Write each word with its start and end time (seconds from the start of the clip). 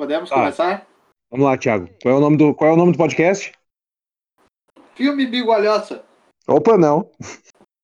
Podemos 0.00 0.30
Tá. 0.30 0.36
começar? 0.36 0.86
Vamos 1.30 1.44
lá, 1.44 1.58
Thiago. 1.58 1.86
Qual 2.02 2.14
é 2.14 2.16
o 2.16 2.20
nome 2.22 2.38
do, 2.38 2.54
qual 2.54 2.70
é 2.70 2.72
o 2.72 2.76
nome 2.76 2.92
do 2.92 2.96
podcast? 2.98 3.52
Filme 4.94 5.26
Bigolhosa. 5.26 6.02
Opa, 6.48 6.78
não. 6.78 7.10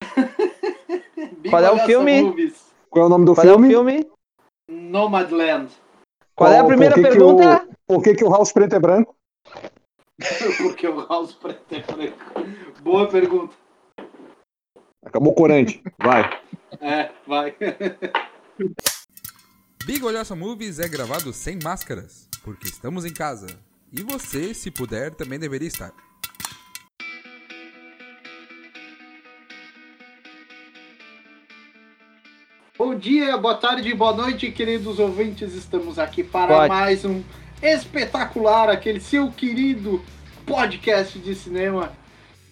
Qual 1.47 1.63
é 1.63 1.71
o 1.71 1.77
filme? 1.85 2.23
Movies. 2.23 2.73
Qual 2.89 3.03
é 3.03 3.05
o 3.05 3.09
nome 3.09 3.25
do 3.25 3.35
Qual 3.35 3.45
filme? 3.45 3.67
é 3.67 3.69
o 3.69 3.71
filme? 3.85 4.09
Nomadland. 4.67 5.71
Qual 6.35 6.51
é 6.51 6.57
a 6.57 6.63
primeira 6.65 6.95
por 6.95 7.03
que 7.03 7.07
que 7.07 7.15
pergunta? 7.15 7.67
o- 7.67 7.93
Por 7.93 8.03
que, 8.03 8.15
que 8.15 8.23
o 8.25 8.29
House 8.31 8.51
Preto 8.51 8.75
é 8.75 8.79
branco? 8.79 9.15
Porque 10.57 10.87
o 10.87 11.07
House 11.07 11.33
preto 11.33 11.75
é 11.75 11.81
branco. 11.81 12.17
Boa 12.81 13.07
pergunta. 13.07 13.55
Acabou 15.05 15.33
o 15.33 15.35
corante. 15.35 15.83
Vai. 16.03 16.23
É, 16.81 17.11
vai. 17.27 17.55
Big 19.87 20.03
Olhosa 20.03 20.35
Movies 20.35 20.79
é 20.79 20.87
gravado 20.89 21.31
sem 21.31 21.57
máscaras, 21.63 22.27
porque 22.43 22.67
estamos 22.67 23.05
em 23.05 23.13
casa. 23.13 23.47
E 23.89 24.03
você, 24.03 24.53
se 24.53 24.69
puder, 24.69 25.15
também 25.15 25.39
deveria 25.39 25.69
estar. 25.69 25.93
Bom 32.77 32.95
dia, 32.95 33.37
boa 33.37 33.55
tarde, 33.55 33.93
boa 33.93 34.13
noite, 34.13 34.51
queridos 34.51 34.99
ouvintes. 34.99 35.53
Estamos 35.53 35.97
aqui 35.97 36.21
para 36.21 36.53
Pode. 36.53 36.67
mais 36.67 37.05
um 37.05 37.23
espetacular, 37.63 38.69
aquele 38.69 38.99
seu 38.99 39.31
querido 39.31 40.03
podcast 40.45 41.17
de 41.17 41.33
cinema, 41.33 41.93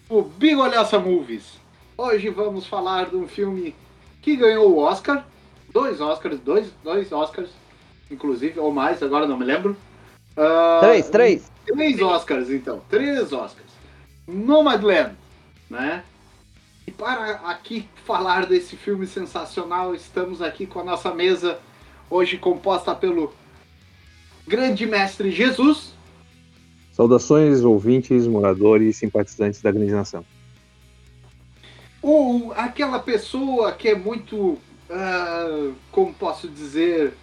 o 0.08 0.22
Bigolhosa 0.22 0.98
Movies. 0.98 1.60
Hoje 1.98 2.30
vamos 2.30 2.66
falar 2.66 3.10
de 3.10 3.16
um 3.16 3.28
filme 3.28 3.76
que 4.22 4.34
ganhou 4.36 4.72
o 4.72 4.78
Oscar, 4.78 5.22
dois 5.76 6.00
Oscars, 6.00 6.40
dois, 6.40 6.72
dois 6.82 7.12
Oscars, 7.12 7.50
inclusive, 8.10 8.58
ou 8.58 8.72
mais, 8.72 9.02
agora 9.02 9.26
não 9.26 9.36
me 9.36 9.44
lembro. 9.44 9.76
Ah, 10.34 10.78
Três, 10.80 11.10
três. 11.10 11.52
Três 11.66 12.00
Oscars, 12.00 12.48
então. 12.50 12.80
Três 12.88 13.30
Oscars. 13.30 13.68
Nomadland, 14.26 15.14
né? 15.68 16.02
E 16.86 16.90
para 16.90 17.32
aqui 17.44 17.86
falar 18.06 18.46
desse 18.46 18.74
filme 18.74 19.06
sensacional, 19.06 19.94
estamos 19.94 20.40
aqui 20.40 20.66
com 20.66 20.80
a 20.80 20.84
nossa 20.84 21.12
mesa, 21.14 21.58
hoje 22.08 22.38
composta 22.38 22.94
pelo 22.94 23.34
grande 24.48 24.86
mestre 24.86 25.30
Jesus, 25.30 25.94
Saudações, 26.92 27.62
ouvintes, 27.62 28.26
moradores, 28.26 28.96
simpatizantes 28.96 29.60
da 29.60 29.70
grande 29.70 29.92
nação. 29.92 30.24
ou 32.00 32.52
aquela 32.56 32.98
pessoa 32.98 33.72
que 33.72 33.88
é 33.88 33.94
muito, 33.94 34.56
ah, 34.90 35.72
como 35.90 36.14
posso 36.14 36.48
dizer, 36.48 37.14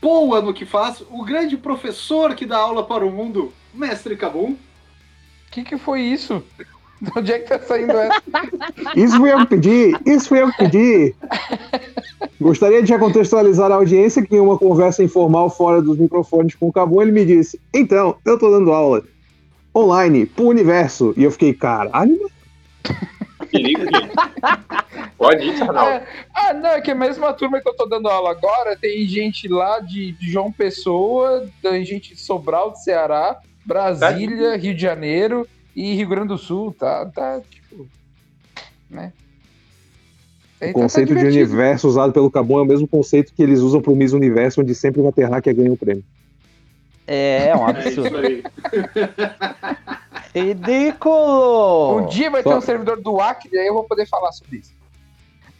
boa 0.00 0.40
no 0.40 0.54
que 0.54 0.64
faz, 0.64 1.02
o 1.10 1.24
grande 1.24 1.56
professor 1.56 2.34
que 2.34 2.46
dá 2.46 2.58
aula 2.58 2.84
para 2.84 3.04
o 3.04 3.10
mundo, 3.10 3.52
mestre 3.74 4.16
Cabum. 4.16 4.52
O 4.52 5.50
que, 5.50 5.62
que 5.62 5.78
foi 5.78 6.02
isso? 6.02 6.42
De 7.00 7.10
onde 7.14 7.32
é 7.32 7.38
que 7.38 7.48
tá 7.48 7.58
saindo 7.58 7.92
essa? 7.92 8.22
Isso 8.96 9.18
foi 9.18 9.32
eu 9.32 9.38
que 9.40 9.46
pedi! 9.46 9.92
Isso 10.06 10.28
foi 10.28 10.42
eu 10.42 10.50
que 10.50 10.56
pedi! 10.56 11.14
Gostaria 12.40 12.82
de 12.82 12.88
já 12.88 12.98
contextualizar 12.98 13.70
a 13.70 13.74
audiência 13.74 14.24
que 14.24 14.34
em 14.34 14.40
uma 14.40 14.58
conversa 14.58 15.02
informal 15.02 15.50
fora 15.50 15.82
dos 15.82 15.98
microfones 15.98 16.54
com 16.54 16.68
o 16.68 16.72
Cabum, 16.72 17.02
ele 17.02 17.12
me 17.12 17.24
disse: 17.26 17.60
Então, 17.72 18.16
eu 18.24 18.38
tô 18.38 18.50
dando 18.50 18.72
aula 18.72 19.04
online 19.74 20.24
pro 20.24 20.46
universo. 20.46 21.12
E 21.16 21.24
eu 21.24 21.30
fiquei, 21.30 21.52
caralho, 21.52 22.30
Perigo, 23.50 23.82
gente. 23.82 24.12
Pode 25.16 25.44
ir, 25.44 25.62
Arnaldo. 25.62 25.90
É, 25.90 26.06
ah, 26.34 26.52
não, 26.54 26.70
é 26.70 26.80
que 26.80 26.90
a 26.90 26.94
mesma 26.94 27.32
turma 27.32 27.60
que 27.60 27.68
eu 27.68 27.74
tô 27.74 27.86
dando 27.86 28.08
aula 28.08 28.30
agora, 28.30 28.76
tem 28.76 29.06
gente 29.06 29.48
lá 29.48 29.80
de, 29.80 30.12
de 30.12 30.30
João 30.30 30.50
Pessoa, 30.52 31.48
tem 31.62 31.84
gente 31.84 32.14
de 32.14 32.20
Sobral 32.20 32.70
do 32.70 32.76
Ceará, 32.78 33.38
Brasília, 33.64 34.56
Rio 34.56 34.74
de 34.74 34.80
Janeiro 34.82 35.46
e 35.74 35.94
Rio 35.94 36.08
Grande 36.08 36.28
do 36.28 36.38
Sul, 36.38 36.74
tá? 36.78 37.06
Tá, 37.06 37.40
tipo. 37.50 37.88
Né? 38.90 39.12
Aí 40.60 40.70
O 40.70 40.72
tá- 40.72 40.78
tá 40.78 40.82
conceito 40.84 41.08
de 41.08 41.14
divertido. 41.16 41.44
universo 41.50 41.88
usado 41.88 42.12
pelo 42.12 42.30
Cabum 42.30 42.58
é 42.58 42.62
o 42.62 42.66
mesmo 42.66 42.86
conceito 42.88 43.32
que 43.34 43.42
eles 43.42 43.60
usam 43.60 43.80
pro 43.82 43.94
Miss 43.96 44.12
Universo, 44.12 44.60
onde 44.60 44.74
sempre 44.74 45.02
ter 45.12 45.28
hacker 45.28 45.54
ganha 45.54 45.72
o 45.72 45.76
prêmio. 45.76 46.04
É, 47.06 47.48
é 47.48 47.56
um 47.56 47.68
É 47.68 47.88
isso 47.88 48.00
absurdo. 48.00 48.16
aí. 48.18 48.42
Ridículo! 50.42 51.98
Um 51.98 52.06
dia 52.06 52.30
vai 52.30 52.42
ter 52.42 52.50
Só- 52.50 52.58
um 52.58 52.60
servidor 52.60 53.00
do 53.00 53.20
Acre, 53.20 53.58
aí 53.58 53.66
eu 53.66 53.74
vou 53.74 53.84
poder 53.84 54.06
falar 54.06 54.32
sobre 54.32 54.58
isso. 54.58 54.72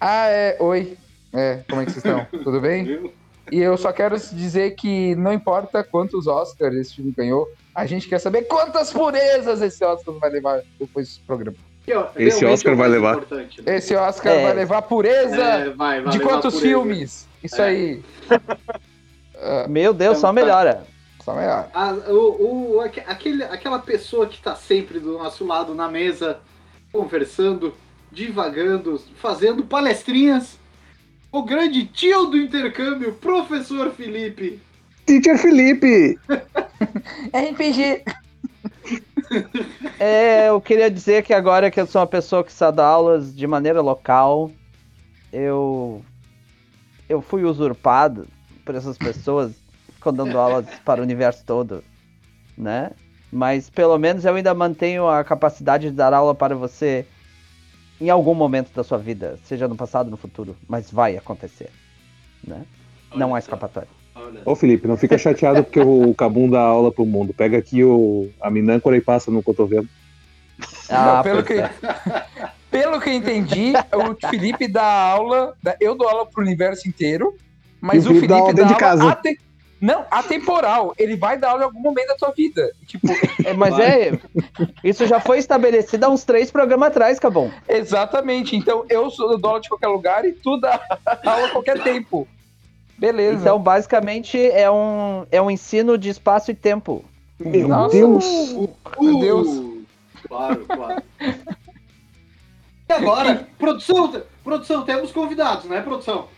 Ah, 0.01 0.27
é. 0.29 0.57
Oi. 0.61 0.97
É, 1.33 1.61
como 1.69 1.81
é 1.81 1.85
que 1.85 1.93
vocês 1.93 2.05
estão? 2.05 2.25
Tudo 2.45 2.61
bem? 2.61 3.11
E 3.51 3.59
eu 3.61 3.77
só 3.77 3.93
quero 3.93 4.17
dizer 4.19 4.75
que 4.75 5.15
não 5.17 5.33
importa 5.33 5.83
quantos 5.85 6.27
Oscars 6.27 6.75
esse 6.77 6.97
filme 6.97 7.13
ganhou, 7.17 7.49
a 7.75 7.87
gente 7.87 8.09
quer 8.09 8.19
saber 8.19 8.43
quantas 8.43 8.93
purezas 8.93 9.63
esse 9.63 9.85
Oscar 9.85 10.15
vai 10.15 10.31
levar 10.31 10.63
depois 10.79 11.07
desse 11.09 11.21
programa. 11.21 11.57
Esse 12.17 12.45
Oscar 12.45 12.73
é 12.73 12.75
o 12.75 12.79
vai 12.79 12.89
levar. 12.89 13.17
né? 13.31 13.49
Esse 13.67 13.95
Oscar 13.95 14.33
É. 14.33 14.43
vai 14.43 14.55
levar 14.55 14.83
pureza 14.83 15.37
É, 15.41 15.71
vai, 15.71 16.01
vai 16.01 16.13
de 16.13 16.19
levar 16.19 16.31
quantos 16.31 16.55
por 16.55 16.61
ele. 16.61 16.69
filmes? 16.69 17.29
Isso 17.45 17.63
É. 17.63 17.67
aí. 17.67 18.03
Meu 19.69 19.93
Deus, 19.95 20.19
só 20.19 20.31
Então 20.33 20.35
tá. 20.35 20.47
melhora. 20.47 20.73
só 20.81 20.96
A- 21.75 21.93
o, 22.13 22.77
o- 22.77 22.81
aque- 22.81 23.01
aquele, 23.01 23.43
aquela 23.45 23.79
pessoa 23.79 24.27
que 24.27 24.37
está 24.37 24.55
sempre 24.55 25.01
do 25.01 25.19
nosso 25.19 25.45
lado 25.45 25.75
na 25.75 25.89
mesa, 25.89 26.39
conversando, 26.93 27.75
divagando, 28.11 29.01
fazendo 29.17 29.65
palestrinhas. 29.65 30.59
O 31.33 31.43
grande 31.43 31.85
tio 31.87 32.27
do 32.27 32.37
intercâmbio, 32.37 33.13
professor 33.15 33.91
Felipe. 33.93 34.61
Teacher 35.05 35.39
Felipe! 35.39 36.19
RPG. 37.35 38.03
É, 39.99 40.49
eu 40.51 40.61
queria 40.61 40.91
dizer 40.91 41.25
que 41.25 41.33
agora 41.35 41.71
que 41.71 41.81
eu 41.81 41.87
sou 41.87 42.01
uma 42.01 42.07
pessoa 42.07 42.45
que 42.45 42.53
só 42.53 42.71
dá 42.71 42.87
aulas 42.87 43.35
de 43.35 43.47
maneira 43.47 43.81
local, 43.81 44.51
eu 45.33 46.05
eu 47.09 47.21
fui 47.23 47.45
usurpado 47.45 48.27
por 48.65 48.75
essas 48.75 48.97
pessoas 48.97 49.53
ficam 50.07 50.13
dando 50.13 50.39
aulas 50.39 50.67
para 50.85 51.01
o 51.01 51.03
universo 51.05 51.43
todo, 51.45 51.83
né? 52.57 52.91
Mas 53.33 53.69
pelo 53.69 53.99
menos 53.99 54.25
eu 54.25 54.35
ainda 54.35 54.55
mantenho 54.55 55.09
a 55.09 55.25
capacidade 55.25 55.89
de 55.91 55.97
dar 55.97 56.15
aula 56.15 56.35
para 56.35 56.55
você 56.55 57.05
em 58.01 58.09
algum 58.11 58.35
momento 58.35 58.71
da 58.75 58.85
sua 58.85 58.99
vida, 58.99 59.39
seja 59.45 59.67
no 59.67 59.75
passado 59.75 60.07
ou 60.07 60.11
no 60.13 60.17
futuro, 60.17 60.57
mas 60.69 60.91
vai 60.91 61.17
acontecer, 61.17 61.71
né? 62.47 62.63
Não 63.15 63.29
há 63.29 63.33
Olha 63.33 63.39
escapatória. 63.41 63.89
olha. 64.15 64.43
Ô 64.45 64.55
Felipe, 64.55 64.87
não 64.87 64.97
fica 64.97 65.17
chateado 65.19 65.65
porque 65.65 65.81
o 65.81 66.15
Cabum 66.15 66.49
dá 66.49 66.61
aula 66.61 66.93
pro 66.93 67.07
mundo. 67.07 67.33
Pega 67.35 67.57
aqui 67.59 67.83
o, 67.83 68.29
a 68.41 68.51
minâncora 68.51 68.97
e 68.97 69.01
passa 69.01 69.31
no 69.31 69.43
cotovelo. 69.43 69.89
Ah, 70.91 71.17
Não, 71.17 71.23
pelo, 71.23 71.43
que, 71.43 71.55
é. 71.55 71.71
pelo 72.71 73.01
que 73.01 73.09
eu 73.11 73.15
entendi, 73.15 73.73
o 73.95 74.29
Felipe 74.29 74.69
dá 74.69 74.85
aula. 74.85 75.55
da- 75.63 75.77
Eu 75.81 75.97
dou 75.97 76.09
aula 76.09 76.27
pro 76.27 76.43
universo 76.43 76.87
inteiro, 76.89 77.35
mas 77.81 78.05
E 78.05 78.09
o 78.09 78.13
o 78.13 78.15
Felipe 78.21 78.27
Felipe 78.27 78.29
dá 78.29 78.37
aula 78.37 78.53
dá 78.53 78.63
dentro 78.63 78.69
de 78.77 78.85
aula 78.85 78.97
casa. 78.97 79.09
ate- 79.13 79.41
Não, 79.81 80.05
atemporal. 80.11 80.95
Ele 80.97 81.17
vai 81.17 81.37
dar 81.37 81.51
aula 81.51 81.63
em 81.63 81.65
algum 81.65 81.81
momento 81.81 82.09
da 82.09 82.17
tua 82.17 82.31
vida. 82.31 82.71
Tipo, 82.87 83.09
É, 83.45 83.53
mas 83.53 83.79
é, 83.79 84.19
isso 84.83 85.07
já 85.07 85.21
foi 85.21 85.39
estabelecido 85.39 86.05
há 86.05 86.09
uns 86.09 86.25
três 86.25 86.51
programas 86.51 86.89
atrás, 86.89 87.19
Cabom. 87.19 87.51
exatamente. 87.69 88.57
Então 88.57 88.85
eu 88.89 89.11
sou 89.11 89.37
dou 89.39 89.51
aula 89.51 89.61
de 89.61 89.69
qualquer 89.69 89.89
lugar 89.89 90.25
e 90.25 90.33
tu 90.33 90.57
dá 90.59 90.81
aula 91.25 91.47
a 91.47 91.51
qualquer 91.51 91.83
tempo. 91.83 92.27
Beleza. 92.99 93.41
Então, 93.41 93.59
basicamente, 93.59 94.39
é 94.51 94.71
um, 94.71 95.27
é 95.31 95.43
um 95.43 95.51
ensino 95.51 95.99
de 95.99 96.09
espaço 96.09 96.51
e 96.51 96.55
tempo. 96.55 97.05
Meu 97.39 97.69
Nossa. 97.69 97.95
Deus! 97.95 98.25
Meu 98.99 99.21
Deus. 99.21 99.49
Uh, 99.49 99.77
Claro, 100.27 100.65
claro. 100.67 101.03
E 102.89 102.93
agora, 102.93 103.47
produção, 103.59 104.23
produção, 104.43 104.83
temos 104.83 105.13
convidados, 105.13 105.65
né, 105.67 105.81
produção? 105.81 106.29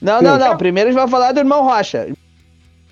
Não, 0.00 0.20
não, 0.20 0.38
não. 0.38 0.56
Primeiro 0.56 0.90
a 0.90 0.92
gente 0.92 1.00
vai 1.00 1.08
falar 1.08 1.32
do 1.32 1.40
irmão 1.40 1.64
Rocha. 1.64 2.08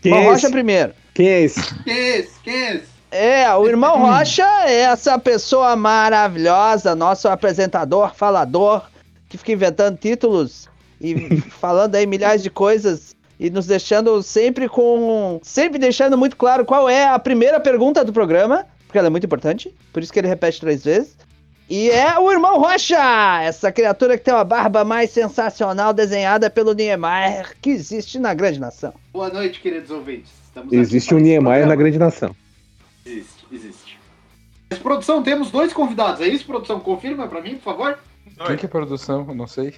Quem 0.04 0.12
irmão 0.12 0.28
é 0.28 0.32
Rocha 0.32 0.46
esse? 0.46 0.52
primeiro. 0.52 0.92
Quem 1.14 1.28
é 1.28 1.40
esse? 1.40 1.74
Quem 1.82 1.94
é 1.94 2.18
esse? 2.18 2.40
Quem 2.40 2.54
é 2.54 2.74
esse? 2.74 2.94
É, 3.10 3.54
o 3.54 3.66
irmão 3.66 3.98
Rocha 3.98 4.46
é 4.66 4.80
essa 4.80 5.18
pessoa 5.18 5.74
maravilhosa, 5.76 6.94
nosso 6.94 7.26
apresentador, 7.26 8.14
falador, 8.14 8.82
que 9.30 9.38
fica 9.38 9.52
inventando 9.52 9.96
títulos 9.96 10.68
e 11.00 11.40
falando 11.58 11.94
aí 11.94 12.06
milhares 12.06 12.42
de 12.42 12.50
coisas 12.50 13.16
e 13.40 13.48
nos 13.48 13.66
deixando 13.66 14.22
sempre 14.22 14.68
com. 14.68 15.40
Sempre 15.42 15.78
deixando 15.78 16.18
muito 16.18 16.36
claro 16.36 16.66
qual 16.66 16.86
é 16.86 17.08
a 17.08 17.18
primeira 17.18 17.58
pergunta 17.58 18.04
do 18.04 18.12
programa, 18.12 18.66
porque 18.86 18.98
ela 18.98 19.06
é 19.06 19.10
muito 19.10 19.24
importante, 19.24 19.74
por 19.90 20.02
isso 20.02 20.12
que 20.12 20.18
ele 20.18 20.28
repete 20.28 20.60
três 20.60 20.84
vezes. 20.84 21.16
E 21.68 21.90
é 21.90 22.18
o 22.18 22.30
irmão 22.30 22.60
Rocha, 22.60 23.40
essa 23.42 23.72
criatura 23.72 24.18
que 24.18 24.24
tem 24.24 24.34
uma 24.34 24.44
barba 24.44 24.84
mais 24.84 25.10
sensacional 25.10 25.94
desenhada 25.94 26.50
pelo 26.50 26.74
Niemeyer 26.74 27.56
que 27.60 27.70
existe 27.70 28.18
na 28.18 28.34
grande 28.34 28.60
nação. 28.60 28.92
Boa 29.12 29.30
noite, 29.30 29.60
queridos 29.60 29.90
ouvintes. 29.90 30.30
Estamos 30.46 30.72
Existe 30.72 31.08
para 31.08 31.16
um 31.16 31.20
Niemeyer 31.20 31.66
na 31.66 31.74
grande 31.74 31.98
nação. 31.98 32.36
Existe, 33.06 33.46
existe. 33.50 33.98
Mas, 34.68 34.78
produção, 34.78 35.22
temos 35.22 35.50
dois 35.50 35.72
convidados, 35.72 36.20
é 36.20 36.28
isso, 36.28 36.44
produção? 36.44 36.78
Confirma 36.80 37.26
pra 37.28 37.40
mim, 37.40 37.54
por 37.54 37.62
favor? 37.62 37.98
Quem 38.46 38.56
que 38.56 38.66
é 38.66 38.68
produção? 38.68 39.24
Eu 39.26 39.34
não 39.34 39.46
sei. 39.46 39.74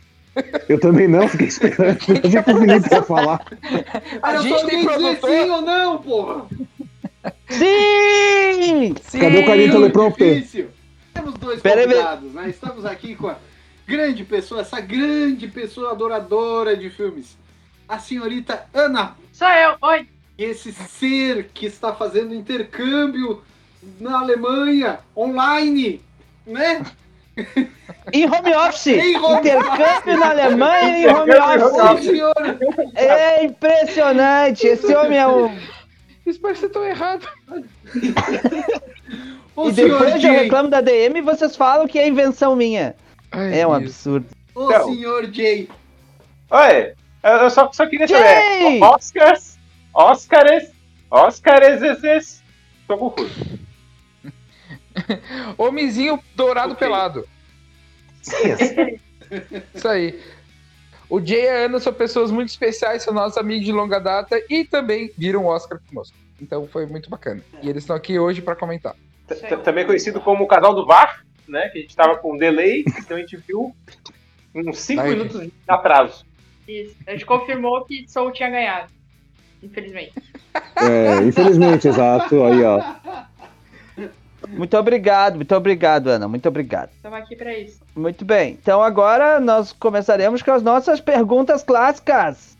Eu 0.68 0.80
também 0.80 1.06
não, 1.06 1.28
fiquei 1.28 1.46
esperando. 1.46 1.98
Achei 1.98 2.18
que 2.20 2.38
o 2.38 2.42
Felipe 2.42 2.88
ia 2.94 3.02
falar. 3.02 3.40
A 4.22 4.32
Era 4.32 4.42
gente 4.42 4.66
tem 4.66 4.84
produtor. 4.84 5.30
sim 5.30 5.50
ou 5.50 5.62
não, 5.62 5.98
porra. 5.98 6.46
Sim! 7.48 8.94
Cadê 9.18 9.38
o 9.38 9.46
carinho 9.46 9.72
teleprompter? 9.72 10.46
Temos 11.16 11.34
dois 11.34 11.62
Pera 11.62 11.80
aí, 11.80 11.86
convidados, 11.86 12.32
né? 12.34 12.50
Estamos 12.50 12.84
aqui 12.84 13.16
com 13.16 13.28
a 13.28 13.36
grande 13.86 14.22
pessoa, 14.22 14.60
essa 14.60 14.80
grande 14.80 15.48
pessoa 15.48 15.92
adoradora 15.92 16.76
de 16.76 16.90
filmes. 16.90 17.38
A 17.88 17.98
senhorita 17.98 18.66
Ana 18.74 19.16
Sou 19.32 19.48
eu, 19.48 19.76
oi. 19.80 20.06
esse 20.36 20.72
ser 20.72 21.48
que 21.54 21.64
está 21.64 21.94
fazendo 21.94 22.34
intercâmbio 22.34 23.42
na 23.98 24.18
Alemanha, 24.18 24.98
online, 25.16 26.02
né? 26.46 26.84
Em 28.12 28.26
home 28.26 28.54
office! 28.54 28.86
Em 28.92 29.16
home 29.16 29.38
Intercâmbio 29.38 30.18
na 30.18 30.30
Alemanha 30.30 30.98
e 30.98 31.06
home 31.06 31.32
office! 31.34 32.20
É 32.94 33.42
impressionante! 33.42 34.66
Esse 34.66 34.94
homem 34.94 35.18
é 35.18 35.26
um. 35.26 35.56
Isso 36.26 36.40
parece 36.40 36.68
tão 36.68 36.84
errado. 36.84 37.26
Ô 39.56 39.68
E 39.68 39.74
senhor 39.74 39.98
depois 39.98 40.22
eu 40.24 40.30
reclamo 40.32 40.68
da 40.68 40.80
DM 40.80 41.18
e 41.18 41.22
vocês 41.22 41.56
falam 41.56 41.88
que 41.88 41.98
é 41.98 42.06
invenção 42.06 42.54
minha. 42.54 42.94
Ai, 43.32 43.60
É 43.60 43.66
um 43.66 43.70
Deus. 43.70 43.82
absurdo. 43.82 44.26
ô 44.54 44.70
Então. 44.70 44.92
senhor 44.94 45.32
Jay, 45.32 45.68
Oi, 46.50 46.92
eu 47.24 47.50
só, 47.50 47.72
só 47.72 47.86
queria 47.86 48.06
Jay! 48.06 48.18
saber. 48.18 48.82
Oscars, 48.84 49.58
Oscars, 49.92 50.70
Oscars, 51.10 51.82
esses. 51.82 52.42
Tô 52.86 52.96
confuso. 52.96 53.34
Homenzinho 55.58 56.18
dourado 56.34 56.72
Ok. 56.72 56.86
pelado. 56.86 57.26
Sim. 58.22 58.98
Isso 59.74 59.88
aí. 59.88 60.20
O 61.08 61.20
Jay 61.24 61.44
e 61.44 61.48
a 61.48 61.54
Ana 61.66 61.78
são 61.78 61.92
pessoas 61.92 62.30
muito 62.30 62.48
especiais, 62.48 63.02
são 63.02 63.14
nossos 63.14 63.38
amigos 63.38 63.64
de 63.64 63.72
longa 63.72 63.98
data 64.00 64.40
e 64.50 64.64
também 64.64 65.10
viram 65.16 65.44
o 65.44 65.46
Oscar 65.48 65.80
conosco. 65.88 66.16
Então 66.40 66.66
foi 66.66 66.86
muito 66.86 67.08
bacana. 67.08 67.42
E 67.62 67.68
eles 67.68 67.82
estão 67.84 67.94
aqui 67.96 68.18
hoje 68.18 68.42
para 68.42 68.56
comentar. 68.56 68.94
Também 69.64 69.84
conhecido 69.84 70.20
como 70.20 70.44
o 70.44 70.46
casal 70.46 70.74
do 70.74 70.86
VAR, 70.86 71.24
né? 71.48 71.68
Que 71.68 71.78
a 71.78 71.80
gente 71.82 71.96
tava 71.96 72.16
com 72.16 72.34
um 72.34 72.38
delay, 72.38 72.84
então 72.98 73.16
a 73.16 73.20
gente 73.20 73.36
viu 73.36 73.74
uns 74.54 74.78
5 74.78 75.00
Aí. 75.00 75.10
minutos 75.10 75.40
de 75.40 75.52
atraso. 75.66 76.24
Isso. 76.68 76.96
A 77.06 77.12
gente 77.12 77.26
confirmou 77.26 77.84
que 77.84 78.06
Soul 78.08 78.32
tinha 78.32 78.50
ganhado. 78.50 78.90
Infelizmente. 79.62 80.12
É, 80.76 81.22
infelizmente, 81.22 81.88
exato. 81.88 82.44
Aí, 82.44 82.62
ó. 82.62 82.82
Muito 84.48 84.76
obrigado, 84.76 85.36
muito 85.36 85.54
obrigado, 85.54 86.08
Ana. 86.08 86.28
Muito 86.28 86.48
obrigado. 86.48 86.90
Estamos 86.94 87.18
aqui 87.18 87.34
pra 87.34 87.56
isso. 87.58 87.80
Muito 87.94 88.24
bem. 88.24 88.58
Então 88.60 88.82
agora 88.82 89.40
nós 89.40 89.72
começaremos 89.72 90.42
com 90.42 90.52
as 90.52 90.62
nossas 90.62 91.00
perguntas 91.00 91.62
clássicas. 91.62 92.56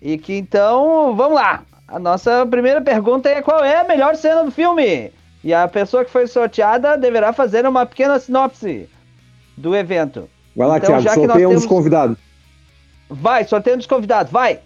E 0.00 0.18
que 0.18 0.34
então, 0.34 1.16
vamos 1.16 1.34
lá. 1.34 1.64
A 1.88 1.98
nossa 1.98 2.46
primeira 2.46 2.80
pergunta 2.80 3.28
é 3.28 3.42
qual 3.42 3.64
é 3.64 3.76
a 3.78 3.84
melhor 3.84 4.14
cena 4.16 4.44
do 4.44 4.50
filme? 4.50 5.10
E 5.44 5.54
a 5.54 5.66
pessoa 5.68 6.04
que 6.04 6.10
foi 6.10 6.26
sorteada 6.26 6.96
deverá 6.98 7.32
fazer 7.32 7.66
uma 7.66 7.86
pequena 7.86 8.18
sinopse 8.18 8.88
do 9.56 9.74
evento. 9.76 10.28
Vai 10.54 10.66
lá, 10.68 10.76
Então, 10.78 10.88
Thiago, 10.88 11.02
já 11.04 11.10
que 11.10 11.20
sorteia 11.20 11.44
nós 11.46 11.52
um 11.52 11.54
dos 11.54 11.62
temos- 11.64 11.66
convidados. 11.76 12.18
Vai, 13.08 13.44
sorteio 13.44 13.76
dos 13.76 13.86
convidados, 13.86 14.32
vai! 14.32 14.60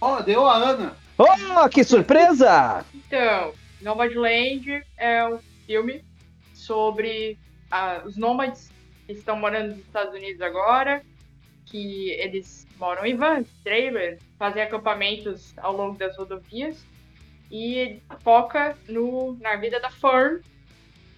ó, 0.00 0.20
deu 0.20 0.46
a 0.46 0.54
Ana. 0.56 0.96
Oh, 1.18 1.68
que 1.68 1.82
surpresa! 1.84 2.84
Então, 2.94 3.52
Nomadland 3.80 4.82
é 4.96 5.26
um 5.26 5.38
filme 5.66 6.04
sobre 6.54 7.38
ah, 7.70 8.02
os 8.04 8.16
nômades 8.16 8.70
que 9.06 9.12
estão 9.12 9.36
morando 9.36 9.70
nos 9.70 9.78
Estados 9.78 10.14
Unidos 10.14 10.40
agora, 10.40 11.02
que 11.66 12.10
eles 12.12 12.66
moram 12.78 13.04
em 13.04 13.16
van, 13.16 13.44
trailer, 13.64 14.18
fazem 14.38 14.62
acampamentos 14.62 15.52
ao 15.56 15.72
longo 15.76 15.96
das 15.98 16.16
rodovias 16.16 16.84
e 17.52 18.00
foca 18.20 18.74
no, 18.88 19.36
na 19.38 19.56
vida 19.56 19.78
da 19.78 19.90
Fern, 19.90 20.40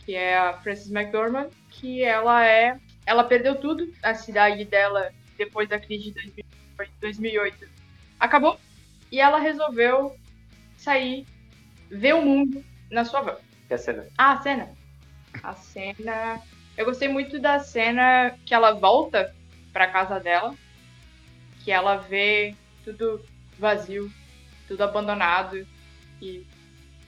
que 0.04 0.16
é 0.16 0.36
a 0.36 0.52
Frances 0.54 0.90
McDormand, 0.90 1.48
que 1.70 2.02
ela 2.02 2.44
é, 2.44 2.76
ela 3.06 3.22
perdeu 3.22 3.54
tudo, 3.54 3.88
a 4.02 4.14
cidade 4.14 4.64
dela 4.64 5.12
depois 5.38 5.68
da 5.68 5.78
crise 5.78 6.10
de 6.10 6.44
2008 7.00 7.68
acabou 8.18 8.58
e 9.12 9.20
ela 9.20 9.38
resolveu 9.38 10.16
sair 10.76 11.24
ver 11.88 12.14
o 12.14 12.22
mundo 12.22 12.64
na 12.90 13.04
sua 13.04 13.20
van. 13.20 13.36
Que 13.68 13.74
é 13.74 13.76
a 13.76 13.78
cena. 13.78 14.06
Ah, 14.18 14.32
a 14.32 14.42
cena. 14.42 14.68
A 15.42 15.52
cena. 15.54 16.42
Eu 16.76 16.84
gostei 16.84 17.06
muito 17.08 17.38
da 17.38 17.60
cena 17.60 18.36
que 18.44 18.52
ela 18.52 18.72
volta 18.72 19.32
pra 19.72 19.86
casa 19.86 20.18
dela, 20.18 20.54
que 21.62 21.70
ela 21.70 21.96
vê 21.96 22.56
tudo 22.84 23.24
vazio, 23.58 24.10
tudo 24.66 24.82
abandonado 24.82 25.64
e 26.20 26.46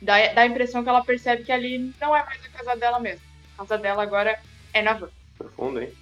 dá, 0.00 0.32
dá 0.32 0.42
a 0.42 0.46
impressão 0.46 0.82
que 0.82 0.88
ela 0.88 1.04
percebe 1.04 1.44
que 1.44 1.52
ali 1.52 1.92
não 2.00 2.14
é 2.14 2.24
mais 2.24 2.44
a 2.44 2.48
casa 2.48 2.76
dela 2.78 3.00
mesmo. 3.00 3.24
A 3.54 3.58
casa 3.58 3.78
dela 3.78 4.02
agora 4.02 4.38
é 4.72 4.82
na 4.82 4.94
van. 4.94 5.08
Profundo, 5.36 5.80
hein? 5.80 5.92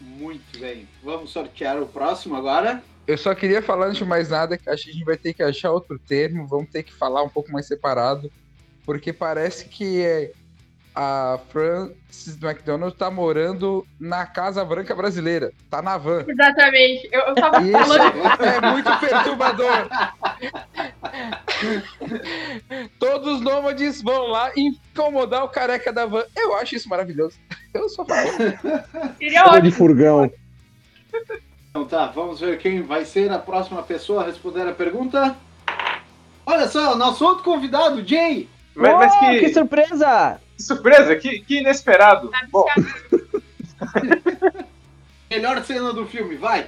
Muito 0.00 0.58
bem. 0.58 0.88
Vamos 1.02 1.30
sortear 1.30 1.80
o 1.80 1.86
próximo 1.86 2.36
agora. 2.36 2.82
Eu 3.06 3.18
só 3.18 3.34
queria 3.34 3.60
falar 3.60 3.86
antes 3.86 3.98
de 3.98 4.04
mais 4.04 4.30
nada 4.30 4.56
que 4.56 4.68
acho 4.70 4.84
que 4.84 4.90
a 4.90 4.92
gente 4.92 5.04
vai 5.04 5.16
ter 5.16 5.34
que 5.34 5.42
achar 5.42 5.72
outro 5.72 5.98
termo, 5.98 6.46
vamos 6.46 6.70
ter 6.70 6.82
que 6.82 6.92
falar 6.92 7.22
um 7.22 7.28
pouco 7.28 7.50
mais 7.50 7.66
separado, 7.66 8.30
porque 8.84 9.12
parece 9.12 9.66
que 9.66 10.00
é, 10.00 10.32
a 10.94 11.38
Frances 11.50 12.36
McDonald 12.42 12.94
tá 12.96 13.10
morando 13.10 13.86
na 13.98 14.26
Casa 14.26 14.64
Branca 14.64 14.94
Brasileira, 14.94 15.52
tá 15.70 15.80
na 15.80 15.96
van. 15.96 16.24
Exatamente. 16.26 17.08
Eu, 17.12 17.20
eu 17.20 17.34
tava 17.34 17.60
Isso 17.62 17.72
falando. 17.72 18.42
é 18.42 18.70
muito 18.72 18.98
perturbador. 18.98 19.88
Todos 22.98 23.34
os 23.36 23.40
nômades 23.40 24.02
vão 24.02 24.26
lá 24.28 24.50
incomodar 24.56 25.44
o 25.44 25.48
careca 25.48 25.92
da 25.92 26.06
van. 26.06 26.24
Eu 26.36 26.56
acho 26.56 26.74
isso 26.76 26.88
maravilhoso. 26.88 27.38
Eu 27.72 27.88
sou 27.88 28.04
favor. 28.04 28.32
De 29.62 29.70
furgão. 29.70 30.30
Então 31.70 31.84
tá, 31.84 32.06
vamos 32.06 32.40
ver 32.40 32.58
quem 32.58 32.82
vai 32.82 33.04
ser 33.04 33.30
a 33.30 33.38
próxima 33.38 33.82
pessoa 33.82 34.22
a 34.22 34.26
responder 34.26 34.66
a 34.66 34.72
pergunta. 34.72 35.36
Olha 36.44 36.66
só, 36.68 36.96
nosso 36.96 37.24
outro 37.24 37.44
convidado, 37.44 38.04
Jay. 38.04 38.48
Mas, 38.74 38.92
mas 38.92 39.12
Oh, 39.14 39.18
que, 39.20 39.40
que 39.40 39.48
surpresa! 39.52 40.40
Que 40.60 40.66
surpresa, 40.66 41.16
que, 41.16 41.40
que 41.40 41.58
inesperado. 41.58 42.28
Tá 42.28 42.46
Bom, 42.50 42.66
Melhor 45.30 45.64
cena 45.64 45.92
do 45.92 46.06
filme, 46.06 46.36
vai. 46.36 46.66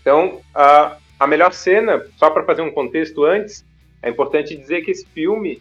Então, 0.00 0.40
a, 0.54 0.96
a 1.18 1.26
melhor 1.26 1.52
cena, 1.52 2.04
só 2.16 2.30
para 2.30 2.44
fazer 2.44 2.62
um 2.62 2.70
contexto 2.70 3.24
antes, 3.24 3.64
é 4.02 4.08
importante 4.08 4.56
dizer 4.56 4.82
que 4.82 4.92
esse 4.92 5.06
filme 5.06 5.60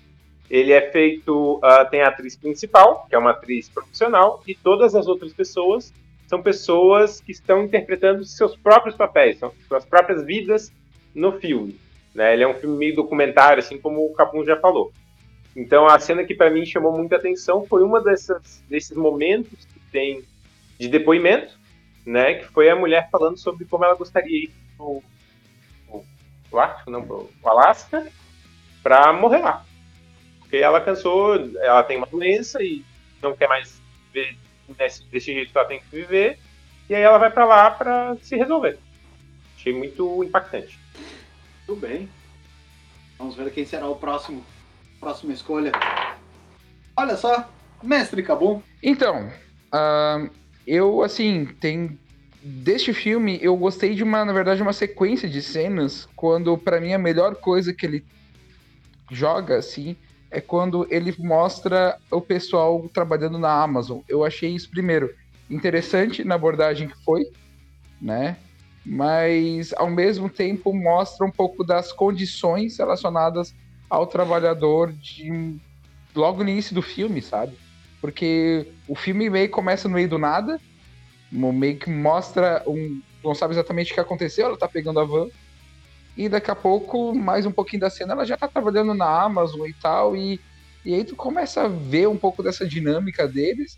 ele 0.50 0.72
é 0.72 0.92
feito, 0.92 1.60
ah, 1.64 1.86
tem 1.86 2.02
a 2.02 2.10
atriz 2.10 2.36
principal, 2.36 3.06
que 3.08 3.16
é 3.16 3.18
uma 3.18 3.32
atriz 3.32 3.70
profissional, 3.70 4.44
e 4.48 4.54
todas 4.56 4.96
as 4.96 5.08
outras 5.08 5.32
pessoas 5.34 5.94
são 6.28 6.42
pessoas 6.42 7.22
que 7.22 7.32
estão 7.32 7.64
interpretando 7.64 8.26
seus 8.26 8.56
próprios 8.56 8.96
papéis, 8.96 9.40
são 9.40 9.52
suas 9.68 9.86
próprias 9.86 10.24
vidas 10.24 10.72
no 11.14 11.40
filme. 11.40 11.80
Né? 12.14 12.34
Ele 12.34 12.44
é 12.44 12.48
um 12.48 12.56
filme 12.56 12.78
meio 12.78 12.96
documentário, 12.96 13.60
assim 13.60 13.80
como 13.80 14.06
o 14.06 14.14
Capum 14.14 14.44
já 14.44 14.58
falou. 14.58 14.92
Então, 15.56 15.88
a 15.88 16.00
cena 16.00 16.24
que 16.24 16.36
para 16.36 16.50
mim 16.50 16.66
chamou 16.66 16.96
muita 16.96 17.16
atenção 17.16 17.66
foi 17.66 17.84
uma 17.84 18.02
dessas, 18.02 18.64
desses 18.70 18.96
momentos 18.96 19.66
que 19.66 19.80
tem 19.92 20.24
de 20.80 20.88
depoimento, 20.88 21.58
né, 22.06 22.36
que 22.36 22.46
foi 22.46 22.70
a 22.70 22.76
mulher 22.76 23.10
falando 23.12 23.38
sobre 23.38 23.66
como 23.66 23.84
ela 23.84 23.96
gostaria 23.96 24.46
ir 24.46 24.52
pro, 24.78 25.04
pro, 25.88 26.04
pro 26.50 26.60
Ártico, 26.60 26.92
não, 26.92 27.06
pro, 27.06 27.30
pro 27.42 27.52
Alasca, 27.52 28.08
para 28.82 29.12
morrer 29.12 29.40
lá. 29.40 29.66
Porque 30.40 30.58
ela 30.58 30.82
cansou, 30.82 31.36
ela 31.58 31.84
tem 31.84 31.98
uma 31.98 32.08
doença 32.08 32.64
e 32.64 32.84
não 33.22 33.36
quer 33.36 33.48
mais 33.48 33.82
viver 34.14 34.38
desse, 34.78 35.04
desse 35.06 35.34
jeito 35.34 35.52
que 35.52 35.58
ela 35.58 35.68
tem 35.68 35.80
que 35.80 35.96
viver, 35.96 36.40
e 36.90 36.96
aí 36.96 37.02
ela 37.02 37.18
vai 37.18 37.30
para 37.30 37.46
lá 37.46 37.70
para 37.72 38.16
se 38.22 38.36
resolver. 38.36 38.80
Achei 39.56 39.74
muito 39.74 40.24
impactante. 40.24 40.80
Tudo 41.66 41.82
bem. 41.82 42.10
Vamos 43.18 43.36
ver 43.36 43.52
quem 43.52 43.66
será 43.66 43.88
o 43.88 43.96
próximo. 43.96 44.44
Próxima 45.00 45.34
escolha. 45.34 45.72
Olha 46.96 47.16
só, 47.16 47.50
Mestre 47.82 48.22
Cabum. 48.22 48.62
Então, 48.84 49.32
ahn, 49.72 50.30
eu, 50.68 51.02
assim, 51.02 51.46
tem. 51.60 51.98
Deste 52.42 52.94
filme, 52.94 53.38
eu 53.42 53.56
gostei 53.58 53.94
de 53.94 54.04
uma, 54.04 54.24
na 54.24 54.32
verdade, 54.32 54.62
uma 54.62 54.72
sequência 54.72 55.28
de 55.28 55.42
cenas, 55.42 56.08
quando, 56.16 56.58
pra 56.58 56.80
mim, 56.80 56.94
a 56.94 56.98
melhor 56.98 57.36
coisa 57.36 57.74
que 57.74 57.86
ele 57.86 58.06
joga, 59.12 59.58
assim, 59.58 59.98
é 60.32 60.40
quando 60.40 60.88
ele 60.90 61.14
mostra 61.20 61.98
o 62.10 62.22
pessoal 62.22 62.88
trabalhando 62.94 63.38
na 63.38 63.62
Amazon. 63.62 64.00
Eu 64.08 64.24
achei 64.24 64.52
isso, 64.52 64.70
primeiro, 64.70 65.14
interessante 65.50 66.24
na 66.24 66.36
abordagem 66.36 66.88
que 66.88 67.04
foi, 67.04 67.26
né? 68.02 68.38
Mas, 68.86 69.74
ao 69.74 69.90
mesmo 69.90 70.30
tempo, 70.30 70.74
mostra 70.74 71.26
um 71.26 71.32
pouco 71.32 71.64
das 71.64 71.92
condições 71.92 72.78
relacionadas 72.78 73.54
ao 73.90 74.06
trabalhador 74.06 74.92
de 74.94 75.58
logo 76.16 76.44
no 76.44 76.50
início 76.50 76.76
do 76.76 76.82
filme, 76.82 77.22
sabe? 77.22 77.58
Porque 78.02 78.68
o 78.88 78.96
filme 78.96 79.30
meio 79.30 79.50
começa 79.50 79.88
no 79.88 79.96
meio 79.96 80.10
do 80.10 80.18
nada, 80.18 80.60
meio 81.32 81.78
que 81.78 81.90
mostra 81.90 82.64
um 82.68 83.02
não 83.24 83.36
sabe 83.36 83.54
exatamente 83.54 83.92
o 83.92 83.94
que 83.94 84.00
aconteceu, 84.00 84.46
ela 84.46 84.58
tá 84.58 84.68
pegando 84.68 85.00
a 85.00 85.04
van. 85.04 85.28
E 86.18 86.28
daqui 86.28 86.52
a 86.52 86.56
pouco, 86.56 87.14
mais 87.14 87.46
um 87.46 87.52
pouquinho 87.52 87.82
da 87.82 87.90
cena, 87.90 88.14
ela 88.14 88.26
já 88.26 88.38
tá 88.38 88.48
trabalhando 88.48 88.94
na 88.94 89.24
Amazon 89.24 89.68
e 89.68 89.74
tal. 89.74 90.16
E, 90.16 90.40
e 90.86 90.94
aí 90.94 91.04
tu 91.04 91.16
começa 91.16 91.62
a 91.62 91.68
ver 91.68 92.08
um 92.08 92.18
pouco 92.18 92.44
dessa 92.44 92.68
dinâmica 92.68 93.28
deles. 93.28 93.78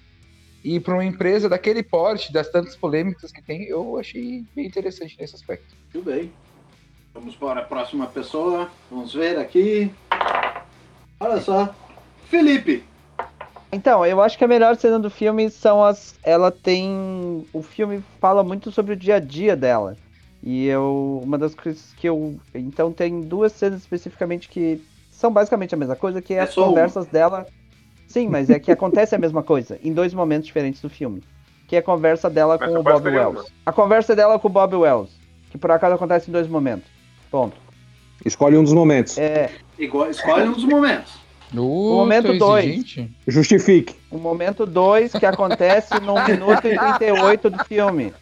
E 0.64 0.80
para 0.80 0.94
uma 0.94 1.06
empresa 1.06 1.50
daquele 1.50 1.82
porte, 1.84 2.32
das 2.32 2.50
tantas 2.50 2.76
polêmicas 2.76 3.32
que 3.32 3.42
tem, 3.42 3.64
eu 3.64 3.98
achei 3.98 4.44
bem 4.56 4.68
interessante 4.68 5.18
nesse 5.20 5.36
aspecto. 5.36 5.76
Tudo 5.92 6.12
bem. 6.12 6.32
Vamos 7.14 7.36
para 7.36 7.60
a 7.60 7.64
próxima 7.64 8.08
pessoa. 8.08 8.70
Vamos 8.90 9.14
ver 9.14 9.38
aqui. 9.38 9.92
Olha 11.20 11.40
só. 11.42 11.74
Felipe. 12.28 12.84
Então, 13.72 14.06
eu 14.06 14.22
acho 14.22 14.38
que 14.38 14.44
a 14.44 14.48
melhor 14.48 14.76
cena 14.76 15.00
do 15.00 15.10
filme 15.10 15.50
são 15.50 15.84
as. 15.84 16.16
Ela 16.24 16.52
tem. 16.52 17.46
O 17.54 17.62
filme 17.62 18.04
fala 18.20 18.44
muito 18.44 18.72
sobre 18.72 18.94
o 18.94 18.98
dia 18.98 19.16
a 19.16 19.20
dia 19.20 19.56
dela. 19.56 19.98
E 20.44 20.66
eu. 20.68 21.22
Uma 21.24 21.38
das 21.38 21.54
coisas 21.54 21.94
que 21.98 22.08
eu. 22.08 22.40
Então 22.54 22.92
tem 22.92 23.22
duas 23.22 23.52
cenas 23.52 23.82
especificamente 23.82 24.50
que 24.50 24.84
são 25.10 25.32
basicamente 25.32 25.76
a 25.76 25.78
mesma 25.78 25.96
coisa, 25.96 26.22
que 26.22 26.34
é, 26.34 26.38
É 26.38 26.42
as 26.42 26.50
só 26.52 26.62
uma. 26.62 26.70
conversas 26.70 27.08
dela. 27.08 27.46
Sim, 28.08 28.28
mas 28.28 28.50
é 28.50 28.60
que 28.60 28.72
acontece 28.72 29.16
a 29.16 29.18
mesma 29.18 29.42
coisa, 29.42 29.80
em 29.82 29.94
dois 29.94 30.14
momentos 30.14 30.48
diferentes 30.48 30.82
do 30.82 30.90
filme. 30.90 31.24
Que 31.66 31.78
é 31.78 31.80
a 31.80 31.84
conversa 31.84 32.30
dela 32.30 32.58
Mas 32.60 32.70
com 32.70 32.80
o 32.80 32.84
Bob 32.84 33.08
Wells. 33.08 33.50
A 33.66 33.72
conversa 33.72 34.14
dela 34.14 34.38
com 34.38 34.50
o 34.50 34.52
Bob 34.52 34.76
Wells. 34.76 35.12
Que 35.50 35.58
por 35.58 35.72
acaso 35.72 35.96
acontece 35.96 36.30
em 36.30 36.34
dois 36.34 36.48
momentos. 36.48 36.91
Ponto. 37.32 37.56
Escolhe 38.26 38.58
um 38.58 38.64
dos 38.64 38.74
momentos. 38.74 39.18
É, 39.18 39.50
Igual, 39.80 40.12
escolhe 40.12 40.48
um 40.50 40.54
dos 40.54 40.66
momentos. 40.66 41.14
No 41.52 41.64
momento 41.96 42.38
dois. 42.38 42.96
Justifique. 43.28 43.96
o 44.12 44.18
momento 44.18 44.66
2 44.66 45.14
que 45.14 45.26
acontece 45.26 46.00
no 46.00 46.14
minuto 46.28 46.68
e 46.68 46.78
38 46.78 47.50
do 47.50 47.66
filme. 47.66 48.14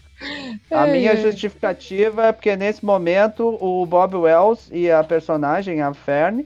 A 0.71 0.85
minha 0.87 1.15
justificativa 1.15 2.27
é 2.27 2.31
porque 2.31 2.55
nesse 2.55 2.83
momento 2.83 3.57
o 3.61 3.85
Bob 3.85 4.15
Wells 4.15 4.69
e 4.71 4.89
a 4.89 5.03
personagem, 5.03 5.81
a 5.81 5.93
Fern, 5.93 6.45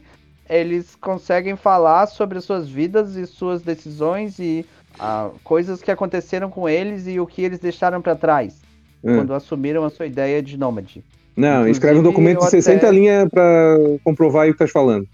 eles 0.50 0.96
conseguem 0.96 1.56
falar 1.56 2.08
sobre 2.08 2.40
suas 2.42 2.68
vidas 2.68 3.16
e 3.16 3.26
suas 3.26 3.62
decisões 3.62 4.38
e 4.38 4.66
ah, 5.00 5.30
coisas 5.44 5.82
que 5.82 5.90
aconteceram 5.90 6.50
com 6.50 6.68
eles 6.68 7.08
e 7.08 7.20
o 7.20 7.26
que 7.26 7.42
eles 7.44 7.60
deixaram 7.60 8.02
pra 8.02 8.16
trás 8.16 8.62
Hum. 9.06 9.18
quando 9.18 9.34
assumiram 9.34 9.84
a 9.84 9.90
sua 9.90 10.06
ideia 10.06 10.42
de 10.42 10.58
nômade. 10.58 11.04
Não, 11.36 11.68
escreve 11.68 12.00
um 12.00 12.04
documento 12.04 12.40
de 12.40 12.46
eu 12.46 12.50
60 12.50 12.78
até- 12.88 12.92
linhas 12.96 13.28
pra 13.30 13.76
comprovar 14.04 14.48
o 14.48 14.52
que 14.52 14.58
tá 14.60 14.68
falando. 14.68 15.08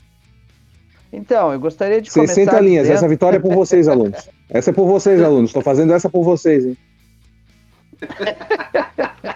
Então, 1.12 1.52
eu 1.52 1.60
gostaria 1.60 2.02
de 2.02 2.12
60 2.12 2.34
começar 2.52 2.62
linhas. 2.62 2.84
dizendo- 2.84 2.98
Essa 2.98 3.08
vitória 3.08 3.38
é 3.38 3.40
por 3.40 3.54
vocês, 3.54 3.88
alunos. 3.88 4.30
Essa 4.50 4.70
é 4.70 4.74
por 4.74 4.86
vocês, 4.86 5.22
alunos. 5.22 5.52
Tô 5.54 5.62
fazendo 5.62 5.94
essa 5.94 6.10
por 6.10 6.24
vocês, 6.24 6.66
hein? 6.66 6.78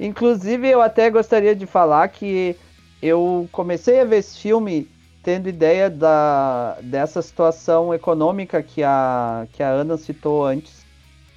Inclusive, 0.00 0.68
eu 0.68 0.80
até 0.80 1.10
gostaria 1.10 1.54
de 1.56 1.66
falar 1.66 2.06
que 2.08 2.54
eu 3.02 3.48
comecei 3.50 4.00
a 4.00 4.04
ver 4.04 4.18
esse 4.18 4.38
filme 4.38 4.88
tendo 5.22 5.48
ideia 5.48 5.90
da, 5.90 6.78
dessa 6.82 7.20
situação 7.20 7.92
econômica 7.92 8.62
que 8.62 8.82
a, 8.82 9.46
que 9.52 9.62
a 9.62 9.68
Ana 9.68 9.96
citou 9.96 10.46
antes 10.46 10.84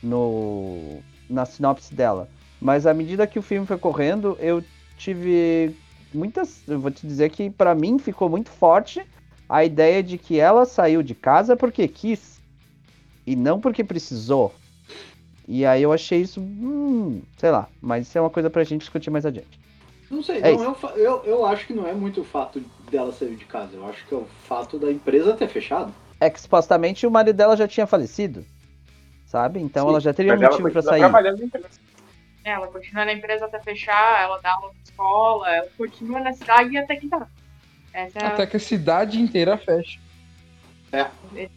no, 0.01 0.99
na 1.29 1.45
sinopse 1.45 1.93
dela. 1.93 2.29
Mas 2.61 2.87
à 2.87 2.93
medida 2.93 3.27
que 3.27 3.39
o 3.39 3.43
filme 3.43 3.67
foi 3.67 3.79
correndo, 3.79 4.37
eu 4.39 4.63
tive 4.97 5.75
muitas. 6.13 6.67
Eu 6.67 6.79
vou 6.81 6.91
te 6.91 7.07
dizer 7.07 7.29
que 7.31 7.51
para 7.51 7.75
mim 7.75 7.99
ficou 7.99 8.29
muito 8.29 8.51
forte 8.51 9.05
a 9.49 9.65
ideia 9.65 10.03
de 10.03 10.17
que 10.17 10.39
ela 10.39 10.65
saiu 10.65 11.03
de 11.03 11.15
casa 11.15 11.57
porque 11.57 11.87
quis 11.87 12.41
e 13.27 13.35
não 13.35 13.59
porque 13.59 13.83
precisou. 13.83 14.55
E 15.47 15.65
aí 15.65 15.81
eu 15.83 15.91
achei 15.93 16.21
isso, 16.21 16.41
hum, 16.41 17.23
sei 17.37 17.51
lá, 17.51 17.69
mas 17.81 18.07
isso 18.07 18.17
é 18.17 18.21
uma 18.21 18.29
coisa 18.29 18.49
pra 18.49 18.63
gente 18.63 18.81
discutir 18.81 19.09
mais 19.09 19.25
adiante. 19.25 19.59
Não 20.09 20.21
sei, 20.21 20.41
É 20.41 20.51
não 20.51 20.75
fa- 20.75 20.93
eu, 20.97 21.23
eu 21.23 21.45
acho 21.45 21.65
que 21.65 21.73
não 21.73 21.87
é 21.87 21.93
muito 21.93 22.21
o 22.21 22.23
fato 22.25 22.61
dela 22.91 23.11
sair 23.11 23.35
de 23.35 23.45
casa. 23.45 23.75
Eu 23.77 23.85
acho 23.85 24.05
que 24.05 24.13
é 24.13 24.17
o 24.17 24.25
fato 24.25 24.77
da 24.77 24.91
empresa 24.91 25.35
ter 25.35 25.47
fechado. 25.47 25.93
É 26.19 26.29
que 26.29 26.39
supostamente 26.39 27.05
o 27.07 27.11
marido 27.11 27.35
dela 27.35 27.57
já 27.57 27.67
tinha 27.67 27.87
falecido, 27.87 28.45
sabe? 29.25 29.59
Então 29.59 29.87
Sim, 29.87 29.89
ela 29.89 29.99
já 29.99 30.13
teria 30.13 30.33
um 30.35 30.39
motivo 30.39 30.69
pra 30.71 30.81
sair. 30.81 30.99
trabalhando 30.99 31.39
na 31.39 31.45
empresa. 31.45 31.79
Ela 32.43 32.67
continua 32.67 33.05
na 33.05 33.13
empresa 33.13 33.45
até 33.45 33.59
fechar, 33.59 34.23
ela 34.23 34.39
dá 34.41 34.53
aula 34.53 34.69
na 34.69 34.81
escola, 34.83 35.55
ela 35.55 35.67
continua 35.77 36.19
na 36.19 36.33
cidade 36.33 36.77
até 36.77 36.95
que 36.95 37.07
tá. 37.07 37.27
Essa 37.93 38.19
é 38.19 38.25
Até 38.25 38.47
que 38.47 38.57
a 38.57 38.59
cidade 38.59 39.21
inteira 39.21 39.57
fecha. 39.57 39.99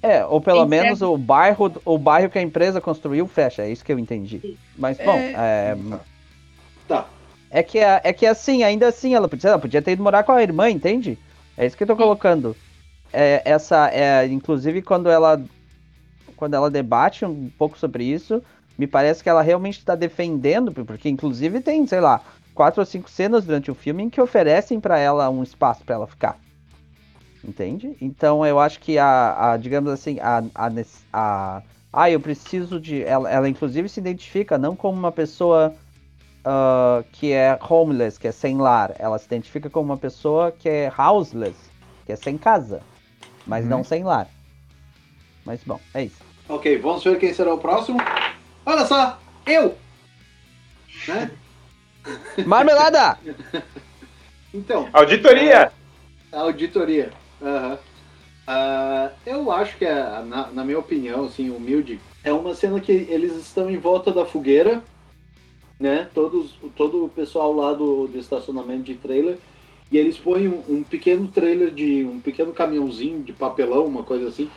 É, 0.03 0.25
ou 0.27 0.41
pelo 0.41 0.61
Tem 0.61 0.69
menos 0.69 1.01
certo. 1.01 1.13
o 1.13 1.19
bairro, 1.19 1.73
o 1.85 1.99
bairro 1.99 2.31
que 2.31 2.39
a 2.39 2.43
empresa 2.43 2.81
construiu 2.81 3.27
fecha, 3.27 3.63
é 3.63 3.71
isso 3.71 3.85
que 3.85 3.93
eu 3.93 3.99
entendi. 3.99 4.57
Mas 4.77 4.97
bom, 4.99 5.19
é, 5.19 5.77
Tá. 6.87 7.09
é 7.51 7.63
que 7.63 7.79
é, 7.79 8.01
é 8.05 8.13
que 8.13 8.27
assim, 8.27 8.63
ainda 8.63 8.87
assim 8.87 9.15
ela 9.15 9.29
podia, 9.29 9.51
ela 9.51 9.59
podia 9.59 9.83
ter 9.83 9.93
ido 9.93 10.03
morar 10.03 10.23
com 10.23 10.33
a 10.33 10.43
irmã, 10.43 10.71
entende? 10.71 11.19
É 11.57 11.67
isso 11.67 11.77
que 11.77 11.83
eu 11.83 11.87
tô 11.89 11.97
colocando. 11.97 12.55
É, 13.13 13.43
essa 13.45 13.89
é, 13.93 14.27
inclusive 14.27 14.83
quando 14.83 15.09
ela 15.09 15.43
quando 16.37 16.55
ela 16.55 16.71
debate 16.71 17.25
um 17.25 17.49
pouco 17.59 17.79
sobre 17.79 18.05
isso, 18.05 18.43
me 18.79 18.87
parece 18.87 19.23
que 19.23 19.29
ela 19.29 19.43
realmente 19.43 19.79
está 19.79 19.95
defendendo, 19.95 20.73
porque 20.73 21.09
inclusive 21.09 21.61
tem, 21.61 21.87
sei 21.87 22.01
lá, 22.01 22.25
quatro 22.55 22.81
ou 22.83 22.87
cinco 22.87 23.09
cenas 23.11 23.45
durante 23.45 23.71
o 23.71 23.75
filme 23.75 24.03
em 24.05 24.11
que 24.11 24.21
oferecem 24.21 24.81
pra 24.81 24.99
ela 24.99 25.31
um 25.31 25.43
espaço 25.43 25.85
pra 25.85 25.95
ela 25.97 26.07
ficar. 26.07 26.41
Entende? 27.43 27.95
Então 28.01 28.45
eu 28.47 28.59
acho 28.59 28.81
que 28.81 28.97
a, 28.99 29.53
a, 29.53 29.57
digamos 29.59 29.93
assim, 29.93 30.19
a, 30.21 30.39
a, 30.55 30.69
a- 31.13 31.63
ah, 31.93 32.11
eu 32.11 32.21
preciso 32.21 32.81
de. 32.81 33.03
Ela, 33.05 33.31
ela 33.31 33.49
inclusive 33.49 33.89
se 33.89 34.01
identifica 34.01 34.57
não 34.59 34.75
como 34.75 34.99
uma 34.99 35.13
pessoa 35.13 35.77
ah, 36.45 37.05
que 37.13 37.33
é 37.33 37.59
homeless, 37.69 38.19
que 38.19 38.29
é 38.29 38.33
sem 38.33 38.59
lar. 38.59 38.95
Ela 38.99 39.19
se 39.19 39.27
identifica 39.27 39.71
como 39.71 39.87
uma 39.93 39.99
pessoa 39.99 40.53
que 40.53 40.69
é 40.69 40.93
houseless, 40.99 41.73
que 42.07 42.13
é 42.13 42.17
sem 42.17 42.39
casa, 42.39 42.83
mas 43.47 43.65
Uhum. 43.65 43.71
não 43.71 43.85
sem 43.85 44.05
lar. 44.05 44.31
Mas 45.45 45.63
bom, 45.65 45.81
é 45.95 46.05
isso. 46.05 46.21
Ok, 46.49 46.79
vamos 46.79 47.05
ver 47.05 47.19
quem 47.19 47.33
será 47.33 47.55
o 47.55 47.59
próximo. 47.59 47.99
Olha 48.67 48.87
só, 48.87 49.19
eu! 49.47 49.77
Né? 51.07 51.31
Marmelada! 52.47 53.19
Então, 54.53 54.89
Auditoria! 54.93 55.73
a 56.33 56.41
auditoria. 56.41 57.13
Ah, 58.47 59.11
eu 59.25 59.51
acho 59.51 59.77
que, 59.79 59.85
é, 59.85 59.95
na, 60.23 60.49
na 60.53 60.65
minha 60.65 60.79
opinião, 60.79 61.25
assim, 61.25 61.51
humilde, 61.51 61.99
é 62.23 62.33
uma 62.33 62.55
cena 62.55 62.81
que 62.81 62.93
eles 62.93 63.35
estão 63.37 63.71
em 63.71 63.79
volta 63.79 64.13
da 64.13 64.27
fogueira, 64.27 64.83
né? 65.79 66.09
Todos, 66.15 66.55
todo 66.77 67.05
o 67.05 67.09
pessoal 67.09 67.53
lá 67.55 67.73
do, 67.73 68.07
do 68.07 68.19
estacionamento 68.19 68.83
de 68.83 68.95
trailer. 68.95 69.39
E 69.91 69.99
eles 69.99 70.19
põem 70.19 70.49
um, 70.49 70.63
um 70.69 70.83
pequeno 70.83 71.29
trailer 71.29 71.71
de. 71.71 72.05
um 72.05 72.21
pequeno 72.21 72.53
caminhãozinho 72.53 73.23
de 73.23 73.33
papelão, 73.33 73.87
uma 73.87 74.03
coisa 74.03 74.29
assim, 74.29 74.51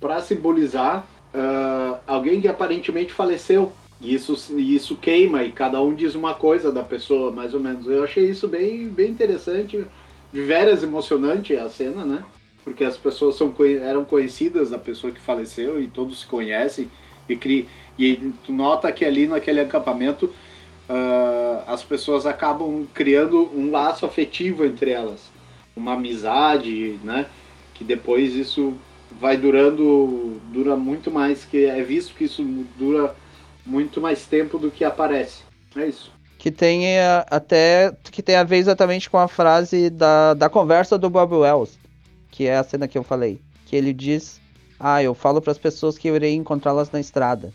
para 0.00 0.20
simbolizar 0.20 1.06
ah, 1.34 1.98
alguém 2.06 2.40
que 2.40 2.48
aparentemente 2.48 3.12
faleceu. 3.12 3.72
E 4.00 4.14
isso, 4.14 4.34
isso 4.58 4.96
queima, 4.96 5.44
e 5.44 5.52
cada 5.52 5.82
um 5.82 5.94
diz 5.94 6.14
uma 6.14 6.34
coisa 6.34 6.72
da 6.72 6.82
pessoa, 6.82 7.30
mais 7.30 7.52
ou 7.52 7.60
menos. 7.60 7.86
Eu 7.86 8.02
achei 8.02 8.30
isso 8.30 8.48
bem, 8.48 8.88
bem 8.88 9.10
interessante, 9.10 9.84
de 10.32 10.42
veras 10.42 10.82
emocionante 10.82 11.54
a 11.54 11.68
cena, 11.68 12.04
né? 12.04 12.24
Porque 12.64 12.82
as 12.82 12.96
pessoas 12.96 13.36
são, 13.36 13.54
eram 13.82 14.04
conhecidas 14.04 14.70
da 14.70 14.78
pessoa 14.78 15.12
que 15.12 15.20
faleceu 15.20 15.80
e 15.82 15.86
todos 15.86 16.20
se 16.20 16.26
conhecem. 16.26 16.90
E, 17.28 17.36
cri, 17.36 17.68
e 17.98 18.32
tu 18.44 18.52
nota 18.52 18.90
que 18.90 19.04
ali 19.04 19.26
naquele 19.26 19.60
acampamento 19.60 20.32
ah, 20.88 21.64
as 21.66 21.82
pessoas 21.82 22.24
acabam 22.24 22.86
criando 22.94 23.50
um 23.54 23.70
laço 23.70 24.06
afetivo 24.06 24.64
entre 24.64 24.92
elas. 24.92 25.30
Uma 25.76 25.92
amizade, 25.92 26.98
né? 27.04 27.26
Que 27.74 27.84
depois 27.84 28.34
isso 28.34 28.74
vai 29.18 29.36
durando, 29.36 30.40
dura 30.52 30.76
muito 30.76 31.10
mais, 31.10 31.44
que 31.44 31.64
é 31.64 31.82
visto 31.82 32.14
que 32.14 32.24
isso 32.24 32.42
dura 32.78 33.14
muito 33.64 34.00
mais 34.00 34.26
tempo 34.26 34.58
do 34.58 34.70
que 34.70 34.84
aparece. 34.84 35.42
É 35.76 35.86
isso. 35.86 36.12
Que 36.38 36.50
tem 36.50 36.86
eh, 36.86 37.24
até. 37.30 37.92
que 38.10 38.22
tem 38.22 38.36
a 38.36 38.44
ver 38.44 38.56
exatamente 38.56 39.10
com 39.10 39.18
a 39.18 39.28
frase 39.28 39.90
da, 39.90 40.34
da 40.34 40.48
conversa 40.48 40.96
do 40.96 41.10
Bob 41.10 41.34
Wells, 41.34 41.78
que 42.30 42.46
é 42.46 42.56
a 42.56 42.64
cena 42.64 42.88
que 42.88 42.96
eu 42.96 43.02
falei. 43.02 43.40
Que 43.66 43.76
ele 43.76 43.92
diz: 43.92 44.40
Ah, 44.78 45.02
eu 45.02 45.14
falo 45.14 45.40
para 45.40 45.52
as 45.52 45.58
pessoas 45.58 45.98
que 45.98 46.08
eu 46.08 46.16
irei 46.16 46.34
encontrá-las 46.34 46.90
na 46.90 46.98
estrada. 46.98 47.52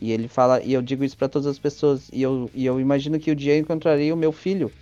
E 0.00 0.10
ele 0.10 0.26
fala, 0.26 0.60
e 0.62 0.72
eu 0.72 0.82
digo 0.82 1.04
isso 1.04 1.16
para 1.16 1.28
todas 1.28 1.46
as 1.46 1.58
pessoas. 1.58 2.08
E 2.12 2.22
eu, 2.22 2.50
e 2.54 2.66
eu 2.66 2.80
imagino 2.80 3.20
que 3.20 3.30
o 3.30 3.36
dia 3.36 3.54
eu 3.54 3.60
encontrarei 3.60 4.10
o 4.10 4.16
meu 4.16 4.32
filho 4.32 4.72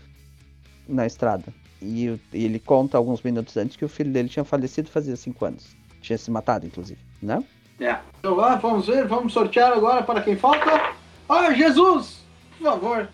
na 0.88 1.06
estrada. 1.06 1.52
E, 1.82 2.06
e 2.32 2.44
ele 2.44 2.58
conta 2.58 2.96
alguns 2.96 3.20
minutos 3.22 3.56
antes 3.56 3.76
que 3.76 3.84
o 3.84 3.88
filho 3.88 4.12
dele 4.12 4.28
tinha 4.28 4.44
falecido 4.44 4.88
fazia 4.88 5.16
cinco 5.16 5.44
anos. 5.44 5.76
Tinha 6.00 6.16
se 6.18 6.30
matado, 6.30 6.66
inclusive, 6.66 7.00
né? 7.22 7.42
É. 7.80 7.96
Então 8.18 8.34
lá, 8.34 8.56
vamos 8.56 8.86
ver, 8.86 9.06
vamos 9.06 9.32
sortear 9.32 9.72
agora 9.72 10.02
para 10.02 10.20
quem 10.22 10.36
falta. 10.36 10.92
Ah, 11.28 11.52
Jesus! 11.52 12.20
Por 12.58 12.64
favor, 12.64 13.08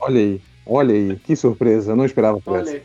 Olha 0.00 0.18
aí, 0.18 0.40
olha 0.66 0.94
aí, 0.94 1.16
que 1.16 1.36
surpresa, 1.36 1.92
eu 1.92 1.96
não 1.96 2.04
esperava 2.06 2.40
por 2.40 2.54
olha 2.54 2.62
essa. 2.62 2.72
aí. 2.72 2.82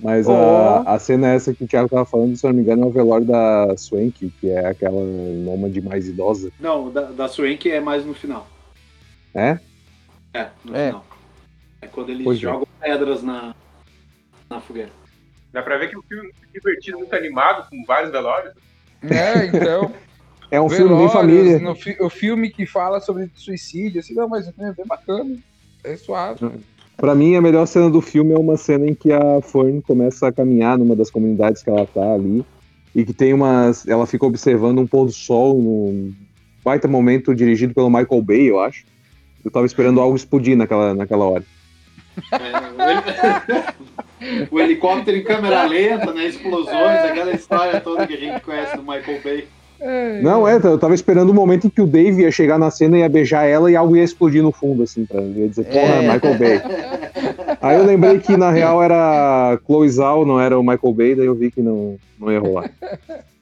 Mas 0.00 0.26
Ó. 0.28 0.82
a, 0.84 0.94
a 0.94 0.98
cena 0.98 1.28
é 1.30 1.36
essa 1.36 1.54
que 1.54 1.62
o 1.62 1.68
Thiago 1.68 1.88
tava 1.88 2.04
falando, 2.04 2.36
se 2.36 2.44
eu 2.44 2.50
não 2.50 2.56
me 2.56 2.62
engano, 2.62 2.82
é 2.82 2.86
o 2.86 2.90
velório 2.90 3.24
da 3.24 3.76
Swank, 3.76 4.32
que 4.40 4.50
é 4.50 4.66
aquela 4.66 5.00
nômade 5.00 5.80
mais 5.80 6.08
idosa. 6.08 6.50
Não, 6.58 6.90
da, 6.90 7.02
da 7.02 7.28
Swank 7.28 7.70
é 7.70 7.80
mais 7.80 8.04
no 8.04 8.12
final. 8.12 8.48
É? 9.32 9.58
É, 10.34 10.48
no 10.64 10.76
É. 10.76 10.86
final. 10.88 11.04
É 11.82 11.86
quando 11.86 12.08
eles 12.10 12.24
Pois 12.24 12.38
é. 12.38 12.40
jogam 12.40 12.66
pedras 12.80 13.22
na, 13.22 13.54
na 14.50 14.60
fogueira. 14.60 14.90
Dá 15.52 15.62
pra 15.62 15.76
ver 15.76 15.88
que 15.88 15.94
é 15.94 15.98
um 15.98 16.02
filme 16.02 16.22
muito 16.24 16.52
divertido, 16.52 16.98
muito 16.98 17.14
animado, 17.14 17.68
com 17.68 17.84
vários 17.86 18.10
velórios. 18.10 18.52
É, 19.02 19.46
então. 19.46 19.92
É 20.50 20.60
um 20.60 20.68
filme 20.68 20.88
bem 20.96 21.08
Velórios, 21.08 21.12
família. 21.12 21.58
no 21.60 21.74
fi- 21.74 21.96
o 22.00 22.10
filme 22.10 22.50
que 22.50 22.66
fala 22.66 23.00
sobre 23.00 23.30
suicídio, 23.34 24.00
assim, 24.00 24.14
não, 24.14 24.28
mas 24.28 24.46
é 24.46 24.52
bem 24.52 24.86
bacana. 24.86 25.34
É 25.84 25.96
suave. 25.96 26.50
Pra 26.96 27.14
mim, 27.14 27.34
a 27.36 27.40
melhor 27.40 27.66
cena 27.66 27.90
do 27.90 28.00
filme 28.00 28.32
é 28.32 28.38
uma 28.38 28.56
cena 28.56 28.86
em 28.86 28.94
que 28.94 29.10
a 29.12 29.40
Fern 29.42 29.80
começa 29.82 30.28
a 30.28 30.32
caminhar 30.32 30.78
numa 30.78 30.94
das 30.94 31.10
comunidades 31.10 31.62
que 31.62 31.70
ela 31.70 31.86
tá 31.86 32.14
ali. 32.14 32.44
E 32.94 33.04
que 33.04 33.14
tem 33.14 33.32
umas. 33.32 33.88
Ela 33.88 34.06
fica 34.06 34.26
observando 34.26 34.78
um 34.78 34.86
pôr 34.86 35.06
do 35.06 35.12
sol 35.12 35.54
num 35.54 36.12
baita 36.62 36.86
momento 36.86 37.34
dirigido 37.34 37.74
pelo 37.74 37.88
Michael 37.90 38.22
Bay, 38.22 38.50
eu 38.50 38.60
acho. 38.60 38.84
Eu 39.42 39.50
tava 39.50 39.64
esperando 39.66 40.00
algo 40.00 40.14
explodir 40.14 40.56
naquela, 40.56 40.94
naquela 40.94 41.24
hora. 41.24 41.44
É, 44.22 44.24
o 44.24 44.34
heli- 44.36 44.48
o 44.50 44.60
helicóptero 44.60 45.16
em 45.16 45.22
câmera 45.24 45.64
lenta, 45.64 46.12
né? 46.12 46.26
Explosões, 46.26 47.04
aquela 47.04 47.32
história 47.32 47.80
toda 47.80 48.06
que 48.06 48.14
a 48.14 48.18
gente 48.18 48.40
conhece 48.40 48.76
do 48.76 48.82
Michael 48.82 49.20
Bay. 49.22 49.44
Não, 50.22 50.46
é, 50.46 50.60
eu 50.62 50.78
tava 50.78 50.94
esperando 50.94 51.30
o 51.30 51.34
momento 51.34 51.66
em 51.66 51.70
que 51.70 51.80
o 51.82 51.86
Dave 51.88 52.22
ia 52.22 52.30
chegar 52.30 52.56
na 52.56 52.70
cena 52.70 52.96
e 52.96 53.00
ia 53.00 53.08
beijar 53.08 53.44
ela 53.46 53.68
e 53.68 53.74
algo 53.74 53.96
ia 53.96 54.04
explodir 54.04 54.40
no 54.40 54.52
fundo, 54.52 54.84
assim, 54.84 55.04
pra 55.04 55.20
ia 55.20 55.48
dizer, 55.48 55.64
porra, 55.64 55.94
É. 55.94 56.12
Michael 56.12 56.38
Bay. 56.38 56.62
Aí 57.60 57.76
eu 57.76 57.84
lembrei 57.84 58.20
que 58.20 58.36
na 58.36 58.50
real 58.52 58.80
era 58.80 59.58
Chloe 59.66 59.88
Zhao, 59.88 60.24
não 60.24 60.40
era 60.40 60.56
o 60.56 60.62
Michael 60.62 60.94
Bay, 60.94 61.14
daí 61.16 61.26
eu 61.26 61.34
vi 61.34 61.50
que 61.50 61.60
não, 61.60 61.96
não 62.18 62.30
ia 62.30 62.38
rolar. 62.38 62.70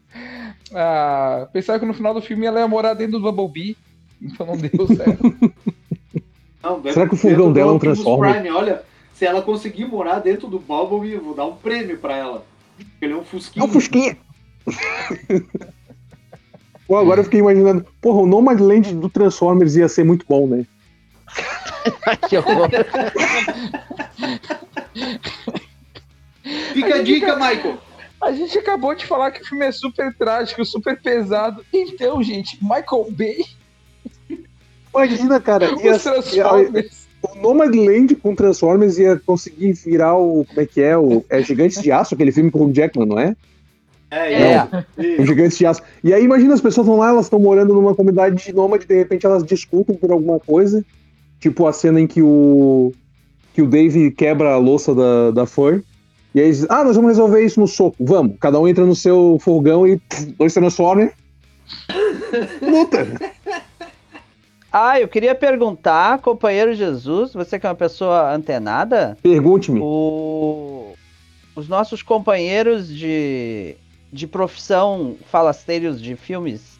Ah, 0.72 1.48
pensava 1.52 1.80
que 1.80 1.84
no 1.86 1.92
final 1.94 2.14
do 2.14 2.22
filme 2.22 2.46
ela 2.46 2.60
ia 2.60 2.68
morar 2.68 2.94
dentro 2.94 3.18
do 3.18 3.32
Bumblebee, 3.32 3.76
então 4.22 4.46
não 4.46 4.56
deu 4.56 4.86
certo. 4.86 5.34
Não, 6.62 6.82
Será 6.92 7.08
que 7.08 7.14
o 7.14 7.18
fogão 7.18 7.52
dela 7.52 7.72
é 7.72 7.74
um 7.74 7.78
Transformer? 7.78 8.34
Prime, 8.34 8.50
olha, 8.50 8.82
se 9.20 9.26
ela 9.26 9.42
conseguir 9.42 9.84
morar 9.84 10.18
dentro 10.18 10.48
do 10.48 10.58
Bumblebee, 10.58 11.12
eu 11.12 11.22
vou 11.22 11.34
dar 11.34 11.44
um 11.44 11.54
prêmio 11.54 11.98
pra 11.98 12.16
ela. 12.16 12.46
Ele 13.02 13.12
é 13.12 13.16
um 13.16 13.20
É 13.20 13.24
fusquinho. 13.24 13.66
um 13.66 13.68
Fusquinha! 13.68 14.16
Pô, 16.88 16.96
agora 16.96 17.20
eu 17.20 17.24
fiquei 17.24 17.40
imaginando, 17.40 17.86
porra, 18.00 18.22
o 18.22 18.26
Nomadland 18.26 18.94
do 18.94 19.10
Transformers 19.10 19.76
ia 19.76 19.90
ser 19.90 20.04
muito 20.04 20.24
bom, 20.26 20.46
né? 20.46 20.64
Que 22.30 22.38
horror. 22.38 22.70
Fica 26.72 26.94
a 26.94 27.02
dica, 27.02 27.36
Michael. 27.36 27.76
A 28.22 28.32
gente 28.32 28.56
acabou 28.56 28.94
de 28.94 29.04
falar 29.04 29.32
que 29.32 29.42
o 29.42 29.46
filme 29.46 29.66
é 29.66 29.72
super 29.72 30.16
trágico, 30.16 30.64
super 30.64 30.98
pesado. 30.98 31.62
Então, 31.70 32.22
gente, 32.22 32.58
Michael 32.62 33.10
Bay, 33.10 33.44
Imagina, 34.94 35.38
cara, 35.40 35.66
ia, 35.82 35.94
os 35.94 36.02
Transformers. 36.02 36.99
O 37.22 37.38
Nomadland 37.38 38.14
com 38.16 38.34
Transformers 38.34 38.98
ia 38.98 39.20
conseguir 39.24 39.72
virar 39.72 40.16
o. 40.16 40.44
Como 40.44 40.60
é 40.60 40.66
que 40.66 40.80
é? 40.80 40.96
O, 40.96 41.24
é 41.28 41.42
Gigantes 41.42 41.82
de 41.82 41.92
Aço, 41.92 42.14
aquele 42.14 42.32
filme 42.32 42.50
com 42.50 42.66
o 42.66 42.72
Jackman, 42.72 43.06
não 43.06 43.18
é? 43.18 43.36
É, 44.10 44.52
É. 44.52 44.68
O 45.20 45.26
Gigantes 45.26 45.58
de 45.58 45.66
Aço. 45.66 45.82
E 46.02 46.12
aí, 46.12 46.24
imagina, 46.24 46.54
as 46.54 46.60
pessoas 46.60 46.86
vão 46.86 46.96
lá, 46.96 47.10
elas 47.10 47.26
estão 47.26 47.38
morando 47.38 47.74
numa 47.74 47.94
comunidade 47.94 48.42
de 48.42 48.52
nômade, 48.52 48.86
de 48.86 48.96
repente 48.96 49.26
elas 49.26 49.44
discutem 49.44 49.96
por 49.96 50.10
alguma 50.10 50.40
coisa. 50.40 50.84
Tipo 51.38 51.66
a 51.66 51.72
cena 51.72 52.00
em 52.00 52.06
que 52.06 52.22
o. 52.22 52.92
que 53.54 53.62
o 53.62 53.66
Dave 53.66 54.10
quebra 54.10 54.54
a 54.54 54.58
louça 54.58 54.94
da, 54.94 55.30
da 55.30 55.46
Fur. 55.46 55.82
E 56.34 56.38
aí 56.38 56.46
eles 56.46 56.58
dizem, 56.58 56.68
ah, 56.70 56.84
nós 56.84 56.96
vamos 56.96 57.10
resolver 57.10 57.44
isso 57.44 57.60
no 57.60 57.66
soco. 57.66 57.96
Vamos. 58.00 58.36
Cada 58.40 58.58
um 58.60 58.68
entra 58.68 58.86
no 58.86 58.94
seu 58.94 59.38
fogão 59.40 59.86
e 59.86 59.98
pff, 59.98 60.34
dois 60.38 60.54
Transformers. 60.54 61.12
Luta. 62.62 63.06
Ah, 64.72 65.00
eu 65.00 65.08
queria 65.08 65.34
perguntar, 65.34 66.18
companheiro 66.20 66.72
Jesus, 66.74 67.32
você 67.32 67.58
que 67.58 67.66
é 67.66 67.68
uma 67.68 67.74
pessoa 67.74 68.32
antenada, 68.32 69.16
Pergunte-me. 69.22 69.80
o- 69.82 70.92
os 71.56 71.68
nossos 71.68 72.02
companheiros 72.02 72.88
de, 72.88 73.74
de 74.12 74.26
profissão 74.28 75.16
falasteiros 75.30 76.00
de 76.00 76.14
filmes 76.14 76.78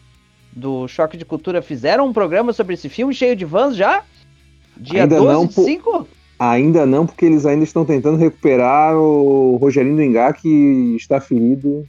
do 0.53 0.87
Choque 0.87 1.17
de 1.17 1.25
Cultura 1.25 1.61
fizeram 1.61 2.07
um 2.07 2.13
programa 2.13 2.53
sobre 2.53 2.75
esse 2.75 2.87
filme 2.87 3.13
cheio 3.13 3.35
de 3.35 3.43
vans 3.45 3.75
já? 3.75 4.03
Dia 4.77 5.03
Ainda 5.03 5.17
12 5.17 5.33
não, 5.33 5.45
de 5.45 5.53
pô. 5.55 5.63
5? 5.63 6.07
Ainda 6.39 6.85
não, 6.85 7.05
porque 7.05 7.25
eles 7.25 7.45
ainda 7.45 7.63
estão 7.63 7.85
tentando 7.85 8.17
recuperar 8.17 8.95
o 8.97 9.57
Rogerinho 9.57 9.95
do 9.97 10.01
Engá, 10.01 10.33
que 10.33 10.95
está 10.97 11.19
ferido 11.21 11.85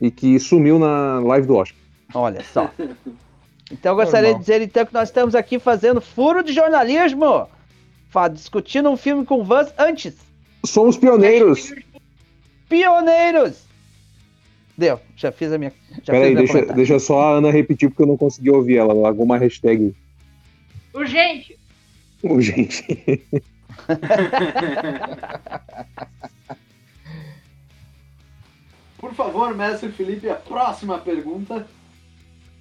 e 0.00 0.10
que 0.10 0.38
sumiu 0.38 0.78
na 0.78 1.18
live 1.20 1.46
do 1.46 1.56
Oscar. 1.56 1.76
Olha 2.14 2.42
só. 2.52 2.70
Então 3.70 3.92
eu 3.92 3.96
gostaria 3.96 4.30
Normal. 4.30 4.40
de 4.40 4.46
dizer 4.46 4.62
então 4.62 4.84
que 4.84 4.92
nós 4.92 5.08
estamos 5.08 5.34
aqui 5.34 5.58
fazendo 5.58 6.00
furo 6.00 6.42
de 6.42 6.52
jornalismo, 6.52 7.48
discutindo 8.32 8.90
um 8.90 8.96
filme 8.96 9.24
com 9.24 9.44
vans 9.44 9.72
antes. 9.78 10.16
Somos 10.64 10.96
pioneiros. 10.96 11.72
Pioneiros! 12.68 13.64
Deu, 14.76 14.98
já 15.16 15.30
fiz 15.30 15.52
a 15.52 15.58
minha. 15.58 15.72
Já 16.02 16.12
Peraí, 16.12 16.34
deixa, 16.34 16.52
comentário. 16.52 16.76
deixa 16.76 16.98
só 16.98 17.20
a 17.20 17.36
Ana 17.36 17.50
repetir, 17.50 17.90
porque 17.90 18.02
eu 18.02 18.06
não 18.06 18.16
consegui 18.16 18.50
ouvir 18.50 18.78
ela. 18.78 18.94
Largou 18.94 19.24
uma 19.24 19.36
hashtag. 19.38 19.94
Urgente! 20.94 21.58
Ô, 22.22 22.40
gente. 22.40 23.22
Por 28.98 29.14
favor, 29.14 29.54
mestre 29.54 29.90
Felipe, 29.92 30.28
a 30.28 30.34
próxima 30.34 30.98
pergunta. 30.98 31.66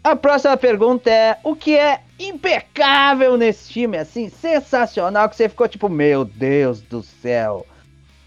A 0.03 0.15
próxima 0.15 0.55
pergunta 0.55 1.09
é: 1.09 1.37
o 1.43 1.55
que 1.55 1.75
é 1.77 2.01
impecável 2.19 3.37
nesse 3.37 3.71
filme, 3.73 3.97
assim, 3.97 4.29
sensacional, 4.29 5.29
que 5.29 5.35
você 5.35 5.49
ficou 5.49 5.67
tipo, 5.67 5.89
meu 5.89 6.23
Deus 6.25 6.81
do 6.81 7.03
céu. 7.03 7.65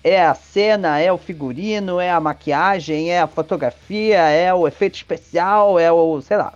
É 0.05 0.21
a 0.21 0.35
cena, 0.35 0.99
é 0.99 1.13
o 1.13 1.19
figurino, 1.19 2.01
é 2.01 2.11
a 2.11 2.19
maquiagem, 2.19 3.11
é 3.11 3.21
a 3.21 3.29
fotografia, 3.29 4.19
é 4.19 4.53
o 4.53 4.67
efeito 4.67 4.97
especial, 4.97 5.79
é 5.79 5.93
o, 5.93 6.21
sei 6.21 6.39
lá, 6.39 6.55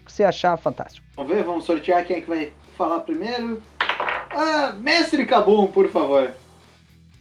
o 0.00 0.04
que 0.06 0.12
você 0.12 0.22
achar 0.22 0.56
fantástico. 0.56 1.04
Vamos 1.16 1.34
ver, 1.34 1.42
vamos 1.42 1.64
sortear 1.64 2.04
quem 2.04 2.18
é 2.18 2.20
que 2.20 2.28
vai 2.28 2.52
falar 2.78 3.00
primeiro. 3.00 3.60
Ah, 4.30 4.74
mestre 4.78 5.26
Cabum, 5.26 5.66
por 5.66 5.88
favor. 5.90 6.32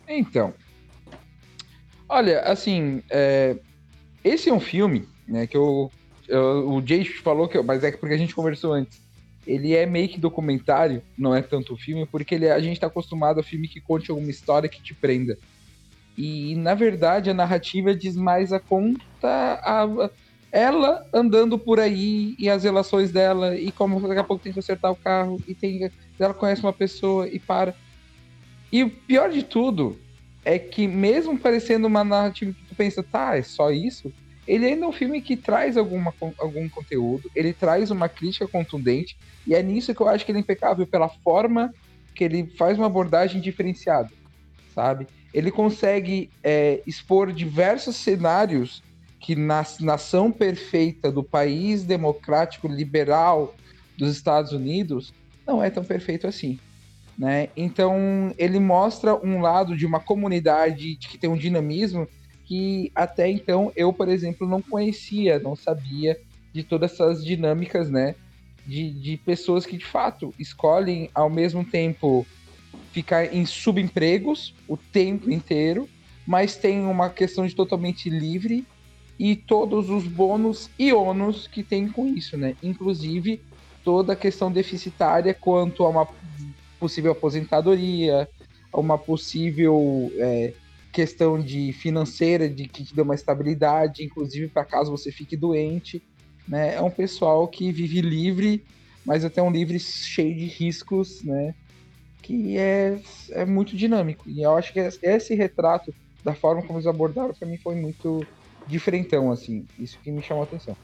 Então, 0.08 0.54
olha, 2.08 2.42
assim, 2.42 3.02
é, 3.10 3.56
esse 4.24 4.50
é 4.50 4.54
um 4.54 4.60
filme, 4.60 5.08
né, 5.28 5.48
que 5.48 5.58
eu- 5.58 5.92
o 6.30 6.82
Jay 6.86 7.04
falou 7.06 7.48
que, 7.48 7.62
mas 7.62 7.84
é 7.84 7.92
que 7.92 7.98
porque 7.98 8.16
a 8.16 8.18
gente 8.18 8.36
conversou 8.36 8.74
antes. 8.74 9.02
Ele 9.46 9.76
é 9.76 9.86
meio 9.86 10.08
que 10.08 10.20
documentário, 10.20 11.04
não 11.18 11.36
é 11.36 11.42
tanto 11.42 11.76
filme, 11.78 12.08
porque 12.10 12.36
ele, 12.36 12.46
é- 12.46 12.52
a 12.54 12.60
gente 12.62 12.80
tá 12.80 12.88
acostumado 12.88 13.40
a 13.40 13.44
filme 13.44 13.68
que 13.68 13.82
conte 13.82 14.10
alguma 14.10 14.30
história 14.32 14.70
que 14.70 14.82
te 14.82 14.96
prenda. 14.96 15.38
E 16.18 16.56
na 16.56 16.76
verdade 16.76 17.30
a 17.30 17.34
narrativa 17.34 17.96
diz 17.96 18.16
mais 18.16 18.54
a 18.54 18.60
conta 18.60 19.00
a- 19.24 20.10
ela 20.52 21.04
andando 21.14 21.58
por 21.58 21.80
aí 21.80 22.36
e 22.38 22.48
as 22.50 22.64
relações 22.64 23.12
dela 23.12 23.56
e 23.58 23.72
como 23.72 24.00
daqui 24.08 24.20
a 24.20 24.24
pouco 24.24 24.44
tem 24.44 24.54
que 24.54 24.60
acertar 24.60 24.92
o 24.92 24.96
carro 24.96 25.38
e 25.48 25.56
tem 25.56 25.90
ela 26.20 26.34
conhece 26.34 26.62
uma 26.62 26.72
pessoa 26.74 27.28
e 27.28 27.40
para. 27.40 27.74
E 28.72 28.84
o 28.84 28.90
pior 28.90 29.30
de 29.32 29.44
tudo 29.44 30.00
é 30.46 30.60
que 30.60 30.88
mesmo 30.88 31.38
parecendo 31.40 31.88
uma 31.88 32.04
narrativa 32.04 32.54
que 32.54 32.66
tu 32.68 32.76
pensa, 32.76 33.04
tá, 33.04 33.36
é 33.38 33.44
só 33.44 33.72
isso, 33.72 34.14
ele 34.48 34.66
ainda 34.66 34.86
é 34.86 34.88
um 34.88 34.92
filme 34.92 35.22
que 35.22 35.36
traz 35.36 35.78
alguma, 35.78 36.14
algum 36.38 36.68
conteúdo, 36.70 37.30
ele 37.36 37.54
traz 37.54 37.92
uma 37.92 38.10
crítica 38.10 38.48
contundente, 38.48 39.18
e 39.48 39.54
é 39.54 39.62
nisso 39.62 39.94
que 39.94 40.02
eu 40.02 40.08
acho 40.08 40.26
que 40.26 40.32
ele 40.32 40.40
é 40.40 40.42
impecável, 40.42 40.86
pela 40.86 41.10
forma 41.10 41.74
que 42.16 42.24
ele 42.24 42.48
faz 42.58 42.78
uma 42.78 42.88
abordagem 42.88 43.42
diferenciada, 43.42 44.10
sabe? 44.74 45.08
Ele 45.34 45.50
consegue 45.50 46.30
é, 46.44 46.82
expor 46.86 47.32
diversos 47.32 47.96
cenários 47.96 48.84
que 49.20 49.36
na 49.36 49.66
nação 49.80 50.32
perfeita 50.32 51.12
do 51.12 51.24
país 51.24 51.84
democrático 51.84 52.68
liberal 52.68 53.56
dos 53.98 54.16
Estados 54.16 54.52
Unidos 54.52 55.14
não 55.48 55.64
é 55.64 55.70
tão 55.70 55.84
perfeito 55.84 56.28
assim 56.28 56.60
né? 57.18 57.50
Então 57.56 58.34
ele 58.38 58.60
mostra 58.60 59.16
um 59.16 59.40
lado 59.40 59.76
de 59.76 59.86
uma 59.86 60.00
comunidade 60.00 60.96
que 60.96 61.18
tem 61.18 61.30
um 61.30 61.38
dinamismo 61.38 62.08
que 62.54 62.92
até 62.94 63.28
então 63.32 63.72
eu, 63.76 63.92
por 63.92 64.08
exemplo, 64.08 64.48
não 64.48 64.62
conhecia, 64.62 65.40
não 65.40 65.56
sabia 65.56 66.16
de 66.54 66.62
todas 66.62 66.94
essas 66.94 67.26
dinâmicas, 67.26 67.90
né? 67.90 68.14
De, 68.64 68.92
de 68.92 69.18
pessoas 69.18 69.66
que 69.66 69.76
de 69.76 69.84
fato 69.84 70.32
escolhem 70.38 71.10
ao 71.16 71.32
mesmo 71.32 71.66
tempo 71.66 72.28
ficar 72.92 73.34
em 73.34 73.44
subempregos 73.44 74.54
o 74.68 74.78
tempo 74.78 75.32
inteiro, 75.32 75.90
mas 76.28 76.56
tem 76.56 76.86
uma 76.86 77.10
questão 77.10 77.48
de 77.48 77.56
totalmente 77.56 78.08
livre 78.08 78.64
e 79.18 79.36
todos 79.36 79.90
os 79.90 80.08
bônus 80.08 80.70
e 80.78 80.94
ônus 80.94 81.48
que 81.48 81.64
tem 81.64 81.90
com 81.90 82.08
isso, 82.08 82.38
né? 82.38 82.56
Inclusive 82.62 83.42
toda 83.84 84.14
a 84.14 84.16
questão 84.16 84.52
deficitária 84.52 85.34
quanto 85.34 85.84
a 85.84 85.90
uma 85.90 86.08
possível 86.80 87.14
aposentadoria, 87.14 88.30
a 88.72 88.80
uma 88.80 89.00
possível 89.00 90.12
é, 90.20 90.54
questão 90.94 91.40
de 91.40 91.74
financeira 91.74 92.48
de 92.48 92.68
que 92.68 92.86
te 92.86 92.96
dê 92.96 93.02
uma 93.02 93.16
estabilidade, 93.16 94.04
inclusive 94.04 94.48
para 94.48 94.64
caso 94.64 94.92
você 94.92 95.12
fique 95.12 95.36
doente, 95.36 96.02
né? 96.48 96.76
É 96.76 96.82
um 96.82 96.92
pessoal 96.92 97.48
que 97.48 97.72
vive 97.72 98.00
livre, 98.00 98.64
mas 99.06 99.26
até 99.26 99.42
um 99.42 99.52
livre 99.52 99.80
cheio 99.80 100.36
de 100.36 100.46
riscos, 100.46 101.24
né? 101.24 101.54
que 102.24 102.58
é, 102.58 103.00
é 103.32 103.46
muito 103.46 103.76
dinâmico. 103.76 104.28
E 104.28 104.42
eu 104.42 104.56
acho 104.56 104.74
que 104.74 104.80
esse 104.80 105.36
retrato, 105.36 105.94
da 106.24 106.34
forma 106.34 106.62
como 106.64 106.80
eles 106.80 106.88
abordaram, 106.88 107.34
pra 107.34 107.48
mim 107.48 107.58
foi 107.58 107.76
muito 107.76 108.26
diferentão, 108.66 109.30
assim. 109.30 109.68
Isso 109.78 110.00
que 110.00 110.10
me 110.10 110.24
chamou 110.24 110.44
a 110.44 110.46
atenção. 110.46 110.76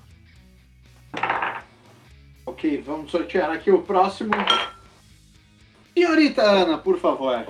Ok, 2.46 2.82
vamos 2.86 3.10
sortear 3.10 3.50
aqui 3.52 3.72
o 3.72 3.82
próximo. 3.82 4.32
Senhorita 5.98 6.44
Ana, 6.44 6.78
por 6.78 7.00
favor. 7.00 7.48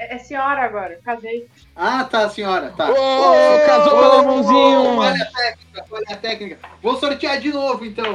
É, 0.00 0.14
é 0.14 0.18
senhora 0.18 0.62
agora, 0.62 0.98
casei. 1.04 1.46
Ah, 1.76 2.04
tá, 2.04 2.26
senhora, 2.30 2.72
tá. 2.74 2.90
Ô, 2.90 3.66
casou 3.66 3.90
com 3.90 3.96
o 3.98 4.04
alemãozinho! 4.04 4.98
Olha 4.98 5.22
a 5.22 5.26
técnica, 5.26 5.84
olha 5.90 6.06
a 6.08 6.16
técnica. 6.16 6.58
Vou 6.80 6.96
sortear 6.96 7.38
de 7.38 7.52
novo, 7.52 7.84
então. 7.84 8.06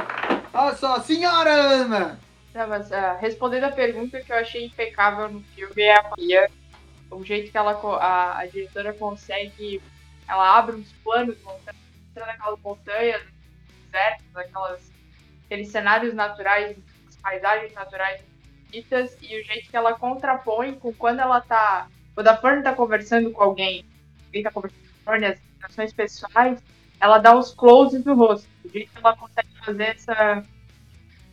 Olha 0.52 0.74
só, 0.74 0.98
senhora 0.98 1.52
Ana. 1.52 2.18
Tá, 2.52 2.66
mas, 2.66 2.90
ah, 2.90 3.16
respondendo 3.20 3.64
a 3.64 3.70
pergunta 3.70 4.20
que 4.20 4.32
eu 4.32 4.36
achei 4.36 4.66
impecável 4.66 5.28
no 5.28 5.40
filme 5.54 5.80
é 5.80 5.96
a 5.96 6.02
Maria. 6.10 6.50
O 7.08 7.24
jeito 7.24 7.52
que 7.52 7.56
ela, 7.56 7.80
a, 8.00 8.40
a 8.40 8.46
diretora 8.46 8.92
consegue. 8.92 9.80
Ela 10.28 10.58
abre 10.58 10.74
uns 10.74 10.90
planos, 11.04 11.36
mostrando 11.44 12.30
aquelas 12.30 12.58
montanhas, 12.64 13.22
desertos, 13.84 14.36
aquelas, 14.36 14.92
aqueles 15.44 15.68
cenários 15.68 16.14
naturais, 16.14 16.76
as 17.08 17.14
paisagens 17.14 17.72
naturais 17.74 18.20
e 18.72 18.80
o 19.40 19.44
jeito 19.44 19.70
que 19.70 19.76
ela 19.76 19.94
contrapõe 19.94 20.74
com 20.74 20.92
quando 20.92 21.20
ela 21.20 21.40
tá. 21.40 21.88
Quando 22.14 22.28
a 22.28 22.36
Fern 22.36 22.62
tá 22.62 22.74
conversando 22.74 23.30
com 23.30 23.42
alguém, 23.42 23.84
alguém 24.26 24.42
tá 24.42 24.50
conversando 24.50 24.80
com 24.80 25.10
a 25.10 25.12
Fern, 25.12 25.26
as 25.26 25.38
relações 25.60 25.92
pessoais, 25.92 26.62
ela 27.00 27.18
dá 27.18 27.36
uns 27.36 27.52
closes 27.52 28.04
no 28.04 28.14
rosto. 28.14 28.48
O 28.64 28.68
jeito 28.68 28.90
que 28.90 28.98
ela 28.98 29.16
consegue 29.16 29.48
fazer 29.64 29.84
essa 29.84 30.44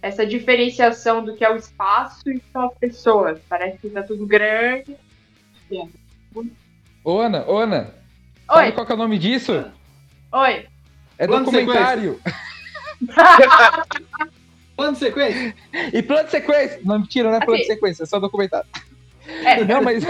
essa 0.01 0.25
diferenciação 0.25 1.23
do 1.23 1.33
que 1.33 1.45
é 1.45 1.49
o 1.49 1.55
espaço 1.55 2.29
e 2.29 2.41
são 2.51 2.65
as 2.67 2.77
pessoas. 2.77 3.39
Parece 3.47 3.77
que 3.77 3.89
tá 3.89 4.03
tudo 4.03 4.27
grande. 4.27 4.97
Ô, 7.05 7.21
Ana, 7.21 7.45
ô, 7.47 7.57
Ana, 7.57 7.95
sabe 8.45 8.65
Oi, 8.67 8.71
qual 8.73 8.85
que 8.85 8.91
é 8.91 8.95
o 8.95 8.97
nome 8.97 9.17
disso? 9.17 9.71
oi. 10.33 10.67
É 11.17 11.25
Plano 11.25 11.45
documentário. 11.45 12.19
Plano 14.75 14.93
de 14.93 14.99
sequência? 14.99 15.55
E 15.93 16.01
plano 16.01 16.25
de 16.25 16.31
sequência. 16.31 16.79
Não, 16.83 16.99
mentira, 16.99 17.29
não 17.29 17.37
é 17.37 17.39
plano 17.39 17.57
de 17.57 17.63
Assim. 17.63 17.73
sequência, 17.73 18.03
é 18.03 18.05
só 18.05 18.19
documentário. 18.19 18.67
É, 19.45 19.63
Não, 19.65 19.81
mas- 19.81 20.03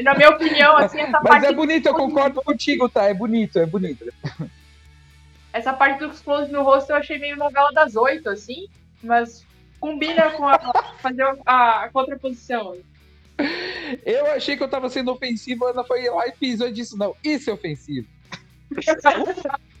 na 0.00 0.14
minha 0.14 0.30
opinião, 0.30 0.76
assim, 0.76 1.00
essa 1.00 1.10
Mas 1.12 1.22
parte, 1.22 1.46
é 1.46 1.52
bonito, 1.52 1.86
eu 1.86 1.94
concordo 1.94 2.42
contigo, 2.42 2.88
tá? 2.88 3.04
É 3.04 3.14
bonito, 3.14 3.58
é 3.58 3.66
bonito. 3.66 4.04
essa 5.52 5.72
parte 5.72 5.98
dos 6.06 6.20
close 6.20 6.52
no 6.52 6.62
rosto 6.62 6.90
eu 6.90 6.96
achei 6.96 7.18
meio 7.18 7.36
novela 7.36 7.72
das 7.72 7.96
oito, 7.96 8.28
assim, 8.28 8.68
mas 9.02 9.44
combina 9.80 10.30
com 10.32 10.46
a 10.46 10.58
fazer 11.00 11.24
a, 11.44 11.84
a 11.84 11.88
contraposição. 11.88 12.76
Eu 14.06 14.26
achei 14.32 14.56
que 14.56 14.62
eu 14.62 14.68
tava 14.68 14.88
sendo 14.88 15.10
ofensivo, 15.10 15.66
Ana 15.66 15.82
foi 15.82 16.08
lá 16.08 16.28
e 16.28 16.32
pisou 16.32 16.68
e 16.68 16.72
disse, 16.72 16.96
não, 16.96 17.16
isso 17.24 17.50
é 17.50 17.52
ofensivo. 17.52 18.06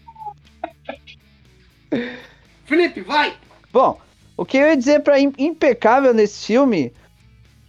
Felipe, 2.64 3.02
vai! 3.02 3.36
Bom, 3.72 3.98
o 4.36 4.44
que 4.44 4.56
eu 4.58 4.66
ia 4.68 4.76
dizer 4.76 5.00
pra 5.02 5.18
im- 5.18 5.32
impecável 5.38 6.12
nesse 6.12 6.46
filme, 6.46 6.92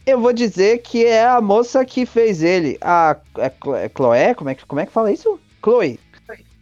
eu 0.05 0.19
vou 0.19 0.33
dizer 0.33 0.79
que 0.79 1.05
é 1.05 1.25
a 1.25 1.39
moça 1.41 1.85
que 1.85 2.05
fez 2.05 2.43
ele. 2.43 2.77
A 2.81 3.15
é 3.37 3.45
é 3.85 3.89
Chloé? 3.95 4.33
Como 4.33 4.49
é, 4.49 4.55
que, 4.55 4.65
como 4.65 4.81
é 4.81 4.85
que 4.85 4.91
fala 4.91 5.11
isso? 5.11 5.39
Chloe. 5.63 5.99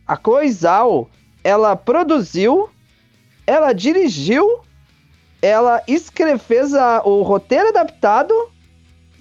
A 0.07 0.15
Chloe 0.15 0.51
Zhao, 0.51 1.09
ela 1.43 1.75
produziu, 1.75 2.69
ela 3.47 3.73
dirigiu, 3.73 4.59
ela 5.41 5.81
escreve, 5.87 6.37
fez 6.39 6.73
a- 6.73 7.01
o 7.03 7.21
roteiro 7.23 7.69
adaptado 7.69 8.33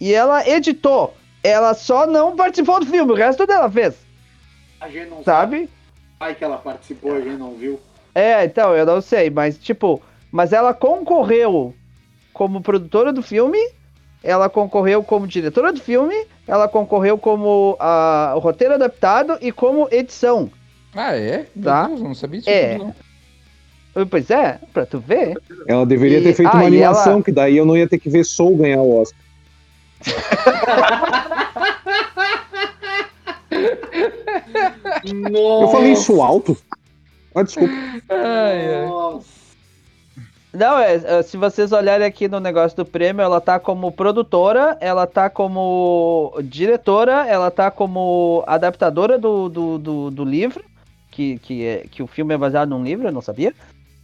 e 0.01 0.13
ela 0.13 0.47
editou. 0.49 1.15
Ela 1.43 1.73
só 1.73 2.07
não 2.07 2.37
participou 2.37 2.81
do 2.81 2.87
filme, 2.87 3.13
o 3.13 3.17
resto 3.17 3.47
dela 3.47 3.71
fez, 3.71 3.95
A 4.79 4.89
gente 4.91 5.09
não 5.09 5.25
sabe. 5.25 5.61
sabe? 5.61 5.71
Vai 6.19 6.35
que 6.35 6.45
ela 6.45 6.59
participou, 6.59 7.15
a 7.15 7.21
gente 7.21 7.39
não 7.39 7.55
viu. 7.55 7.81
É, 8.15 8.45
então, 8.45 8.77
eu 8.77 8.85
não 8.85 9.01
sei, 9.01 9.31
mas 9.31 9.57
tipo, 9.57 10.03
mas 10.33 10.53
ela 10.53 10.73
concorreu 10.75 11.75
como 12.33 12.61
produtora 12.61 13.13
do 13.13 13.23
filme, 13.23 13.59
ela 14.23 14.49
concorreu 14.49 15.03
como 15.03 15.27
diretora 15.27 15.73
do 15.73 15.81
filme, 15.81 16.15
ela 16.47 16.69
concorreu 16.69 17.17
como 17.19 17.77
o 17.79 18.39
roteiro 18.39 18.75
adaptado 18.75 19.39
e 19.41 19.51
como 19.53 19.89
edição. 19.91 20.51
Ah, 20.95 21.15
é? 21.17 21.47
Tá. 21.63 21.87
Deus, 21.87 22.01
eu 22.01 22.09
não 22.09 22.15
sabia 22.15 22.41
disso. 22.41 22.51
É. 22.51 22.79
não. 22.79 22.95
Pois 24.09 24.31
é, 24.31 24.59
pra 24.73 24.87
tu 24.87 25.01
ver. 25.01 25.37
Ela 25.67 25.85
deveria 25.85 26.19
E- 26.19 26.23
ter 26.23 26.33
feito 26.35 26.49
ah, 26.53 26.57
uma 26.59 26.67
animação, 26.67 27.15
ela- 27.15 27.23
que 27.23 27.33
daí 27.33 27.57
eu 27.57 27.65
não 27.67 27.77
ia 27.77 27.89
ter 27.89 27.99
que 27.99 28.09
ver 28.09 28.25
Soul 28.25 28.57
ganhar 28.57 28.81
o 28.83 29.01
Oscar. 29.01 29.19
Nossa. 35.31 35.65
Eu 35.65 35.69
falei 35.69 35.93
isso 35.93 36.21
alto? 36.23 36.57
Ah, 37.35 37.43
desculpa. 37.43 37.73
Ai, 38.09 38.75
ai. 38.75 38.87
Nossa. 38.87 39.40
Não, 40.53 40.79
é, 40.79 40.95
é, 40.95 41.23
se 41.23 41.37
vocês 41.37 41.71
olharem 41.71 42.07
aqui 42.07 42.27
no 42.27 42.41
negócio 42.41 42.77
do 42.77 42.85
prêmio, 42.85 43.23
ela 43.23 43.41
tá 43.41 43.61
como 43.61 43.93
produtora, 43.93 44.77
ela 44.81 45.07
tá 45.07 45.31
como 45.31 46.35
diretora, 46.43 47.25
ela 47.27 47.51
tá 47.53 47.71
como 47.71 48.43
adaptadora 48.47 49.17
do, 49.17 49.49
do, 49.49 49.79
do, 49.79 50.11
do 50.11 50.25
livro, 50.25 50.65
que, 51.11 51.39
que, 51.39 51.65
é, 51.65 51.87
que 51.89 52.03
o 52.03 52.07
filme 52.07 52.35
é 52.35 52.39
baseado 52.39 52.69
num 52.69 52.83
livro, 52.83 53.07
eu 53.07 53.13
não 53.13 53.23
sabia. 53.23 53.55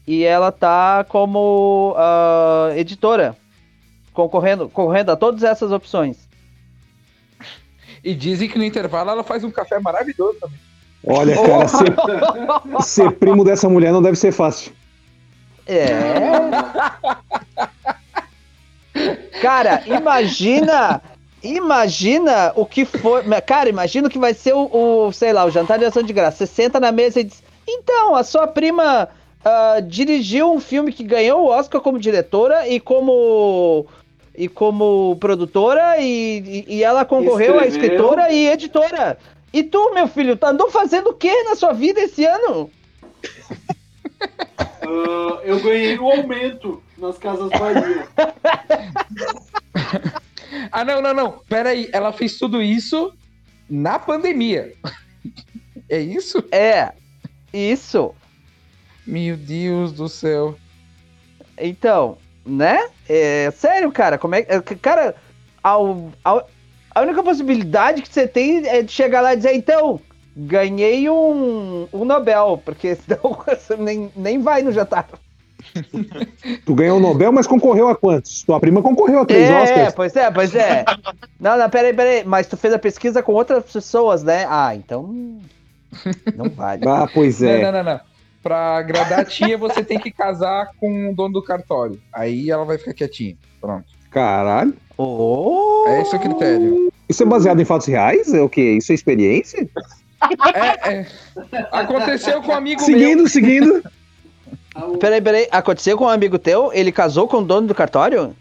E 0.06 0.22
ela 0.22 0.52
tá 0.52 1.04
como 1.08 1.94
ah, 1.96 2.70
editora, 2.76 3.36
concorrendo, 4.12 4.68
concorrendo 4.68 5.10
a 5.10 5.16
todas 5.16 5.42
essas 5.42 5.72
opções. 5.72 6.28
E 8.04 8.14
dizem 8.14 8.48
que 8.48 8.56
no 8.56 8.64
intervalo 8.64 9.10
ela 9.10 9.24
faz 9.24 9.42
um 9.42 9.50
café 9.50 9.80
maravilhoso 9.80 10.38
também. 10.38 10.60
Olha, 11.04 11.34
cara, 11.34 11.66
ser, 11.66 11.94
ser 12.82 13.10
primo 13.12 13.44
dessa 13.44 13.68
mulher 13.68 13.92
não 13.92 14.00
deve 14.00 14.16
ser 14.16 14.30
fácil. 14.30 14.72
É. 15.66 15.90
Cara, 19.40 19.82
imagina. 19.86 21.02
Imagina 21.42 22.52
o 22.56 22.64
que 22.64 22.84
foi. 22.84 23.22
Cara, 23.42 23.68
imagina 23.68 24.08
o 24.08 24.10
que 24.10 24.18
vai 24.18 24.34
ser 24.34 24.54
o, 24.54 24.68
o, 24.72 25.12
sei 25.12 25.32
lá, 25.32 25.44
o 25.44 25.50
jantar 25.50 25.78
de 25.78 25.84
ação 25.84 26.02
de 26.02 26.12
graça. 26.12 26.38
Você 26.38 26.46
senta 26.46 26.80
na 26.80 26.90
mesa 26.90 27.20
e 27.20 27.24
diz: 27.24 27.42
Então, 27.68 28.14
a 28.14 28.24
sua 28.24 28.46
prima 28.46 29.08
ah, 29.44 29.80
dirigiu 29.80 30.52
um 30.52 30.58
filme 30.58 30.92
que 30.92 31.04
ganhou 31.04 31.42
o 31.44 31.48
Oscar 31.48 31.80
como 31.80 31.98
diretora 32.00 32.66
e 32.68 32.80
como. 32.80 33.86
E 34.38 34.48
como 34.48 35.16
produtora, 35.18 35.96
e, 35.98 36.64
e, 36.68 36.76
e 36.76 36.84
ela 36.84 37.06
concorreu 37.06 37.58
a 37.58 37.66
Escreveu. 37.66 37.94
escritora 37.96 38.30
e 38.30 38.48
editora. 38.48 39.16
E 39.50 39.62
tu, 39.62 39.94
meu 39.94 40.06
filho, 40.06 40.36
tá 40.36 40.50
andou 40.50 40.70
fazendo 40.70 41.08
o 41.08 41.14
que 41.14 41.44
na 41.44 41.54
sua 41.54 41.72
vida 41.72 42.02
esse 42.02 42.26
ano? 42.26 42.70
Ah, 44.86 45.40
eu 45.44 45.60
ganhei 45.60 45.98
um 45.98 46.10
aumento 46.10 46.82
nas 46.96 47.18
Casas 47.18 47.50
Bahia. 47.50 48.06
Ah, 50.72 50.84
não, 50.84 51.02
não, 51.02 51.12
não. 51.12 51.32
Pera 51.48 51.70
aí, 51.70 51.88
ela 51.92 52.12
fez 52.12 52.38
tudo 52.38 52.62
isso 52.62 53.12
na 53.68 53.98
pandemia. 53.98 54.72
É 55.88 56.00
isso? 56.00 56.42
É, 56.50 56.92
isso. 57.52 58.12
Meu 59.06 59.36
Deus 59.36 59.92
do 59.92 60.08
céu. 60.08 60.58
Então, 61.56 62.18
né? 62.44 62.88
É 63.08 63.52
sério, 63.52 63.92
cara, 63.92 64.18
como 64.18 64.34
é 64.34 64.42
que. 64.42 64.52
é 64.52 64.60
que- 64.60 64.74
Cara, 64.74 65.14
ao, 65.62 66.10
ao- 66.24 66.50
a 66.92 67.02
única 67.02 67.22
possibilidade 67.22 68.02
que 68.02 68.08
você 68.12 68.26
tem 68.26 68.66
é 68.66 68.82
de 68.82 68.90
chegar 68.90 69.20
lá 69.20 69.32
e 69.32 69.36
dizer, 69.36 69.54
então, 69.54 70.00
ganhei 70.36 71.08
um, 71.08 71.88
um 71.92 72.04
Nobel, 72.04 72.60
porque 72.64 72.94
senão 72.96 73.38
você 73.46 73.76
nem, 73.76 74.10
nem 74.14 74.40
vai 74.40 74.62
no 74.62 74.70
jantar. 74.70 75.08
Tu 76.64 76.74
ganhou 76.74 76.98
o 76.98 77.00
Nobel, 77.00 77.32
mas 77.32 77.46
concorreu 77.46 77.88
a 77.88 77.96
quantos? 77.96 78.42
Tua 78.42 78.60
prima 78.60 78.82
concorreu 78.82 79.20
a 79.20 79.26
três 79.26 79.50
É, 79.50 79.52
é, 79.52 79.62
Oscars. 79.62 79.94
pois 79.94 80.16
é, 80.16 80.30
pois 80.30 80.54
é. 80.54 80.84
Não, 81.40 81.58
não, 81.58 81.68
peraí, 81.68 81.92
peraí. 81.92 82.24
Mas 82.24 82.46
tu 82.46 82.56
fez 82.56 82.72
a 82.72 82.78
pesquisa 82.78 83.22
com 83.22 83.32
outras 83.32 83.64
pessoas, 83.72 84.22
né? 84.22 84.46
Ah, 84.48 84.74
então. 84.74 85.12
Não 86.36 86.48
vale. 86.50 86.86
Ah, 86.86 87.08
pois 87.12 87.42
é. 87.42 87.62
Não, 87.62 87.72
não, 87.72 87.82
não, 87.82 87.92
não. 87.92 88.00
Pra 88.42 88.76
agradar 88.76 89.20
a 89.20 89.24
tia, 89.24 89.58
você 89.58 89.82
tem 89.82 89.98
que 89.98 90.10
casar 90.10 90.70
com 90.78 91.10
o 91.10 91.14
dono 91.14 91.34
do 91.34 91.42
cartório. 91.42 92.00
Aí 92.12 92.48
ela 92.50 92.64
vai 92.64 92.78
ficar 92.78 92.94
quietinha. 92.94 93.36
Pronto. 93.60 93.84
Caralho. 94.10 94.72
Oh! 94.96 95.84
É 95.88 96.00
esse 96.02 96.14
o 96.14 96.20
critério. 96.20 96.92
Isso 97.08 97.22
é 97.22 97.26
baseado 97.26 97.60
em 97.60 97.64
fatos 97.64 97.86
reais? 97.86 98.32
É 98.32 98.40
o 98.40 98.48
quê? 98.48 98.76
Isso 98.78 98.92
é 98.92 98.94
experiência? 98.94 99.68
É, 100.54 100.90
é. 100.92 101.06
Aconteceu 101.72 102.42
com 102.42 102.52
um 102.52 102.56
amigo 102.56 102.80
meu. 102.80 102.86
Seguindo, 102.86 103.28
seguindo. 103.28 103.82
O- 104.74 104.98
Peraí, 104.98 105.20
peraí. 105.20 105.48
Aconteceu 105.50 105.96
com 105.96 106.04
um 106.04 106.08
amigo 106.08 106.38
teu? 106.38 106.70
Ele 106.72 106.90
casou 106.92 107.26
com 107.28 107.38
o 107.38 107.44
dono 107.44 107.66
do 107.66 107.74
cartório? 107.74 108.34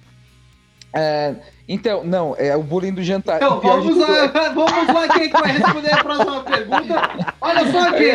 É, 0.93 1.35
então, 1.67 2.03
não, 2.03 2.35
é 2.37 2.55
o 2.55 2.63
bullying 2.63 2.93
do 2.93 3.03
jantar. 3.03 3.37
Então, 3.37 3.59
vamos 3.59 3.87
tudo 3.87 4.03
é- 4.05 4.21
lá, 4.21 4.27
vamos 4.53 4.87
lá, 4.93 5.07
quem 5.09 5.29
que 5.29 5.33
vai 5.41 5.51
responder 5.51 5.93
a 5.93 6.03
próxima 6.03 6.43
pergunta? 6.43 7.33
Olha 7.41 7.71
só 7.71 7.89
aqui, 7.89 8.11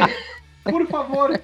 por 0.64 0.87
favor. 0.87 1.40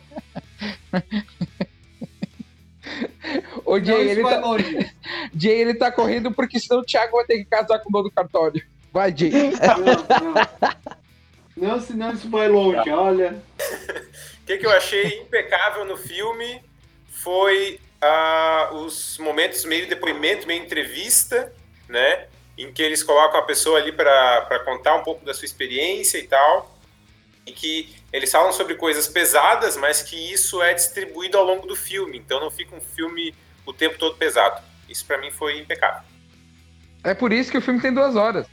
O 3.65 3.79
Jay, 3.81 4.05
Não, 4.05 4.11
ele 4.13 4.23
tá, 4.23 4.39
longe. 4.39 4.91
Jay, 5.37 5.61
ele 5.61 5.75
tá 5.75 5.91
correndo 5.91 6.31
porque 6.33 6.59
senão 6.61 6.81
o 6.81 6.85
Thiago 6.85 7.17
vai 7.17 7.25
ter 7.27 7.39
que 7.39 7.45
casar 7.45 7.81
com 7.81 7.89
o 7.89 7.93
dono 7.93 8.05
do 8.05 8.11
cartório. 8.11 8.63
Vai, 8.93 9.15
Jay. 9.17 9.31
Não, 9.33 9.79
não. 9.79 10.77
Não, 11.57 11.81
senão 11.81 12.13
isso 12.13 12.29
vai 12.29 12.49
longe, 12.49 12.91
olha. 12.91 13.43
O 14.43 14.47
que, 14.47 14.59
que 14.59 14.67
eu 14.67 14.71
achei 14.71 15.21
impecável 15.21 15.85
no 15.85 15.97
filme 15.97 16.63
foi 17.09 17.81
ah, 18.01 18.71
os 18.75 19.19
momentos 19.19 19.65
meio 19.65 19.89
depoimento, 19.89 20.47
meio 20.47 20.63
entrevista, 20.63 21.53
né? 21.89 22.27
Em 22.59 22.71
que 22.73 22.83
eles 22.83 23.03
colocam 23.03 23.41
a 23.41 23.43
pessoa 23.43 23.79
ali 23.79 23.91
para 23.91 24.63
contar 24.65 24.95
um 24.97 25.03
pouco 25.03 25.25
da 25.25 25.33
sua 25.33 25.47
experiência 25.47 26.19
e 26.19 26.29
tal. 26.29 26.77
E 27.47 27.53
que 27.53 27.95
eles 28.13 28.31
falam 28.31 28.53
sobre 28.53 28.75
coisas 28.75 29.09
pesadas, 29.09 29.77
mas 29.77 30.03
que 30.03 30.17
isso 30.33 30.63
é 30.63 30.75
distribuído 30.75 31.39
ao 31.39 31.45
longo 31.45 31.67
do 31.67 31.75
filme. 31.75 32.19
Então 32.19 32.39
não 32.39 32.51
fica 32.51 32.77
um 32.77 32.81
filme 32.81 33.35
o 33.65 33.73
tempo 33.73 33.99
todo 33.99 34.17
pesado. 34.17 34.63
Isso 34.89 35.05
para 35.07 35.19
mim 35.19 35.31
foi 35.31 35.59
impecável. 35.59 36.03
É 37.03 37.15
por 37.15 37.33
isso 37.33 37.51
que 37.51 37.59
o 37.59 37.63
filme 37.63 37.81
tem 37.81 37.95
duas 37.95 38.15
horas. 38.15 38.47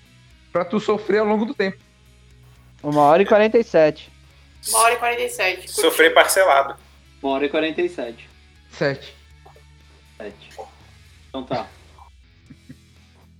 Pra 0.51 0.63
tu 0.63 0.79
sofrer 0.79 1.19
ao 1.19 1.25
longo 1.25 1.45
do 1.45 1.53
tempo. 1.53 1.82
Uma 2.83 3.01
hora 3.01 3.21
e 3.23 3.25
47. 3.25 4.11
Uma 4.69 4.79
hora 4.79 4.93
e 4.93 4.97
47. 4.97 5.55
curti. 5.57 5.71
Sofrer 5.71 6.13
parcelado. 6.13 6.75
Uma 7.21 7.33
hora 7.33 7.45
e 7.45 7.49
47. 7.49 8.29
Sete. 8.71 9.15
Sete. 10.17 10.49
Então 11.29 11.43
tá. 11.43 11.67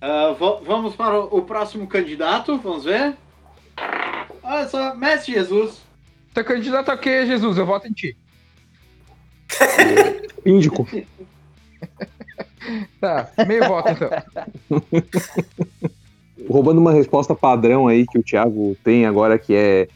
Va- 0.38 0.60
vamos 0.62 0.94
para 0.96 1.18
o, 1.20 1.38
o 1.38 1.42
próximo 1.42 1.86
candidato, 1.86 2.58
vamos 2.58 2.84
ver. 2.84 3.14
Olha 4.42 4.68
só, 4.68 4.94
Mestre 4.94 5.34
Jesus. 5.34 5.82
Tu 6.32 6.40
é 6.40 6.44
candidato 6.44 6.90
a 6.90 6.98
quê, 6.98 7.26
Jesus? 7.26 7.56
Eu 7.56 7.66
voto 7.66 7.86
em 7.88 7.92
ti. 7.92 8.16
Índico. 10.44 10.86
Tá, 13.00 13.30
meio 13.46 13.66
voto 13.66 13.88
então. 13.90 14.10
Roubando 16.48 16.78
uma 16.78 16.92
resposta 16.92 17.34
padrão 17.34 17.88
aí 17.88 18.06
que 18.06 18.18
o 18.18 18.22
Thiago 18.22 18.76
tem 18.84 19.06
agora, 19.06 19.38
que 19.38 19.54
é 19.54 19.88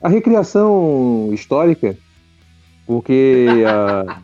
a 0.00 0.08
recriação 0.08 1.30
histórica, 1.32 1.96
porque 2.86 3.46
a, 3.66 4.20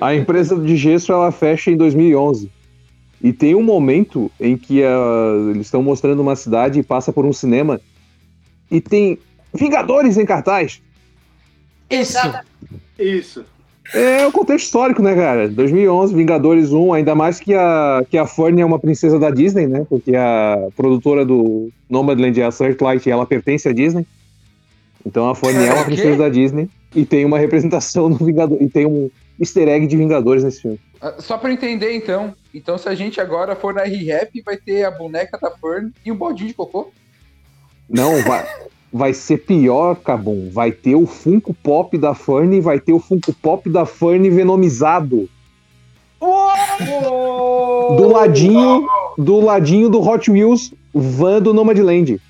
a 0.00 0.14
empresa 0.14 0.56
de 0.56 0.76
gesso 0.76 1.12
ela 1.12 1.32
fecha 1.32 1.70
em 1.70 1.76
2011. 1.76 2.50
E 3.20 3.32
tem 3.32 3.54
um 3.54 3.62
momento 3.62 4.30
em 4.38 4.56
que 4.56 4.82
ah, 4.84 5.50
eles 5.50 5.66
estão 5.66 5.82
mostrando 5.82 6.20
uma 6.20 6.36
cidade 6.36 6.78
e 6.78 6.82
passa 6.82 7.12
por 7.12 7.24
um 7.24 7.32
cinema 7.32 7.80
e 8.70 8.80
tem 8.80 9.18
Vingadores 9.52 10.18
em 10.18 10.26
cartaz. 10.26 10.82
Isso. 11.90 12.18
Isso. 12.98 13.44
É 13.94 14.26
o 14.26 14.32
contexto 14.32 14.66
histórico, 14.66 15.02
né, 15.02 15.14
cara? 15.14 15.48
2011, 15.48 16.14
Vingadores 16.14 16.72
1, 16.72 16.92
ainda 16.92 17.14
mais 17.14 17.40
que 17.40 17.54
a, 17.54 18.04
que 18.08 18.18
a 18.18 18.26
Fern 18.26 18.60
é 18.60 18.64
uma 18.64 18.78
princesa 18.78 19.18
da 19.18 19.30
Disney, 19.30 19.66
né? 19.66 19.86
Porque 19.88 20.14
a 20.14 20.68
produtora 20.76 21.24
do 21.24 21.70
Nomadland 21.88 22.38
é 22.40 22.44
a 22.44 22.50
Searchlight 22.50 23.08
e 23.08 23.12
ela 23.12 23.24
pertence 23.24 23.68
à 23.68 23.72
Disney. 23.72 24.06
Então 25.06 25.30
a 25.30 25.34
Fern 25.34 25.64
é 25.64 25.72
uma 25.72 25.84
quê? 25.84 25.92
princesa 25.92 26.16
da 26.16 26.28
Disney 26.28 26.68
e 26.94 27.04
tem 27.06 27.24
uma 27.24 27.38
representação 27.38 28.08
no 28.10 28.16
Vingador 28.16 28.58
e 28.60 28.68
tem 28.68 28.84
um 28.84 29.10
easter 29.40 29.68
egg 29.68 29.86
de 29.86 29.96
Vingadores 29.96 30.44
nesse 30.44 30.62
filme. 30.62 30.80
Ah, 31.00 31.14
Só 31.18 31.38
pra 31.38 31.52
entender, 31.52 31.94
então. 31.94 32.34
Então, 32.52 32.76
se 32.76 32.88
a 32.88 32.94
gente 32.94 33.20
agora 33.20 33.54
for 33.54 33.72
na 33.72 33.84
R-Rap, 33.84 34.42
vai 34.42 34.56
ter 34.56 34.84
a 34.84 34.90
boneca 34.90 35.38
da 35.38 35.50
Fern 35.50 35.92
e 36.04 36.10
um 36.10 36.16
baldinho 36.16 36.48
de 36.48 36.54
cocô. 36.54 36.90
Não, 37.88 38.20
vai, 38.22 38.46
vai 38.92 39.12
ser 39.12 39.38
pior, 39.38 39.96
Cabum. 39.96 40.50
Vai 40.50 40.72
ter 40.72 40.94
o 40.94 41.06
Funko 41.06 41.54
Pop 41.54 41.96
da 41.96 42.14
Fern 42.14 42.56
e 42.56 42.60
vai 42.60 42.80
ter 42.80 42.92
o 42.92 43.00
Funko 43.00 43.32
Pop 43.34 43.68
da 43.68 43.84
Fern 43.86 44.28
venomizado. 44.30 45.28
Do 47.96 48.08
ladinho, 48.08 48.86
do 49.16 49.40
ladinho 49.40 49.88
do 49.88 50.00
Hot 50.00 50.30
Wheels 50.30 50.72
van 50.92 51.40
do 51.40 51.54
Nomadland. 51.54 52.20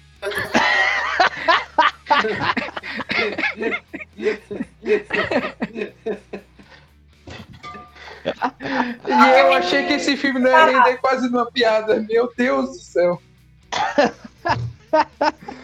E 9.06 9.40
eu 9.40 9.52
achei 9.54 9.86
que 9.86 9.94
esse 9.94 10.16
filme 10.16 10.38
não 10.38 10.50
ia 10.50 10.66
render 10.66 10.98
quase 10.98 11.30
numa 11.30 11.50
piada. 11.50 12.04
Meu 12.08 12.30
Deus 12.36 12.70
do 12.70 12.78
céu. 12.78 13.22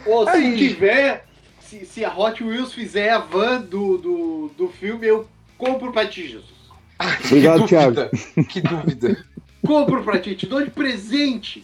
Ou 0.07 0.25
se 0.25 0.31
Aí. 0.31 0.57
tiver, 0.57 1.25
se, 1.61 1.85
se 1.87 2.05
a 2.05 2.13
Hot 2.17 2.43
Wheels 2.43 2.73
fizer 2.73 3.11
a 3.11 3.19
van 3.19 3.61
do, 3.61 3.99
do, 3.99 4.51
do 4.57 4.69
filme, 4.69 5.07
eu 5.07 5.27
compro 5.59 5.93
pra 5.93 6.07
ti, 6.07 6.29
Jesus. 6.29 6.55
Obrigado, 7.27 7.67
que 7.67 7.77
dúvida. 7.77 8.11
Que 8.49 8.61
dúvida. 8.61 9.25
Compro 9.67 10.03
pra 10.05 10.19
ti, 10.19 10.35
te 10.35 10.47
dou 10.47 10.63
de 10.63 10.71
presente. 10.71 11.63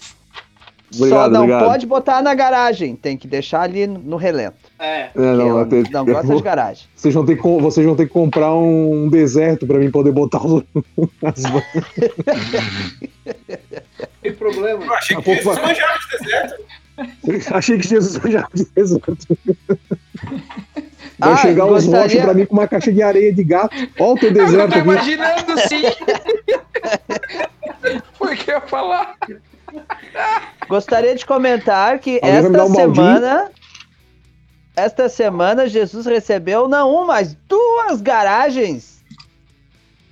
Só 0.90 1.05
Obrigado, 1.05 1.31
não 1.33 1.40
obrigado. 1.42 1.66
pode 1.66 1.87
botar 1.87 2.20
na 2.20 2.35
garagem, 2.35 2.96
tem 2.96 3.16
que 3.16 3.29
deixar 3.29 3.61
ali 3.61 3.87
no 3.87 4.16
relento. 4.16 4.57
É. 4.77 5.03
É, 5.03 5.11
não, 5.14 5.61
eu 5.61 5.66
não 5.92 6.05
gosta 6.05 6.27
vou- 6.27 6.37
de 6.38 6.42
garagem. 6.42 6.88
vocês, 6.96 7.14
vão 7.14 7.25
ter 7.25 7.37
vocês 7.37 7.87
vão 7.87 7.94
ter 7.94 8.07
que 8.07 8.12
comprar 8.12 8.53
um 8.57 9.09
deserto 9.09 9.68
pra 9.68 9.79
mim 9.79 9.88
poder 9.88 10.11
botar 10.11 10.44
os, 10.44 10.64
as 11.23 11.42
Tem 14.20 14.33
problema. 14.35 14.85
Eu 14.85 14.94
achei 14.94 15.16
que 15.16 15.35
Jesus 15.37 15.57
vai. 15.59 15.75
deserto. 16.18 16.62
Achei 17.52 17.78
que 17.78 17.86
Jesus 17.88 18.20
já 18.32 18.46
deserto. 18.74 19.16
Vai 21.18 21.32
Ah, 21.32 21.36
chegar 21.36 21.66
os 21.66 21.84
gostaria- 21.84 22.02
roches 22.02 22.20
pra 22.22 22.34
mim 22.34 22.46
com 22.46 22.54
uma 22.54 22.68
caixa 22.68 22.92
de 22.92 23.02
areia 23.02 23.32
de 23.32 23.44
gato. 23.44 23.74
Olha 23.98 24.12
o 24.12 24.18
teu 24.18 24.28
Eu 24.28 24.34
deserto 24.34 24.72
tô 24.72 24.78
aqui. 24.78 24.88
imaginando, 24.88 25.58
sim. 25.68 25.82
Foi 28.14 28.34
o 28.34 28.36
que 28.36 28.50
eu 28.50 28.54
ia 28.56 28.60
falar. 28.62 29.16
Gostaria 30.68 31.14
de 31.14 31.24
comentar 31.26 31.98
que 31.98 32.16
Alguém 32.22 32.30
esta 32.30 32.48
um 32.48 32.52
baldinho? 32.72 32.94
semana. 32.94 33.50
Esta 34.76 35.08
semana 35.08 35.68
Jesus 35.68 36.06
recebeu 36.06 36.68
não 36.68 36.90
uma, 36.94 37.06
mas 37.06 37.36
duas 37.48 38.00
garagens 38.00 39.02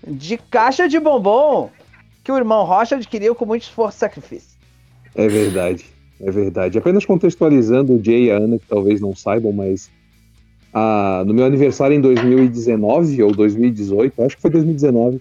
de 0.06 0.36
caixa 0.36 0.88
de 0.88 0.98
bombom 0.98 1.70
que 2.24 2.32
o 2.32 2.36
irmão 2.36 2.64
Rocha 2.64 2.96
adquiriu 2.96 3.34
com 3.34 3.46
muito 3.46 3.62
esforço 3.62 3.96
e 3.96 4.00
sacrifício. 4.00 4.58
É 5.14 5.26
verdade, 5.28 5.86
é 6.20 6.30
verdade. 6.30 6.78
Apenas 6.78 7.04
contextualizando 7.04 7.94
o 7.94 8.04
Jay 8.04 8.24
e 8.24 8.30
a 8.30 8.36
Ana, 8.36 8.58
que 8.58 8.66
talvez 8.66 9.00
não 9.00 9.14
saibam, 9.14 9.52
mas 9.52 9.90
ah, 10.72 11.22
no 11.26 11.32
meu 11.32 11.44
aniversário 11.44 11.96
em 11.96 12.00
2019 12.00 13.22
ou 13.22 13.32
2018, 13.32 14.22
acho 14.22 14.36
que 14.36 14.42
foi 14.42 14.50
2019, 14.50 15.20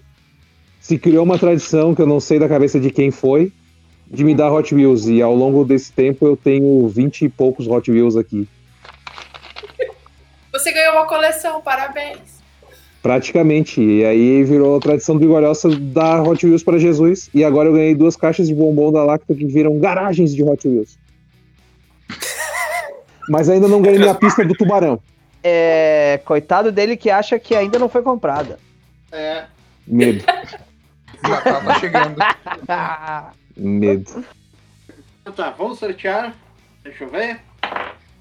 se 0.80 0.98
criou 0.98 1.24
uma 1.24 1.38
tradição 1.38 1.94
que 1.94 2.02
eu 2.02 2.06
não 2.06 2.20
sei 2.20 2.38
da 2.38 2.48
cabeça 2.48 2.80
de 2.80 2.90
quem 2.90 3.10
foi, 3.10 3.52
de 4.10 4.24
me 4.24 4.34
dar 4.34 4.52
Hot 4.52 4.74
Wheels. 4.74 5.06
E 5.06 5.20
ao 5.22 5.34
longo 5.34 5.64
desse 5.64 5.92
tempo 5.92 6.26
eu 6.26 6.36
tenho 6.36 6.88
20 6.88 7.26
e 7.26 7.28
poucos 7.28 7.66
Hot 7.66 7.90
Wheels 7.90 8.16
aqui. 8.16 8.48
Você 10.52 10.72
ganhou 10.72 10.94
uma 10.94 11.06
coleção, 11.06 11.60
parabéns. 11.60 12.37
Praticamente. 13.02 13.80
E 13.80 14.04
aí 14.04 14.42
virou 14.44 14.76
a 14.76 14.80
tradição 14.80 15.16
do 15.16 15.24
Igoriosa 15.24 15.68
dar 15.78 16.22
Hot 16.22 16.44
Wheels 16.44 16.62
para 16.62 16.78
Jesus. 16.78 17.30
E 17.32 17.44
agora 17.44 17.68
eu 17.68 17.72
ganhei 17.72 17.94
duas 17.94 18.16
caixas 18.16 18.48
de 18.48 18.54
bombom 18.54 18.90
da 18.92 19.04
Lacta 19.04 19.34
que 19.34 19.46
viram 19.46 19.78
garagens 19.78 20.34
de 20.34 20.42
Hot 20.42 20.66
Wheels. 20.66 20.98
Mas 23.28 23.48
ainda 23.48 23.68
não 23.68 23.82
ganhei 23.82 23.98
minha 23.98 24.14
pista 24.14 24.44
do 24.44 24.54
tubarão. 24.54 25.00
É, 25.42 26.20
coitado 26.24 26.72
dele 26.72 26.96
que 26.96 27.10
acha 27.10 27.38
que 27.38 27.54
ainda 27.54 27.78
não 27.78 27.88
foi 27.88 28.02
comprada. 28.02 28.58
É. 29.12 29.44
Medo, 29.86 30.24
Natal 31.22 31.62
tá 31.62 31.78
chegando. 31.78 32.16
medo. 33.56 34.24
Então 35.20 35.32
tá, 35.32 35.50
vamos 35.50 35.78
sortear. 35.78 36.34
Deixa 36.82 37.04
eu 37.04 37.08
ver. 37.08 37.40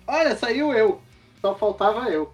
Olha, 0.06 0.36
saiu 0.36 0.74
eu. 0.74 1.02
Só 1.42 1.56
faltava 1.56 2.10
eu. 2.10 2.32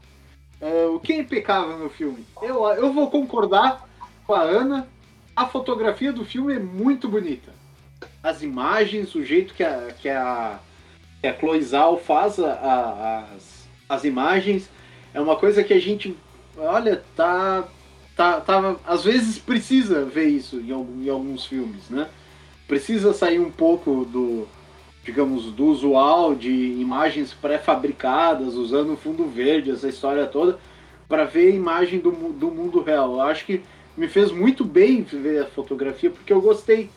Ah, 0.63 0.89
o 0.89 0.99
que 0.99 1.11
é 1.13 1.17
impecável 1.17 1.77
no 1.77 1.89
filme? 1.89 2.25
Eu, 2.41 2.65
eu 2.67 2.93
vou 2.93 3.09
concordar 3.11 3.87
com 4.25 4.33
a 4.33 4.41
Ana. 4.41 4.87
A 5.35 5.45
fotografia 5.47 6.13
do 6.13 6.23
filme 6.23 6.53
é 6.53 6.59
muito 6.59 7.09
bonita. 7.09 7.51
As 8.21 8.41
imagens, 8.41 9.13
o 9.15 9.23
jeito 9.25 9.53
que 9.53 9.63
a, 9.63 9.91
que 9.99 10.07
a, 10.07 10.59
que 11.19 11.27
a 11.27 11.37
Chloe 11.37 11.61
Zhao 11.61 11.97
faz 11.97 12.39
a- 12.39 12.53
a- 12.53 13.19
as, 13.35 13.67
as 13.89 14.03
imagens, 14.03 14.69
é 15.13 15.19
uma 15.19 15.35
coisa 15.35 15.63
que 15.63 15.73
a 15.73 15.79
gente, 15.81 16.15
olha, 16.55 17.03
tá, 17.15 17.63
tá, 18.15 18.39
tá 18.41 18.75
às 18.85 19.03
vezes 19.03 19.39
precisa 19.39 20.05
ver 20.05 20.27
isso 20.27 20.57
em, 20.61 20.71
algum- 20.71 21.03
em 21.03 21.09
alguns 21.09 21.45
filmes, 21.45 21.89
né? 21.89 22.07
Precisa 22.67 23.13
sair 23.13 23.39
um 23.39 23.51
pouco 23.51 24.05
do, 24.05 24.47
digamos, 25.03 25.51
do 25.51 25.65
usual 25.65 26.33
de 26.33 26.49
imagens 26.49 27.33
pré-fabricadas, 27.33 28.55
usando 28.55 28.95
fundo 28.95 29.25
verde, 29.25 29.71
essa 29.71 29.89
história 29.89 30.25
toda, 30.25 30.57
para 31.07 31.25
ver 31.25 31.47
a 31.47 31.55
imagem 31.55 31.99
do, 31.99 32.11
do 32.11 32.49
mundo 32.49 32.81
real. 32.81 33.13
Eu 33.13 33.21
acho 33.21 33.45
que 33.45 33.61
me 33.97 34.07
fez 34.07 34.31
muito 34.31 34.63
bem 34.63 35.01
ver 35.01 35.43
a 35.43 35.45
fotografia, 35.47 36.09
porque 36.09 36.31
eu 36.31 36.41
gostei. 36.41 36.89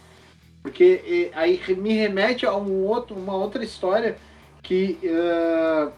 Porque 0.63 1.31
eh, 1.33 1.39
aí 1.39 1.61
me 1.77 1.93
remete 1.93 2.47
a 2.47 2.57
um 2.57 2.85
outro, 2.85 3.17
uma 3.17 3.37
outra 3.37 3.65
história 3.65 4.17
que 4.63 4.99
eh, 5.03 5.89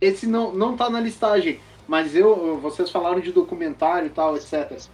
esse 0.00 0.26
não, 0.26 0.52
não 0.52 0.76
tá 0.76 0.88
na 0.90 1.00
listagem, 1.00 1.60
mas 1.86 2.14
eu 2.14 2.58
vocês 2.58 2.90
falaram 2.90 3.20
de 3.20 3.32
documentário 3.32 4.06
e 4.06 4.10
tal, 4.10 4.36
etc. 4.36 4.88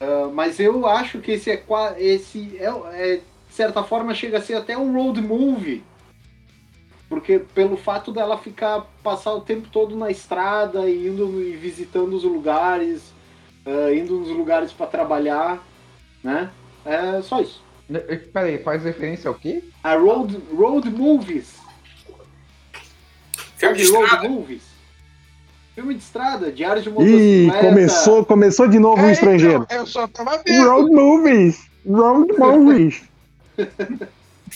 Ah, 0.00 0.30
mas 0.32 0.60
eu 0.60 0.86
acho 0.86 1.18
que 1.20 1.32
esse 1.32 1.50
é 1.50 1.64
esse 1.98 2.56
é, 2.58 2.70
é, 2.92 3.20
certa 3.58 3.82
forma 3.82 4.14
chega 4.14 4.38
a 4.38 4.40
ser 4.40 4.54
até 4.54 4.78
um 4.78 4.92
road 4.92 5.20
movie. 5.20 5.82
Porque 7.08 7.40
pelo 7.40 7.76
fato 7.76 8.12
dela 8.12 8.38
ficar 8.38 8.86
passar 9.02 9.32
o 9.34 9.40
tempo 9.40 9.66
todo 9.72 9.96
na 9.96 10.10
estrada 10.10 10.88
e 10.88 11.08
indo 11.08 11.42
e 11.42 11.56
visitando 11.56 12.14
os 12.14 12.22
lugares, 12.22 13.02
ah, 13.66 13.92
indo 13.92 14.20
nos 14.20 14.28
lugares 14.28 14.70
para 14.72 14.86
trabalhar, 14.86 15.58
né? 16.22 16.50
É 16.84 17.20
só 17.22 17.40
isso. 17.40 17.60
Peraí, 18.32 18.58
faz 18.58 18.84
referência 18.84 19.26
ao 19.28 19.34
quê? 19.34 19.64
A 19.82 19.94
road 19.96 20.38
road 20.54 20.88
movies. 20.90 21.56
Filme 23.56 23.76
de 23.76 23.86
Sabe, 23.86 24.02
estrada. 24.04 24.22
road 24.22 24.28
movies. 24.28 24.62
Filme 25.74 25.94
de 25.94 26.00
estrada, 26.02 26.52
diário 26.52 26.82
de 26.82 26.88
Ih, 26.88 26.92
motocicleta. 26.92 27.66
começou, 27.68 28.24
começou 28.24 28.68
de 28.68 28.78
novo 28.78 29.02
o 29.02 29.06
É, 29.06 29.12
estrangeiro. 29.12 29.62
então, 29.64 29.78
eu 29.78 29.86
só 29.86 30.06
tava 30.06 30.40
vendo. 30.46 30.68
Road 30.68 30.90
movies! 30.92 31.68
Road 31.88 32.32
movies! 32.38 33.08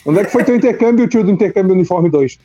Onde 0.07 0.21
é 0.21 0.25
que 0.25 0.31
foi 0.31 0.45
teu 0.45 0.57
intercâmbio, 0.57 1.07
tio 1.09 1.23
do 1.25 1.31
intercâmbio 1.31 1.75
uniforme 1.75 2.09
2? 2.11 2.39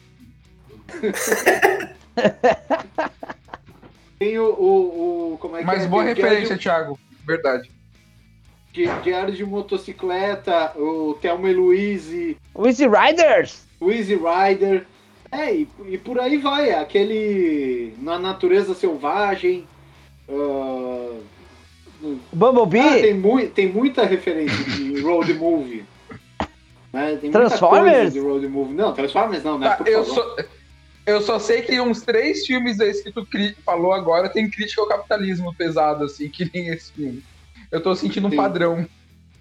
Tem 4.20 4.38
o, 4.40 4.46
o, 4.46 5.34
o- 5.34 5.38
como 5.38 5.56
é 5.56 5.60
que 5.60 5.66
Mas 5.66 5.84
é? 5.84 5.88
boa 5.88 6.04
Tem 6.04 6.14
referência, 6.16 6.58
Thiago. 6.58 7.00
Verdade. 7.26 7.70
Diário 8.74 8.98
de, 9.00 9.04
diário 9.04 9.34
de 9.34 9.46
motocicleta, 9.46 10.72
o 10.76 11.16
Thelma 11.22 11.50
e 11.50 11.54
Louise, 11.54 12.38
O 12.54 12.66
Easy 12.68 12.86
Riders! 12.88 13.64
Easy 13.82 14.16
Rider. 14.16 14.86
É, 15.32 15.54
e, 15.54 15.68
e 15.88 15.98
por 15.98 16.20
aí 16.20 16.38
vai. 16.38 16.72
Aquele. 16.72 17.94
Na 18.00 18.18
natureza 18.18 18.74
selvagem. 18.74 19.68
O 20.28 21.22
Bumblebee! 22.34 22.80
ah, 22.80 23.02
tem, 23.02 23.14
mui, 23.14 23.48
tem 23.48 23.72
muita 23.72 24.06
referência 24.06 24.64
de 24.66 25.00
road 25.02 25.34
movie. 25.34 25.84
Né? 26.94 27.18
Tem 27.20 27.30
muita 27.30 27.40
Transformers? 27.48 27.98
coisa 27.98 28.12
de 28.12 28.20
road 28.20 28.48
movie. 28.48 28.74
Não, 28.74 28.94
Transformers 28.94 29.44
não, 29.44 29.60
né? 29.60 29.70
Tá, 29.70 29.84
eu, 29.86 30.04
só, 30.06 30.36
eu 31.06 31.22
só 31.22 31.38
sei 31.40 31.62
que 31.62 31.80
uns 31.82 32.02
três 32.02 32.46
filmes 32.46 32.78
desses 32.78 33.04
que 33.04 33.12
tu 33.12 33.28
falou 33.66 33.94
agora 33.94 34.30
tem 34.30 34.50
crítica 34.50 34.82
ao 34.82 34.88
capitalismo 34.88 35.54
pesado, 35.54 36.06
assim, 36.06 36.30
que 36.30 36.50
nem 36.54 36.70
esse 36.70 36.92
filme. 36.94 37.24
Eu 37.72 37.82
tô 37.82 37.94
sentindo 37.96 38.28
um 38.28 38.32
Sim. 38.32 38.38
padrão. 38.38 38.86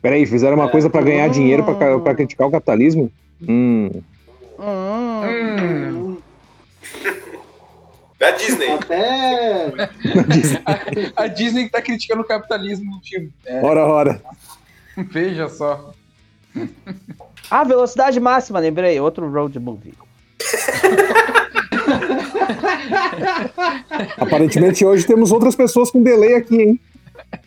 Peraí, 0.02 0.26
fizeram 0.26 0.56
uma 0.56 0.66
É. 0.66 0.70
coisa 0.70 0.90
pra 0.90 1.00
ganhar 1.02 1.28
dinheiro 1.28 1.64
pra, 1.64 1.74
ca- 1.74 1.98
pra 2.00 2.14
criticar 2.14 2.48
o 2.48 2.50
capitalismo? 2.50 3.10
Hum. 3.40 3.90
Hum. 4.58 5.22
Hum, 5.28 6.18
Da 8.18 8.30
Disney. 8.32 8.70
Até. 8.70 9.72
a 11.14 11.26
Disney 11.26 11.64
que 11.64 11.70
tá 11.70 11.82
criticando 11.82 12.22
o 12.22 12.26
capitalismo 12.26 12.90
no 12.96 13.00
filme. 13.02 13.30
É, 13.44 13.60
Ora, 13.62 13.84
ora. 13.86 14.22
veja 14.96 15.48
só. 15.48 15.92
Ah, 17.50 17.64
Velocidade 17.64 18.18
Máxima, 18.20 18.58
lembrei. 18.58 18.98
Outro 19.00 19.30
road 19.30 19.58
movie. 19.58 19.94
Aparentemente 24.18 24.84
hoje 24.84 25.06
temos 25.06 25.32
outras 25.32 25.54
pessoas 25.56 25.90
com 25.90 26.02
delay 26.02 26.34
aqui, 26.34 26.62
hein? 26.62 26.80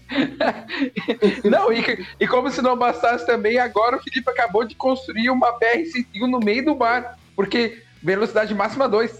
Não, 1.49 1.71
e, 1.71 2.05
e 2.19 2.27
como 2.27 2.49
se 2.49 2.62
não 2.62 2.75
bastasse 2.77 3.25
também, 3.25 3.59
agora 3.59 3.97
o 3.97 4.01
Felipe 4.01 4.29
acabou 4.29 4.65
de 4.65 4.75
construir 4.75 5.29
uma 5.29 5.51
BR-101 5.59 6.27
no 6.27 6.39
meio 6.39 6.65
do 6.65 6.75
mar. 6.75 7.17
Porque 7.35 7.77
velocidade 8.01 8.53
máxima 8.55 8.89
2. 8.89 9.19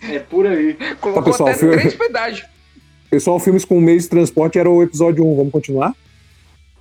É, 0.00 0.06
é 0.16 0.18
por 0.20 0.46
aí. 0.46 0.76
Colocou 1.00 1.24
pessoal, 1.24 1.48
até 1.48 1.58
filme- 1.58 1.76
três 1.76 1.94
pedágios. 1.94 2.46
Pessoal, 3.10 3.38
filmes 3.40 3.64
com 3.64 3.80
meio 3.80 3.98
de 3.98 4.08
transporte 4.08 4.58
era 4.58 4.70
o 4.70 4.82
episódio 4.82 5.26
1. 5.26 5.36
Vamos 5.36 5.52
continuar? 5.52 5.94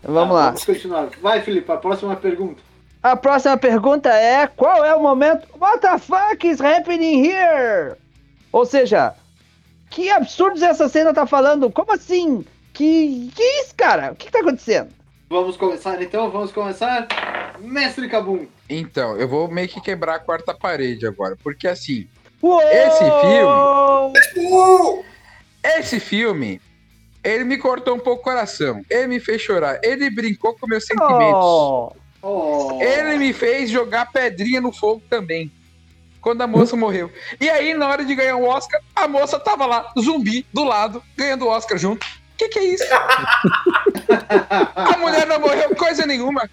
Vamos 0.07 0.29
Tá, 0.29 0.33
lá. 0.33 0.45
Vamos 0.47 0.65
continuar. 0.65 1.09
Vai, 1.21 1.41
Felipe, 1.41 1.71
a 1.71 1.77
próxima 1.77 2.15
pergunta. 2.15 2.61
A 3.03 3.15
próxima 3.15 3.57
pergunta 3.57 4.09
é: 4.09 4.47
qual 4.47 4.83
é 4.83 4.95
o 4.95 5.01
momento? 5.01 5.47
What 5.59 5.79
the 5.81 5.97
fuck 5.99 6.47
is 6.47 6.59
happening 6.61 7.25
here? 7.25 7.95
Ou 8.51 8.65
seja, 8.65 9.13
que 9.89 10.09
absurdos 10.09 10.61
essa 10.63 10.87
cena 10.89 11.13
tá 11.13 11.27
falando? 11.27 11.69
Como 11.69 11.91
assim? 11.93 12.45
Que 12.73 13.29
que 13.35 13.43
isso, 13.61 13.75
cara? 13.75 14.11
O 14.13 14.15
que, 14.15 14.25
que 14.27 14.31
tá 14.31 14.39
acontecendo? 14.39 14.89
Vamos 15.29 15.57
começar 15.57 16.01
então, 16.01 16.31
vamos 16.31 16.51
começar. 16.51 17.07
Mestre 17.59 18.07
Cabum. 18.07 18.47
Então, 18.69 19.17
eu 19.17 19.27
vou 19.27 19.47
meio 19.49 19.67
que 19.67 19.81
quebrar 19.81 20.15
a 20.15 20.19
quarta 20.19 20.53
parede 20.53 21.05
agora. 21.05 21.35
Porque 21.43 21.67
assim, 21.67 22.07
Uou! 22.41 22.61
Esse 22.61 23.03
filme. 23.03 23.43
Uh! 24.37 25.03
esse 25.63 25.99
filme, 25.99 26.61
ele 27.27 27.43
me 27.43 27.57
cortou 27.57 27.95
um 27.95 27.99
pouco 27.99 28.21
o 28.21 28.23
coração. 28.23 28.81
Ele 28.89 29.07
me 29.07 29.19
fez 29.19 29.41
chorar. 29.41 29.79
Ele 29.83 30.09
brincou 30.09 30.55
com 30.57 30.67
meus 30.67 30.85
sentimentos. 30.85 31.33
Oh, 31.33 31.91
Oh. 32.21 32.79
Ele 32.81 33.17
me 33.17 33.31
fez 33.31 33.69
jogar 33.69 34.11
pedrinha 34.11 34.59
no 34.59 34.71
fogo 34.71 35.01
também. 35.09 35.51
Quando 36.19 36.41
a 36.41 36.47
moça 36.47 36.75
morreu. 36.75 37.11
E 37.39 37.49
aí, 37.49 37.73
na 37.73 37.87
hora 37.87 38.03
de 38.03 38.13
ganhar 38.13 38.35
o 38.35 38.43
Oscar, 38.43 38.81
a 38.95 39.07
moça 39.07 39.39
tava 39.39 39.65
lá, 39.65 39.93
zumbi, 39.97 40.45
do 40.51 40.63
lado, 40.63 41.01
ganhando 41.15 41.45
o 41.45 41.47
Oscar 41.47 41.77
junto. 41.77 42.05
O 42.05 42.37
que, 42.37 42.49
que 42.49 42.59
é 42.59 42.63
isso? 42.65 42.83
a 44.75 44.97
mulher 44.97 45.25
não 45.25 45.39
morreu 45.39 45.73
coisa 45.75 46.05
nenhuma. 46.05 46.49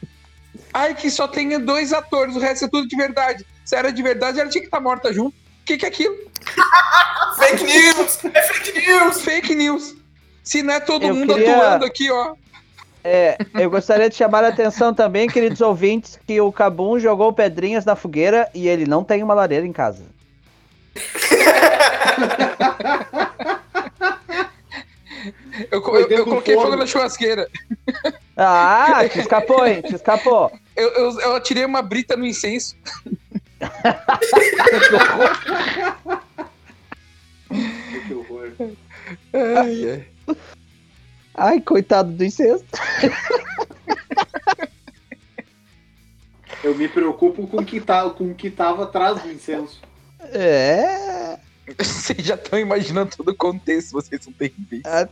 Ai, 0.72 0.94
que 0.94 1.10
só 1.10 1.26
tenha 1.26 1.58
dois 1.58 1.92
atores, 1.92 2.37
o 2.37 2.40
resto 2.40 2.66
é 2.66 2.68
tudo 2.68 2.87
de 2.87 2.96
verdade. 2.96 3.44
Se 3.64 3.74
era 3.74 3.92
de 3.92 4.02
verdade, 4.02 4.38
ela 4.38 4.48
tinha 4.48 4.62
que 4.62 4.68
estar 4.68 4.80
morta 4.80 5.12
junto. 5.12 5.34
O 5.34 5.64
que, 5.64 5.76
que 5.76 5.87
é 5.87 5.88
aquilo? 5.88 6.16
Fake 7.37 7.64
news! 7.64 8.24
É 8.32 8.42
fake 8.42 8.87
news! 8.87 9.22
Fake 9.22 9.54
news. 9.54 10.03
Se 10.44 10.62
não 10.62 10.74
é 10.74 10.80
todo 10.80 11.07
Eu 11.07 11.14
mundo 11.14 11.35
queria- 11.35 11.57
atuando 11.57 11.85
aqui, 11.87 12.11
ó. 12.11 12.35
é, 13.02 13.37
eu 13.54 13.70
gostaria 13.70 14.09
de 14.11 14.14
chamar 14.14 14.44
a 14.44 14.48
atenção 14.48 14.92
também, 14.94 15.28
queridos 15.28 15.61
ouvintes, 15.61 16.18
que 16.26 16.40
o 16.40 16.52
Cabum 16.52 16.98
jogou 16.98 17.33
pedrinhas 17.33 17.85
na 17.85 17.96
fogueira 17.96 18.48
e 18.54 18.68
ele 18.68 18.87
não 18.87 19.02
tem 19.02 19.22
uma 19.22 19.35
lareira 19.35 19.66
em 19.66 19.72
casa. 19.72 20.04
Eu, 25.70 25.80
eu- 25.80 26.09
eu 26.09 26.24
coloquei 26.24 26.54
forno. 26.54 26.70
fogo 26.70 26.83
na 26.83 26.87
churrasqueira. 26.87 27.48
Ah, 28.37 29.02
te 29.11 29.20
escapou, 29.20 29.64
hein? 29.66 29.83
Te 29.83 29.94
escapou. 29.94 30.50
Eu, 30.74 30.88
eu, 30.90 31.20
eu 31.20 31.35
atirei 31.37 31.64
uma 31.64 31.80
brita 31.80 32.16
no 32.16 32.26
incenso. 32.26 32.76
Que 38.09 38.14
horror. 38.18 38.52
Ai, 39.33 39.90
ai. 39.92 40.04
Ai, 41.34 41.60
coitado 41.60 42.12
do 42.12 42.24
incesto. 42.24 42.66
Eu 46.62 46.74
me 46.74 46.88
preocupo 46.88 47.46
com 47.46 47.58
o 47.58 47.64
que, 47.64 47.80
tá, 47.80 48.08
com 48.08 48.30
o 48.30 48.34
que 48.34 48.50
tava 48.50 48.84
atrás 48.84 49.20
do 49.22 49.30
incenso. 49.30 49.80
É. 50.32 51.38
Vocês 51.78 52.18
já 52.26 52.34
estão 52.34 52.58
imaginando 52.58 53.10
todo 53.16 53.28
o 53.30 53.34
contexto, 53.34 53.92
vocês 53.92 54.22
são 54.22 54.32
terríveis. 54.32 54.82
É, 54.87 55.08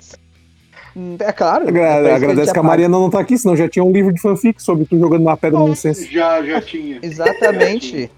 é 1.24 1.32
claro. 1.32 1.68
Agra- 1.68 1.96
agradece 2.16 2.42
tinha 2.42 2.52
que 2.54 2.58
a. 2.58 2.62
Mariana 2.62 2.98
não 2.98 3.10
tá 3.10 3.20
aqui, 3.20 3.36
senão 3.36 3.56
já 3.56 3.68
tinha 3.68 3.84
um 3.84 3.92
livro 3.92 4.12
de 4.12 4.20
fanfic 4.20 4.62
sobre 4.62 4.84
tu 4.86 4.98
jogando 4.98 5.22
uma 5.22 5.36
pedra 5.36 5.58
no 5.58 5.68
incenso. 5.68 6.10
Já, 6.10 6.42
já 6.42 6.60
tinha. 6.60 7.00
Exatamente. 7.02 8.10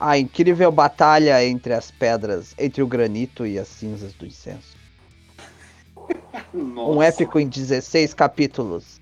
A 0.00 0.16
incrível 0.16 0.70
batalha 0.70 1.44
entre 1.44 1.72
as 1.72 1.90
pedras, 1.90 2.54
entre 2.58 2.82
o 2.82 2.86
granito 2.86 3.44
e 3.44 3.58
as 3.58 3.68
cinzas 3.68 4.12
do 4.14 4.24
incenso. 4.24 4.77
Nossa. 6.52 6.90
Um 6.90 7.02
épico 7.02 7.38
em 7.38 7.48
16 7.48 8.14
capítulos. 8.14 9.00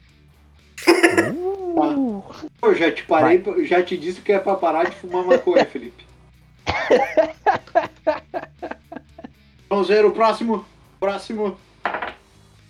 Uh, 1.76 2.22
Eu 2.62 2.74
já 2.74 2.90
te 2.90 3.04
parei, 3.04 3.44
já 3.66 3.82
te 3.82 3.98
disse 3.98 4.22
que 4.22 4.32
é 4.32 4.38
pra 4.38 4.54
parar 4.54 4.84
de 4.88 4.96
fumar 4.96 5.26
maconha, 5.26 5.62
Felipe. 5.68 6.06
Vamos 9.68 9.88
ver 9.88 10.02
o 10.06 10.10
próximo. 10.10 10.64
Próximo. 10.98 11.54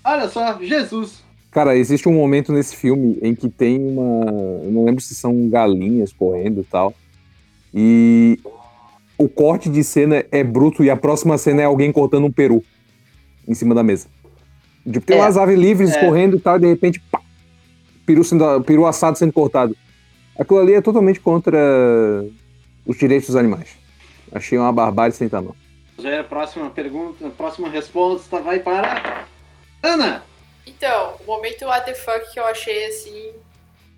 Olha 0.05 0.29
só, 0.29 0.61
Jesus. 0.61 1.23
Cara, 1.53 1.77
existe 1.77 2.09
um 2.09 2.15
momento 2.15 2.53
nesse 2.53 2.75
filme 2.75 3.19
em 3.23 3.35
que 3.35 3.49
tem 3.49 3.79
uma. 3.79 4.31
Eu 4.65 4.71
não 4.73 4.85
lembro 4.85 5.01
se 5.01 5.15
são 5.15 5.49
galinhas 5.49 6.13
correndo 6.13 6.61
e 6.61 6.65
tal. 6.65 6.93
E 7.73 8.41
o 9.17 9.29
corte 9.29 9.69
de 9.71 9.83
cena 9.85 10.25
é 10.31 10.43
bruto 10.43 10.83
e 10.83 10.91
a 10.91 10.97
próxima 10.97 11.39
cena 11.39 11.63
é 11.63 11.65
alguém 11.65 11.93
cortando 11.93 12.25
um 12.25 12.33
peru 12.33 12.63
em 13.47 13.55
cima 13.55 13.75
da 13.75 13.83
mesa. 13.83 14.09
Tipo, 14.91 15.05
tem 15.07 15.17
É. 15.19 15.21
umas 15.21 15.37
aves 15.37 15.59
livres 15.59 15.95
É. 15.95 16.01
correndo 16.05 16.37
e 16.37 16.41
tal, 16.41 16.57
e 16.57 16.61
de 16.61 16.67
repente, 16.69 17.01
pá, 17.11 17.21
peru, 18.05 18.23
sendo, 18.23 18.61
peru 18.63 18.87
assado 18.87 19.19
sendo 19.19 19.33
cortado. 19.33 19.77
Aquilo 20.39 20.61
ali 20.61 20.75
é 20.75 20.81
totalmente 20.81 21.19
contra 21.19 21.59
os 22.87 22.97
direitos 22.97 23.27
dos 23.29 23.37
animais. 23.37 23.71
Achei 24.33 24.57
uma 24.59 24.73
barbárie 24.73 25.15
sem 25.15 25.29
tamanho. 25.29 25.57
Vamos 25.97 26.11
ver 26.11 26.21
a 26.21 26.25
próxima 26.25 26.69
pergunta, 26.71 27.27
a 27.27 27.31
próxima 27.31 27.69
resposta 27.69 28.41
vai 28.41 28.61
para. 28.61 29.25
Ana! 29.83 30.23
Então, 30.67 31.15
o 31.21 31.25
momento 31.27 31.65
what 31.65 31.87
the 31.87 31.95
fuck 31.95 32.33
que 32.33 32.39
eu 32.39 32.45
achei 32.45 32.87
assim, 32.87 33.31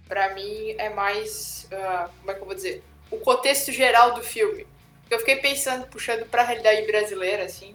pra 0.09 0.35
mim 0.35 0.75
é 0.79 0.91
mais. 0.91 1.67
ah, 1.73 2.09
como 2.21 2.31
é 2.31 2.35
que 2.35 2.41
eu 2.41 2.47
vou 2.47 2.55
dizer? 2.55 2.83
O 3.11 3.17
contexto 3.19 3.73
geral 3.73 4.15
do 4.15 4.23
filme. 4.23 4.67
Eu 5.11 5.19
fiquei 5.19 5.37
pensando, 5.37 5.87
puxando 5.87 6.25
pra 6.27 6.43
realidade 6.45 6.87
brasileira, 6.87 7.45
assim. 7.45 7.75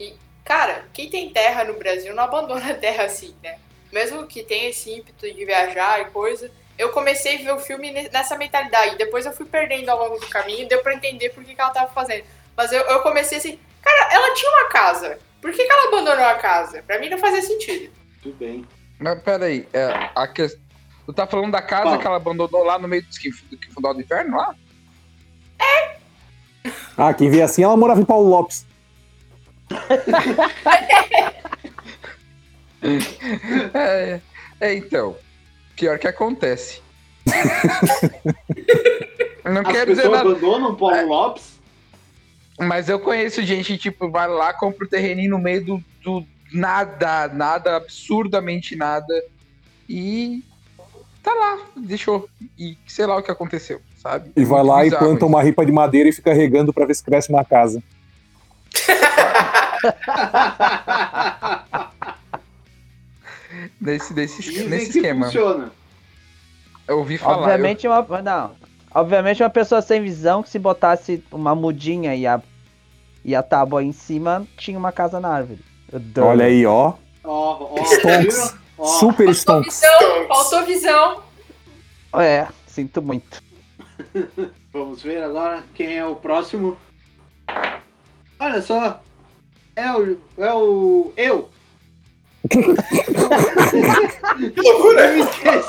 E 0.00 0.14
cara, 0.44 0.84
quem 0.92 1.08
tem 1.08 1.30
terra 1.30 1.64
no 1.64 1.74
Brasil 1.74 2.14
não 2.14 2.24
abandona 2.24 2.70
a 2.70 2.74
terra 2.74 3.04
assim, 3.04 3.34
né? 3.42 3.58
Mesmo 3.92 4.26
que 4.26 4.42
tenha 4.42 4.70
esse 4.70 4.90
ímpeto 4.90 5.32
de 5.32 5.44
viajar 5.44 6.00
e 6.00 6.04
coisa. 6.06 6.50
Eu 6.78 6.88
comecei 6.90 7.36
a 7.36 7.44
ver 7.44 7.52
o 7.52 7.58
filme 7.58 7.90
ne- 7.90 8.08
nessa 8.08 8.36
mentalidade. 8.36 8.96
Depois 8.96 9.26
eu 9.26 9.32
fui 9.32 9.44
perdendo 9.46 9.88
ao 9.90 9.98
longo 9.98 10.18
do 10.18 10.26
caminho, 10.28 10.66
deu 10.68 10.82
pra 10.82 10.94
entender 10.94 11.28
por 11.30 11.44
que, 11.44 11.54
que 11.54 11.60
ela 11.60 11.70
tava 11.70 11.92
fazendo. 11.92 12.24
Mas 12.56 12.72
eu, 12.72 12.80
eu 12.80 13.00
comecei 13.00 13.38
assim, 13.38 13.58
cara, 13.82 14.14
ela 14.14 14.34
tinha 14.34 14.50
uma 14.50 14.68
casa. 14.70 15.18
Por 15.40 15.52
que, 15.52 15.64
que 15.64 15.70
ela 15.72 15.88
abandonou 15.88 16.24
a 16.24 16.34
casa? 16.36 16.82
Pra 16.82 16.98
mim 16.98 17.10
não 17.10 17.18
fazia 17.18 17.42
sentido. 17.42 17.92
Tudo 18.22 18.34
bem. 18.36 18.66
Mas 18.98 19.20
peraí, 19.22 19.68
é, 19.72 20.10
a 20.14 20.26
que... 20.26 20.46
tu 21.04 21.12
tá 21.12 21.26
falando 21.26 21.50
da 21.52 21.60
casa 21.60 21.90
Qual? 21.90 21.98
que 21.98 22.06
ela 22.06 22.16
abandonou 22.16 22.64
lá 22.64 22.78
no 22.78 22.88
meio 22.88 23.02
do 23.02 23.10
esquif- 23.10 23.44
do 23.50 23.56
Quinfundal 23.58 23.92
do 23.94 24.00
Inferno 24.00 24.36
lá? 24.36 24.54
Ah, 26.96 27.12
quem 27.12 27.30
vê 27.30 27.42
assim, 27.42 27.62
ela 27.64 27.76
morava 27.76 28.00
em 28.00 28.04
Paulo 28.04 28.28
Lopes. 28.28 28.66
É, 33.74 34.20
é 34.60 34.74
então. 34.74 35.16
Pior 35.76 35.98
que 35.98 36.06
acontece. 36.08 36.82
Não 39.44 39.62
As 39.62 39.68
quero 39.68 39.94
dizer 39.94 40.08
nada. 40.08 40.30
abandonam 40.30 40.74
Paulo 40.74 41.06
Lopes? 41.06 41.60
Mas 42.58 42.88
eu 42.88 43.00
conheço 43.00 43.42
gente, 43.42 43.76
tipo, 43.76 44.10
vai 44.10 44.28
lá, 44.28 44.52
compra 44.52 44.84
o 44.84 44.88
terreninho 44.88 45.30
no 45.30 45.38
meio 45.38 45.64
do, 45.64 45.84
do 46.02 46.24
nada, 46.52 47.28
nada, 47.28 47.76
absurdamente 47.76 48.76
nada. 48.76 49.12
E 49.88 50.44
tá 51.22 51.32
lá, 51.32 51.58
deixou. 51.76 52.28
E 52.58 52.76
sei 52.86 53.06
lá 53.06 53.16
o 53.16 53.22
que 53.22 53.30
aconteceu, 53.30 53.80
sabe? 54.00 54.30
E 54.36 54.44
vai 54.44 54.62
lá 54.62 54.86
e 54.86 54.90
planta 54.90 55.16
isso. 55.16 55.26
uma 55.26 55.42
ripa 55.42 55.64
de 55.66 55.72
madeira 55.72 56.08
e 56.08 56.12
fica 56.12 56.32
regando 56.32 56.72
pra 56.72 56.86
ver 56.86 56.94
se 56.94 57.02
cresce 57.02 57.30
uma 57.30 57.44
casa. 57.44 57.82
Nesse, 63.80 64.14
nesse, 64.14 64.42
Dizem 64.42 64.68
nesse 64.68 64.92
que 64.92 64.98
esquema. 64.98 65.26
funciona. 65.26 65.70
Eu 66.88 66.98
ouvi 66.98 67.18
falar. 67.18 67.34
eu- 67.36 67.40
Obviamente 67.42 67.86
uma. 67.86 68.22
Não. 68.22 68.52
Obviamente 68.94 69.42
uma 69.42 69.50
pessoa 69.50 69.80
sem 69.82 70.02
visão 70.02 70.42
que 70.42 70.48
se 70.50 70.58
botasse 70.58 71.22
uma 71.30 71.54
mudinha 71.54 72.14
e 72.14 72.26
a, 72.26 72.40
e 73.24 73.34
a 73.34 73.42
tábua 73.42 73.82
em 73.82 73.92
cima, 73.92 74.46
tinha 74.56 74.78
uma 74.78 74.92
casa 74.92 75.20
na 75.20 75.28
árvore. 75.28 75.60
Eu 75.90 76.00
dou. 76.00 76.24
Olha 76.26 76.46
aí, 76.46 76.64
ó. 76.66 76.94
Ó, 77.24 77.76
ó, 77.78 77.84
Stonks. 77.84 78.56
Ó, 78.78 78.86
Super 78.86 79.26
Faltou 79.26 79.34
Stonks. 79.34 79.80
visão, 79.80 80.28
faltou 80.28 80.66
visão. 80.66 81.22
É, 82.14 82.48
sinto 82.66 83.00
muito. 83.02 83.42
Vamos 84.72 85.02
ver 85.02 85.22
agora 85.22 85.62
quem 85.74 85.96
é 85.98 86.06
o 86.06 86.16
próximo. 86.16 86.76
Olha 88.38 88.62
só. 88.62 89.00
É 89.76 89.92
o. 89.92 90.18
É 90.38 90.52
o. 90.54 91.12
Eu. 91.16 91.48
Que 94.52 94.60
loucura! 94.60 95.06
Eu 95.06 95.24
esqueci. 95.24 95.68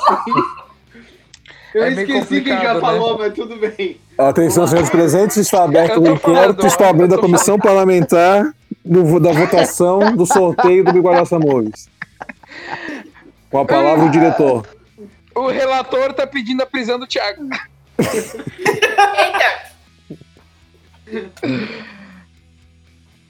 Eu 1.73 1.83
É 1.83 1.89
esqueci 1.91 2.41
quem 2.41 2.53
já 2.61 2.73
né? 2.75 2.79
falou, 2.79 3.17
mas 3.17 3.33
tudo 3.33 3.55
bem. 3.57 3.97
Atenção, 4.17 4.67
senhores 4.67 4.89
presentes, 4.89 5.37
está 5.37 5.63
aberto 5.63 5.99
o 5.99 6.07
inquérito, 6.07 6.65
está 6.67 6.89
abrindo 6.89 7.15
a 7.15 7.17
comissão 7.19 7.57
parlamentar 7.57 8.53
do- 8.85 9.19
da 9.19 9.31
votação 9.31 10.15
do 10.15 10.25
sorteio 10.25 10.83
do 10.83 10.93
Biguaraça 10.93 11.39
Moves. 11.39 11.89
Com 13.49 13.59
a 13.59 13.65
palavra 13.65 14.05
o 14.05 14.11
diretor. 14.11 14.67
O 15.35 15.47
relator 15.47 16.13
tá 16.13 16.27
pedindo 16.27 16.61
a 16.61 16.65
prisão 16.65 16.99
do 16.99 17.07
Thiago. 17.07 17.43
Eita, 17.97 19.63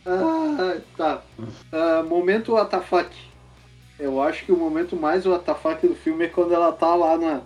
Ah, 0.05 0.77
tá. 0.97 1.21
Ah, 1.71 2.03
momento 2.07 2.53
WTF. 2.55 3.05
Eu 3.99 4.21
acho 4.21 4.45
que 4.45 4.51
o 4.51 4.57
momento 4.57 4.95
mais 4.95 5.25
WTF 5.25 5.87
do 5.87 5.95
filme 5.95 6.25
é 6.25 6.27
quando 6.27 6.53
ela 6.53 6.71
tá 6.71 6.93
lá 6.95 7.17
na, 7.17 7.41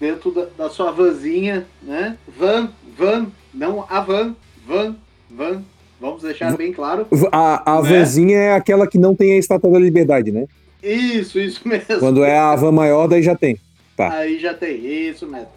dentro 0.00 0.30
da, 0.32 0.46
da 0.56 0.70
sua 0.70 0.90
vanzinha, 0.90 1.66
né? 1.82 2.16
Van, 2.38 2.68
van, 2.98 3.26
não 3.54 3.84
a 3.88 4.00
van, 4.00 4.34
van, 4.66 4.96
van. 5.30 5.62
Vamos 6.00 6.22
deixar 6.22 6.56
bem 6.56 6.72
claro. 6.72 7.06
A, 7.30 7.76
a 7.78 7.82
Né? 7.82 7.88
vanzinha 7.90 8.38
é 8.38 8.54
aquela 8.54 8.86
que 8.86 8.98
não 8.98 9.14
tem 9.14 9.32
a 9.32 9.38
estátua 9.38 9.70
da 9.70 9.78
liberdade, 9.78 10.32
né? 10.32 10.46
Isso, 10.82 11.38
isso 11.38 11.60
mesmo. 11.68 11.98
Quando 11.98 12.24
é 12.24 12.38
a 12.38 12.56
van 12.56 12.72
maior, 12.72 13.06
daí 13.06 13.22
já 13.22 13.36
tem. 13.36 13.60
Tá. 13.94 14.10
Aí 14.10 14.38
já 14.38 14.54
tem, 14.54 14.76
isso 14.84 15.26
mesmo. 15.26 15.48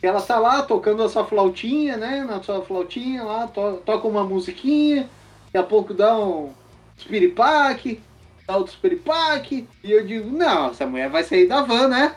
Ela 0.00 0.20
tá 0.22 0.38
lá 0.38 0.62
tocando 0.62 1.02
a 1.02 1.08
sua 1.08 1.24
flautinha, 1.24 1.96
né? 1.96 2.24
Na 2.26 2.40
sua 2.40 2.62
flautinha 2.62 3.24
lá, 3.24 3.48
to- 3.48 3.82
toca 3.84 4.06
uma 4.06 4.22
musiquinha, 4.22 5.10
daqui 5.48 5.58
a 5.58 5.62
pouco 5.62 5.92
dá 5.94 6.16
um 6.16 6.52
espiripaque, 6.96 8.00
dá 8.46 8.56
outro 8.56 8.72
espiripaque, 8.72 9.66
e 9.82 9.90
eu 9.90 10.06
digo, 10.06 10.30
não, 10.30 10.70
essa 10.70 10.86
mulher 10.86 11.08
vai 11.08 11.24
sair 11.24 11.46
da 11.46 11.62
van, 11.62 11.88
né? 11.88 12.16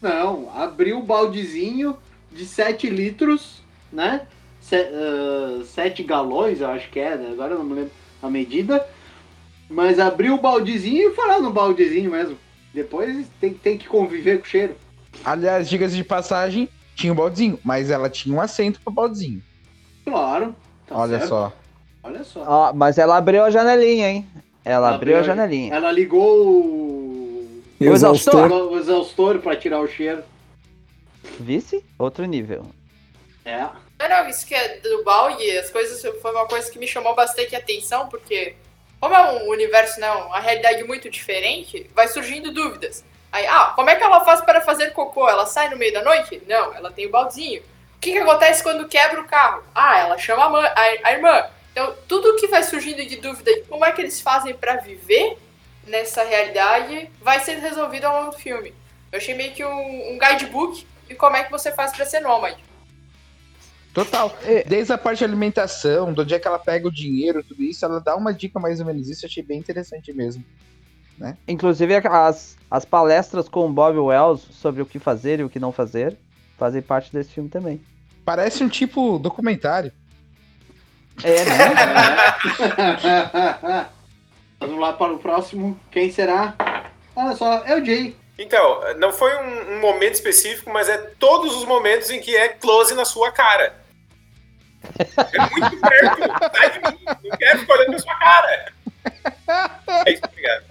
Não, 0.00 0.50
abriu 0.54 0.98
o 0.98 1.02
baldezinho 1.02 1.96
de 2.30 2.44
7 2.44 2.90
litros, 2.90 3.62
né? 3.92 4.26
7 5.64 6.02
galões, 6.02 6.60
eu 6.60 6.68
acho 6.68 6.90
que 6.90 6.98
é, 6.98 7.16
né? 7.16 7.30
Agora 7.32 7.54
eu 7.54 7.58
não 7.58 7.64
me 7.64 7.74
lembro 7.74 7.92
a 8.22 8.28
medida. 8.28 8.86
Mas 9.68 9.98
abriu 9.98 10.34
o 10.34 10.40
baldezinho 10.40 11.10
e 11.10 11.14
foi 11.14 11.26
lá 11.26 11.40
no 11.40 11.50
baldezinho 11.50 12.10
mesmo. 12.10 12.36
Depois 12.74 13.26
tem, 13.40 13.54
tem 13.54 13.78
que 13.78 13.88
conviver 13.88 14.38
com 14.38 14.44
o 14.44 14.48
cheiro. 14.48 14.76
Aliás, 15.24 15.68
dicas 15.68 15.94
de 15.94 16.04
passagem, 16.04 16.68
tinha 16.94 17.12
um 17.12 17.16
baldezinho, 17.16 17.58
mas 17.64 17.90
ela 17.90 18.10
tinha 18.10 18.34
um 18.34 18.40
assento 18.40 18.80
pro 18.80 18.92
baldezinho. 18.92 19.42
Claro. 20.04 20.54
tá 20.86 20.96
Olha 20.96 21.18
certo. 21.18 21.28
só. 21.28 21.52
Olha 22.02 22.24
só. 22.24 22.44
Ó, 22.46 22.72
mas 22.72 22.98
ela 22.98 23.16
abriu 23.16 23.44
a 23.44 23.50
janelinha, 23.50 24.08
hein? 24.08 24.28
Ela 24.64 24.94
abriu 24.94 25.18
a 25.18 25.22
janelinha. 25.22 25.74
Ela 25.74 25.90
ligou 25.90 26.46
o, 26.46 27.62
O 27.80 27.84
o 27.84 27.92
exaustor. 27.92 28.50
o 28.50 28.78
exaustor 28.78 29.38
pra 29.38 29.56
tirar 29.56 29.80
o 29.80 29.88
cheiro. 29.88 30.22
Vice? 31.38 31.84
Outro 31.98 32.24
nível. 32.24 32.66
É. 33.44 33.66
Não, 33.98 34.08
não, 34.08 34.28
isso 34.28 34.46
que 34.46 34.54
é 34.54 34.78
do 34.78 35.04
balde, 35.04 35.48
as 35.58 35.70
coisas 35.70 36.00
foi 36.20 36.30
uma 36.32 36.46
coisa 36.46 36.70
que 36.70 36.78
me 36.78 36.86
chamou 36.88 37.14
bastante 37.14 37.54
atenção, 37.54 38.08
porque 38.08 38.54
como 39.00 39.14
é 39.14 39.32
um 39.32 39.48
universo, 39.48 40.00
né, 40.00 40.10
uma 40.10 40.40
realidade 40.40 40.84
muito 40.84 41.08
diferente, 41.10 41.88
vai 41.94 42.08
surgindo 42.08 42.52
dúvidas. 42.52 43.04
Aí, 43.32 43.46
ah, 43.46 43.72
como 43.74 43.90
é 43.90 43.96
que 43.96 44.02
ela 44.04 44.24
faz 44.24 44.40
para 44.40 44.60
fazer 44.60 44.90
cocô? 44.92 45.28
Ela 45.28 45.46
sai 45.46 45.68
no 45.70 45.76
meio 45.76 45.92
da 45.92 46.04
noite? 46.04 46.42
Não, 46.46 46.74
ela 46.74 46.90
tem 46.92 47.06
o 47.06 47.10
baldezinho. 47.10 47.62
O 47.96 48.00
que, 48.00 48.12
que 48.12 48.18
acontece 48.18 48.62
quando 48.62 48.88
quebra 48.88 49.20
o 49.20 49.24
carro? 49.26 49.62
Ah, 49.74 49.98
ela 49.98 50.18
chama 50.18 50.44
a, 50.44 50.50
mãe, 50.50 50.64
a, 50.66 51.08
a 51.08 51.12
irmã. 51.12 51.44
Então, 51.72 51.94
tudo 52.06 52.36
que 52.36 52.46
vai 52.46 52.62
surgindo 52.62 53.04
de 53.04 53.16
dúvida 53.16 53.52
de 53.52 53.62
como 53.62 53.84
é 53.84 53.92
que 53.92 54.00
eles 54.00 54.20
fazem 54.20 54.54
para 54.54 54.76
viver 54.76 55.38
nessa 55.86 56.22
realidade 56.22 57.10
vai 57.20 57.40
ser 57.40 57.56
resolvido 57.58 58.04
ao 58.04 58.20
longo 58.20 58.32
do 58.32 58.38
filme. 58.38 58.72
Eu 59.10 59.18
achei 59.18 59.34
meio 59.34 59.52
que 59.52 59.64
um, 59.64 60.12
um 60.12 60.18
guidebook 60.18 60.86
de 61.08 61.14
como 61.14 61.36
é 61.36 61.44
que 61.44 61.50
você 61.50 61.72
faz 61.72 61.92
para 61.92 62.06
ser 62.06 62.20
nômade. 62.20 62.62
Total. 63.92 64.34
É. 64.44 64.64
Desde 64.64 64.92
a 64.92 64.98
parte 64.98 65.18
de 65.18 65.24
alimentação, 65.24 66.12
do 66.12 66.24
dia 66.24 66.38
que 66.38 66.46
ela 66.46 66.58
pega 66.58 66.88
o 66.88 66.92
dinheiro, 66.92 67.42
tudo 67.42 67.62
isso, 67.62 67.84
ela 67.84 68.00
dá 68.00 68.16
uma 68.16 68.32
dica 68.32 68.58
mais 68.60 68.80
ou 68.80 68.86
menos 68.86 69.08
isso, 69.08 69.24
eu 69.24 69.28
achei 69.28 69.42
bem 69.42 69.58
interessante 69.58 70.12
mesmo. 70.12 70.44
Inclusive 71.46 71.94
as, 71.94 72.56
as 72.70 72.84
palestras 72.84 73.48
com 73.48 73.66
o 73.66 73.72
Bob 73.72 73.96
Wells 73.98 74.42
sobre 74.50 74.82
o 74.82 74.86
que 74.86 74.98
fazer 74.98 75.40
e 75.40 75.44
o 75.44 75.48
que 75.48 75.60
não 75.60 75.70
fazer 75.70 76.16
fazem 76.58 76.82
parte 76.82 77.12
desse 77.12 77.30
filme 77.30 77.48
também. 77.48 77.80
Parece 78.24 78.64
um 78.64 78.68
tipo 78.68 79.18
documentário. 79.18 79.92
É, 81.22 81.44
né? 81.44 81.70
Vamos 84.60 84.80
lá 84.80 84.92
para 84.92 85.12
o 85.12 85.18
próximo. 85.18 85.78
Quem 85.90 86.10
será? 86.10 86.54
Olha 87.14 87.36
só, 87.36 87.64
é 87.64 87.74
o 87.76 87.84
Jay. 87.84 88.16
Então, 88.38 88.80
não 88.98 89.12
foi 89.12 89.34
um, 89.36 89.76
um 89.76 89.80
momento 89.80 90.14
específico, 90.14 90.70
mas 90.72 90.88
é 90.88 90.96
todos 91.18 91.54
os 91.56 91.64
momentos 91.64 92.10
em 92.10 92.20
que 92.20 92.34
é 92.34 92.48
close 92.48 92.94
na 92.94 93.04
sua 93.04 93.30
cara. 93.30 93.82
É 94.98 95.38
muito 95.50 95.80
perto. 95.80 96.56
Sai 96.56 96.70
de 96.70 96.78
mim. 96.78 96.98
Não 97.24 97.36
quero 97.36 97.58
ficar 97.60 97.74
olhando 97.74 97.92
na 97.92 97.98
sua 97.98 98.14
cara. 98.16 98.72
É 100.06 100.12
isso, 100.12 100.22
obrigado. 100.24 100.64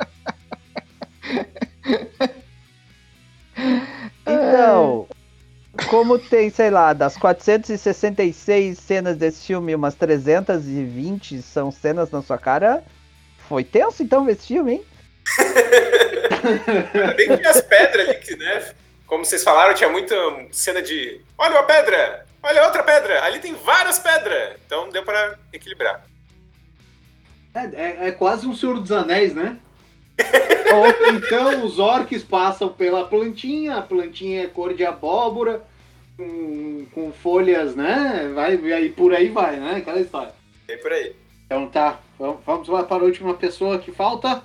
Então, 4.21 5.07
como 5.91 6.17
tem, 6.17 6.49
sei 6.49 6.69
lá, 6.69 6.93
das 6.93 7.17
466 7.17 8.77
cenas 8.79 9.17
desse 9.17 9.45
filme, 9.45 9.75
umas 9.75 9.93
320 9.93 11.41
são 11.41 11.69
cenas 11.69 12.09
na 12.09 12.21
sua 12.21 12.37
cara, 12.37 12.81
foi 13.49 13.65
tenso 13.65 14.01
então 14.01 14.23
ver 14.23 14.31
esse 14.31 14.47
filme, 14.47 14.71
hein? 14.75 14.85
Ainda 16.95 17.11
bem 17.13 17.27
que 17.27 17.37
tinha 17.37 17.49
as 17.49 17.59
pedras 17.59 18.07
ali, 18.07 18.17
que, 18.19 18.37
né? 18.37 18.73
Como 19.05 19.25
vocês 19.25 19.43
falaram, 19.43 19.73
tinha 19.73 19.89
muita 19.89 20.15
cena 20.53 20.81
de. 20.81 21.19
Olha 21.37 21.55
uma 21.55 21.63
pedra! 21.63 22.25
Olha 22.41 22.63
outra 22.63 22.83
pedra! 22.83 23.25
Ali 23.25 23.39
tem 23.39 23.53
várias 23.53 23.99
pedras! 23.99 24.55
Então 24.65 24.89
deu 24.91 25.03
pra 25.03 25.37
equilibrar. 25.51 26.05
É, 27.53 27.65
é- 27.65 28.07
é 28.07 28.11
quase 28.13 28.47
um 28.47 28.55
Senhor 28.55 28.79
dos 28.79 28.93
Anéis, 28.93 29.35
né? 29.35 29.57
Então 31.13 31.65
os 31.65 31.79
orcs 31.79 32.23
passam 32.23 32.69
pela 32.69 33.05
plantinha, 33.05 33.75
a 33.75 33.81
plantinha 33.81 34.43
é 34.45 34.47
cor 34.47 34.73
de 34.73 34.85
abóbora, 34.85 35.61
com, 36.18 36.86
com 36.93 37.12
folhas, 37.12 37.76
né? 37.76 38.32
Vai, 38.34 38.55
e 38.55 38.74
aí 38.74 38.89
por 38.89 39.14
aí 39.14 39.30
vai, 39.30 39.57
né? 39.57 39.76
Aquela 39.78 39.99
história. 39.99 40.34
E 40.68 40.78
por 40.78 40.91
aí. 40.91 41.16
Então 41.45 41.68
tá, 41.68 41.99
vamos, 42.45 42.68
lá 42.68 42.84
para 42.84 43.01
a 43.03 43.05
última 43.05 43.34
pessoa 43.34 43.78
que 43.80 43.91
falta. 43.91 44.41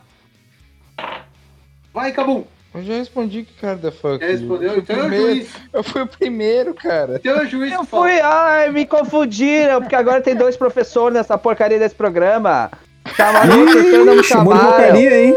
Vai, 1.92 2.12
Cabum. 2.12 2.44
Eu 2.74 2.82
já 2.82 2.94
respondi 2.94 3.42
que 3.42 3.54
cara 3.54 3.76
da 3.76 3.90
fuck. 3.90 4.18
Já 4.20 4.26
respondeu? 4.30 4.74
Eu 4.74 4.74
fui, 4.74 4.82
Então 4.82 4.96
o 4.96 5.00
é 5.00 5.02
o 5.02 5.08
primeiro, 5.08 5.34
juiz. 5.34 5.54
eu 5.72 5.82
fui 5.82 6.02
o 6.02 6.06
primeiro, 6.06 6.74
cara. 6.74 7.16
Então 7.16 7.38
é 7.38 7.42
o 7.44 7.46
juiz 7.46 7.72
Eu 7.72 7.84
fui, 7.84 8.20
ai, 8.20 8.70
me 8.70 8.84
confundiram, 8.84 9.80
porque 9.80 9.94
agora 9.96 10.20
tem 10.20 10.34
dois 10.34 10.56
professores 10.58 11.14
nessa 11.16 11.38
porcaria 11.38 11.78
desse 11.78 11.94
programa. 11.94 12.70
Tá 13.16 13.32
maluco, 13.32 13.72
vocês 13.72 14.04
não 14.04 14.16
me 14.16 14.22
chamaram. 14.22 14.72
porcaria, 14.72 15.24
hein? 15.26 15.34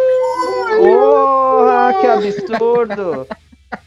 Porra, 0.78 1.94
que 2.02 2.08
absurdo. 2.08 3.28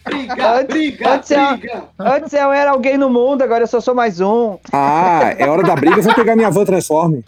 Briga, 0.05 0.53
Antes- 0.61 0.67
briga, 0.75 1.11
antes 1.15 1.29
briga. 1.59 1.85
Antes 1.99 2.33
eu 2.33 2.53
era 2.53 2.71
alguém 2.71 2.97
no 2.97 3.11
mundo, 3.11 3.43
agora 3.43 3.65
eu 3.65 3.67
só 3.67 3.81
sou 3.81 3.95
mais 3.95 4.21
um. 4.21 4.59
Ah, 4.73 5.35
é 5.37 5.49
hora 5.49 5.63
da 5.63 5.75
briga, 5.75 5.97
eu 5.97 6.03
vou 6.03 6.15
pegar 6.15 6.37
minha 6.37 6.51
van 6.51 6.65
Transforme. 6.65 7.25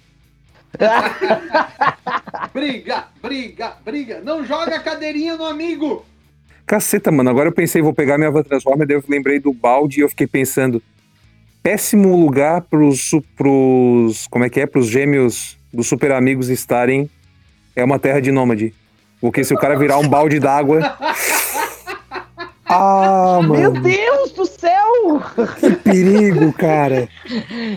Briga, 2.52 3.05
briga, 3.22 3.72
briga. 3.84 4.20
Não 4.24 4.44
joga 4.44 4.76
a 4.76 4.80
cadeirinha 4.80 5.36
no 5.36 5.44
amigo. 5.44 6.05
Caceta, 6.66 7.11
mano, 7.11 7.30
agora 7.30 7.48
eu 7.48 7.52
pensei, 7.52 7.82
vou 7.82 7.92
pegar 7.92 8.16
minha 8.18 8.30
van 8.30 8.42
Transformer, 8.42 8.86
daí 8.86 8.96
eu 8.96 9.05
lembrei 9.09 9.38
do 9.40 9.52
balde 9.52 10.00
e 10.00 10.02
eu 10.02 10.09
fiquei 10.09 10.26
pensando, 10.26 10.82
péssimo 11.62 12.16
lugar 12.16 12.62
pros, 12.62 13.11
pros 13.36 14.26
como 14.28 14.44
é 14.44 14.50
que 14.50 14.61
é, 14.61 14.66
pros 14.66 14.86
gêmeos 14.86 15.57
dos 15.72 15.86
super 15.88 16.12
amigos 16.12 16.48
estarem, 16.48 17.11
é 17.74 17.84
uma 17.84 17.98
terra 17.98 18.20
de 18.20 18.30
nômade. 18.32 18.72
Porque 19.20 19.42
se 19.44 19.52
o 19.55 19.59
cara 19.59 19.76
virar 19.76 19.98
um 19.98 20.09
balde 20.09 20.38
d'água... 20.38 20.96
Ah, 22.67 23.41
Meu 23.43 23.73
mano, 23.73 23.81
Deus 23.83 24.33
do 24.33 24.47
céu! 24.47 25.21
que 25.61 25.71
perigo, 25.77 26.53
cara. 26.55 27.09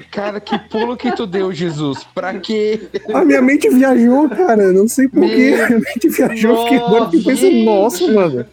Cara, 0.10 0.40
que 0.40 0.58
pulo 0.58 0.96
que 0.96 1.12
tu 1.14 1.28
deu, 1.28 1.52
Jesus. 1.52 2.06
Pra 2.16 2.40
quê? 2.40 2.88
A 3.14 3.26
minha 3.26 3.42
mente 3.42 3.70
viajou, 3.70 4.30
cara, 4.30 4.72
não 4.72 4.88
sei 4.88 5.10
porquê, 5.10 5.56
a 5.62 5.68
minha 5.68 5.80
mente 5.80 6.08
viajou, 6.10 6.56
eu 6.56 6.64
fiquei 6.64 6.78
agora 6.78 7.12
fiquei 7.12 7.24
pensando, 7.24 7.66
nossa, 7.66 8.12
mano. 8.12 8.46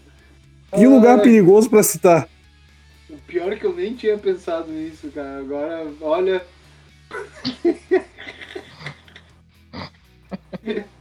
Que 0.74 0.86
lugar 0.86 1.22
perigoso 1.22 1.70
pra 1.70 1.82
citar. 1.84 2.28
O 3.08 3.16
pior 3.28 3.52
é 3.52 3.56
que 3.56 3.64
eu 3.64 3.74
nem 3.74 3.94
tinha 3.94 4.18
pensado 4.18 4.72
nisso, 4.72 5.08
cara. 5.14 5.38
Agora, 5.38 5.86
olha. 6.00 6.42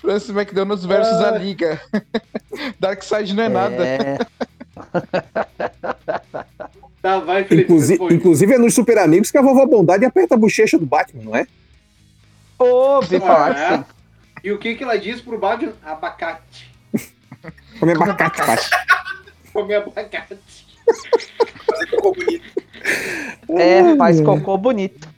Francis 0.00 0.30
McDonald's 0.30 0.84
versus 0.84 1.20
a 1.20 1.32
Liga. 1.32 1.80
Darkseid 2.80 3.34
não 3.34 3.44
é 3.44 3.48
nada. 3.48 3.86
É, 3.86 4.18
Tá, 7.00 7.20
vai, 7.20 7.44
Felipe. 7.44 7.72
Inclusive, 7.72 8.14
inclusive 8.14 8.54
é 8.54 8.58
nos 8.58 8.74
Super 8.74 8.98
Amigos 8.98 9.30
que 9.30 9.38
a 9.38 9.42
vovó 9.42 9.64
Bondade 9.66 10.04
aperta 10.04 10.34
a 10.34 10.38
bochecha 10.38 10.76
do 10.78 10.84
Batman, 10.84 11.22
não 11.22 11.36
é? 11.36 11.46
Ah, 12.60 13.00
sim. 13.06 13.16
é? 13.16 13.84
E 14.42 14.52
o 14.52 14.58
que, 14.58 14.74
que 14.74 14.82
ela 14.82 14.98
diz 14.98 15.20
pro 15.20 15.38
Batman? 15.38 15.74
Abacate. 15.84 16.68
Come 17.78 17.92
abacate, 17.92 18.44
Paty. 18.44 18.70
Come 19.52 19.74
abacate. 19.74 20.38
Fazer 21.66 21.86
cocô 21.90 22.12
bonito. 22.12 22.44
É, 23.50 23.96
faz 23.96 24.20
cocô 24.20 24.58
bonito. 24.58 25.08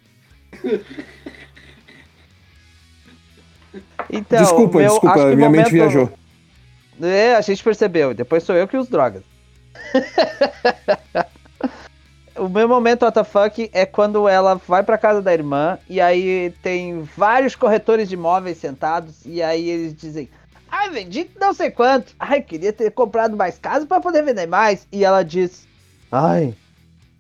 Então, 4.11 4.39
desculpa, 4.43 4.79
meu, 4.79 4.89
desculpa, 4.89 5.15
acho 5.15 5.29
que 5.29 5.37
minha 5.37 5.49
o 5.49 5.53
mente 5.53 5.73
momento- 5.73 5.91
viajou. 5.93 6.13
É, 7.03 7.35
a 7.35 7.41
gente 7.41 7.63
percebeu. 7.65 8.13
Depois 8.15 8.43
sou 8.43 8.55
eu 8.55 8.69
que 8.69 8.77
os 8.77 8.89
drogas. 8.89 9.23
o 12.37 12.49
meu 12.49 12.69
momento 12.69 13.07
WTF 13.07 13.71
é 13.73 13.87
quando 13.87 14.29
ela 14.29 14.61
vai 14.67 14.83
pra 14.83 14.99
casa 14.99 15.23
da 15.23 15.33
irmã 15.33 15.79
e 15.89 16.01
aí 16.01 16.53
tem 16.63 17.03
vários 17.17 17.55
corretores 17.55 18.09
de 18.09 18.15
imóveis 18.15 18.59
sentados 18.59 19.25
e 19.25 19.43
aí 19.43 19.69
eles 19.69 19.95
dizem: 19.95 20.29
Ai, 20.71 20.91
vendi 20.91 21.31
não 21.41 21.53
sei 21.55 21.71
quanto. 21.71 22.15
Ai, 22.19 22.41
queria 22.43 22.73
ter 22.73 22.91
comprado 22.91 23.37
mais 23.37 23.59
casa 23.59 23.87
pra 23.87 24.01
poder 24.01 24.23
vender 24.23 24.47
mais. 24.47 24.87
E 24.93 25.05
ela 25.05 25.23
diz: 25.23 25.67
Ai, 26.13 26.55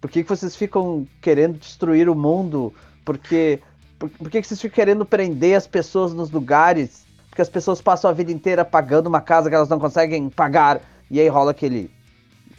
por 0.00 0.10
que, 0.10 0.22
que 0.22 0.28
vocês 0.28 0.54
ficam 0.56 1.06
querendo 1.20 1.58
destruir 1.58 2.08
o 2.08 2.14
mundo? 2.14 2.74
Porque. 3.04 3.60
Por, 4.00 4.08
por 4.08 4.30
que, 4.30 4.40
que 4.40 4.46
vocês 4.48 4.60
ficam 4.60 4.74
querendo 4.74 5.04
prender 5.04 5.54
as 5.56 5.66
pessoas 5.66 6.12
nos 6.14 6.30
lugares? 6.30 7.04
Porque 7.28 7.42
as 7.42 7.48
pessoas 7.50 7.80
passam 7.82 8.10
a 8.10 8.14
vida 8.14 8.32
inteira 8.32 8.64
pagando 8.64 9.06
uma 9.06 9.20
casa 9.20 9.48
que 9.48 9.54
elas 9.54 9.68
não 9.68 9.78
conseguem 9.78 10.28
pagar. 10.30 10.80
E 11.10 11.20
aí 11.20 11.28
rola 11.28 11.50
aquele 11.52 11.90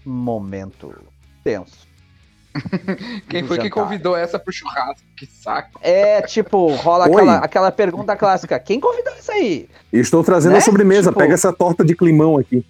momento 0.05 0.93
tenso. 1.43 1.89
Quem 3.29 3.43
foi 3.47 3.57
que 3.57 3.63
jantar. 3.63 3.83
convidou 3.83 4.15
essa 4.15 4.37
pro 4.37 4.51
churrasco? 4.53 5.01
Que 5.17 5.25
saco. 5.25 5.79
É 5.81 6.21
tipo, 6.21 6.73
rola 6.75 7.05
aquela, 7.05 7.37
aquela 7.37 7.71
pergunta 7.71 8.15
clássica: 8.15 8.59
quem 8.59 8.77
convidou 8.79 9.13
isso 9.17 9.31
aí? 9.31 9.69
Estou 9.91 10.21
trazendo 10.23 10.51
Né? 10.53 10.57
a 10.57 10.61
sobremesa, 10.61 11.09
Tipo- 11.11 11.19
pega 11.19 11.33
essa 11.33 11.53
torta 11.53 11.83
de 11.83 11.95
climão 11.95 12.37
aqui. 12.37 12.65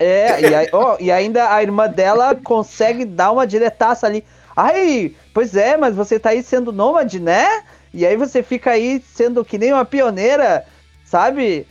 É, 0.00 0.40
e, 0.40 0.54
aí, 0.54 0.68
ó, 0.72 0.96
e 0.98 1.08
ainda 1.12 1.54
a 1.54 1.62
irmã 1.62 1.88
dela 1.88 2.34
consegue 2.34 3.04
dar 3.04 3.30
uma 3.30 3.46
diretaça 3.46 4.08
ali. 4.08 4.24
Ai, 4.56 5.14
pois 5.32 5.54
é, 5.54 5.76
mas 5.76 5.94
você 5.94 6.18
tá 6.18 6.30
aí 6.30 6.42
sendo 6.42 6.72
nômade, 6.72 7.20
né? 7.20 7.46
E 7.92 8.06
aí 8.06 8.16
você 8.16 8.42
fica 8.42 8.70
aí 8.70 9.02
sendo 9.06 9.44
que 9.44 9.58
nem 9.58 9.72
uma 9.72 9.84
pioneira, 9.84 10.64
sabe? 11.04 11.66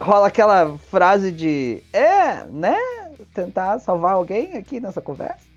Rola 0.00 0.28
aquela 0.28 0.78
frase 0.90 1.32
de 1.32 1.82
é, 1.92 2.44
né? 2.44 2.76
Tentar 3.32 3.78
salvar 3.80 4.14
alguém 4.14 4.56
aqui 4.56 4.80
nessa 4.80 5.00
conversa. 5.00 5.54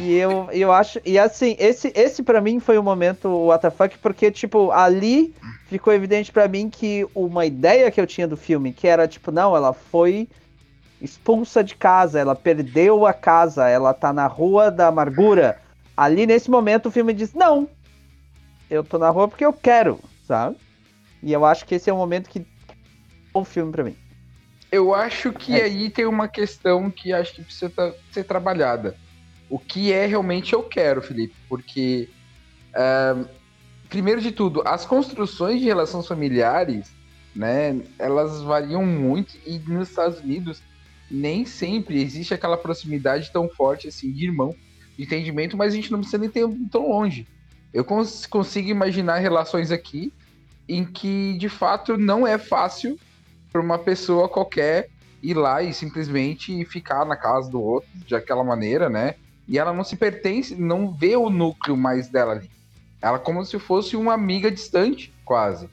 E 0.00 0.14
eu, 0.14 0.48
eu 0.50 0.72
acho. 0.72 0.98
E 1.04 1.18
assim, 1.18 1.56
esse, 1.58 1.92
esse 1.94 2.22
para 2.22 2.40
mim 2.40 2.58
foi 2.58 2.78
o 2.78 2.82
momento 2.82 3.50
WTF, 3.50 3.98
porque, 3.98 4.30
tipo, 4.30 4.70
ali 4.70 5.34
ficou 5.66 5.92
evidente 5.92 6.32
pra 6.32 6.48
mim 6.48 6.70
que 6.70 7.06
uma 7.14 7.44
ideia 7.44 7.90
que 7.90 8.00
eu 8.00 8.06
tinha 8.06 8.26
do 8.26 8.36
filme, 8.36 8.72
que 8.72 8.88
era, 8.88 9.06
tipo, 9.06 9.30
não, 9.30 9.54
ela 9.54 9.74
foi 9.74 10.26
expulsa 11.02 11.62
de 11.62 11.74
casa, 11.76 12.18
ela 12.18 12.34
perdeu 12.34 13.06
a 13.06 13.12
casa, 13.12 13.68
ela 13.68 13.92
tá 13.92 14.12
na 14.12 14.26
rua 14.26 14.70
da 14.70 14.88
amargura. 14.88 15.58
Ali 15.94 16.26
nesse 16.26 16.50
momento 16.50 16.86
o 16.86 16.90
filme 16.90 17.12
diz: 17.12 17.34
Não, 17.34 17.68
eu 18.70 18.82
tô 18.82 18.98
na 18.98 19.10
rua 19.10 19.28
porque 19.28 19.44
eu 19.44 19.52
quero, 19.52 20.00
sabe? 20.26 20.56
E 21.22 21.32
eu 21.32 21.44
acho 21.44 21.64
que 21.64 21.74
esse 21.74 21.88
é 21.88 21.92
o 21.92 21.96
momento 21.96 22.28
que 22.28 22.44
o 23.32 23.44
filme 23.44 23.72
pra 23.72 23.84
mim. 23.84 23.96
Eu 24.70 24.94
acho 24.94 25.32
que 25.32 25.58
É. 25.58 25.64
aí 25.64 25.90
tem 25.90 26.04
uma 26.06 26.28
questão 26.28 26.90
que 26.90 27.12
acho 27.12 27.34
que 27.34 27.42
precisa 27.44 27.70
tá- 27.70 27.92
ser 28.12 28.24
trabalhada. 28.24 28.96
O 29.48 29.58
que 29.58 29.92
é 29.92 30.06
realmente 30.06 30.52
eu 30.52 30.62
quero, 30.62 31.00
Felipe? 31.02 31.34
Porque, 31.48 32.08
ah, 32.74 33.24
primeiro 33.88 34.20
de 34.20 34.32
tudo, 34.32 34.62
as 34.66 34.84
construções 34.84 35.60
de 35.60 35.66
relações 35.66 36.06
familiares, 36.06 36.88
né, 37.34 37.80
elas 37.98 38.42
variam 38.42 38.84
muito 38.84 39.36
e 39.46 39.58
nos 39.60 39.88
Estados 39.88 40.20
Unidos 40.20 40.60
nem 41.10 41.44
sempre 41.44 42.00
existe 42.00 42.32
aquela 42.34 42.56
proximidade 42.56 43.30
tão 43.32 43.48
forte 43.56 43.88
assim 43.88 44.12
de 44.12 44.24
irmão, 44.26 44.54
de 44.96 45.04
entendimento, 45.04 45.56
mas 45.56 45.72
a 45.72 45.76
gente 45.76 45.90
não 45.92 45.98
precisa 46.00 46.18
nem 46.18 46.30
ter 46.30 46.46
tão 46.70 46.88
longe. 46.88 47.26
Eu 47.74 47.84
cons- 47.84 48.24
consigo 48.24 48.68
imaginar 48.70 49.18
relações 49.18 49.72
aqui 49.72 50.12
em 50.68 50.84
que 50.84 51.36
de 51.36 51.48
fato 51.48 51.98
não 51.98 52.24
é 52.24 52.38
fácil 52.38 52.96
para 53.52 53.60
uma 53.60 53.78
pessoa 53.78 54.28
qualquer 54.28 54.88
ir 55.20 55.34
lá 55.34 55.60
e 55.60 55.74
simplesmente 55.74 56.64
ficar 56.66 57.04
na 57.04 57.16
casa 57.16 57.50
do 57.50 57.60
outro 57.60 57.88
de 58.06 58.14
aquela 58.14 58.44
maneira, 58.44 58.88
né? 58.88 59.16
E 59.48 59.58
ela 59.58 59.72
não 59.72 59.82
se 59.82 59.96
pertence, 59.96 60.54
não 60.54 60.92
vê 60.92 61.16
o 61.16 61.28
núcleo 61.28 61.76
mais 61.76 62.08
dela 62.08 62.32
ali. 62.32 62.48
Ela 63.02 63.18
como 63.18 63.44
se 63.44 63.58
fosse 63.58 63.96
uma 63.96 64.14
amiga 64.14 64.50
distante, 64.50 65.12
quase, 65.24 65.68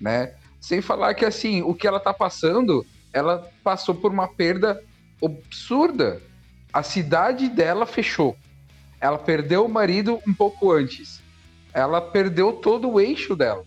né? 0.00 0.32
Sem 0.60 0.80
falar 0.80 1.12
que 1.14 1.24
assim, 1.24 1.60
o 1.62 1.74
que 1.74 1.88
ela 1.88 1.98
tá 1.98 2.14
passando, 2.14 2.86
ela 3.12 3.50
passou 3.64 3.96
por 3.96 4.12
uma 4.12 4.28
perda 4.28 4.80
absurda. 5.22 6.22
A 6.72 6.82
cidade 6.84 7.48
dela 7.48 7.84
fechou. 7.84 8.36
Ela 9.00 9.18
perdeu 9.18 9.66
o 9.66 9.68
marido 9.68 10.20
um 10.26 10.32
pouco 10.32 10.70
antes. 10.70 11.20
Ela 11.74 12.00
perdeu 12.00 12.52
todo 12.52 12.90
o 12.90 13.00
eixo 13.00 13.34
dela. 13.34 13.64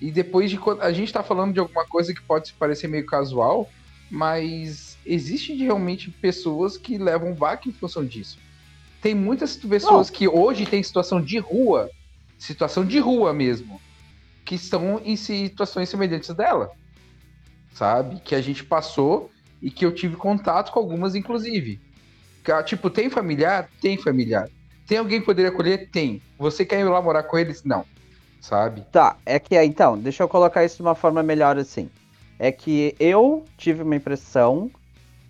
E 0.00 0.10
depois 0.10 0.50
de 0.50 0.58
a 0.80 0.92
gente 0.92 1.12
tá 1.12 1.22
falando 1.22 1.52
de 1.52 1.60
alguma 1.60 1.86
coisa 1.86 2.14
que 2.14 2.22
pode 2.22 2.52
parecer 2.54 2.88
meio 2.88 3.04
casual, 3.04 3.68
mas 4.10 4.96
existe 5.04 5.54
realmente 5.54 6.10
pessoas 6.10 6.76
que 6.76 6.98
levam 6.98 7.34
vaca 7.34 7.68
em 7.68 7.72
função 7.72 8.04
disso. 8.04 8.38
Tem 9.00 9.14
muitas 9.14 9.56
pessoas 9.56 10.10
que 10.10 10.26
hoje 10.28 10.66
têm 10.66 10.82
situação 10.82 11.20
de 11.20 11.38
rua, 11.38 11.90
situação 12.38 12.84
de 12.84 12.98
rua 12.98 13.32
mesmo, 13.32 13.80
que 14.44 14.54
estão 14.54 15.00
em 15.04 15.16
situações 15.16 15.88
semelhantes 15.88 16.34
dela. 16.34 16.70
Sabe? 17.72 18.20
Que 18.20 18.34
a 18.34 18.40
gente 18.40 18.64
passou 18.64 19.30
e 19.62 19.70
que 19.70 19.86
eu 19.86 19.94
tive 19.94 20.16
contato 20.16 20.72
com 20.72 20.78
algumas, 20.78 21.14
inclusive. 21.14 21.78
Tipo, 22.64 22.90
tem 22.90 23.08
familiar? 23.08 23.70
Tem 23.80 23.96
familiar. 23.96 24.48
Tem 24.90 24.98
alguém 24.98 25.20
que 25.20 25.26
poderia 25.26 25.52
acolher? 25.52 25.88
Tem. 25.92 26.20
Você 26.36 26.66
quer 26.66 26.80
ir 26.80 26.84
lá 26.84 27.00
morar 27.00 27.22
com 27.22 27.38
eles? 27.38 27.62
Não. 27.62 27.84
Sabe? 28.40 28.84
Tá, 28.90 29.14
é 29.24 29.38
que 29.38 29.54
então, 29.62 29.96
deixa 29.96 30.24
eu 30.24 30.28
colocar 30.28 30.64
isso 30.64 30.78
de 30.78 30.82
uma 30.82 30.96
forma 30.96 31.22
melhor 31.22 31.56
assim. 31.56 31.88
É 32.40 32.50
que 32.50 32.96
eu 32.98 33.44
tive 33.56 33.84
uma 33.84 33.94
impressão 33.94 34.68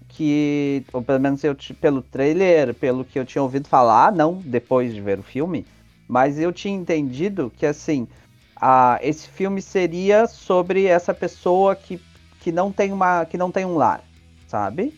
que, 0.09 0.83
ou 0.95 1.03
pelo 1.03 1.21
menos 1.21 1.45
eu 1.45 1.55
pelo 1.79 2.01
trailer, 2.01 2.73
pelo 2.73 3.05
que 3.05 3.19
eu 3.19 3.25
tinha 3.27 3.43
ouvido 3.43 3.69
falar, 3.69 4.11
não 4.11 4.37
depois 4.43 4.95
de 4.95 5.01
ver 5.03 5.19
o 5.19 5.23
filme, 5.23 5.67
mas 6.09 6.39
eu 6.39 6.55
tinha 6.55 6.75
entendido 6.75 7.53
que 7.55 7.67
assim, 7.67 8.09
ah, 8.57 8.99
esse 9.03 9.29
filme 9.29 9.61
seria 9.61 10.27
sobre 10.27 10.87
essa 10.87 11.13
pessoa 11.13 11.77
que, 11.77 12.01
que, 12.41 12.51
não, 12.51 12.73
tem 12.73 12.93
uma, 12.93 13.27
que 13.27 13.37
não 13.37 13.51
tem 13.51 13.67
um 13.67 13.77
lar, 13.77 14.03
sabe? 14.49 14.95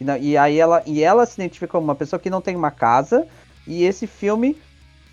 E, 0.00 0.04
não- 0.04 0.16
e 0.16 0.38
aí 0.38 0.58
ela, 0.58 0.82
e 0.86 1.02
ela 1.02 1.26
se 1.26 1.38
identifica 1.38 1.68
como 1.72 1.84
uma 1.84 1.94
pessoa 1.94 2.18
que 2.18 2.30
não 2.30 2.40
tem 2.40 2.56
uma 2.56 2.70
casa. 2.70 3.28
E 3.70 3.84
esse 3.84 4.04
filme, 4.04 4.58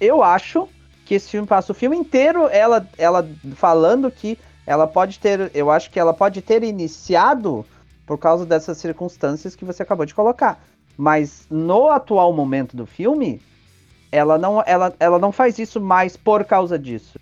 eu 0.02 0.24
acho 0.24 0.68
que 1.06 1.14
esse 1.14 1.30
filme 1.30 1.48
passa 1.48 1.72
o 1.72 1.76
filme 1.76 1.96
inteiro 1.96 2.48
ela, 2.48 2.90
ela 2.98 3.30
falando 3.56 4.10
que 4.10 4.36
ela 4.66 4.88
pode 4.88 5.20
ter. 5.20 5.52
Eu 5.54 5.70
acho 5.70 5.92
que 5.92 6.00
ela 6.00 6.12
pode 6.12 6.42
ter 6.42 6.64
iniciado 6.64 7.64
por 8.04 8.18
causa 8.18 8.48
dessas 8.48 8.80
circunstâncias 8.80 9.56
que 9.56 9.64
você 9.64 9.84
acabou 9.84 10.08
de 10.08 10.16
colocar. 10.16 10.60
Mas 10.98 11.46
no 11.52 11.92
atual 11.92 12.34
momento 12.34 12.76
do 12.76 12.88
filme, 12.88 13.40
ela 14.12 14.40
não, 14.40 14.64
ela, 14.66 14.92
ela 15.00 15.20
não 15.20 15.32
faz 15.32 15.60
isso 15.60 15.80
mais 15.80 16.18
por 16.18 16.44
causa 16.44 16.80
disso. 16.80 17.20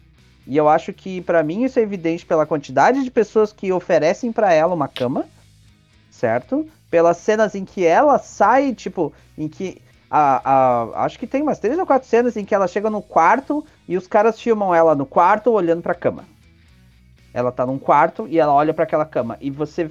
E 0.48 0.56
eu 0.56 0.70
acho 0.70 0.94
que 0.94 1.20
pra 1.20 1.44
mim 1.44 1.66
isso 1.66 1.78
é 1.80 1.82
evidente 1.82 2.26
pela 2.26 2.46
quantidade 2.46 3.04
de 3.04 3.12
pessoas 3.12 3.52
que 3.52 3.74
oferecem 3.74 4.32
pra 4.32 4.54
ela 4.54 4.74
uma 4.74 4.88
cama, 4.88 5.26
certo? 6.10 6.66
Pelas 6.90 7.18
cenas 7.18 7.56
em 7.56 7.66
que 7.66 7.84
ela 7.84 8.20
sai, 8.20 8.74
tipo, 8.74 9.12
em 9.38 9.50
que 9.50 9.82
a, 10.18 10.42
a- 10.94 11.06
acho 11.06 11.20
que 11.20 11.28
tem 11.28 11.42
umas 11.42 11.60
três 11.60 11.78
ou 11.78 11.86
quatro 11.86 12.08
cenas 12.08 12.38
em 12.38 12.46
que 12.46 12.56
ela 12.56 12.68
chega 12.68 12.90
no 12.90 13.02
quarto 13.02 13.66
e 13.88 13.98
os 13.98 14.08
caras 14.08 14.40
filmam 14.40 14.74
ela 14.74 14.96
no 14.96 15.06
quarto 15.06 15.52
olhando 15.52 15.82
pra 15.82 15.94
cama. 15.96 16.24
Ela 17.34 17.52
tá 17.52 17.66
num 17.66 17.78
quarto 17.78 18.28
e 18.30 18.40
ela 18.40 18.54
olha 18.54 18.74
pra 18.74 18.84
aquela 18.86 19.06
cama 19.06 19.38
e 19.42 19.52
você 19.52 19.90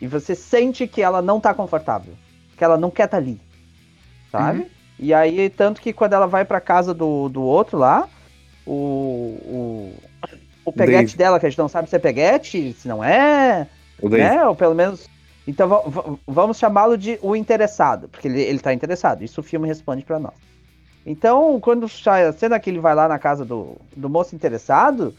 e 0.00 0.06
você 0.06 0.34
sente 0.34 0.86
que 0.86 1.02
ela 1.02 1.20
não 1.20 1.40
tá 1.40 1.52
confortável, 1.52 2.14
que 2.56 2.62
ela 2.64 2.76
não 2.78 2.90
quer 2.90 3.04
estar 3.06 3.16
ali, 3.18 3.40
sabe? 4.30 4.70
E 4.98 5.12
aí 5.12 5.50
tanto 5.50 5.80
que 5.80 5.92
quando 5.92 6.12
ela 6.12 6.26
vai 6.26 6.44
pra 6.44 6.60
casa 6.60 6.94
do, 6.94 7.28
do 7.28 7.42
outro 7.42 7.76
lá, 7.78 8.08
o 8.66 9.36
o, 9.44 9.94
o 10.66 10.72
peguete 10.72 11.06
Dave. 11.06 11.16
dela 11.18 11.40
que 11.40 11.46
a 11.46 11.50
gente 11.50 11.58
não 11.58 11.68
sabe 11.68 11.88
se 11.90 11.96
é 11.96 11.98
peguete, 11.98 12.72
se 12.74 12.86
não 12.86 13.02
é, 13.02 13.66
O 14.00 14.08
Dave. 14.08 14.22
né? 14.22 14.46
Ou 14.46 14.54
pelo 14.54 14.74
menos. 14.74 15.08
Então 15.46 15.68
va- 15.68 15.82
va- 15.86 16.14
vamos 16.26 16.58
chamá-lo 16.58 16.96
de 16.98 17.18
o 17.22 17.34
interessado, 17.34 18.08
porque 18.08 18.28
ele, 18.28 18.40
ele 18.40 18.58
tá 18.58 18.72
interessado. 18.72 19.22
Isso 19.22 19.40
o 19.40 19.44
filme 19.44 19.66
responde 19.66 20.04
pra 20.04 20.18
nós. 20.18 20.34
Então, 21.04 21.58
quando 21.60 21.88
sai 21.88 22.24
a 22.26 22.32
cena 22.32 22.60
que 22.60 22.68
ele 22.68 22.78
vai 22.78 22.94
lá 22.94 23.08
na 23.08 23.18
casa 23.18 23.44
do, 23.44 23.76
do 23.96 24.08
moço 24.08 24.34
interessado, 24.34 25.14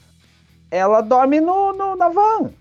ela 0.69 1.01
dorme 1.01 1.41
no, 1.41 1.74
no- 1.74 1.95
na 1.95 2.07
van. 2.09 2.51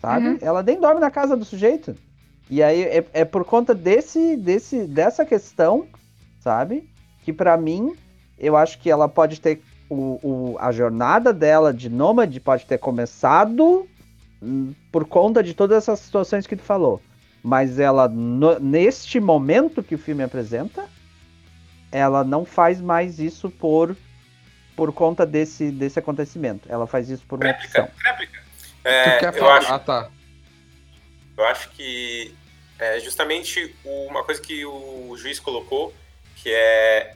Sabe? 0.00 0.28
Uhum. 0.28 0.38
Ela 0.40 0.62
nem 0.62 0.78
dorme 0.78 1.00
na 1.00 1.10
casa 1.10 1.36
do 1.36 1.44
sujeito. 1.44 1.96
E 2.50 2.62
aí 2.62 2.82
é, 2.82 3.04
é 3.14 3.24
por 3.24 3.44
conta 3.44 3.74
desse, 3.74 4.36
desse, 4.36 4.84
dessa 4.84 5.24
questão, 5.24 5.86
sabe? 6.40 6.88
Que 7.24 7.32
pra 7.32 7.56
mim, 7.56 7.96
eu 8.38 8.54
acho 8.56 8.78
que 8.78 8.90
ela 8.90 9.08
pode 9.08 9.40
ter. 9.40 9.62
O, 9.88 10.18
o- 10.22 10.56
a 10.60 10.70
jornada 10.72 11.32
dela 11.32 11.72
de 11.72 11.88
nômade 11.88 12.38
pode 12.40 12.66
ter 12.66 12.78
começado 12.78 13.86
por 14.90 15.06
conta 15.06 15.42
de 15.42 15.54
todas 15.54 15.76
essas 15.78 16.00
situações 16.00 16.46
que 16.46 16.56
tu 16.56 16.62
falou. 16.62 17.00
Mas 17.42 17.78
ela, 17.78 18.08
no- 18.08 18.58
neste 18.58 19.20
momento 19.20 19.82
que 19.82 19.94
o 19.94 19.98
filme 19.98 20.22
apresenta, 20.22 20.88
ela 21.92 22.24
não 22.24 22.44
faz 22.44 22.80
mais 22.80 23.18
isso 23.18 23.50
por, 23.50 23.96
por 24.74 24.92
conta 24.92 25.26
desse, 25.26 25.70
desse 25.70 25.98
acontecimento. 25.98 26.66
Ela 26.70 26.86
faz 26.86 27.10
isso 27.10 27.24
por 27.26 27.38
uma 27.38 27.50
opção. 27.50 27.84
Réplica, 27.84 28.10
réplica. 28.10 28.40
Tu 28.40 28.88
É, 28.88 29.18
quer 29.18 29.34
eu, 29.34 29.38
falar? 29.40 29.56
acho, 29.58 29.72
Ah, 29.72 29.78
tá. 29.78 30.10
eu 31.36 31.44
acho 31.46 31.70
que 31.70 32.34
é 32.78 32.98
justamente 33.00 33.74
uma 33.84 34.24
coisa 34.24 34.40
que 34.40 34.64
o 34.64 35.16
juiz 35.16 35.38
colocou, 35.38 35.94
que 36.36 36.50
é 36.52 37.14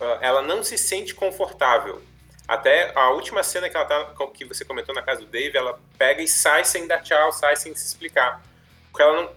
ah, 0.00 0.18
ela 0.20 0.42
não 0.42 0.62
se 0.62 0.76
sente 0.76 1.14
confortável. 1.14 2.02
Até 2.46 2.92
a 2.94 3.10
última 3.10 3.42
cena 3.42 3.68
que 3.68 3.76
ela 3.76 3.84
tá, 3.86 4.14
que 4.32 4.44
você 4.44 4.64
comentou 4.64 4.94
na 4.94 5.02
casa 5.02 5.20
do 5.20 5.26
Dave, 5.26 5.56
ela 5.56 5.78
pega 5.98 6.22
e 6.22 6.28
sai 6.28 6.64
sem 6.64 6.86
dar 6.86 7.00
tchau, 7.02 7.32
sai 7.32 7.56
sem 7.56 7.74
se 7.74 7.86
explicar. 7.86 8.42
Porque 8.90 9.02
ela 9.02 9.22
não, 9.22 9.32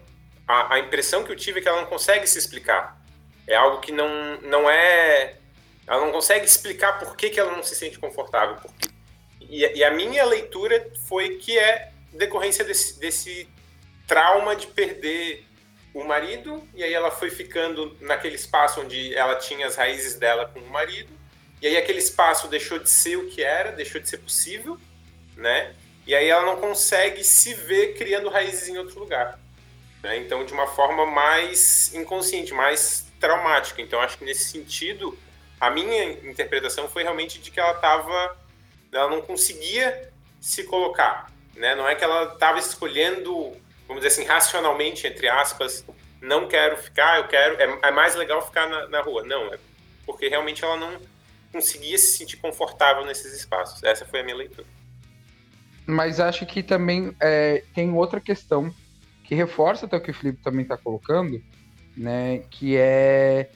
a, 0.48 0.76
a 0.76 0.80
impressão 0.80 1.24
que 1.24 1.32
eu 1.32 1.36
tive 1.36 1.60
é 1.60 1.64
que 1.64 1.68
ela 1.68 1.82
não 1.82 1.88
consegue 1.88 2.28
se 2.28 2.38
explicar. 2.38 3.00
É 3.48 3.56
algo 3.56 3.80
que 3.80 3.92
não, 3.92 4.40
não 4.42 4.70
é. 4.70 5.36
Ela 5.88 6.06
não 6.06 6.12
consegue 6.12 6.46
explicar 6.46 7.00
por 7.00 7.16
que, 7.16 7.32
que 7.32 7.40
ela 7.40 7.52
não 7.52 7.64
se 7.64 7.76
sente 7.76 7.98
confortável. 7.98 8.58
Porque- 8.58 8.90
e, 9.42 9.66
e 9.66 9.84
a 9.84 9.90
minha 9.90 10.24
leitura 10.26 10.92
foi 11.08 11.38
que 11.38 11.58
é 11.58 11.92
decorrência 12.14 12.64
desse, 12.64 13.00
desse 13.00 13.50
trauma 14.08 14.56
de 14.56 14.68
perder 14.68 15.48
o 15.94 16.04
marido, 16.04 16.64
e 16.76 16.84
aí 16.84 16.94
ela 16.94 17.10
foi 17.10 17.32
ficando 17.32 17.98
naquele 18.00 18.36
espaço 18.36 18.82
onde 18.82 19.16
ela 19.16 19.36
tinha 19.36 19.66
as 19.66 19.76
raízes 19.76 20.16
dela 20.16 20.46
com 20.46 20.60
o 20.60 20.70
marido, 20.70 21.12
e 21.62 21.68
aí 21.68 21.78
aquele 21.78 22.00
espaço 22.00 22.48
deixou 22.48 22.80
de 22.80 22.90
ser 22.90 23.18
o 23.18 23.28
que 23.28 23.44
era, 23.44 23.72
deixou 23.72 24.00
de 24.00 24.08
ser 24.08 24.18
possível, 24.18 24.80
né? 25.36 25.76
E 26.08 26.16
aí 26.16 26.28
ela 26.28 26.46
não 26.46 26.60
consegue 26.60 27.24
se 27.24 27.54
ver 27.54 27.96
criando 27.96 28.30
raízes 28.30 28.68
em 28.68 28.78
outro 28.78 29.00
lugar. 29.00 29.40
né? 30.02 30.18
Então, 30.18 30.46
de 30.46 30.54
uma 30.54 30.68
forma 30.68 31.06
mais 31.06 31.94
inconsciente, 31.94 32.54
mais 32.54 33.06
traumática. 33.20 33.82
Então, 33.82 34.00
acho 34.00 34.18
que 34.18 34.26
nesse 34.26 34.46
sentido, 34.46 35.18
a 35.60 35.70
minha 35.70 36.04
interpretação 36.28 36.88
foi 36.88 37.04
realmente 37.04 37.40
de 37.40 37.52
que 37.52 37.60
ela 37.60 37.74
estava. 37.74 38.38
Ela 38.92 39.10
não 39.10 39.22
conseguia 39.22 40.12
se 40.40 40.64
colocar. 40.64 41.32
Né? 41.56 41.76
Não 41.76 41.88
é 41.88 41.94
que 41.94 42.04
ela 42.04 42.34
estava 42.34 42.58
escolhendo, 42.58 43.56
vamos 43.88 44.02
dizer 44.02 44.08
assim, 44.08 44.24
racionalmente, 44.24 45.06
entre 45.06 45.28
aspas, 45.28 45.86
não 46.22 46.48
quero 46.48 46.78
ficar, 46.78 47.18
eu 47.18 47.28
quero. 47.28 47.62
É, 47.62 47.90
é 47.90 47.92
mais 47.92 48.16
legal 48.16 48.44
ficar 48.46 48.68
na, 48.68 48.88
na 48.88 49.02
rua. 49.02 49.24
Não, 49.24 49.54
é 49.54 49.60
porque 50.06 50.28
realmente 50.28 50.64
ela 50.64 50.76
não 50.76 51.00
conseguia 51.52 51.98
se 51.98 52.18
sentir 52.18 52.38
confortável 52.38 53.06
nesses 53.06 53.34
espaços. 53.34 53.84
Essa 53.84 54.06
foi 54.06 54.22
a 54.22 54.24
minha 54.24 54.36
leitura. 54.36 54.68
Mas 55.86 56.20
acho 56.20 56.46
que 56.46 56.62
também 56.62 57.16
é, 57.20 57.64
tem 57.74 57.92
outra 57.94 58.20
questão 58.20 58.74
que 59.24 59.34
reforça 59.36 59.86
até 59.86 59.98
o 59.98 60.02
que 60.02 60.12
o 60.12 60.14
Felipe 60.14 60.40
também 60.44 60.62
está 60.62 60.78
colocando, 60.78 61.42
né? 61.96 62.44
Que 62.50 62.78
é 62.78 63.50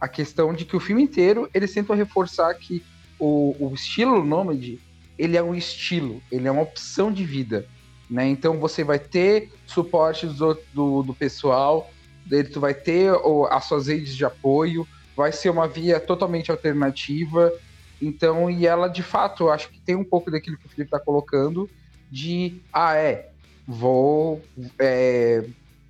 a 0.00 0.08
questão 0.08 0.54
de 0.54 0.64
que 0.64 0.76
o 0.76 0.80
filme 0.80 1.02
inteiro 1.02 1.50
eles 1.52 1.72
tentam 1.72 1.94
reforçar 1.94 2.54
que 2.54 2.84
o, 3.18 3.54
o 3.58 3.74
estilo 3.74 4.24
nômade 4.24 4.80
ele 5.18 5.36
é 5.36 5.42
um 5.42 5.54
estilo, 5.54 6.22
ele 6.32 6.48
é 6.48 6.50
uma 6.50 6.62
opção 6.62 7.12
de 7.12 7.24
vida, 7.24 7.66
né? 8.08 8.26
Então 8.26 8.58
você 8.58 8.82
vai 8.82 8.98
ter 8.98 9.52
suporte 9.66 10.26
do, 10.26 10.58
do, 10.72 11.02
do 11.02 11.14
pessoal, 11.14 11.90
dele 12.24 12.48
tu 12.48 12.58
vai 12.58 12.72
ter 12.72 13.12
o, 13.12 13.46
as 13.46 13.64
suas 13.64 13.88
redes 13.88 14.16
de 14.16 14.24
apoio, 14.24 14.86
vai 15.20 15.32
ser 15.32 15.50
uma 15.50 15.68
via 15.68 16.00
totalmente 16.00 16.50
alternativa. 16.50 17.52
Então, 18.00 18.50
e 18.50 18.66
ela 18.66 18.88
de 18.88 19.02
fato, 19.02 19.50
acho 19.50 19.68
que 19.68 19.78
tem 19.78 19.94
um 19.94 20.04
pouco 20.04 20.30
daquilo 20.30 20.56
que 20.56 20.64
o 20.64 20.68
Felipe 20.70 20.88
está 20.88 20.98
colocando, 20.98 21.68
de 22.10 22.58
ah, 22.72 22.96
é, 22.96 23.28
vou, 23.68 24.42
é, 24.78 25.44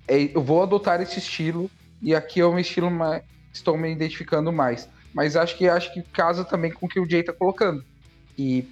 é, 0.05 0.35
eu 0.35 0.41
vou 0.41 0.61
adotar 0.61 1.01
esse 1.01 1.17
estilo, 1.19 1.71
e 2.01 2.13
aqui 2.13 2.41
é 2.41 2.45
um 2.45 2.59
estilo 2.59 2.91
mais, 2.91 3.23
estou 3.53 3.77
me 3.77 3.89
identificando 3.89 4.51
mais. 4.51 4.89
Mas 5.13 5.37
acho 5.37 5.57
que 5.57 5.67
acho 5.67 5.93
que 5.93 6.01
casa 6.01 6.43
também 6.43 6.71
com 6.71 6.85
o 6.85 6.89
que 6.89 6.99
o 6.99 7.09
Jay 7.09 7.21
está 7.21 7.31
colocando. 7.31 7.83
E 8.37 8.67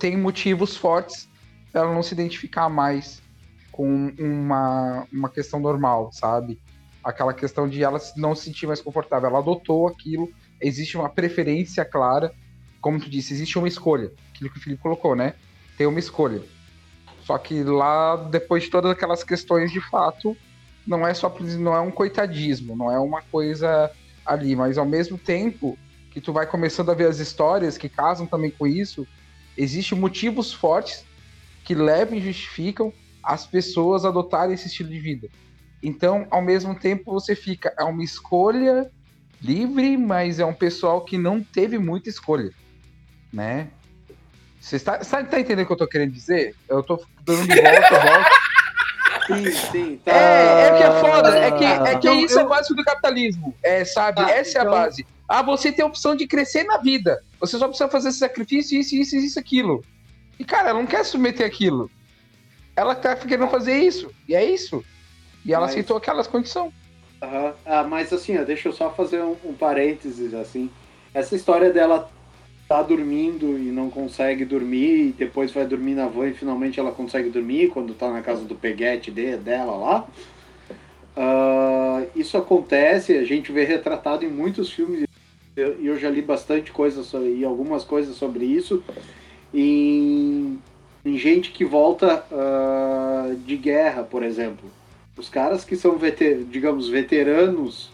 tem 0.00 0.16
motivos 0.16 0.76
fortes 0.76 1.28
para 1.70 1.82
ela 1.82 1.94
não 1.94 2.02
se 2.02 2.14
identificar 2.14 2.68
mais 2.68 3.22
com 3.70 4.12
uma, 4.18 5.06
uma 5.12 5.28
questão 5.28 5.60
normal, 5.60 6.10
sabe? 6.12 6.58
Aquela 7.04 7.34
questão 7.34 7.68
de 7.68 7.82
ela 7.82 8.00
não 8.16 8.34
se 8.34 8.44
sentir 8.44 8.66
mais 8.66 8.80
confortável. 8.80 9.28
Ela 9.28 9.38
adotou 9.38 9.86
aquilo, 9.86 10.30
existe 10.60 10.96
uma 10.96 11.08
preferência 11.08 11.84
clara. 11.84 12.32
Como 12.80 12.98
tu 12.98 13.10
disse, 13.10 13.34
existe 13.34 13.58
uma 13.58 13.68
escolha. 13.68 14.10
Aquilo 14.32 14.50
que 14.50 14.58
o 14.58 14.60
Felipe 14.60 14.82
colocou, 14.82 15.14
né? 15.14 15.34
Tem 15.76 15.86
uma 15.86 15.98
escolha. 15.98 16.42
Só 17.22 17.38
que 17.38 17.62
lá, 17.62 18.16
depois 18.16 18.64
de 18.64 18.70
todas 18.70 18.90
aquelas 18.90 19.22
questões 19.24 19.70
de 19.70 19.80
fato, 19.80 20.36
não 20.86 21.06
é 21.06 21.14
só 21.14 21.34
não 21.58 21.74
é 21.74 21.80
um 21.80 21.90
coitadismo, 21.90 22.76
não 22.76 22.90
é 22.90 22.98
uma 22.98 23.22
coisa 23.22 23.90
ali, 24.24 24.54
mas 24.54 24.76
ao 24.76 24.84
mesmo 24.84 25.16
tempo 25.18 25.78
que 26.10 26.20
tu 26.20 26.32
vai 26.32 26.46
começando 26.46 26.90
a 26.90 26.94
ver 26.94 27.08
as 27.08 27.18
histórias 27.18 27.76
que 27.76 27.88
casam 27.88 28.26
também 28.26 28.50
com 28.50 28.66
isso, 28.66 29.06
existem 29.56 29.98
motivos 29.98 30.52
fortes 30.52 31.04
que 31.64 31.74
levam 31.74 32.16
e 32.16 32.20
justificam 32.20 32.92
as 33.22 33.46
pessoas 33.46 34.04
a 34.04 34.08
adotarem 34.08 34.54
esse 34.54 34.68
estilo 34.68 34.90
de 34.90 35.00
vida. 35.00 35.28
Então, 35.86 36.26
ao 36.30 36.40
mesmo 36.40 36.74
tempo, 36.74 37.12
você 37.12 37.36
fica, 37.36 37.74
é 37.78 37.84
uma 37.84 38.02
escolha 38.02 38.90
livre, 39.42 39.96
mas 39.98 40.40
é 40.40 40.44
um 40.46 40.54
pessoal 40.54 41.02
que 41.02 41.18
não 41.18 41.42
teve 41.42 41.78
muita 41.78 42.08
escolha, 42.08 42.50
né? 43.30 43.68
Você 44.58 44.76
está, 44.76 45.04
sabe, 45.04 45.28
tá 45.28 45.38
entendendo 45.38 45.64
o 45.64 45.66
que 45.66 45.72
eu 45.74 45.76
tô 45.76 45.86
querendo 45.86 46.12
dizer? 46.12 46.54
Eu 46.66 46.82
tô 46.82 47.04
dando 47.22 47.46
de 47.46 47.60
volta, 47.60 48.00
volta. 48.00 48.30
Sim, 49.26 49.50
sim. 49.70 50.00
Tá. 50.04 50.12
É, 50.12 50.68
é 50.68 50.76
que 50.78 50.82
é 50.82 51.00
foda, 51.00 51.38
é 51.38 51.50
que, 51.52 51.64
é 51.64 51.82
que 51.98 52.08
Então, 52.08 52.18
isso 52.20 52.38
é 52.38 52.42
eu- 52.42 52.46
a 52.46 52.48
base 52.48 52.74
do 52.74 52.82
capitalismo, 52.82 53.54
é, 53.62 53.84
sabe? 53.84 54.22
Ah, 54.22 54.30
Essa 54.30 54.58
é 54.58 54.60
a 54.60 54.64
então- 54.64 54.72
base. 54.74 55.06
Ah, 55.28 55.42
você 55.42 55.70
tem 55.72 55.82
a 55.82 55.88
opção 55.88 56.14
de 56.14 56.26
crescer 56.26 56.64
na 56.64 56.78
vida. 56.78 57.22
Você 57.40 57.58
só 57.58 57.66
precisa 57.68 57.88
fazer 57.90 58.08
esse 58.10 58.18
sacrifício, 58.18 58.78
isso, 58.78 58.94
isso, 58.94 59.16
isso, 59.16 59.38
aquilo. 59.38 59.82
E, 60.38 60.44
cara, 60.44 60.68
ela 60.70 60.78
não 60.78 60.86
quer 60.86 61.04
submeter 61.04 61.46
aquilo. 61.46 61.90
Ela 62.76 62.94
tá 62.94 63.14
querendo 63.16 63.48
fazer 63.48 63.76
isso. 63.78 64.10
E 64.28 64.34
é 64.34 64.44
isso. 64.44 64.84
E 65.44 65.52
ela 65.52 65.62
Mas- 65.62 65.72
aceitou 65.72 65.96
aquelas 65.96 66.26
condições. 66.26 66.72
Aham. 67.22 67.54
Ah, 67.64 67.84
mas 67.84 68.12
assim, 68.12 68.36
ó, 68.38 68.44
deixa 68.44 68.68
eu 68.68 68.72
só 68.72 68.90
fazer 68.90 69.22
um, 69.22 69.36
um 69.44 69.52
parênteses, 69.54 70.34
assim. 70.34 70.70
Essa 71.12 71.34
história 71.36 71.70
dela 71.72 72.10
tá 72.68 72.82
dormindo 72.82 73.58
e 73.58 73.70
não 73.70 73.90
consegue 73.90 74.44
dormir, 74.44 75.08
e 75.08 75.12
depois 75.12 75.52
vai 75.52 75.66
dormir 75.66 75.94
na 75.94 76.06
van 76.06 76.28
e 76.28 76.34
finalmente 76.34 76.80
ela 76.80 76.90
consegue 76.92 77.28
dormir 77.28 77.68
quando 77.68 77.94
tá 77.94 78.10
na 78.10 78.22
casa 78.22 78.44
do 78.44 78.54
peguete 78.54 79.10
de, 79.10 79.36
dela 79.36 79.76
lá. 79.76 80.06
Ah, 81.16 82.02
isso 82.16 82.36
acontece, 82.36 83.16
a 83.16 83.24
gente 83.24 83.52
vê 83.52 83.64
retratado 83.64 84.24
em 84.24 84.28
muitos 84.28 84.70
filmes, 84.70 85.02
e 85.02 85.60
eu, 85.60 85.80
eu 85.84 85.98
já 85.98 86.10
li 86.10 86.22
bastante 86.22 86.72
coisa 86.72 87.02
sobre, 87.04 87.36
e 87.36 87.44
algumas 87.44 87.84
coisas 87.84 88.16
sobre 88.16 88.44
isso, 88.44 88.82
em, 89.52 90.58
em 91.04 91.16
gente 91.18 91.52
que 91.52 91.64
volta 91.64 92.24
ah, 92.32 93.34
de 93.46 93.56
guerra, 93.56 94.02
por 94.02 94.22
exemplo. 94.22 94.68
Os 95.16 95.28
caras 95.28 95.64
que 95.64 95.76
são, 95.76 95.96
veter, 95.96 96.44
digamos, 96.44 96.88
veteranos 96.88 97.90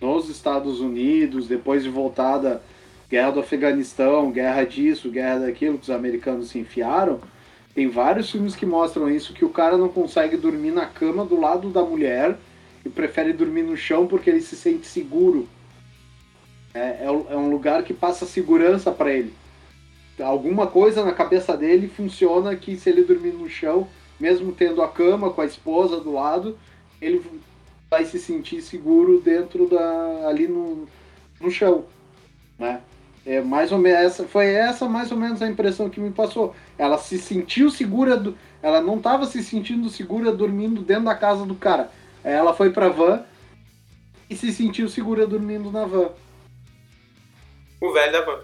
nos 0.00 0.28
Estados 0.28 0.80
Unidos, 0.80 1.48
depois 1.48 1.82
de 1.82 1.88
voltada 1.88 2.62
guerra 3.10 3.30
do 3.30 3.40
Afeganistão, 3.40 4.30
guerra 4.30 4.64
disso, 4.64 5.10
guerra 5.10 5.40
daquilo 5.40 5.78
que 5.78 5.84
os 5.84 5.90
americanos 5.90 6.50
se 6.50 6.58
enfiaram, 6.58 7.20
tem 7.74 7.88
vários 7.88 8.30
filmes 8.30 8.54
que 8.54 8.66
mostram 8.66 9.08
isso, 9.08 9.32
que 9.32 9.44
o 9.44 9.50
cara 9.50 9.78
não 9.78 9.88
consegue 9.88 10.36
dormir 10.36 10.72
na 10.72 10.84
cama 10.84 11.24
do 11.24 11.40
lado 11.40 11.70
da 11.70 11.82
mulher 11.82 12.36
e 12.84 12.88
prefere 12.88 13.32
dormir 13.32 13.62
no 13.62 13.76
chão 13.76 14.06
porque 14.06 14.28
ele 14.28 14.40
se 14.40 14.56
sente 14.56 14.86
seguro. 14.86 15.48
É, 16.74 16.80
é, 16.80 17.04
é 17.04 17.36
um 17.36 17.50
lugar 17.50 17.82
que 17.82 17.94
passa 17.94 18.26
segurança 18.26 18.90
para 18.90 19.12
ele. 19.12 19.32
Alguma 20.20 20.66
coisa 20.66 21.04
na 21.04 21.12
cabeça 21.12 21.56
dele 21.56 21.88
funciona 21.88 22.54
que 22.56 22.76
se 22.76 22.90
ele 22.90 23.04
dormir 23.04 23.32
no 23.32 23.48
chão, 23.48 23.88
mesmo 24.18 24.52
tendo 24.52 24.82
a 24.82 24.88
cama 24.88 25.30
com 25.30 25.40
a 25.40 25.46
esposa 25.46 26.00
do 26.00 26.12
lado, 26.12 26.58
ele 27.00 27.24
vai 27.90 28.04
se 28.04 28.18
sentir 28.18 28.60
seguro 28.60 29.20
dentro 29.20 29.68
da 29.68 30.28
ali 30.28 30.46
no, 30.46 30.86
no 31.40 31.50
chão, 31.50 31.84
né? 32.58 32.80
É 33.24 33.40
mais 33.40 33.72
ou 33.72 33.78
menos 33.78 34.00
essa 34.00 34.24
foi 34.24 34.46
essa 34.46 34.88
mais 34.88 35.12
ou 35.12 35.18
menos 35.18 35.42
a 35.42 35.48
impressão 35.48 35.90
que 35.90 36.00
me 36.00 36.10
passou. 36.10 36.54
Ela 36.76 36.98
se 36.98 37.18
sentiu 37.18 37.70
segura, 37.70 38.16
do, 38.16 38.36
ela 38.62 38.80
não 38.80 38.96
estava 38.96 39.26
se 39.26 39.42
sentindo 39.42 39.88
segura 39.88 40.32
dormindo 40.32 40.82
dentro 40.82 41.04
da 41.04 41.14
casa 41.14 41.44
do 41.44 41.54
cara. 41.54 41.90
Aí 42.24 42.32
Ela 42.32 42.54
foi 42.54 42.70
pra 42.70 42.88
van 42.88 43.22
e 44.28 44.36
se 44.36 44.52
sentiu 44.52 44.88
segura 44.88 45.26
dormindo 45.26 45.70
na 45.70 45.84
van. 45.84 46.10
O 47.80 47.92
velho 47.92 48.12
da 48.12 48.22
van. 48.22 48.40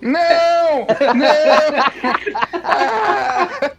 Não! 0.00 0.86
Não! 1.14 1.36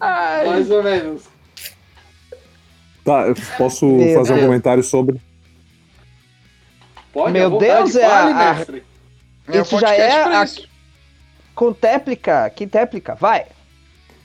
Ai, 0.00 0.46
Mais 0.46 0.70
ou 0.70 0.82
menos. 0.82 1.22
Tá, 3.04 3.26
eu 3.28 3.34
posso 3.56 3.86
Meu 3.86 4.14
fazer 4.14 4.32
um 4.32 4.36
Deus. 4.36 4.46
comentário 4.46 4.82
sobre. 4.82 5.20
Pode, 7.12 7.32
Meu 7.32 7.56
Deus, 7.58 7.94
é 7.96 8.08
fale, 8.08 8.32
a- 8.32 8.54
mestre. 8.54 8.82
é 9.48 9.60
Isso 9.60 9.78
já 9.78 9.94
é 9.94 10.22
a- 10.34 10.44
isso. 10.44 10.68
Contéplica, 11.54 12.50
quintéplica, 12.50 13.14
vai. 13.14 13.46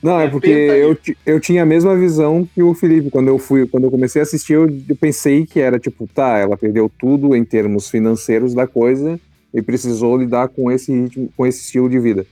Não, 0.03 0.19
é 0.19 0.27
porque 0.27 0.49
eu, 0.49 0.97
eu 1.25 1.39
tinha 1.39 1.61
a 1.61 1.65
mesma 1.65 1.95
visão 1.95 2.45
que 2.55 2.61
o 2.63 2.73
Felipe. 2.73 3.11
Quando 3.11 3.27
eu 3.27 3.37
fui, 3.37 3.67
quando 3.67 3.83
eu 3.83 3.91
comecei 3.91 4.19
a 4.19 4.23
assistir, 4.23 4.53
eu, 4.53 4.67
eu 4.89 4.95
pensei 4.95 5.45
que 5.45 5.59
era 5.59 5.79
tipo, 5.79 6.07
tá, 6.07 6.39
ela 6.39 6.57
perdeu 6.57 6.91
tudo 6.99 7.35
em 7.35 7.45
termos 7.45 7.87
financeiros 7.87 8.53
da 8.55 8.65
coisa 8.65 9.19
e 9.53 9.61
precisou 9.61 10.17
lidar 10.17 10.47
com 10.49 10.71
esse 10.71 10.91
ritmo, 10.91 11.31
com 11.37 11.45
esse 11.45 11.61
estilo 11.63 11.87
de 11.87 11.99
vida. 11.99 12.25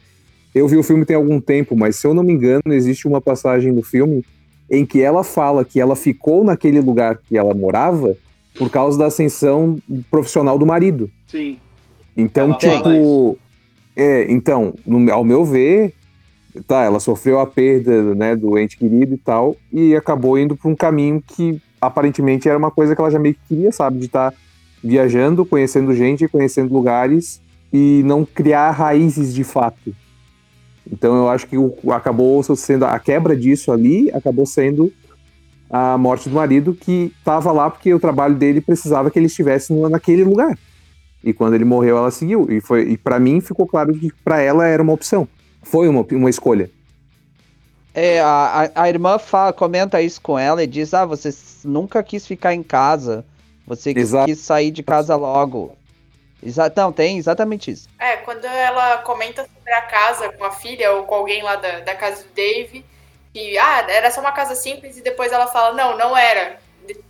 Eu 0.54 0.68
vi 0.68 0.78
o 0.78 0.84
filme 0.84 1.06
tem 1.06 1.16
algum 1.16 1.40
tempo, 1.40 1.76
mas 1.76 1.96
se 1.96 2.08
eu 2.08 2.14
não 2.14 2.24
me 2.24 2.34
engano, 2.34 2.62
existe 2.68 3.08
uma 3.08 3.22
passagem 3.22 3.72
no 3.72 3.84
filme 3.84 4.24
em 4.70 4.86
que 4.86 5.02
ela 5.02 5.24
fala 5.24 5.64
que 5.66 5.80
ela 5.80 5.96
ficou 5.96 6.44
naquele 6.44 6.80
lugar 6.82 7.18
que 7.18 7.38
ela 7.38 7.54
morava 7.54 8.16
por 8.58 8.70
causa 8.70 8.98
da 8.98 9.06
ascensão 9.08 9.78
profissional 10.12 10.58
do 10.58 10.66
marido. 10.66 11.10
Sim. 11.28 11.58
Então, 12.18 12.50
Ela 12.50 12.58
tipo. 12.58 13.38
É, 13.96 14.32
então, 14.32 14.74
no- 14.86 15.12
ao 15.12 15.24
meu 15.24 15.44
ver, 15.44 15.94
tá, 16.68 16.84
ela 16.84 17.00
sofreu 17.00 17.40
a 17.40 17.46
perda 17.48 18.16
né, 18.16 18.36
do 18.36 18.58
ente 18.58 18.78
querido 18.78 19.14
e 19.16 19.18
tal, 19.18 19.56
e 19.72 19.96
acabou 19.96 20.38
indo 20.38 20.56
para 20.56 20.70
um 20.70 20.76
caminho 20.76 21.22
que 21.26 21.62
aparentemente 21.82 22.48
era 22.48 22.58
uma 22.58 22.72
coisa 22.72 22.96
que 22.96 23.02
ela 23.02 23.10
já 23.12 23.20
meio 23.20 23.36
que 23.36 23.42
queria, 23.56 23.72
sabe? 23.72 24.00
De 24.00 24.06
estar 24.06 24.34
viajando, 24.84 25.46
conhecendo 25.46 25.94
gente, 25.94 26.28
conhecendo 26.28 26.74
lugares 26.74 27.42
e 27.74 28.02
não 28.06 28.24
criar 28.26 28.72
raízes 28.72 29.34
de 29.34 29.44
fato. 29.44 29.94
Então 30.92 31.16
eu 31.16 31.30
acho 31.30 31.48
que 31.48 31.58
o, 31.58 31.74
acabou 31.92 32.44
sendo 32.56 32.86
a 32.86 32.98
quebra 33.00 33.36
disso 33.36 33.72
ali, 33.72 34.10
acabou 34.12 34.46
sendo 34.46 34.92
a 35.70 35.98
morte 35.98 36.28
do 36.28 36.36
marido 36.36 36.74
que 36.74 37.14
estava 37.20 37.52
lá 37.52 37.70
porque 37.70 37.94
o 37.94 38.00
trabalho 38.00 38.36
dele 38.36 38.60
precisava 38.60 39.12
que 39.12 39.20
ele 39.20 39.28
estivesse 39.28 39.72
naquele 39.74 40.24
lugar. 40.24 40.58
E 41.24 41.34
quando 41.34 41.54
ele 41.54 41.66
morreu, 41.66 41.98
ela 41.98 42.12
seguiu. 42.12 42.48
E 42.50 42.60
foi 42.62 42.90
e 42.90 42.98
para 42.98 43.20
mim 43.20 43.42
ficou 43.42 43.68
claro 43.68 43.94
que 43.94 44.12
para 44.24 44.42
ela 44.42 44.66
era 44.66 44.82
uma 44.82 44.94
opção. 44.94 45.28
Foi 45.62 45.88
uma, 45.88 46.06
uma 46.12 46.30
escolha. 46.30 46.72
É, 47.94 48.22
a, 48.22 48.72
a, 48.76 48.90
irmã 48.90 49.18
fala, 49.20 49.52
comenta 49.52 50.02
isso 50.02 50.22
com 50.22 50.40
ela 50.40 50.64
e 50.64 50.68
diz: 50.68 50.94
Ah, 50.94 51.06
você 51.06 51.30
nunca 51.66 52.02
quis 52.02 52.26
ficar 52.26 52.54
em 52.54 52.64
casa. 52.64 53.26
Você 53.68 53.94
Exato. 53.96 54.26
quis 54.26 54.40
sair 54.40 54.72
de 54.72 54.82
casa 54.82 55.16
logo. 55.16 55.76
Exa 56.42 56.72
não, 56.76 56.92
tem 56.92 57.18
exatamente 57.18 57.72
isso. 57.72 57.90
É, 58.00 58.18
quando 58.18 58.46
ela 58.46 59.00
comenta 59.00 59.44
sobre 59.44 59.74
a 59.74 59.82
casa 59.82 60.30
com 60.30 60.44
a 60.44 60.52
filha 60.52 60.92
ou 60.94 61.04
com 61.04 61.16
alguém 61.16 61.44
lá 61.44 61.56
da, 61.56 61.82
da 61.82 61.96
casa 61.96 62.24
do 62.24 62.30
Dave, 62.30 62.86
que 63.34 63.58
ah, 63.58 63.86
era 63.90 64.10
só 64.10 64.22
uma 64.22 64.32
casa 64.32 64.56
simples 64.56 64.98
e 64.98 65.02
depois 65.02 65.32
ela 65.32 65.48
fala, 65.48 65.74
não, 65.74 65.98
não 65.98 66.18
era. 66.18 66.60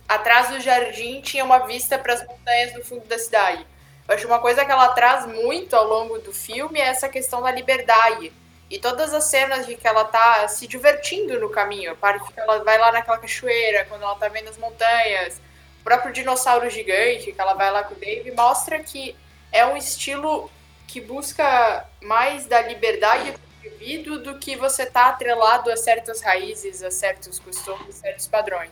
Atrás 0.08 0.48
do 0.48 0.60
jardim 0.60 1.20
tinha 1.20 1.44
uma 1.44 1.60
vista 1.60 1.98
para 1.98 2.14
as 2.14 2.26
montanhas 2.26 2.72
do 2.72 2.84
fundo 2.84 3.06
da 3.06 3.18
cidade. 3.18 3.64
Eu 4.08 4.14
acho 4.14 4.26
uma 4.26 4.40
coisa 4.40 4.64
que 4.64 4.72
ela 4.72 4.88
traz 4.88 5.26
muito 5.26 5.74
ao 5.74 5.86
longo 5.86 6.18
do 6.18 6.32
filme 6.32 6.80
é 6.80 6.88
essa 6.88 7.08
questão 7.08 7.40
da 7.40 7.52
liberdade. 7.52 8.32
E 8.68 8.78
todas 8.78 9.14
as 9.14 9.24
cenas 9.24 9.66
de 9.66 9.76
que 9.76 9.86
ela 9.86 10.04
tá 10.04 10.46
se 10.48 10.66
divertindo 10.66 11.38
no 11.40 11.48
caminho, 11.48 11.92
a 11.92 11.94
parte 11.94 12.32
que 12.32 12.38
ela 12.38 12.62
vai 12.62 12.78
lá 12.78 12.92
naquela 12.92 13.18
cachoeira, 13.18 13.84
quando 13.88 14.02
ela 14.02 14.14
tá 14.16 14.28
vendo 14.28 14.48
as 14.48 14.58
montanhas, 14.58 15.40
o 15.80 15.84
próprio 15.84 16.12
dinossauro 16.12 16.68
gigante, 16.70 17.32
que 17.32 17.40
ela 17.40 17.54
vai 17.54 17.70
lá 17.70 17.82
com 17.82 17.94
o 17.94 17.98
Dave, 17.98 18.30
mostra 18.32 18.78
que 18.80 19.16
é 19.50 19.66
um 19.66 19.76
estilo 19.76 20.50
que 20.86 21.00
busca 21.00 21.86
mais 22.02 22.46
da 22.46 22.60
liberdade 22.62 23.32
do 23.32 23.66
indivíduo 23.66 24.18
do 24.18 24.38
que 24.38 24.56
você 24.56 24.86
tá 24.86 25.08
atrelado 25.08 25.70
a 25.70 25.76
certas 25.76 26.20
raízes, 26.20 26.82
a 26.82 26.90
certos 26.90 27.38
costumes, 27.38 27.94
certos 27.94 28.26
padrões. 28.26 28.70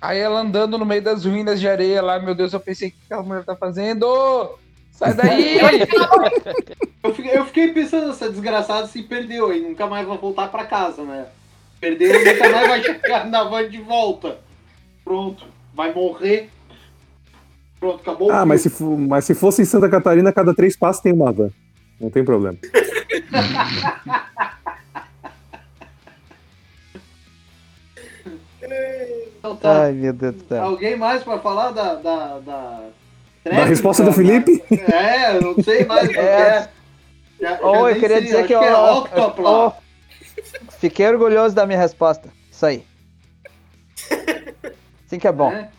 Aí 0.00 0.18
ela 0.18 0.40
andando 0.40 0.78
no 0.78 0.84
meio 0.84 1.02
das 1.02 1.24
ruínas 1.24 1.58
de 1.58 1.68
areia 1.68 2.02
lá, 2.02 2.18
meu 2.18 2.34
Deus, 2.34 2.52
eu 2.52 2.60
pensei, 2.60 2.88
o 2.88 2.90
que 2.92 2.98
aquela 3.06 3.22
mulher 3.22 3.44
tá 3.44 3.56
fazendo? 3.56 4.58
Sai 4.92 5.14
daí! 5.14 5.58
Eu 7.02 7.14
fiquei, 7.14 7.38
eu 7.38 7.46
fiquei 7.46 7.72
pensando, 7.72 8.10
essa 8.10 8.28
desgraçada 8.28 8.88
se 8.88 9.00
perdeu 9.00 9.54
e 9.54 9.60
nunca 9.60 9.86
mais 9.86 10.04
vai 10.04 10.18
voltar 10.18 10.48
pra 10.48 10.66
casa, 10.66 11.04
né? 11.04 11.26
Perdeu 11.78 12.20
e 12.20 12.24
nunca 12.24 12.48
mais 12.48 12.66
vai 12.66 12.82
chegar 12.82 13.24
na 13.26 13.44
van 13.44 13.68
de 13.68 13.80
volta. 13.80 14.40
Pronto, 15.04 15.46
vai 15.76 15.92
morrer. 15.92 16.48
Pronto, 17.78 18.00
acabou 18.00 18.32
Ah, 18.32 18.46
mas 18.46 18.62
se, 18.62 18.82
mas 18.82 19.24
se 19.26 19.34
fosse 19.34 19.60
em 19.62 19.66
Santa 19.66 19.88
Catarina, 19.88 20.32
cada 20.32 20.54
três 20.54 20.74
passos 20.76 21.02
tem 21.02 21.12
uma 21.12 21.30
van. 21.30 21.50
Não 22.00 22.10
tem 22.10 22.24
problema. 22.24 22.58
Então 29.38 29.56
tá. 29.56 29.82
Ai, 29.84 29.92
meu 29.92 30.12
Deus 30.12 30.34
do 30.34 30.48
céu. 30.48 30.62
Alguém 30.64 30.96
mais 30.96 31.22
pra 31.22 31.38
falar 31.38 31.70
da. 31.70 31.94
da, 31.94 32.38
da... 32.40 32.80
Da 33.44 33.64
resposta 33.64 34.02
do 34.02 34.12
Felipe? 34.12 34.60
É, 34.92 35.36
eu 35.36 35.40
não 35.40 35.62
sei 35.62 35.84
mais 35.84 36.08
o 36.08 36.12
que 36.12 36.18
É. 36.18 36.22
é. 36.22 36.68
Já- 37.40 37.58
Ou 37.62 37.88
já 37.88 37.90
eu 37.90 38.00
queria 38.00 38.16
sei, 38.16 38.24
dizer 38.26 38.46
que 38.46 38.52
eu. 38.54 38.62
é 38.62 38.74
Octopla. 38.92 39.50
oh, 39.68 39.72
fiquei 40.80 41.06
orgulhoso 41.06 41.54
da 41.54 41.64
minha 41.66 41.78
resposta. 41.78 42.28
Isso 42.50 42.66
aí. 42.66 42.82
Assim 45.16 45.18
que 45.18 45.28
é 45.28 45.32
bom. 45.32 45.50
É. 45.50 45.70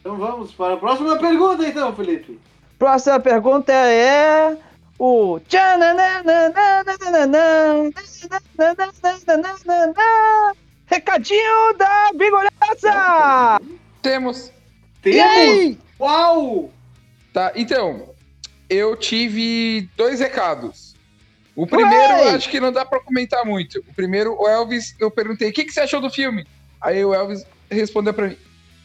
Então 0.00 0.16
vamos 0.16 0.52
para 0.52 0.74
a 0.74 0.76
próxima 0.78 1.18
pergunta, 1.18 1.66
então, 1.66 1.94
Felipe. 1.94 2.40
Próxima 2.78 3.20
pergunta 3.20 3.72
é 3.72 4.56
o 4.98 5.38
recadinho 10.86 11.74
da 11.76 12.10
Bigolhaça! 12.14 13.60
Temos. 14.00 14.50
Temos! 15.02 15.76
Uau! 16.00 16.70
Tá, 17.32 17.52
então, 17.54 18.08
eu 18.70 18.96
tive 18.96 19.88
dois 19.96 20.20
recados. 20.20 20.96
O 21.54 21.66
primeiro, 21.66 22.14
Ué! 22.14 22.34
acho 22.34 22.48
que 22.48 22.60
não 22.60 22.72
dá 22.72 22.86
pra 22.86 23.00
comentar 23.00 23.44
muito. 23.44 23.80
O 23.80 23.94
primeiro, 23.94 24.40
o 24.40 24.48
Elvis, 24.48 24.94
eu 24.98 25.10
perguntei, 25.10 25.50
o 25.50 25.52
que, 25.52 25.64
que 25.64 25.72
você 25.72 25.80
achou 25.80 26.00
do 26.00 26.08
filme? 26.08 26.46
Aí 26.80 27.04
o 27.04 27.12
Elvis 27.12 27.44
respondeu 27.70 28.14
pra 28.14 28.28
mim, 28.28 28.36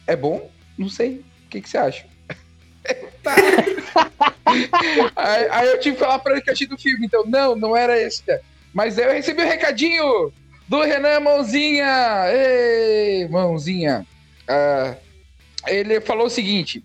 é 0.06 0.16
bom? 0.16 0.50
Não 0.78 0.88
sei. 0.88 1.24
O 1.46 1.50
que, 1.50 1.60
que 1.60 1.68
você 1.68 1.78
acha? 1.78 2.06
Tá. 3.24 3.34
aí, 5.16 5.48
aí 5.50 5.68
eu 5.68 5.80
tive 5.80 5.96
que 5.96 6.02
falar 6.02 6.18
pra 6.18 6.32
ele 6.32 6.42
que 6.42 6.50
eu 6.50 6.52
achei 6.52 6.66
do 6.66 6.76
filme. 6.76 7.06
Então, 7.06 7.24
não, 7.24 7.56
não 7.56 7.74
era 7.74 7.98
esse. 7.98 8.22
Mas 8.74 8.98
aí 8.98 9.06
eu 9.06 9.12
recebi 9.12 9.42
o 9.42 9.46
recadinho 9.46 10.30
do 10.68 10.82
Renan 10.82 11.20
Mãozinha. 11.20 12.26
Ei, 12.30 13.26
Mãozinha. 13.28 14.06
Ah, 14.46 14.94
ele 15.66 16.00
falou 16.02 16.26
o 16.26 16.30
seguinte: 16.30 16.84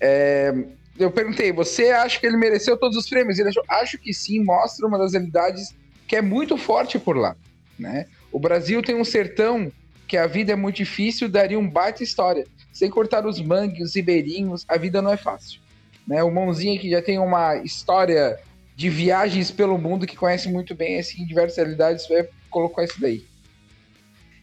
é, 0.00 0.54
eu 0.98 1.10
perguntei, 1.10 1.52
você 1.52 1.90
acha 1.90 2.18
que 2.18 2.26
ele 2.26 2.36
mereceu 2.36 2.76
todos 2.76 2.96
os 2.96 3.08
prêmios? 3.08 3.38
Ele 3.38 3.48
achou, 3.48 3.64
acho 3.68 3.98
que 3.98 4.12
sim, 4.12 4.42
mostra 4.42 4.86
uma 4.86 4.98
das 4.98 5.12
realidades 5.12 5.74
que 6.06 6.16
é 6.16 6.22
muito 6.22 6.56
forte 6.56 6.98
por 6.98 7.16
lá, 7.16 7.36
né? 7.78 8.06
O 8.32 8.38
Brasil 8.38 8.82
tem 8.82 8.94
um 8.94 9.04
sertão 9.04 9.70
que 10.08 10.16
a 10.16 10.26
vida 10.26 10.52
é 10.52 10.56
muito 10.56 10.76
difícil, 10.76 11.28
daria 11.28 11.58
um 11.58 11.68
baita 11.68 12.02
história. 12.02 12.46
Sem 12.72 12.88
cortar 12.88 13.26
os 13.26 13.40
mangues, 13.40 13.90
os 13.90 13.94
ribeirinhos, 13.94 14.64
a 14.66 14.78
vida 14.78 15.02
não 15.02 15.12
é 15.12 15.16
fácil. 15.16 15.60
Né? 16.06 16.22
O 16.22 16.30
Mãozinha 16.30 16.78
que 16.78 16.90
já 16.90 17.02
tem 17.02 17.18
uma 17.18 17.56
história 17.56 18.40
de 18.74 18.88
viagens 18.88 19.50
pelo 19.50 19.76
mundo, 19.76 20.06
que 20.06 20.16
conhece 20.16 20.48
muito 20.48 20.74
bem 20.74 20.98
assim, 20.98 21.26
diversas 21.26 21.58
realidades, 21.58 22.08
vai 22.08 22.26
colocar 22.48 22.84
isso 22.84 22.98
daí. 23.00 23.24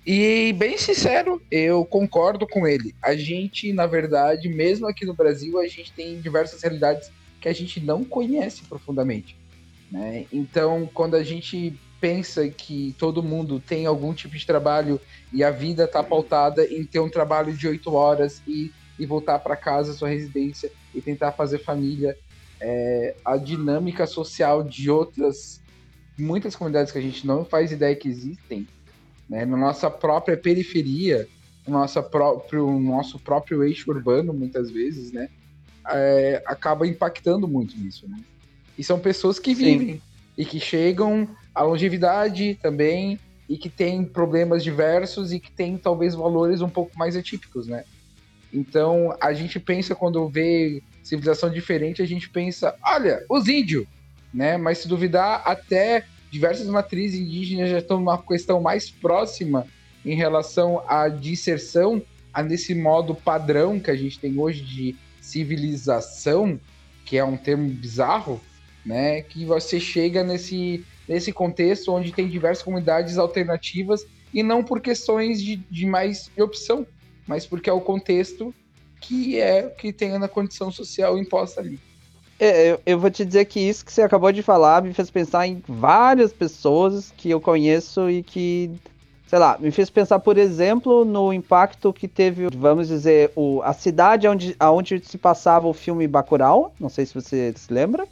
E, 0.06 0.54
bem 0.54 0.78
sincero, 0.78 1.42
eu 1.50 1.84
concordo 1.84 2.46
com 2.46 2.68
ele. 2.68 2.94
A 3.02 3.16
gente, 3.16 3.74
na 3.74 3.88
verdade, 3.88 4.48
mesmo 4.48 4.86
aqui 4.88 5.04
no 5.04 5.16
Brasil, 5.16 5.60
a 5.60 5.68
gente 5.68 5.92
tem 5.94 6.22
diversas 6.22 6.62
realidades 6.62 7.10
que 7.42 7.50
a 7.50 7.54
gente 7.54 7.80
não 7.80 8.04
conhece 8.04 8.64
profundamente. 8.66 9.36
Né? 9.90 10.26
Então, 10.32 10.88
quando 10.94 11.16
a 11.16 11.24
gente 11.24 11.74
pensa 12.06 12.48
que 12.48 12.96
todo 13.00 13.24
mundo 13.24 13.60
tem 13.60 13.88
algum 13.88 14.14
tipo 14.14 14.38
de 14.38 14.46
trabalho 14.46 15.02
e 15.34 15.44
a 15.44 15.50
vida 15.50 15.86
está 15.86 16.04
pautada 16.04 16.64
em 16.64 16.86
ter 16.86 17.00
um 17.00 17.10
trabalho 17.10 17.52
de 17.52 17.68
oito 17.68 17.92
horas 17.96 18.44
e, 18.48 18.72
e 19.00 19.08
voltar 19.08 19.40
para 19.40 19.56
casa, 19.56 19.92
sua 19.92 20.10
residência, 20.10 20.72
e 20.94 21.02
tentar 21.02 21.32
fazer 21.32 21.58
família, 21.58 22.16
é, 22.62 23.16
a 23.26 23.38
dinâmica 23.38 24.06
social 24.06 24.62
de 24.62 24.88
outras, 24.88 25.60
muitas 26.16 26.56
comunidades 26.56 26.92
que 26.92 27.00
a 27.00 27.02
gente 27.02 27.26
não 27.26 27.44
faz 27.44 27.72
ideia 27.72 27.96
que 27.96 28.08
existem, 28.08 28.68
né, 29.28 29.44
na 29.44 29.58
nossa 29.58 29.90
própria 29.90 30.38
periferia, 30.38 31.28
no 31.68 31.74
nosso 31.74 32.04
próprio, 32.04 32.80
nosso 32.80 33.18
próprio 33.18 33.64
eixo 33.64 33.90
urbano, 33.90 34.32
muitas 34.32 34.70
vezes, 34.70 35.12
né, 35.12 35.28
é, 35.90 36.44
acaba 36.46 36.86
impactando 36.86 37.48
muito 37.48 37.76
nisso, 37.76 38.08
né? 38.08 38.20
E 38.78 38.84
são 38.84 39.00
pessoas 39.00 39.40
que 39.40 39.56
vivem 39.56 39.94
Sim. 39.96 40.02
e 40.38 40.46
que 40.46 40.60
chegam 40.60 41.28
à 41.56 41.64
longevidade 41.64 42.60
também 42.62 43.18
e 43.48 43.58
que 43.58 43.70
têm 43.70 44.04
problemas 44.04 44.64
diversos 44.64 45.32
e 45.32 45.40
que 45.40 45.52
têm 45.52 45.78
talvez 45.78 46.14
valores 46.14 46.62
um 46.62 46.70
pouco 46.70 46.98
mais 46.98 47.16
atípicos, 47.16 47.68
né? 47.68 47.86
Então 48.54 49.16
a 49.22 49.34
gente 49.34 49.60
pensa 49.60 49.96
quando 49.96 50.28
vê 50.28 50.84
civilização 51.04 51.50
diferente, 51.50 52.02
a 52.02 52.08
gente 52.08 52.30
pensa, 52.30 52.76
olha, 52.84 53.24
os 53.30 53.48
índios, 53.48 53.86
né? 54.34 54.58
Mas 54.58 54.80
se 54.80 54.88
duvidar, 54.88 55.42
até 55.46 56.04
diversas 56.32 56.68
matrizes 56.68 57.20
indígenas 57.20 57.70
já 57.70 57.78
estão 57.78 57.98
numa 57.98 58.22
questão 58.22 58.60
mais 58.60 58.90
próxima 58.90 59.66
em 60.04 60.16
relação 60.16 60.84
à 60.88 61.08
disserção, 61.08 62.02
a 62.34 62.44
nesse 62.44 62.76
modo 62.76 63.16
padrão 63.16 63.80
que 63.80 63.90
a 63.90 63.96
gente 63.96 64.20
tem 64.20 64.38
hoje 64.38 64.62
de 64.62 64.96
civilização, 65.22 66.60
que 67.06 67.18
é 67.18 67.24
um 67.24 67.38
termo 67.38 67.70
bizarro, 67.70 68.42
né? 68.86 69.22
Que 69.22 69.46
você 69.46 69.80
chega 69.80 70.24
nesse, 70.24 70.84
nesse 71.08 71.32
contexto 71.32 71.92
onde 71.92 72.12
tem 72.12 72.28
diversas 72.28 72.64
comunidades 72.64 73.18
alternativas 73.18 74.06
e 74.34 74.44
não 74.44 74.64
por 74.64 74.82
questões 74.82 75.42
de, 75.42 75.56
de 75.56 75.86
mais 75.86 76.30
de 76.36 76.42
opção, 76.42 76.86
mas 77.28 77.46
porque 77.46 77.70
é 77.70 77.74
o 77.74 77.82
contexto 77.82 78.54
que 79.00 79.40
é 79.40 79.64
que 79.64 79.94
tem 79.94 80.18
na 80.18 80.28
condição 80.28 80.72
social 80.72 81.18
imposta 81.18 81.62
ali. 81.62 81.80
É, 82.40 82.78
eu, 82.86 83.00
vou 83.00 83.10
te 83.10 83.24
dizer 83.24 83.46
que 83.46 83.60
isso 83.60 83.86
que 83.86 83.94
você 83.94 84.02
acabou 84.02 84.32
de 84.32 84.44
falar 84.44 84.82
me 84.82 84.94
fez 84.94 85.10
pensar 85.10 85.48
em 85.48 85.64
várias 85.66 86.34
pessoas 86.34 87.14
que 87.16 87.30
eu 87.30 87.40
conheço 87.40 88.10
e 88.10 88.24
que, 88.24 88.72
sei 89.26 89.40
lá, 89.40 89.58
me 89.58 89.72
fez 89.72 89.90
pensar, 89.90 90.20
por 90.20 90.38
exemplo, 90.38 91.06
no 91.06 91.32
impacto 91.32 91.94
que 91.94 92.10
teve, 92.10 92.48
vamos 92.54 92.90
dizer, 92.90 93.32
o, 93.38 93.62
a 93.64 93.72
cidade 93.72 94.28
onde, 94.28 94.56
onde 94.60 95.02
se 95.06 95.18
passava 95.18 95.66
o 95.68 95.74
filme 95.74 96.08
Bacurau, 96.08 96.74
não 96.78 96.90
sei 96.90 97.06
se 97.06 97.14
você 97.14 97.54
se 97.56 97.72
lembra, 97.72 98.06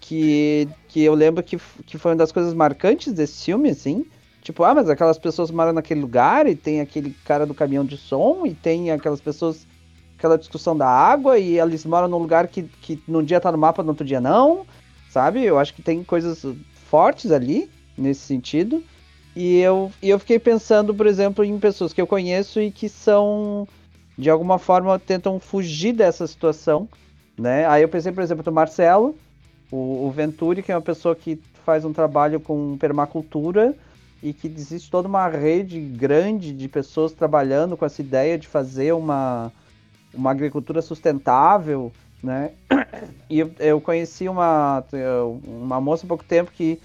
que, 0.00 0.68
que 0.96 1.02
eu 1.02 1.14
lembro 1.14 1.42
que, 1.42 1.58
que 1.84 1.98
foi 1.98 2.12
uma 2.12 2.16
das 2.16 2.32
coisas 2.32 2.54
marcantes 2.54 3.12
desse 3.12 3.44
filme, 3.44 3.68
assim, 3.68 4.06
tipo, 4.40 4.64
ah, 4.64 4.74
mas 4.74 4.88
aquelas 4.88 5.18
pessoas 5.18 5.50
moram 5.50 5.74
naquele 5.74 6.00
lugar 6.00 6.46
e 6.46 6.56
tem 6.56 6.80
aquele 6.80 7.14
cara 7.22 7.44
do 7.44 7.52
caminhão 7.52 7.84
de 7.84 7.98
som 7.98 8.46
e 8.46 8.54
tem 8.54 8.90
aquelas 8.90 9.20
pessoas 9.20 9.66
aquela 10.16 10.38
discussão 10.38 10.74
da 10.74 10.88
água 10.88 11.38
e 11.38 11.58
eles 11.60 11.84
moram 11.84 12.08
num 12.08 12.16
lugar 12.16 12.48
que, 12.48 12.62
que 12.62 12.98
num 13.06 13.22
dia 13.22 13.38
tá 13.38 13.52
no 13.52 13.58
mapa, 13.58 13.82
no 13.82 13.90
outro 13.90 14.06
dia 14.06 14.22
não, 14.22 14.64
sabe? 15.10 15.44
Eu 15.44 15.58
acho 15.58 15.74
que 15.74 15.82
tem 15.82 16.02
coisas 16.02 16.46
fortes 16.88 17.30
ali 17.30 17.70
nesse 17.94 18.20
sentido. 18.20 18.82
E 19.36 19.58
eu, 19.58 19.92
e 20.00 20.08
eu 20.08 20.18
fiquei 20.18 20.38
pensando, 20.38 20.94
por 20.94 21.06
exemplo, 21.06 21.44
em 21.44 21.58
pessoas 21.58 21.92
que 21.92 22.00
eu 22.00 22.06
conheço 22.06 22.58
e 22.58 22.70
que 22.70 22.88
são, 22.88 23.68
de 24.16 24.30
alguma 24.30 24.58
forma, 24.58 24.98
tentam 24.98 25.38
fugir 25.38 25.92
dessa 25.92 26.26
situação, 26.26 26.88
né? 27.38 27.66
Aí 27.66 27.82
eu 27.82 27.88
pensei, 27.90 28.12
por 28.12 28.22
exemplo, 28.22 28.42
no 28.46 28.52
Marcelo, 28.52 29.14
o, 29.70 30.06
o 30.06 30.10
Venturi, 30.10 30.62
que 30.62 30.72
é 30.72 30.74
uma 30.76 30.82
pessoa 30.82 31.14
que 31.14 31.40
faz 31.64 31.84
um 31.84 31.92
trabalho 31.92 32.38
com 32.38 32.76
permacultura 32.78 33.74
e 34.22 34.32
que 34.32 34.46
existe 34.46 34.90
toda 34.90 35.08
uma 35.08 35.28
rede 35.28 35.80
grande 35.80 36.52
de 36.52 36.68
pessoas 36.68 37.12
trabalhando 37.12 37.76
com 37.76 37.84
essa 37.84 38.00
ideia 38.00 38.38
de 38.38 38.46
fazer 38.46 38.92
uma, 38.92 39.52
uma 40.14 40.30
agricultura 40.30 40.80
sustentável, 40.80 41.92
né? 42.22 42.52
E 43.28 43.40
eu, 43.40 43.50
eu 43.58 43.80
conheci 43.80 44.28
uma, 44.28 44.82
uma 45.44 45.80
moça 45.80 46.06
há 46.06 46.08
pouco 46.08 46.24
tempo 46.24 46.50
que, 46.52 46.80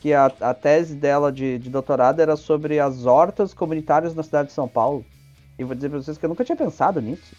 que 0.00 0.12
a, 0.12 0.26
a 0.26 0.52
tese 0.52 0.94
dela 0.94 1.32
de, 1.32 1.58
de 1.58 1.70
doutorado 1.70 2.20
era 2.20 2.36
sobre 2.36 2.78
as 2.80 3.06
hortas 3.06 3.54
comunitárias 3.54 4.14
na 4.14 4.22
cidade 4.22 4.48
de 4.48 4.54
São 4.54 4.68
Paulo. 4.68 5.04
E 5.58 5.64
vou 5.64 5.74
dizer 5.74 5.88
para 5.88 5.98
vocês 5.98 6.18
que 6.18 6.24
eu 6.24 6.28
nunca 6.28 6.44
tinha 6.44 6.56
pensado 6.56 7.00
nisso, 7.00 7.34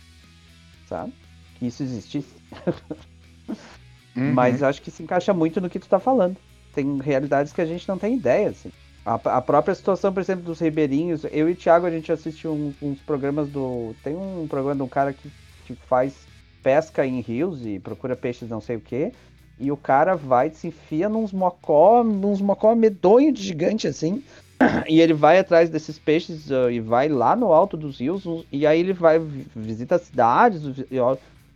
sabe? 0.87 1.13
Que 1.59 1.67
isso 1.67 1.83
existisse. 1.83 2.33
uhum. 4.15 4.33
Mas 4.33 4.63
acho 4.63 4.81
que 4.81 4.91
se 4.91 5.03
encaixa 5.03 5.33
muito 5.33 5.59
no 5.59 5.69
que 5.69 5.79
tu 5.79 5.83
está 5.83 5.99
falando. 5.99 6.37
Tem 6.73 6.99
realidades 6.99 7.53
que 7.53 7.61
a 7.61 7.65
gente 7.65 7.87
não 7.87 7.97
tem 7.97 8.15
ideia, 8.15 8.49
assim. 8.49 8.71
A, 9.05 9.15
a, 9.37 9.41
própria 9.41 9.75
situação, 9.75 10.11
por 10.11 10.19
exemplo, 10.19 10.43
dos 10.43 10.59
ribeirinhos. 10.59 11.25
Eu 11.31 11.47
e 11.47 11.53
o 11.53 11.55
Thiago, 11.55 11.85
a 11.85 11.91
gente 11.91 12.11
assiste 12.11 12.47
um, 12.47 12.73
uns 12.81 12.99
programas 12.99 13.47
do. 13.49 13.95
Tem 14.03 14.15
um 14.15 14.47
programa 14.47 14.75
de 14.75 14.81
um 14.81 14.87
cara 14.87 15.13
que, 15.13 15.31
que 15.65 15.75
faz 15.87 16.15
pesca 16.63 17.05
em 17.05 17.21
rios 17.21 17.63
e 17.63 17.79
procura 17.79 18.15
peixes 18.15 18.49
não 18.49 18.59
sei 18.59 18.77
o 18.77 18.81
que. 18.81 19.11
E 19.59 19.71
o 19.71 19.77
cara 19.77 20.15
vai, 20.15 20.49
se 20.49 20.67
enfia 20.67 21.07
nos 21.07 21.31
mocó, 21.31 22.03
nos 22.03 22.41
mocó 22.41 22.73
medonho 22.75 23.31
de 23.31 23.43
gigante 23.43 23.87
assim. 23.87 24.23
E 24.87 25.01
ele 25.01 25.13
vai 25.13 25.37
atrás 25.37 25.69
desses 25.69 25.99
peixes 25.99 26.49
uh, 26.49 26.71
e 26.71 26.79
vai 26.79 27.09
lá 27.09 27.35
no 27.35 27.51
alto 27.51 27.75
dos 27.75 27.99
rios. 27.99 28.23
E 28.51 28.65
aí 28.65 28.79
ele 28.79 28.93
vai, 28.93 29.19
visita 29.19 29.95
as 29.95 30.03
cidades. 30.03 30.61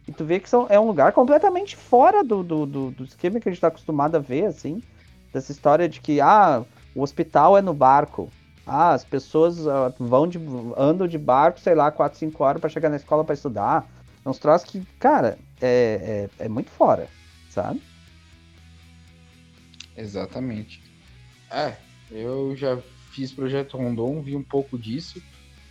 E, 0.09 0.11
tu 0.11 0.25
vê 0.25 0.39
que 0.39 0.49
são, 0.49 0.65
é 0.71 0.79
um 0.79 0.87
lugar 0.87 1.13
completamente 1.13 1.75
fora 1.75 2.23
do, 2.23 2.41
do, 2.41 2.65
do, 2.65 2.89
do 2.89 3.03
esquema 3.03 3.39
que 3.39 3.47
a 3.47 3.51
gente 3.51 3.57
está 3.57 3.67
acostumado 3.67 4.15
a 4.15 4.19
ver, 4.19 4.45
assim. 4.45 4.81
Dessa 5.31 5.51
história 5.51 5.87
de 5.87 6.01
que, 6.01 6.19
ah, 6.19 6.65
o 6.95 7.03
hospital 7.03 7.55
é 7.55 7.61
no 7.61 7.75
barco. 7.75 8.27
Ah, 8.65 8.93
as 8.93 9.05
pessoas 9.05 9.59
uh, 9.67 9.93
vão 9.99 10.27
de, 10.27 10.39
andam 10.75 11.07
de 11.07 11.19
barco, 11.19 11.59
sei 11.59 11.75
lá, 11.75 11.91
4, 11.91 12.17
5 12.17 12.43
horas 12.43 12.59
para 12.59 12.71
chegar 12.71 12.89
na 12.89 12.95
escola 12.95 13.23
para 13.23 13.35
estudar. 13.35 13.87
É 14.25 14.27
uns 14.27 14.39
troços 14.39 14.67
que, 14.67 14.83
cara, 14.97 15.37
é, 15.61 16.27
é, 16.39 16.45
é 16.45 16.49
muito 16.49 16.71
fora, 16.71 17.07
sabe? 17.51 17.79
Exatamente. 19.95 20.81
É, 21.51 21.75
eu 22.09 22.55
já 22.55 22.79
fiz 23.11 23.31
projeto 23.31 23.77
Rondon, 23.77 24.23
vi 24.23 24.35
um 24.35 24.43
pouco 24.43 24.75
disso, 24.75 25.21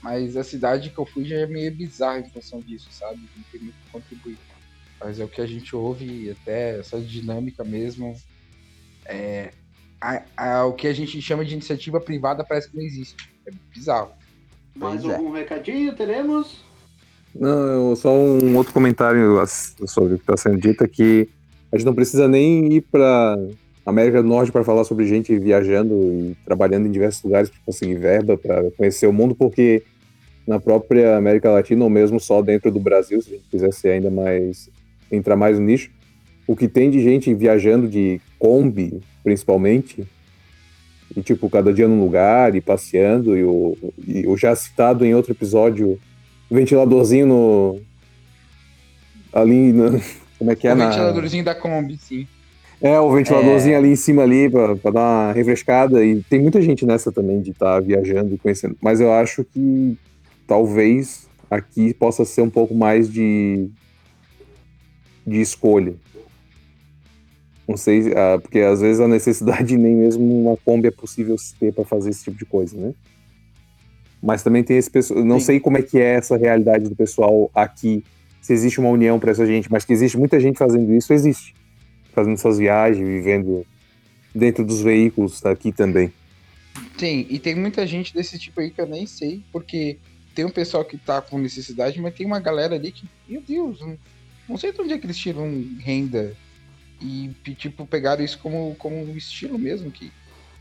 mas 0.03 0.36
a 0.36 0.44
cidade 0.44 0.90
que 0.90 0.99
eu 0.99 1.07
fui 1.07 1.24
já 1.24 1.36
é 1.36 1.46
meio 1.46 1.74
bizarra 1.74 2.20
em 2.20 2.30
função 2.30 2.61
disso, 2.61 2.88
sabe? 2.90 3.20
Não 3.36 3.44
tem 3.51 3.61
muito 3.61 3.74
que 3.74 3.90
contribuir. 3.90 4.38
Mas 5.01 5.20
é 5.20 5.24
o 5.24 5.28
que 5.28 5.40
a 5.40 5.46
gente 5.46 5.74
ouve, 5.74 6.30
até 6.30 6.78
essa 6.78 7.01
dinâmica 7.01 7.64
mesmo. 7.64 8.16
É, 9.05 9.53
a, 10.01 10.22
a, 10.36 10.64
o 10.66 10.72
que 10.72 10.86
a 10.86 10.92
gente 10.92 11.20
chama 11.20 11.44
de 11.44 11.55
iniciativa 11.55 12.01
privada 12.01 12.44
parece 12.44 12.70
que 12.70 12.76
não 12.76 12.84
existe. 12.84 13.16
É 13.46 13.51
bizarro. 13.72 14.11
Mais 14.74 15.03
pois 15.03 15.12
é. 15.12 15.16
algum 15.16 15.36
é. 15.36 15.40
recadinho 15.40 15.94
teremos? 15.94 16.64
Não, 17.34 17.94
só 17.94 18.12
um 18.12 18.57
outro 18.57 18.72
comentário 18.72 19.42
sobre 19.86 20.14
o 20.14 20.16
que 20.16 20.22
está 20.22 20.36
sendo 20.36 20.61
dito 20.61 20.82
é 20.82 20.88
que 20.88 21.28
a 21.70 21.76
gente 21.76 21.86
não 21.86 21.94
precisa 21.94 22.26
nem 22.26 22.72
ir 22.72 22.80
para 22.82 23.36
América 23.89 24.22
do 24.22 24.28
Norte 24.28 24.53
para 24.53 24.62
falar 24.62 24.84
sobre 24.84 25.07
gente 25.07 25.36
viajando 25.39 25.95
e 25.95 26.36
trabalhando 26.45 26.86
em 26.86 26.91
diversos 26.91 27.22
lugares 27.22 27.49
para 27.49 27.59
conseguir 27.64 27.95
verba, 27.95 28.36
para 28.36 28.70
conhecer 28.72 29.07
o 29.07 29.12
mundo, 29.12 29.34
porque 29.34 29.82
na 30.47 30.61
própria 30.61 31.16
América 31.16 31.51
Latina, 31.51 31.84
ou 31.84 31.91
mesmo 31.91 32.20
só 32.20 32.43
dentro 32.43 32.70
do 32.70 32.78
Brasil, 32.78 33.22
se 33.22 33.30
a 33.30 33.32
gente 33.32 33.49
quisesse 33.51 33.89
ainda 33.89 34.11
mais 34.11 34.68
entrar 35.11 35.36
mais 35.36 35.59
no 35.59 35.64
nicho, 35.64 35.91
o 36.47 36.55
que 36.55 36.68
tem 36.68 36.91
de 36.91 37.03
gente 37.03 37.32
viajando 37.34 37.89
de 37.89 38.20
Kombi, 38.39 39.01
principalmente, 39.24 40.07
e 41.16 41.22
tipo, 41.22 41.49
cada 41.49 41.72
dia 41.72 41.89
num 41.89 42.01
lugar 42.01 42.55
e 42.55 42.61
passeando, 42.61 43.36
e 43.36 43.43
o, 43.43 43.76
e 44.07 44.26
o 44.26 44.36
já 44.36 44.55
citado 44.55 45.05
em 45.05 45.14
outro 45.14 45.32
episódio, 45.32 45.99
ventiladorzinho 46.51 47.26
no. 47.26 47.80
ali 49.32 49.72
no, 49.72 49.99
Como 50.39 50.51
é 50.51 50.57
que 50.57 50.68
é? 50.68 50.72
O 50.72 50.76
na... 50.76 50.91
ventiladorzinho 50.91 51.45
da 51.45 51.55
Kombi, 51.55 51.97
sim. 51.97 52.26
É, 52.80 52.98
o 53.00 53.10
ventiladorzinho 53.10 53.74
é... 53.74 53.78
ali 53.78 53.88
em 53.88 53.96
cima 53.96 54.22
ali 54.22 54.48
pra, 54.48 54.76
pra, 54.76 54.90
dar 54.90 55.00
uma 55.00 55.32
refrescada. 55.32 56.04
E 56.04 56.22
tem 56.22 56.40
muita 56.40 56.62
gente 56.62 56.86
nessa 56.86 57.10
também 57.10 57.40
de 57.40 57.50
estar 57.50 57.74
tá 57.74 57.80
viajando 57.80 58.34
e 58.34 58.38
conhecendo. 58.38 58.76
Mas 58.80 59.00
eu 59.00 59.12
acho 59.12 59.44
que 59.44 59.96
talvez 60.46 61.28
aqui 61.50 61.92
possa 61.92 62.24
ser 62.24 62.42
um 62.42 62.50
pouco 62.50 62.74
mais 62.74 63.10
de 63.10 63.68
de 65.26 65.40
escolha. 65.40 65.94
Não 67.68 67.76
sei, 67.76 68.14
ah, 68.16 68.38
porque 68.40 68.60
às 68.60 68.80
vezes 68.80 68.98
a 68.98 69.06
necessidade 69.06 69.76
nem 69.76 69.94
mesmo 69.94 70.24
uma 70.24 70.56
Kombi 70.56 70.88
é 70.88 70.90
possível 70.90 71.36
ter 71.60 71.72
para 71.72 71.84
fazer 71.84 72.10
esse 72.10 72.24
tipo 72.24 72.38
de 72.38 72.46
coisa, 72.46 72.76
né? 72.78 72.94
Mas 74.22 74.42
também 74.42 74.64
tem 74.64 74.78
esse 74.78 74.90
pessoal, 74.90 75.22
não 75.22 75.38
Sim. 75.38 75.46
sei 75.46 75.60
como 75.60 75.76
é 75.76 75.82
que 75.82 75.98
é 75.98 76.14
essa 76.14 76.36
realidade 76.36 76.88
do 76.88 76.96
pessoal 76.96 77.50
aqui, 77.54 78.02
se 78.40 78.52
existe 78.52 78.80
uma 78.80 78.88
união 78.88 79.20
para 79.20 79.30
essa 79.30 79.46
gente, 79.46 79.70
mas 79.70 79.84
que 79.84 79.92
existe 79.92 80.16
muita 80.16 80.40
gente 80.40 80.58
fazendo 80.58 80.92
isso, 80.94 81.12
existe. 81.12 81.54
Fazendo 82.18 82.34
essas 82.34 82.58
viagens, 82.58 83.06
vivendo 83.06 83.64
dentro 84.34 84.64
dos 84.64 84.80
veículos 84.82 85.44
aqui 85.46 85.70
também. 85.70 86.12
Sim, 86.98 87.26
e 87.30 87.38
tem 87.38 87.54
muita 87.54 87.86
gente 87.86 88.12
desse 88.12 88.36
tipo 88.40 88.60
aí 88.60 88.70
que 88.70 88.80
eu 88.80 88.88
nem 88.88 89.06
sei, 89.06 89.40
porque 89.52 89.98
tem 90.34 90.44
um 90.44 90.50
pessoal 90.50 90.84
que 90.84 90.98
tá 90.98 91.22
com 91.22 91.38
necessidade, 91.38 92.00
mas 92.00 92.12
tem 92.14 92.26
uma 92.26 92.40
galera 92.40 92.74
ali 92.74 92.90
que, 92.90 93.06
meu 93.28 93.40
Deus, 93.40 93.80
não, 93.80 93.96
não 94.48 94.56
sei 94.56 94.72
de 94.72 94.80
onde 94.80 94.94
é 94.94 94.98
que 94.98 95.06
eles 95.06 95.16
tiram 95.16 95.48
renda. 95.78 96.34
E, 97.00 97.30
tipo, 97.54 97.86
pegaram 97.86 98.24
isso 98.24 98.40
como, 98.40 98.74
como 98.80 98.96
um 98.96 99.16
estilo 99.16 99.56
mesmo, 99.56 99.88
que 99.92 100.10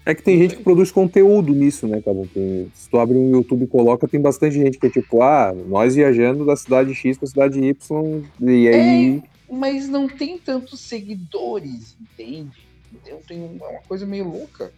É 0.05 0.14
que 0.14 0.22
tem 0.22 0.38
gente 0.38 0.58
que 0.58 0.64
produz 0.64 0.91
conteúdo 0.91 1.51
nisso, 1.53 1.88
né, 1.88 2.03
Cabo? 2.03 2.28
Tem- 2.32 2.72
Se 2.76 2.88
tu 2.88 2.99
abre 2.99 3.18
um 3.18 3.32
YouTube 3.32 3.64
e 3.64 3.68
coloca, 3.68 4.08
tem 4.08 4.22
bastante 4.22 4.55
gente 4.55 4.78
que 4.78 4.86
é 4.86 4.89
tipo, 4.91 5.24
ah, 5.24 5.51
nós 5.68 5.95
viajando 5.95 6.45
da 6.45 6.55
cidade 6.55 6.93
X 6.93 7.18
pra 7.18 7.28
cidade 7.28 7.60
Y, 7.60 8.22
e 8.41 8.68
aí. 8.68 9.24
Mas 9.50 9.88
não 9.88 10.08
tem 10.08 10.38
tantos 10.38 10.82
seguidores, 10.82 11.95
entende? 12.00 12.68
Então 12.93 13.20
tem 13.28 13.43
uma 13.43 13.68
uma 13.68 13.82
coisa 13.82 14.06
meio 14.06 14.30
louca. 14.30 14.74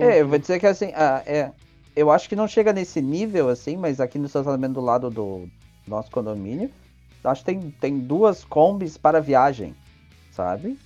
É, 0.00 0.22
eu 0.22 0.28
vou 0.28 0.38
dizer 0.38 0.58
que 0.58 0.66
assim, 0.66 0.92
ah, 0.94 1.22
é, 1.26 1.52
eu 1.94 2.10
acho 2.10 2.28
que 2.28 2.36
não 2.36 2.48
chega 2.48 2.72
nesse 2.72 3.02
nível 3.02 3.48
assim, 3.48 3.76
mas 3.76 4.00
aqui 4.00 4.18
no 4.18 4.26
estacionamento 4.26 4.74
do 4.74 4.80
lado 4.80 5.10
do 5.10 5.48
nosso 5.86 6.10
condomínio, 6.10 6.70
acho 7.22 7.44
que 7.44 7.52
tem, 7.52 7.70
tem 7.80 7.98
duas 7.98 8.44
combis 8.44 8.96
para 8.96 9.20
viagem, 9.20 9.74
sabe? 10.30 10.78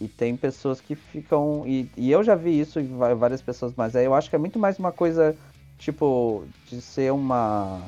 E 0.00 0.08
tem 0.08 0.36
pessoas 0.36 0.80
que 0.80 0.94
ficam. 0.94 1.62
E, 1.66 1.88
e 1.96 2.10
eu 2.10 2.22
já 2.22 2.34
vi 2.34 2.58
isso 2.58 2.80
em 2.80 2.96
várias 3.16 3.40
pessoas, 3.40 3.72
mas 3.76 3.94
aí 3.94 4.04
eu 4.04 4.14
acho 4.14 4.28
que 4.28 4.36
é 4.36 4.38
muito 4.38 4.58
mais 4.58 4.78
uma 4.78 4.90
coisa, 4.90 5.36
tipo, 5.78 6.44
de 6.68 6.80
ser 6.80 7.12
uma. 7.12 7.80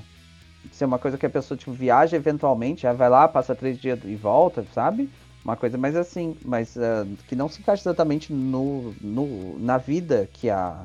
Ser 0.72 0.84
uma 0.84 0.98
coisa 0.98 1.16
que 1.18 1.26
a 1.26 1.30
pessoa 1.30 1.56
tipo, 1.56 1.72
viaja 1.72 2.16
eventualmente, 2.16 2.86
aí 2.86 2.96
vai 2.96 3.08
lá, 3.08 3.28
passa 3.28 3.54
três 3.54 3.78
dias 3.78 3.98
e 4.04 4.14
volta, 4.16 4.64
sabe? 4.72 5.08
Uma 5.44 5.56
coisa 5.56 5.76
mais 5.76 5.94
assim, 5.94 6.36
mas 6.44 6.76
ah, 6.78 7.06
que 7.28 7.36
não 7.36 7.48
se 7.48 7.60
encaixa 7.60 7.82
exatamente 7.82 8.32
no, 8.32 8.94
no, 9.00 9.58
na 9.58 9.76
vida 9.76 10.28
que 10.32 10.48
a, 10.48 10.84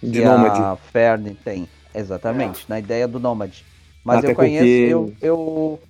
que 0.00 0.22
a 0.24 0.76
Fern 0.76 1.34
tem. 1.44 1.68
Exatamente, 1.94 2.64
na 2.68 2.78
ideia 2.80 3.06
do 3.06 3.20
nômade. 3.20 3.64
Mas 4.04 4.18
Até 4.18 4.32
eu 4.32 4.34
conheço, 4.34 4.64
porque- 4.64 4.88
eu, 4.90 5.14
eu. 5.22 5.80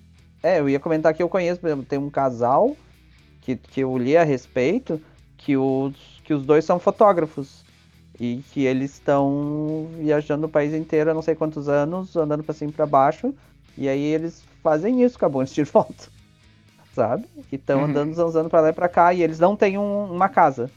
É, 0.43 0.59
eu 0.59 0.69
ia 0.69 0.79
comentar 0.79 1.13
que 1.13 1.23
eu 1.23 1.27
conheço, 1.27 1.59
por 1.59 1.67
exemplo, 1.67 1.85
tem 1.85 1.97
um 1.97 2.09
casal 2.11 2.77
que, 3.41 3.55
que 3.55 3.81
eu 3.81 3.97
li 3.97 4.15
a 4.15 4.23
respeito, 4.23 5.01
que 5.37 5.57
os, 5.57 6.21
que 6.23 6.33
os 6.33 6.45
dois 6.45 6.63
são 6.63 6.77
fotógrafos. 6.79 7.64
E 8.19 8.41
que 8.51 8.63
eles 8.63 8.93
estão 8.93 9.89
viajando 9.97 10.47
o 10.47 10.49
país 10.49 10.73
inteiro 10.73 11.11
há 11.11 11.13
não 11.13 11.21
sei 11.21 11.35
quantos 11.35 11.67
anos, 11.67 12.15
andando 12.15 12.43
pra 12.43 12.53
cima 12.53 12.71
e 12.71 12.73
pra 12.73 12.85
baixo. 12.85 13.33
E 13.77 13.89
aí 13.89 14.01
eles 14.01 14.43
fazem 14.63 15.03
isso, 15.03 15.17
acabou 15.17 15.43
de 15.43 15.51
tirar 15.51 15.65
foto. 15.67 16.09
Sabe? 16.93 17.27
Que 17.49 17.57
estão 17.57 17.79
Uhum. 17.79 17.85
andando, 17.85 18.13
zanzando 18.13 18.49
pra 18.49 18.61
lá 18.61 18.69
e 18.69 18.73
pra 18.73 18.87
cá. 18.87 19.13
E 19.13 19.21
eles 19.21 19.39
não 19.39 19.55
têm 19.55 19.77
um- 19.77 20.11
uma 20.13 20.29
casa. 20.29 20.71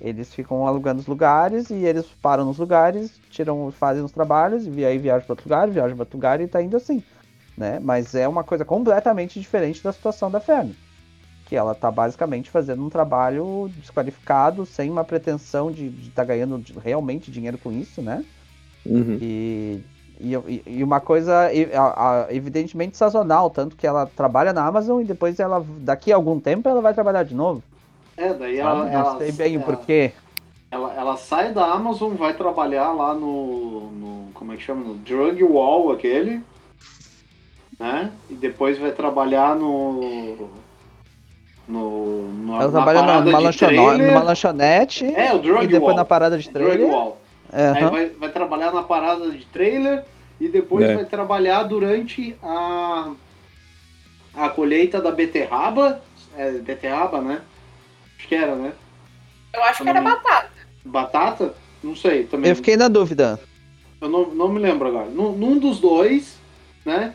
Eles 0.00 0.32
ficam 0.32 0.66
alugando 0.66 1.00
os 1.00 1.06
lugares 1.06 1.68
e 1.70 1.74
eles 1.84 2.06
param 2.22 2.44
nos 2.46 2.58
lugares, 2.58 3.20
tiram, 3.28 3.70
fazem 3.70 4.02
os 4.02 4.10
trabalhos, 4.12 4.66
e 4.66 4.84
aí 4.84 4.96
viajam 4.98 5.26
para 5.26 5.32
outro 5.34 5.44
lugar, 5.46 5.68
viajam 5.70 5.96
para 5.96 6.02
outro 6.04 6.16
lugar 6.16 6.40
e 6.40 6.48
tá 6.48 6.62
indo 6.62 6.76
assim, 6.76 7.02
né? 7.56 7.78
Mas 7.80 8.14
é 8.14 8.26
uma 8.26 8.42
coisa 8.42 8.64
completamente 8.64 9.38
diferente 9.38 9.82
da 9.82 9.92
situação 9.92 10.30
da 10.30 10.40
Fern. 10.40 10.74
Que 11.50 11.56
ela 11.56 11.74
tá 11.74 11.90
basicamente 11.90 12.48
fazendo 12.48 12.80
um 12.84 12.88
trabalho 12.88 13.68
desqualificado, 13.76 14.64
sem 14.64 14.88
uma 14.88 15.02
pretensão 15.02 15.68
de 15.72 15.88
estar 16.06 16.22
ganhando 16.24 16.56
de- 16.58 16.78
realmente 16.78 17.28
dinheiro 17.28 17.58
com 17.58 17.72
isso, 17.72 18.00
né? 18.00 18.24
Uhum. 18.86 19.18
E, 19.20 19.80
e, 20.20 20.62
e- 20.64 20.84
uma 20.84 21.00
coisa 21.00 21.50
evidentemente 22.30 22.96
sazonal, 22.96 23.50
tanto 23.50 23.74
que 23.74 23.84
ela 23.84 24.06
trabalha 24.06 24.52
na 24.52 24.64
Amazon 24.64 25.00
e 25.00 25.04
depois 25.04 25.40
ela, 25.40 25.66
daqui 25.80 26.12
a 26.12 26.16
algum 26.16 26.38
tempo, 26.38 26.68
ela 26.68 26.80
vai 26.80 26.94
trabalhar 26.94 27.24
de 27.24 27.34
novo. 27.34 27.60
É, 28.16 28.32
daí 28.32 28.56
sabe? 28.58 28.60
ela, 28.60 28.84
Não 28.84 28.88
ela, 28.92 29.18
sei 29.18 29.32
bem 29.32 29.56
o 29.56 29.60
ela- 29.60 29.64
porquê. 29.66 30.12
Ela, 30.70 30.94
ela 30.94 31.16
sai 31.16 31.52
da 31.52 31.64
Amazon, 31.64 32.14
vai 32.14 32.32
trabalhar 32.32 32.92
lá 32.92 33.12
no, 33.12 33.90
no. 33.90 34.28
Como 34.34 34.52
é 34.52 34.56
que 34.56 34.62
chama? 34.62 34.84
No 34.84 34.94
Drug 34.94 35.42
Wall 35.42 35.90
aquele. 35.90 36.42
Né? 37.76 38.12
E 38.30 38.34
depois 38.34 38.78
vai 38.78 38.92
trabalhar 38.92 39.56
no. 39.56 40.48
No. 41.70 42.22
no 42.32 42.60
Ela 42.60 42.70
trabalha 42.70 43.02
numa, 43.20 43.52
trailer. 43.52 44.08
numa 44.08 44.22
lanchonete 44.22 45.04
É, 45.14 45.32
o 45.32 45.38
Drug 45.38 45.64
e 45.64 45.68
depois 45.68 45.90
Wall. 45.90 45.96
na 45.96 46.04
parada 46.04 46.36
de 46.38 46.48
trailer. 46.50 46.86
Wall. 46.88 47.20
Aí 47.52 47.84
vai, 47.84 48.06
vai 48.10 48.28
trabalhar 48.30 48.72
na 48.72 48.82
parada 48.82 49.30
de 49.30 49.44
trailer 49.46 50.04
e 50.40 50.48
depois 50.48 50.84
É. 50.88 50.94
vai 50.96 51.04
trabalhar 51.04 51.62
durante 51.64 52.36
a. 52.42 53.12
A 54.36 54.48
colheita 54.48 55.00
da 55.00 55.10
beterraba. 55.10 56.00
É, 56.36 56.52
beterraba, 56.52 57.20
né? 57.20 57.40
Acho 58.18 58.28
que 58.28 58.34
era, 58.34 58.54
né? 58.54 58.72
Eu 59.52 59.62
acho 59.64 59.82
que 59.82 59.88
era 59.88 60.00
batata. 60.00 60.50
Batata? 60.84 61.54
Não 61.82 61.96
sei 61.96 62.24
também. 62.24 62.50
Eu 62.50 62.56
fiquei 62.56 62.76
na 62.76 62.86
dúvida. 62.88 63.40
Eu 64.00 64.08
não, 64.08 64.26
não 64.30 64.48
me 64.48 64.60
lembro 64.60 64.88
agora. 64.88 65.06
Num, 65.06 65.32
num 65.32 65.58
dos 65.58 65.80
dois, 65.80 66.38
né? 66.84 67.14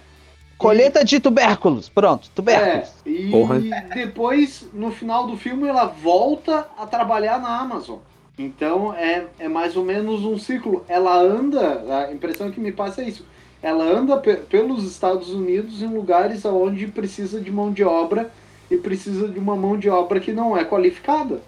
Colheita 0.58 1.04
de 1.04 1.20
tubérculos. 1.20 1.90
Pronto, 1.90 2.30
tubérculos. 2.34 2.90
É, 3.06 3.10
e 3.10 3.30
Porra. 3.32 3.60
depois, 3.94 4.68
no 4.74 4.90
final 4.92 5.28
do 5.28 5.36
filme, 5.38 5.68
ela 5.68 5.86
volta 5.86 6.68
a 6.78 6.86
trabalhar 6.88 7.40
na 7.42 7.60
Amazon. 7.60 8.00
Então 8.38 8.94
é, 8.94 9.26
é 9.40 9.48
mais 9.48 9.76
ou 9.78 9.84
menos 9.84 10.24
um 10.24 10.38
ciclo. 10.38 10.84
Ela 10.88 11.18
anda, 11.18 12.06
a 12.08 12.12
impressão 12.14 12.52
que 12.52 12.60
me 12.60 12.72
passa 12.72 13.02
é 13.02 13.08
isso. 13.10 13.26
Ela 13.62 13.84
anda 13.86 14.18
pe- 14.18 14.36
pelos 14.36 14.84
Estados 14.84 15.30
Unidos 15.30 15.82
em 15.82 15.88
lugares 15.88 16.44
onde 16.46 16.88
precisa 16.88 17.40
de 17.40 17.52
mão 17.52 17.72
de 17.72 17.84
obra 17.84 18.32
e 18.70 18.78
precisa 18.78 19.28
de 19.28 19.40
uma 19.40 19.56
mão 19.56 19.78
de 19.78 19.90
obra 19.90 20.20
que 20.20 20.32
não 20.34 20.56
é 20.56 20.64
qualificada. 20.66 21.42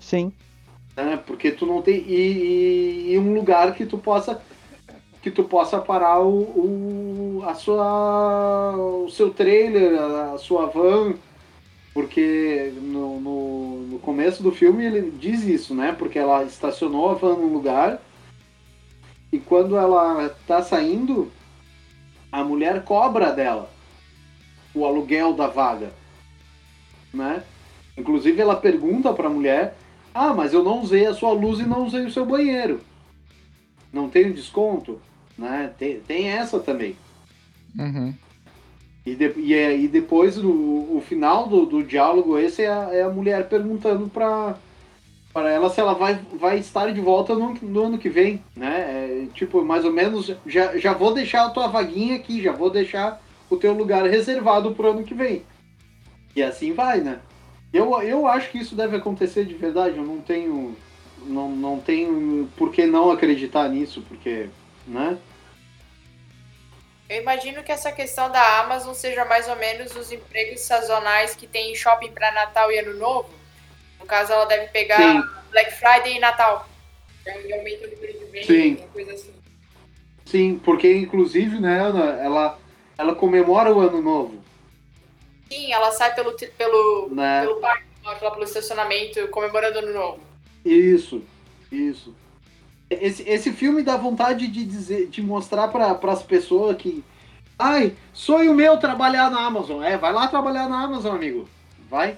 Sim. 0.00 0.32
né? 0.96 1.18
Porque 1.26 1.50
tu 1.50 1.66
não 1.66 1.82
tem 1.82 1.96
e, 2.06 2.14
e- 3.08 3.12
e 3.14 3.18
um 3.18 3.34
lugar 3.34 3.74
que 3.74 3.84
tu 3.84 3.98
possa 3.98 4.40
que 5.28 5.34
tu 5.34 5.44
possa 5.44 5.78
parar 5.78 6.20
o, 6.20 6.40
o- 6.40 7.42
a 7.46 7.54
sua 7.54 8.74
o 9.04 9.10
seu 9.10 9.30
trailer, 9.30 10.00
a, 10.00 10.38
sua 10.38 10.66
van, 10.66 11.14
porque 11.92 12.72
no, 12.80 13.20
no, 13.20 13.76
no 13.92 13.98
começo 13.98 14.42
do 14.42 14.50
filme 14.50 14.84
ele 14.84 15.10
diz 15.10 15.44
isso, 15.44 15.74
né? 15.74 15.94
Porque 15.96 16.18
ela 16.18 16.44
estacionou 16.44 17.10
a 17.10 17.14
van 17.14 17.34
num 17.34 17.52
lugar 17.52 18.00
e 19.30 19.38
quando 19.38 19.76
ela 19.76 20.34
tá 20.46 20.62
saindo, 20.62 21.30
a 22.32 22.42
mulher 22.42 22.82
cobra 22.84 23.30
dela 23.32 23.70
o 24.74 24.84
aluguel 24.86 25.34
da 25.34 25.46
vaga, 25.46 25.90
né? 27.12 27.42
Inclusive 27.96 28.40
ela 28.40 28.56
pergunta 28.56 29.12
para 29.12 29.26
a 29.26 29.30
mulher 29.30 29.76
ah, 30.14 30.32
mas 30.32 30.52
eu 30.54 30.64
não 30.64 30.80
usei 30.80 31.06
a 31.06 31.14
sua 31.14 31.32
luz 31.32 31.60
e 31.60 31.66
não 31.66 31.84
usei 31.86 32.04
o 32.06 32.10
seu 32.10 32.24
banheiro. 32.24 32.80
Não 33.92 34.08
tenho 34.08 34.34
desconto? 34.34 35.00
Né? 35.38 35.72
Tem, 35.78 36.00
tem 36.00 36.28
essa 36.28 36.58
também. 36.58 36.96
Uhum. 37.78 38.12
E, 39.06 39.14
de- 39.14 39.34
e, 39.38 39.54
é- 39.54 39.76
e 39.76 39.86
depois, 39.88 40.36
o, 40.36 40.48
o 40.50 41.02
final 41.06 41.46
do, 41.46 41.64
do 41.64 41.82
diálogo, 41.82 42.38
esse 42.38 42.62
é 42.62 42.68
a, 42.68 42.88
é 42.92 43.02
a 43.02 43.08
mulher 43.08 43.48
perguntando 43.48 44.08
pra, 44.08 44.56
para 45.32 45.50
ela 45.50 45.70
se 45.70 45.80
ela 45.80 45.94
vai, 45.94 46.18
vai 46.38 46.58
estar 46.58 46.92
de 46.92 47.00
volta 47.00 47.34
no, 47.34 47.54
no 47.54 47.84
ano 47.84 47.98
que 47.98 48.08
vem. 48.08 48.42
Né? 48.56 48.74
É, 48.80 49.26
tipo, 49.34 49.64
mais 49.64 49.84
ou 49.84 49.92
menos, 49.92 50.34
já, 50.46 50.76
já 50.76 50.92
vou 50.92 51.14
deixar 51.14 51.46
a 51.46 51.50
tua 51.50 51.68
vaguinha 51.68 52.16
aqui, 52.16 52.42
já 52.42 52.52
vou 52.52 52.68
deixar 52.68 53.22
o 53.48 53.56
teu 53.56 53.72
lugar 53.72 54.04
reservado 54.04 54.72
pro 54.74 54.90
ano 54.90 55.04
que 55.04 55.14
vem. 55.14 55.42
E 56.36 56.42
assim 56.42 56.72
vai, 56.72 57.00
né? 57.00 57.20
Eu, 57.72 58.00
eu 58.02 58.26
acho 58.26 58.50
que 58.50 58.58
isso 58.58 58.74
deve 58.74 58.96
acontecer 58.96 59.44
de 59.44 59.54
verdade, 59.54 59.96
eu 59.96 60.04
não 60.04 60.18
tenho. 60.18 60.74
Não, 61.26 61.50
não 61.50 61.80
tenho 61.80 62.48
por 62.56 62.70
que 62.70 62.86
não 62.86 63.10
acreditar 63.10 63.68
nisso, 63.68 64.02
porque. 64.08 64.48
Né? 64.88 65.18
Eu 67.08 67.22
imagino 67.22 67.62
que 67.62 67.72
essa 67.72 67.92
questão 67.92 68.30
da 68.30 68.60
Amazon 68.60 68.92
seja 68.94 69.24
mais 69.24 69.48
ou 69.48 69.56
menos 69.56 69.94
os 69.96 70.12
empregos 70.12 70.60
sazonais 70.60 71.34
que 71.34 71.46
tem 71.46 71.72
em 71.72 71.74
shopping 71.74 72.12
para 72.12 72.32
Natal 72.32 72.70
e 72.72 72.78
Ano 72.78 72.94
Novo. 72.94 73.30
No 73.98 74.06
caso, 74.06 74.32
ela 74.32 74.44
deve 74.44 74.68
pegar 74.68 74.98
Sim. 74.98 75.22
Black 75.50 75.72
Friday 75.74 76.16
e 76.16 76.20
Natal. 76.20 76.68
E 77.26 77.52
aumenta 77.52 77.86
o 77.86 77.90
de 77.90 77.96
vendas, 77.96 78.46
Sim. 78.46 78.76
uma 78.76 78.88
coisa 78.88 79.12
assim. 79.12 79.34
Sim, 80.24 80.60
porque 80.62 80.92
inclusive, 80.94 81.58
né, 81.58 81.80
Ana, 81.80 82.22
ela, 82.22 82.58
ela 82.96 83.14
comemora 83.14 83.72
o 83.72 83.80
ano 83.80 84.02
novo. 84.02 84.42
Sim, 85.50 85.72
ela 85.72 85.90
sai 85.92 86.14
pelo, 86.14 86.34
pelo, 86.34 87.08
Né? 87.10 87.40
pelo 87.40 87.60
parque, 87.60 87.84
pelo 88.02 88.44
estacionamento, 88.44 89.26
comemorando 89.28 89.78
o 89.78 89.82
Ano 89.82 89.92
Novo. 89.94 90.20
Isso, 90.64 91.22
isso. 91.72 92.14
Esse, 92.90 93.22
esse 93.28 93.52
filme 93.52 93.82
dá 93.82 93.96
vontade 93.96 94.48
de 94.48 94.64
dizer, 94.64 95.08
de 95.08 95.22
mostrar 95.22 95.68
para 95.68 95.92
as 96.10 96.22
pessoas 96.22 96.76
que, 96.76 97.04
Ai, 97.58 97.92
sonho 98.12 98.54
meu 98.54 98.76
trabalhar 98.78 99.30
na 99.30 99.44
Amazon. 99.44 99.82
É, 99.82 99.98
vai 99.98 100.12
lá 100.12 100.28
trabalhar 100.28 100.68
na 100.68 100.80
Amazon, 100.80 101.16
amigo. 101.16 101.48
Vai. 101.90 102.16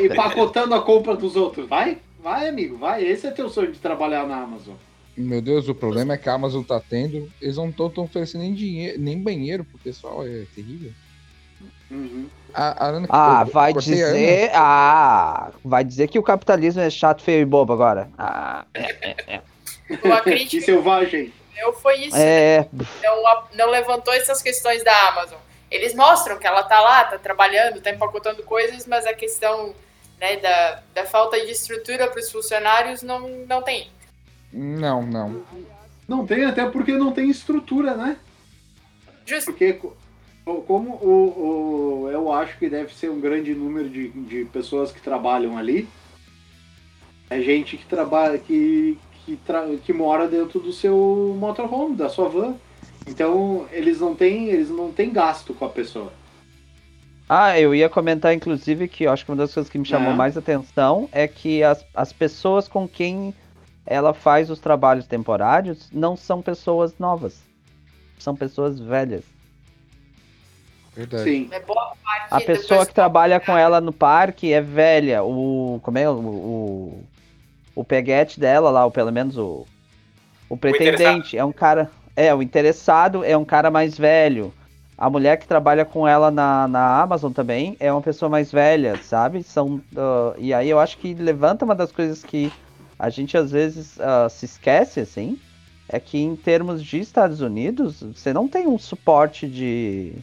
e, 0.00 0.06
e 0.06 0.14
pacotando 0.14 0.74
a 0.74 0.80
compra 0.80 1.14
dos 1.14 1.36
outros. 1.36 1.68
Vai, 1.68 1.98
vai, 2.22 2.48
amigo, 2.48 2.78
vai. 2.78 3.04
Esse 3.04 3.26
é 3.26 3.30
teu 3.30 3.50
sonho 3.50 3.70
de 3.70 3.78
trabalhar 3.78 4.26
na 4.26 4.38
Amazon. 4.38 4.74
Meu 5.14 5.42
Deus, 5.42 5.68
o 5.68 5.74
problema 5.74 6.14
é 6.14 6.16
que 6.16 6.28
a 6.28 6.34
Amazon 6.34 6.62
tá 6.62 6.80
tendo. 6.80 7.30
Eles 7.40 7.56
não 7.56 7.68
estão 7.68 8.04
oferecendo 8.04 8.42
nem 8.42 8.54
dinheiro, 8.54 9.00
nem 9.00 9.22
banheiro 9.22 9.64
pro 9.64 9.78
pessoal, 9.78 10.26
é 10.26 10.44
terrível. 10.54 10.92
Uhum. 11.90 12.28
A, 12.52 12.84
a 12.84 12.88
Ana- 12.88 13.06
Ah, 13.10 13.44
eu 13.46 13.52
vai 13.52 13.72
dizer. 13.72 14.50
Ah, 14.54 15.50
vai 15.64 15.84
dizer 15.84 16.08
que 16.08 16.18
o 16.18 16.22
capitalismo 16.22 16.80
é 16.80 16.88
chato, 16.90 17.22
feio 17.22 17.42
e 17.42 17.44
bobo 17.44 17.72
agora. 17.72 18.08
Ah, 18.18 18.64
Uma 20.02 20.20
Que 20.20 20.30
crítica 20.30 20.64
selvagem. 20.64 21.32
meu 21.54 21.72
foi 21.72 21.96
isso. 22.06 22.16
é. 22.16 22.66
Não, 23.02 23.26
a- 23.26 23.44
não 23.54 23.70
levantou 23.70 24.12
essas 24.12 24.42
questões 24.42 24.82
da 24.82 25.08
Amazon. 25.08 25.38
Eles 25.70 25.94
mostram 25.94 26.38
que 26.38 26.46
ela 26.46 26.62
tá 26.62 26.80
lá, 26.80 27.04
tá 27.04 27.18
trabalhando, 27.18 27.80
tá 27.80 27.90
empacotando 27.90 28.42
coisas, 28.42 28.86
mas 28.86 29.06
a 29.06 29.12
questão 29.14 29.74
né, 30.20 30.36
da, 30.36 30.82
da 30.94 31.04
falta 31.04 31.38
de 31.44 31.50
estrutura 31.52 32.08
para 32.08 32.20
os 32.20 32.30
funcionários 32.32 33.02
não, 33.02 33.28
não 33.46 33.62
tem. 33.62 33.90
Não, 34.52 35.02
não. 35.02 35.42
Não 36.08 36.26
tem, 36.26 36.44
até 36.44 36.64
porque 36.66 36.92
não 36.92 37.12
tem 37.12 37.28
estrutura, 37.28 37.94
né? 37.94 38.16
Justo. 39.26 39.46
Porque 39.52 39.78
como 40.54 40.90
o, 41.02 42.04
o- 42.04 42.10
eu 42.10 42.32
acho 42.32 42.56
que 42.58 42.68
deve 42.68 42.94
ser 42.94 43.10
um 43.10 43.20
grande 43.20 43.52
número 43.54 43.88
de, 43.90 44.08
de 44.08 44.44
pessoas 44.44 44.92
que 44.92 45.00
trabalham 45.00 45.58
ali, 45.58 45.88
é 47.28 47.40
gente 47.40 47.76
que 47.76 47.84
trabalha, 47.84 48.38
que, 48.38 48.96
que, 49.24 49.36
tra- 49.38 49.66
que 49.84 49.92
mora 49.92 50.28
dentro 50.28 50.60
do 50.60 50.72
seu 50.72 51.36
motorhome, 51.38 51.96
da 51.96 52.08
sua 52.08 52.28
van. 52.28 52.54
Então 53.08 53.66
eles 53.72 54.00
não 54.00 54.14
têm, 54.14 54.46
eles 54.46 54.70
não 54.70 54.92
têm 54.92 55.12
gasto 55.12 55.52
com 55.52 55.64
a 55.64 55.68
pessoa. 55.68 56.12
Ah, 57.28 57.58
eu 57.58 57.74
ia 57.74 57.88
comentar, 57.88 58.32
inclusive, 58.32 58.86
que 58.86 59.02
eu 59.04 59.10
acho 59.12 59.24
que 59.24 59.30
uma 59.32 59.36
das 59.36 59.52
coisas 59.52 59.68
que 59.70 59.78
me 59.78 59.84
chamou 59.84 60.12
É. 60.12 60.14
mais 60.14 60.36
atenção 60.36 61.08
é 61.10 61.26
que 61.26 61.60
as, 61.64 61.84
as 61.92 62.12
pessoas 62.12 62.68
com 62.68 62.86
quem 62.86 63.34
ela 63.84 64.14
faz 64.14 64.48
os 64.48 64.60
trabalhos 64.60 65.08
temporários 65.08 65.88
não 65.92 66.16
são 66.16 66.40
pessoas 66.40 66.94
novas. 67.00 67.40
São 68.16 68.36
pessoas 68.36 68.78
velhas. 68.78 69.24
Verdade. 70.96 71.24
Sim. 71.24 71.48
É 71.52 71.60
boa 71.60 71.92
parte 72.02 72.26
A 72.30 72.40
pessoa 72.40 72.86
que 72.86 72.94
trabalha 72.94 73.38
com 73.38 73.56
ela 73.56 73.80
no 73.80 73.92
parque 73.92 74.52
é 74.52 74.60
velha. 74.60 75.22
O. 75.22 75.78
Como 75.82 75.98
é? 75.98 76.08
O. 76.08 76.14
O, 76.14 77.04
o 77.74 77.84
peguete 77.84 78.40
dela 78.40 78.70
lá, 78.70 78.84
ou 78.84 78.90
pelo 78.90 79.12
menos 79.12 79.36
o. 79.36 79.66
O 80.48 80.56
pretendente. 80.56 81.36
É 81.36 81.44
um 81.44 81.52
cara. 81.52 81.90
É, 82.14 82.34
o 82.34 82.42
interessado 82.42 83.22
é 83.24 83.36
um 83.36 83.44
cara 83.44 83.70
mais 83.70 83.98
velho. 83.98 84.52
A 84.98 85.10
mulher 85.10 85.36
que 85.36 85.46
trabalha 85.46 85.84
com 85.84 86.08
ela 86.08 86.30
na, 86.30 86.66
na 86.66 87.02
Amazon 87.02 87.30
também 87.30 87.76
é 87.78 87.92
uma 87.92 88.00
pessoa 88.00 88.30
mais 88.30 88.50
velha, 88.50 88.96
sabe? 89.02 89.42
São, 89.42 89.82
ah, 89.94 90.34
e 90.38 90.54
aí 90.54 90.70
eu 90.70 90.80
acho 90.80 90.96
que 90.96 91.12
levanta 91.12 91.66
uma 91.66 91.74
das 91.74 91.92
coisas 91.92 92.22
que 92.22 92.50
a 92.98 93.10
gente 93.10 93.36
às 93.36 93.50
vezes 93.50 94.00
ah, 94.00 94.26
se 94.30 94.46
esquece, 94.46 95.00
assim, 95.00 95.38
é 95.88 96.00
que 96.00 96.18
em 96.18 96.34
termos 96.34 96.82
de 96.82 96.98
Estados 96.98 97.42
Unidos, 97.42 98.02
você 98.02 98.32
não 98.32 98.48
tem 98.48 98.66
um 98.66 98.78
suporte 98.78 99.46
de. 99.46 100.14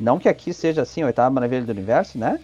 Não 0.00 0.18
que 0.18 0.28
aqui 0.28 0.52
seja 0.54 0.82
assim, 0.82 1.02
a 1.02 1.06
oitava 1.06 1.28
maravilha 1.28 1.62
do 1.62 1.72
universo, 1.72 2.18
né? 2.18 2.40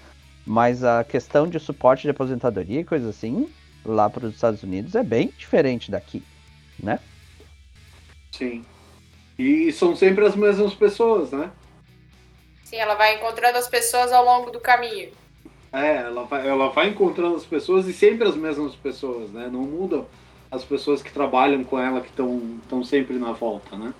Mas 0.47 0.85
a 0.85 1.03
questão 1.03 1.49
de 1.49 1.59
suporte 1.59 2.03
de 2.03 2.11
aposentadoria 2.11 2.81
e 2.81 2.85
coisa 2.85 3.09
assim, 3.09 3.49
lá 3.85 4.11
para 4.11 4.27
os 4.27 4.35
Estados 4.35 4.63
Unidos 4.63 4.95
é 4.95 5.03
bem 5.03 5.33
diferente 5.39 5.91
daqui, 5.91 6.23
né? 6.79 7.01
Sim. 8.31 8.65
E 9.39 9.73
são 9.73 9.97
sempre 9.97 10.27
as 10.27 10.37
mesmas 10.37 10.75
pessoas, 10.75 11.31
né? 11.33 11.51
Sim, 12.63 12.77
ela 12.77 12.95
vai 12.95 13.17
encontrando 13.17 13.57
as 13.57 13.69
pessoas 13.69 14.13
ao 14.13 14.25
longo 14.25 14.51
do 14.51 14.61
caminho. 14.61 15.11
É, 15.73 15.97
ela 15.97 16.25
vai, 16.25 16.47
ela 16.47 16.69
vai 16.69 16.89
encontrando 16.89 17.37
as 17.37 17.45
pessoas 17.45 17.87
e 17.87 17.93
sempre 17.93 18.29
as 18.29 18.37
mesmas 18.37 18.75
pessoas, 18.77 19.31
né? 19.31 19.49
Não 19.51 19.63
mudam 19.63 20.07
as 20.51 20.63
pessoas 20.63 21.03
que 21.03 21.11
trabalham 21.11 21.65
com 21.65 21.79
ela, 21.79 22.01
que 22.03 22.09
estão 22.09 22.85
sempre 22.85 23.17
na 23.19 23.33
volta, 23.33 23.77
né? 23.77 23.95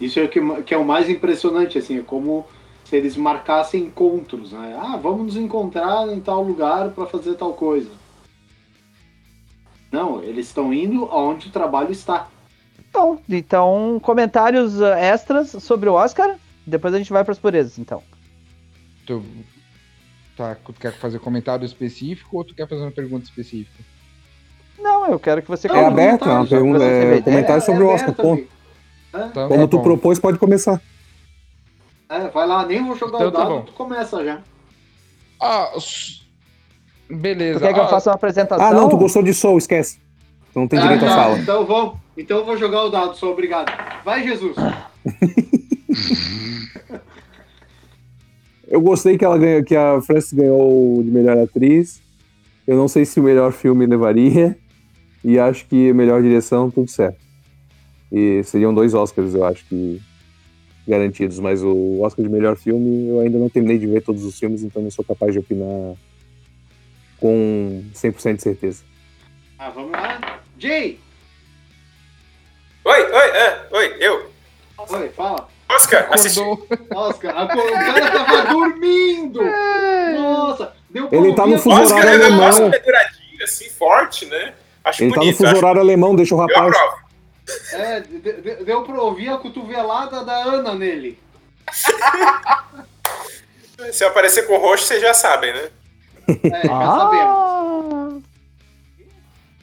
Isso 0.00 0.20
é 0.20 0.24
o 0.24 0.28
que, 0.28 0.62
que 0.62 0.74
é 0.74 0.78
o 0.78 0.84
mais 0.84 1.08
impressionante, 1.08 1.78
assim, 1.78 1.98
é 1.98 2.02
como 2.02 2.46
se 2.84 2.96
eles 2.96 3.16
marcassem 3.16 3.84
encontros, 3.84 4.52
né? 4.52 4.78
Ah, 4.80 4.96
vamos 4.96 5.26
nos 5.26 5.36
encontrar 5.36 6.08
em 6.08 6.20
tal 6.20 6.42
lugar 6.42 6.90
para 6.90 7.06
fazer 7.06 7.34
tal 7.34 7.52
coisa. 7.52 7.90
Não, 9.90 10.22
eles 10.22 10.46
estão 10.46 10.72
indo 10.72 11.04
aonde 11.06 11.48
o 11.48 11.50
trabalho 11.50 11.90
está. 11.90 12.28
Bom, 12.92 13.18
então, 13.28 14.00
comentários 14.02 14.80
ah, 14.80 14.98
extras 14.98 15.50
sobre 15.50 15.88
o 15.88 15.94
Oscar. 15.94 16.36
Depois 16.66 16.94
a 16.94 16.98
gente 16.98 17.12
vai 17.12 17.24
para 17.24 17.32
as 17.32 17.38
purezas, 17.38 17.78
então. 17.78 18.02
Tu, 19.06 19.22
tá, 20.36 20.56
tu 20.64 20.72
quer 20.74 20.92
fazer 20.92 21.18
comentário 21.18 21.64
específico 21.64 22.36
ou 22.36 22.44
tu 22.44 22.54
quer 22.54 22.68
fazer 22.68 22.82
uma 22.82 22.90
pergunta 22.90 23.24
específica? 23.24 23.82
Não, 24.78 25.06
eu 25.06 25.18
quero 25.18 25.42
que 25.42 25.48
você 25.48 25.66
É 25.66 25.84
aberto, 25.84 26.28
é 26.28 26.32
uma 26.32 26.46
pergunta, 26.46 26.84
é 26.84 27.20
comentário 27.20 27.58
É, 27.58 27.60
sobre 27.60 27.82
é 27.82 27.86
o 27.86 27.88
Oscar, 27.88 28.10
aberto, 28.10 28.22
ponto. 28.22 28.57
É, 29.12 29.26
Então, 29.26 29.48
Como 29.48 29.60
tá 29.62 29.68
tu 29.68 29.76
bom. 29.78 29.82
propôs, 29.82 30.18
pode 30.18 30.38
começar. 30.38 30.80
é, 32.08 32.28
vai 32.28 32.46
lá, 32.46 32.64
nem 32.66 32.84
vou 32.84 32.96
jogar 32.96 33.18
Então 33.18 33.28
o 33.28 33.32
tá 33.32 33.38
dado, 33.40 33.50
bom. 33.50 33.62
tu 33.62 33.72
começa 33.72 34.24
já. 34.24 34.40
Ah, 35.40 35.70
beleza. 37.10 37.60
Tu 37.60 37.62
quer 37.62 37.72
que 37.74 37.78
eu 37.80 37.84
Ah, 37.84 37.88
faça 37.88 38.10
uma 38.10 38.16
apresentação? 38.16 38.66
Ah, 38.66 38.72
não, 38.72 38.88
tu 38.88 38.96
gostou 38.96 39.22
de 39.22 39.32
Soul, 39.32 39.58
esquece. 39.58 39.98
Tu 40.52 40.58
não 40.58 40.66
tem 40.68 40.78
Ah, 40.78 40.82
direito 40.82 41.04
à 41.04 41.08
tá, 41.08 41.14
fala. 41.14 41.38
Então 41.38 41.64
vamos. 41.66 41.94
Então 42.16 42.38
eu 42.38 42.44
vou 42.44 42.56
jogar 42.56 42.82
o 42.84 42.90
dado, 42.90 43.16
sou 43.16 43.32
obrigado. 43.32 43.70
Vai, 44.04 44.22
Jesus. 44.24 44.56
Eu 48.66 48.80
gostei 48.82 49.16
que 49.16 49.24
ela 49.24 49.38
ganhou, 49.38 49.64
que 49.64 49.74
a 49.74 50.00
Frances 50.02 50.32
ganhou 50.32 51.02
de 51.02 51.10
melhor 51.10 51.38
atriz. 51.38 52.02
Eu 52.66 52.76
não 52.76 52.86
sei 52.86 53.04
se 53.06 53.18
o 53.18 53.22
melhor 53.22 53.52
filme 53.52 53.86
levaria. 53.86 54.58
E 55.24 55.38
acho 55.38 55.66
que 55.66 55.90
a 55.90 55.94
melhor 55.94 56.20
direção, 56.22 56.70
tudo 56.70 56.90
certo. 56.90 57.18
E 58.10 58.42
seriam 58.44 58.72
dois 58.72 58.94
Oscars, 58.94 59.34
eu 59.34 59.44
acho 59.44 59.64
que 59.66 60.00
garantidos. 60.86 61.38
Mas 61.38 61.62
o 61.62 62.00
Oscar 62.00 62.24
de 62.24 62.30
melhor 62.30 62.56
filme, 62.56 63.08
eu 63.08 63.20
ainda 63.20 63.38
não 63.38 63.48
terminei 63.48 63.78
de 63.78 63.86
ver 63.86 64.02
todos 64.02 64.24
os 64.24 64.38
filmes, 64.38 64.62
então 64.62 64.80
não 64.82 64.90
sou 64.90 65.04
capaz 65.04 65.32
de 65.32 65.38
opinar 65.38 65.94
com 67.18 67.84
100% 67.94 68.36
de 68.36 68.42
certeza. 68.42 68.82
Ah, 69.58 69.70
vamos 69.70 69.90
lá. 69.92 70.40
Jay! 70.58 70.98
Oi, 72.84 73.00
oi, 73.02 73.28
é, 73.36 73.66
oi, 73.72 73.96
eu. 74.00 74.30
Oi, 74.78 75.08
fala. 75.10 75.48
Oscar, 75.70 76.08
assisti. 76.10 76.40
acordou. 76.40 76.66
Oscar, 76.94 77.36
a- 77.36 77.44
o 77.44 77.48
cara 77.48 78.10
tava 78.10 78.46
dormindo! 78.54 79.40
Nossa, 80.18 80.72
deu 80.88 81.08
pra 81.08 81.18
Ele 81.18 81.34
tá 81.34 81.46
no 81.46 81.58
fuso 81.58 81.76
Oscar 81.82 81.98
horário 81.98 82.22
é 82.22 82.24
alemão. 82.26 82.40
negócio 82.40 82.70
penduradinho, 82.70 83.44
assim, 83.44 83.68
forte, 83.68 84.24
né? 84.26 84.54
Acho 84.82 85.02
Ele 85.04 85.10
tá 85.10 85.16
no 85.16 85.22
bonito. 85.22 85.36
fuso 85.36 85.48
acho... 85.50 85.58
horário 85.58 85.80
alemão, 85.82 86.16
deixa 86.16 86.34
o 86.34 86.38
Eu 86.38 86.46
rapaz. 86.46 86.74
aprovo. 86.74 87.07
É, 87.72 88.00
de- 88.00 88.18
de- 88.20 88.64
deu 88.64 88.82
pra 88.82 89.00
ouvir 89.02 89.28
a 89.30 89.38
cotovelada 89.38 90.24
da 90.24 90.36
Ana 90.44 90.74
nele. 90.74 91.18
Se 93.92 94.04
eu 94.04 94.08
aparecer 94.08 94.46
com 94.46 94.56
roxo, 94.58 94.84
vocês 94.86 95.00
já 95.00 95.14
sabem, 95.14 95.52
né? 95.52 95.68
É, 96.28 96.66
já 96.66 96.96
sabemos. 96.96 97.36
Ah, 97.36 98.08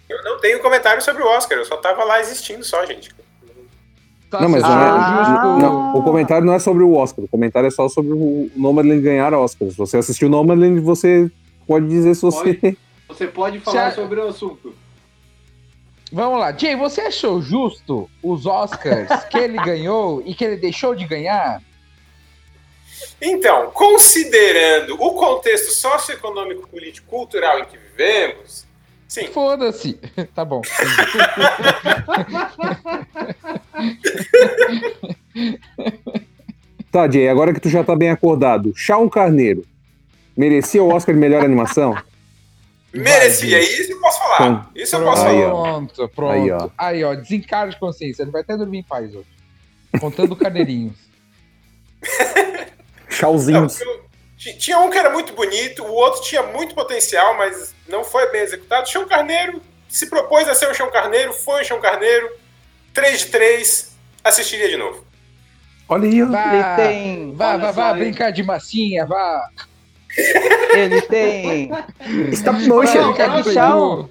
Eu 0.07 0.23
não 0.23 0.39
tenho 0.39 0.61
comentário 0.61 1.01
sobre 1.01 1.23
o 1.23 1.27
Oscar, 1.27 1.57
eu 1.57 1.65
só 1.65 1.77
tava 1.77 2.03
lá 2.03 2.19
existindo 2.21 2.63
só, 2.63 2.85
gente. 2.85 3.13
Tá, 4.29 4.39
Não, 4.41 4.49
mas 4.49 4.61
você 4.63 4.69
não 4.69 5.93
é- 5.93 5.97
o 5.99 6.03
comentário 6.03 6.45
não 6.45 6.53
é 6.53 6.59
sobre 6.59 6.83
o 6.83 6.93
Oscar, 6.93 7.25
o 7.25 7.27
comentário 7.27 7.67
é 7.67 7.71
só 7.71 7.87
sobre 7.89 8.13
o 8.13 8.49
Nomadland 8.55 9.01
ganhar 9.01 9.33
Oscar. 9.33 9.69
Se 9.69 9.77
você 9.77 9.97
assistiu 9.97 10.29
Nomadland, 10.29 10.79
você 10.79 11.29
pode 11.67 11.87
dizer 11.87 12.15
se 12.15 12.21
você. 12.21 12.77
Você 13.07 13.27
pode 13.27 13.59
falar 13.61 13.91
Cê- 13.91 13.95
sobre 14.01 14.19
o 14.19 14.27
assunto. 14.27 14.73
Vamos 16.15 16.39
lá, 16.39 16.53
Jay, 16.53 16.77
você 16.77 17.01
achou 17.01 17.41
justo 17.41 18.09
os 18.23 18.45
Oscars 18.45 19.09
que 19.29 19.37
ele 19.37 19.57
ganhou 19.57 20.23
e 20.25 20.33
que 20.33 20.45
ele 20.45 20.55
deixou 20.55 20.95
de 20.95 21.05
ganhar? 21.05 21.61
Então, 23.21 23.69
considerando 23.71 24.93
o 24.93 25.13
contexto 25.15 25.73
socioeconômico, 25.73 26.69
político, 26.69 27.05
cultural 27.09 27.59
em 27.59 27.65
que 27.65 27.77
vivemos, 27.77 28.65
sim, 29.09 29.27
Foda-se. 29.27 29.99
Tá 30.33 30.45
bom. 30.45 30.61
Tá, 36.89 37.11
Jay, 37.11 37.27
agora 37.27 37.53
que 37.53 37.59
tu 37.59 37.67
já 37.67 37.83
tá 37.83 37.93
bem 37.93 38.09
acordado, 38.09 38.71
Shaun 38.73 39.09
Carneiro 39.09 39.65
merecia 40.37 40.81
o 40.81 40.93
Oscar 40.93 41.13
de 41.13 41.19
melhor 41.19 41.43
animação? 41.43 41.93
Merecia. 42.99 43.57
Vai, 43.57 43.65
Isso 43.67 43.91
eu 43.91 43.99
posso 44.01 44.19
falar. 44.19 44.35
Então, 44.35 44.67
Isso 44.75 44.95
eu 44.95 45.03
posso 45.03 45.23
falar. 45.23 45.49
Pronto, 45.49 46.09
pronto. 46.09 46.31
Aí, 46.31 46.49
Aí, 46.77 47.03
ó. 47.03 47.11
ó. 47.11 47.15
desencargo 47.15 47.71
de 47.73 47.79
consciência. 47.79 48.23
Ele 48.23 48.31
vai 48.31 48.41
até 48.41 48.55
dormir 48.57 48.79
em 48.79 48.83
paz 48.83 49.13
hoje. 49.15 49.27
Contando 49.99 50.35
carneirinhos. 50.35 50.95
Não, 53.05 53.09
Chauzinhos. 53.09 53.79
eu- 53.81 54.05
ti- 54.37 54.57
tinha 54.57 54.79
um 54.79 54.89
que 54.89 54.97
era 54.97 55.09
muito 55.09 55.33
bonito, 55.33 55.83
o 55.83 55.91
outro 55.93 56.21
tinha 56.21 56.43
muito 56.43 56.75
potencial, 56.75 57.37
mas 57.37 57.73
não 57.87 58.03
foi 58.03 58.29
bem 58.31 58.41
executado. 58.41 58.89
Chão 58.89 59.07
Carneiro 59.07 59.61
se 59.87 60.07
propôs 60.09 60.47
a 60.49 60.53
ser 60.55 60.69
o 60.69 60.73
Chão 60.73 60.91
Carneiro, 60.91 61.31
foi 61.33 61.61
o 61.61 61.65
Chão 61.65 61.79
Carneiro. 61.79 62.29
3 62.93 63.19
de 63.21 63.25
3. 63.27 63.95
assistiria 64.23 64.67
de 64.69 64.75
novo. 64.77 65.05
Olha 65.87 66.09
aí. 66.09 66.21
Vá, 66.23 66.53
Ele 66.53 66.89
tem. 66.89 67.33
vá, 67.35 67.49
Olha 67.53 67.57
vá, 67.59 67.71
vá 67.71 67.93
brincar 67.93 68.31
de 68.31 68.41
massinha, 68.43 69.05
vá. 69.05 69.49
Ele 70.75 71.01
tem. 71.01 71.71
Stop 72.31 72.67
motion. 72.67 73.13
de 73.13 73.21
é 73.21 73.29
que 73.29 73.43
Play-Doh. 73.43 74.09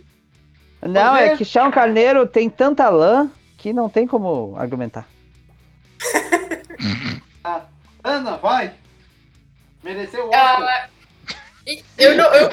Não, 0.83 1.17
é 1.17 1.37
que 1.37 1.45
Chão 1.45 1.71
Carneiro 1.71 2.27
tem 2.27 2.51
tanta 2.51 2.89
lã 2.91 3.31
que 3.57 3.73
não 3.73 3.89
tem 3.89 4.07
como 4.07 4.55
argumentar. 4.59 5.07
Ana, 8.05 8.37
vai. 8.37 8.75
Mereceu 9.83 10.27
o 10.27 10.29
Oscar. 10.29 10.63
Ah, 10.63 10.89
e 11.67 11.83
eu 11.97 12.15
não. 12.17 12.27
Eu, 12.35 12.51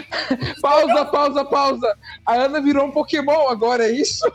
Pausa, 0.62 1.04
pausa, 1.04 1.44
pausa. 1.44 1.98
A 2.24 2.34
Ana 2.34 2.60
virou 2.62 2.86
um 2.86 2.90
Pokémon 2.90 3.48
agora, 3.48 3.84
é 3.84 3.92
isso? 3.92 4.26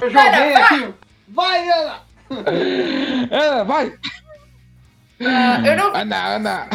Eu 0.00 0.10
joguei 0.10 0.54
aqui. 0.54 0.94
Vai, 1.28 1.68
Ana. 1.68 2.02
Ana, 3.30 3.64
vai. 3.64 3.98
Ah, 5.20 5.62
eu 5.66 5.76
não. 5.76 5.94
Ana, 5.94 6.26
Ana. 6.36 6.68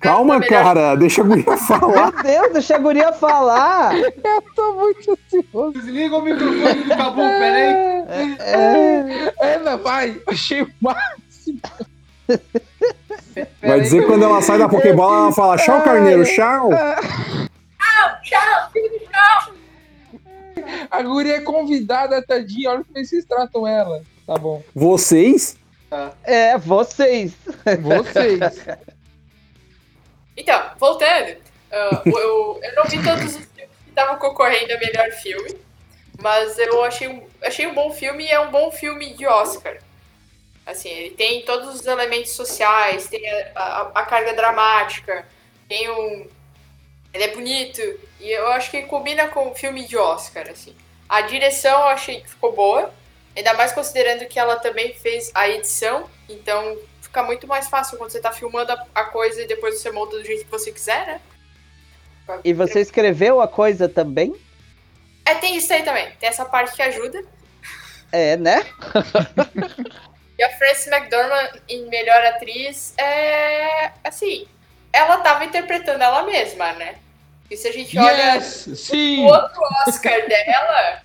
Calma, 0.00 0.38
Melhor- 0.38 0.48
cara. 0.48 0.94
Deixa 0.94 1.22
a 1.22 1.24
guria 1.24 1.56
falar. 1.58 2.12
Meu 2.12 2.22
Deus, 2.22 2.52
deixa 2.52 2.76
a 2.76 2.78
guria 2.78 3.12
falar! 3.12 3.96
Eu 3.98 4.12
tô 4.54 4.72
muito 4.74 5.18
ansioso. 5.34 5.72
Desliga 5.72 6.16
o 6.16 6.22
microfone 6.22 6.84
do 6.84 6.96
Cabu, 6.96 7.16
peraí. 7.40 7.74
É, 8.38 9.34
Ana, 9.56 9.76
vai. 9.76 10.20
Achei 10.28 10.62
o 10.62 10.70
máximo. 10.80 11.60
Vai 13.62 13.80
dizer 13.80 14.00
que 14.02 14.06
quando 14.06 14.24
ela 14.24 14.40
sai 14.42 14.58
da 14.58 14.68
Pokébola, 14.68 15.16
ela 15.24 15.32
fala: 15.32 15.56
Tchau, 15.56 15.82
carneiro, 15.82 16.24
tchau. 16.24 16.70
Tchau, 18.22 18.70
filho 18.72 18.90
do 18.90 19.00
chão! 19.00 19.54
A 20.90 21.02
guria 21.02 21.36
é 21.36 21.40
convidada, 21.40 22.22
tadinha. 22.22 22.70
Olha 22.70 22.84
como 22.84 23.04
vocês 23.04 23.24
tratam 23.24 23.66
ela. 23.66 24.02
Tá 24.26 24.36
bom. 24.36 24.62
Vocês? 24.74 25.56
É, 26.24 26.58
vocês. 26.58 27.32
Vocês. 27.80 28.40
Então, 30.36 30.70
voltando. 30.78 31.36
ah, 31.72 32.02
eu, 32.06 32.60
eu 32.62 32.74
não 32.76 32.84
vi 32.84 33.02
todos 33.02 33.24
os 33.24 33.36
filmes 33.36 33.48
que 33.84 33.88
estavam 33.90 34.16
concorrendo 34.18 34.72
a 34.74 34.78
melhor 34.78 35.10
filme. 35.12 35.56
Mas 36.20 36.58
eu 36.58 36.82
achei, 36.84 37.08
um- 37.08 37.26
achei 37.42 37.66
um 37.66 37.74
bom 37.74 37.92
filme 37.92 38.24
e 38.24 38.28
é 38.30 38.40
um 38.40 38.50
bom 38.50 38.70
filme 38.72 39.14
de 39.14 39.26
Oscar. 39.26 39.78
Assim, 40.66 40.88
ele 40.90 41.10
tem 41.14 41.42
todos 41.42 41.74
os 41.74 41.86
elementos 41.86 42.32
sociais, 42.32 43.06
tem 43.08 43.22
a, 43.30 43.52
a- 43.54 43.90
a 43.94 44.02
carga 44.04 44.34
dramática, 44.34 45.24
tem 45.68 45.88
um. 45.90 46.26
Ele 47.14 47.24
é 47.24 47.28
bonito, 47.34 47.80
e 48.20 48.30
eu 48.30 48.48
acho 48.48 48.70
que 48.70 48.82
combina 48.82 49.28
com 49.28 49.48
o 49.50 49.54
filme 49.54 49.86
de 49.86 49.96
Oscar, 49.96 50.46
assim. 50.50 50.76
A 51.08 51.22
direção 51.22 51.72
eu 51.80 51.86
achei 51.86 52.20
que 52.20 52.28
ficou 52.28 52.52
boa, 52.52 52.92
ainda 53.38 53.54
mais 53.54 53.72
considerando 53.72 54.26
que 54.26 54.38
ela 54.38 54.56
também 54.56 54.92
fez 54.94 55.30
a 55.34 55.48
edição, 55.48 56.08
então 56.28 56.76
fica 57.00 57.22
muito 57.22 57.46
mais 57.46 57.68
fácil 57.68 57.96
quando 57.96 58.10
você 58.10 58.20
tá 58.20 58.32
filmando 58.32 58.72
a, 58.72 58.86
a 58.94 59.04
coisa 59.04 59.42
e 59.42 59.46
depois 59.46 59.80
você 59.80 59.90
monta 59.90 60.18
do 60.18 60.24
jeito 60.24 60.44
que 60.44 60.50
você 60.50 60.72
quiser, 60.72 61.06
né? 61.06 61.20
E 62.44 62.52
você 62.52 62.80
escreveu 62.80 63.40
a 63.40 63.48
coisa 63.48 63.88
também? 63.88 64.34
É, 65.24 65.34
tem 65.36 65.56
isso 65.56 65.72
aí 65.72 65.82
também. 65.82 66.10
Tem 66.18 66.28
essa 66.28 66.44
parte 66.44 66.74
que 66.74 66.82
ajuda. 66.82 67.24
É, 68.12 68.36
né? 68.36 68.66
E 70.38 70.42
a 70.44 70.56
Frances 70.56 70.86
McDormand 70.86 71.50
em 71.68 71.88
melhor 71.88 72.24
atriz 72.26 72.94
é. 72.96 73.90
Assim, 74.04 74.46
ela 74.92 75.16
tava 75.18 75.44
interpretando 75.44 76.00
ela 76.00 76.22
mesma, 76.22 76.74
né? 76.74 76.94
E 77.50 77.56
se 77.56 77.66
a 77.66 77.72
gente 77.72 77.98
olha 77.98 78.36
Yes, 78.36 78.68
o 78.92 79.22
outro 79.24 79.60
Oscar 79.88 80.28
dela, 80.28 81.02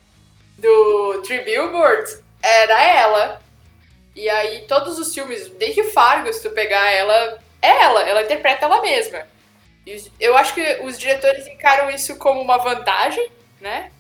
do 0.60 1.24
Three 1.24 1.44
Billboards, 1.44 2.22
era 2.44 2.84
ela. 2.84 3.42
E 4.16 4.30
aí, 4.30 4.62
todos 4.68 5.00
os 5.00 5.14
filmes, 5.14 5.50
desde 5.52 5.84
Fargo, 5.86 6.32
se 6.32 6.44
tu 6.44 6.52
pegar 6.52 6.92
ela, 6.92 7.40
é 7.62 7.70
ela, 7.84 8.08
ela 8.08 8.24
interpreta 8.24 8.66
ela 8.66 8.82
mesma. 8.82 9.26
E 9.88 10.04
eu 10.20 10.38
acho 10.38 10.54
que 10.54 10.62
os 10.84 11.00
diretores 11.00 11.48
encaram 11.48 11.90
isso 11.90 12.16
como 12.18 12.42
uma 12.42 12.58
vantagem, 12.58 13.28
né? 13.60 13.92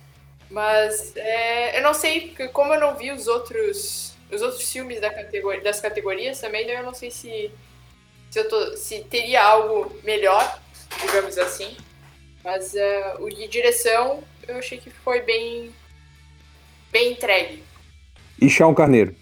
Mas 0.49 1.15
é, 1.17 1.77
eu 1.79 1.81
não 1.83 1.93
sei, 1.93 2.35
como 2.53 2.73
eu 2.73 2.79
não 2.79 2.95
vi 2.95 3.11
os 3.11 3.27
outros, 3.27 4.13
os 4.31 4.41
outros 4.41 4.71
filmes 4.71 5.01
da 5.01 5.09
categoria, 5.09 5.61
das 5.61 5.81
categorias 5.81 6.39
também, 6.39 6.69
eu 6.69 6.83
não 6.83 6.93
sei 6.93 7.09
se, 7.09 7.51
se, 8.29 8.39
eu 8.39 8.47
tô- 8.47 8.77
se 8.77 8.99
teria 9.05 9.41
algo 9.43 9.99
melhor, 10.03 10.59
digamos 11.01 11.37
assim. 11.39 11.75
Mas 12.43 12.75
é, 12.75 13.15
o 13.19 13.29
de 13.29 13.47
direção 13.47 14.23
eu 14.47 14.57
achei 14.57 14.77
que 14.77 14.89
foi 14.91 15.21
bem, 15.21 15.73
bem 16.91 17.13
entregue. 17.13 17.63
E 18.43 18.49
Chão 18.49 18.73
Carneiro. 18.73 19.15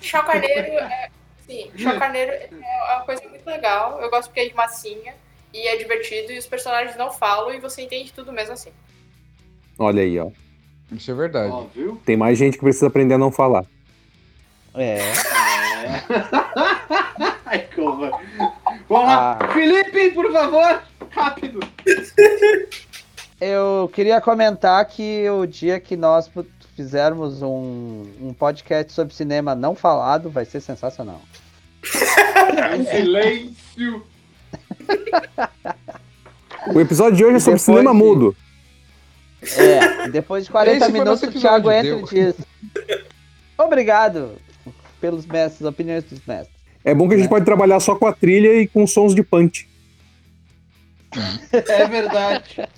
Chá 0.00 0.22
Carneiro 0.22 0.78
é. 0.78 1.10
Sim, 1.46 1.70
Carneiro 1.98 2.32
é 2.32 2.48
uma 2.96 3.04
coisa 3.04 3.28
muito 3.28 3.46
legal. 3.46 4.00
Eu 4.00 4.08
gosto 4.08 4.28
porque 4.28 4.40
é 4.40 4.48
de 4.48 4.54
massinha 4.54 5.14
e 5.52 5.68
é 5.68 5.76
divertido 5.76 6.32
e 6.32 6.38
os 6.38 6.46
personagens 6.46 6.96
não 6.96 7.12
falam 7.12 7.52
e 7.52 7.60
você 7.60 7.82
entende 7.82 8.14
tudo 8.14 8.32
mesmo 8.32 8.54
assim. 8.54 8.70
Olha 9.78 10.02
aí, 10.02 10.18
ó. 10.18 10.30
Isso 10.90 11.10
é 11.10 11.14
verdade. 11.14 11.52
Ó, 11.52 11.64
viu? 11.64 12.00
Tem 12.04 12.16
mais 12.16 12.38
gente 12.38 12.54
que 12.54 12.64
precisa 12.64 12.86
aprender 12.86 13.14
a 13.14 13.18
não 13.18 13.30
falar. 13.30 13.66
É. 14.74 15.00
Ai, 17.44 17.58
que 17.58 17.78
horror. 17.78 18.18
Vamos 18.88 19.06
lá. 19.06 19.38
Ah. 19.38 19.52
Felipe, 19.52 20.12
por 20.12 20.32
favor. 20.32 20.82
Rápido. 21.10 21.60
Eu 23.38 23.90
queria 23.92 24.18
comentar 24.18 24.82
que 24.86 25.28
o 25.28 25.44
dia 25.44 25.78
que 25.78 25.94
nós 25.94 26.26
fizermos 26.76 27.42
um, 27.42 28.04
um 28.20 28.32
podcast 28.34 28.92
sobre 28.92 29.14
cinema 29.14 29.54
não 29.54 29.74
falado 29.74 30.28
vai 30.30 30.44
ser 30.44 30.60
sensacional. 30.60 31.20
Em 32.76 32.84
silêncio. 32.84 34.06
O 36.74 36.80
episódio 36.80 37.16
de 37.16 37.24
hoje 37.24 37.36
é 37.36 37.38
sobre 37.38 37.58
Depois 37.60 37.62
cinema 37.62 37.92
de- 37.92 37.96
mudo. 37.96 38.36
É, 39.56 40.08
depois 40.08 40.44
de 40.46 40.50
40 40.50 40.76
Esse 40.76 40.90
foi 40.90 41.00
minutos 41.00 41.22
o 41.22 41.30
Thiago 41.30 41.70
entra 41.70 42.00
e 42.00 42.02
diz. 42.04 42.34
Obrigado 43.56 44.32
pelos 45.00 45.24
mestres, 45.26 45.64
opiniões 45.64 46.02
dos 46.02 46.18
mestres. 46.26 46.56
É 46.84 46.92
bom 46.92 47.08
que 47.08 47.14
a 47.14 47.18
gente 47.18 47.28
pode 47.28 47.44
trabalhar 47.44 47.78
só 47.78 47.94
com 47.94 48.06
a 48.06 48.12
trilha 48.12 48.60
e 48.60 48.66
com 48.66 48.84
sons 48.84 49.14
de 49.14 49.22
punch. 49.22 49.68
É 51.52 51.86
verdade. 51.86 52.68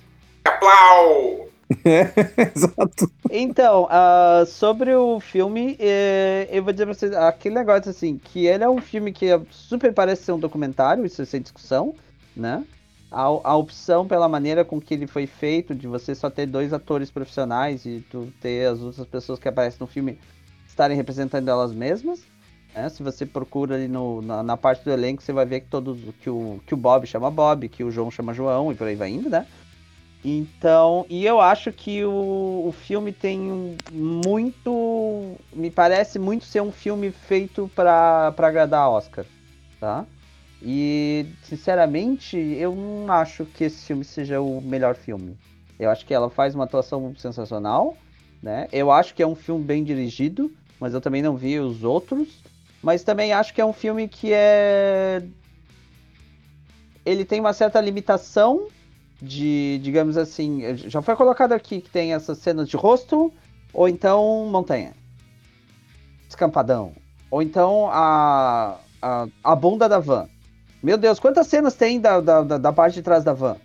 Aplau! 1.69 2.09
Exato. 2.55 3.11
Então, 3.29 3.87
ah, 3.89 4.43
sobre 4.47 4.93
o 4.95 5.19
filme, 5.19 5.75
eh, 5.79 6.47
eu 6.51 6.63
vou 6.63 6.73
dizer 6.73 6.85
pra 6.85 6.93
vocês, 6.93 7.11
aquele 7.13 7.55
negócio 7.55 7.89
assim, 7.91 8.17
que 8.17 8.45
ele 8.47 8.63
é 8.63 8.69
um 8.69 8.81
filme 8.81 9.13
que 9.13 9.27
é- 9.27 9.41
super 9.51 9.93
parece 9.93 10.23
ser 10.23 10.31
um 10.31 10.39
documentário, 10.39 11.05
isso 11.05 11.21
é 11.21 11.25
sem 11.25 11.41
discussão, 11.41 11.95
né? 12.35 12.65
A, 13.11 13.21
a 13.23 13.55
opção 13.55 14.07
pela 14.07 14.27
maneira 14.29 14.63
com 14.65 14.79
que 14.81 14.93
ele 14.93 15.07
foi 15.07 15.27
feito, 15.27 15.75
de 15.75 15.87
você 15.87 16.13
só 16.15 16.29
ter 16.29 16.45
dois 16.47 16.73
atores 16.73 17.11
profissionais 17.11 17.85
e 17.85 18.01
tu 18.09 18.33
ter 18.39 18.67
as 18.67 18.79
outras 18.81 19.07
pessoas 19.07 19.39
que 19.39 19.47
aparecem 19.47 19.77
no 19.79 19.87
filme 19.87 20.19
estarem 20.67 20.97
representando 20.97 21.47
elas 21.49 21.71
mesmas, 21.73 22.21
né? 22.73 22.89
Se 22.89 23.03
você 23.03 23.25
procura 23.25 23.75
ali 23.75 23.87
no, 23.87 24.21
na, 24.21 24.43
na 24.43 24.57
parte 24.57 24.83
do 24.83 24.91
elenco, 24.91 25.21
você 25.23 25.33
vai 25.33 25.45
ver 25.45 25.61
que 25.61 25.67
todos 25.67 25.99
que 26.19 26.29
o, 26.29 26.61
que 26.65 26.73
o 26.73 26.77
Bob 26.77 27.05
chama 27.07 27.29
Bob, 27.31 27.67
que 27.69 27.83
o 27.83 27.91
João 27.91 28.09
chama 28.11 28.33
João 28.33 28.71
e 28.71 28.75
por 28.75 28.87
aí 28.87 28.95
vai 28.95 29.09
indo, 29.11 29.29
né? 29.29 29.47
Então, 30.23 31.05
e 31.09 31.25
eu 31.25 31.39
acho 31.39 31.71
que 31.71 32.03
o, 32.03 32.65
o 32.67 32.71
filme 32.73 33.13
tem 33.13 33.77
muito. 33.89 35.37
Me 35.53 35.71
parece 35.71 36.19
muito 36.19 36.43
ser 36.43 36.61
um 36.61 36.71
filme 36.71 37.09
feito 37.11 37.71
pra 37.73 38.33
agradar 38.37 38.89
Oscar, 38.89 39.25
tá? 39.79 40.05
E, 40.61 41.25
sinceramente, 41.41 42.37
eu 42.37 42.75
não 42.75 43.11
acho 43.13 43.45
que 43.45 43.63
esse 43.63 43.85
filme 43.85 44.03
seja 44.03 44.41
o 44.41 44.59
melhor 44.59 44.95
filme. 44.95 45.37
Eu 45.79 45.89
acho 45.89 46.05
que 46.05 46.13
ela 46.13 46.29
faz 46.29 46.53
uma 46.53 46.65
atuação 46.65 47.15
sensacional, 47.15 47.95
né? 48.43 48.67
Eu 48.73 48.91
acho 48.91 49.15
que 49.15 49.23
é 49.23 49.27
um 49.27 49.35
filme 49.35 49.63
bem 49.63 49.85
dirigido, 49.85 50.51
mas 50.81 50.93
eu 50.93 50.99
também 50.99 51.21
não 51.21 51.37
vi 51.37 51.57
os 51.59 51.85
outros. 51.85 52.43
Mas 52.83 53.03
também 53.03 53.31
acho 53.31 53.53
que 53.53 53.61
é 53.61 53.65
um 53.65 53.73
filme 53.73 54.09
que 54.09 54.33
é. 54.33 55.23
Ele 57.05 57.23
tem 57.23 57.39
uma 57.39 57.53
certa 57.53 57.79
limitação 57.79 58.67
de, 59.21 59.79
digamos 59.83 60.17
assim, 60.17 60.61
já 60.75 61.01
foi 61.01 61.15
colocado 61.15 61.51
aqui 61.53 61.81
que 61.81 61.89
tem 61.89 62.13
essas 62.13 62.37
cenas 62.37 62.69
de 62.69 62.77
rosto, 62.77 63.31
ou 63.73 63.87
então 63.87 64.47
montanha. 64.51 64.93
Descampadão. 66.27 66.93
Ou 67.31 67.41
então 67.41 67.89
a, 67.91 68.77
a, 69.01 69.27
a 69.43 69.55
bunda 69.55 69.87
da 69.89 69.99
van. 69.99 70.27
Meu 70.81 70.97
Deus, 70.97 71.19
quantas 71.19 71.47
cenas 71.47 71.75
tem 71.75 71.99
da, 71.99 72.21
da, 72.21 72.41
da, 72.43 72.57
da 72.57 72.73
parte 72.73 72.95
de 72.95 73.01
trás 73.01 73.23
da 73.23 73.33
van? 73.33 73.57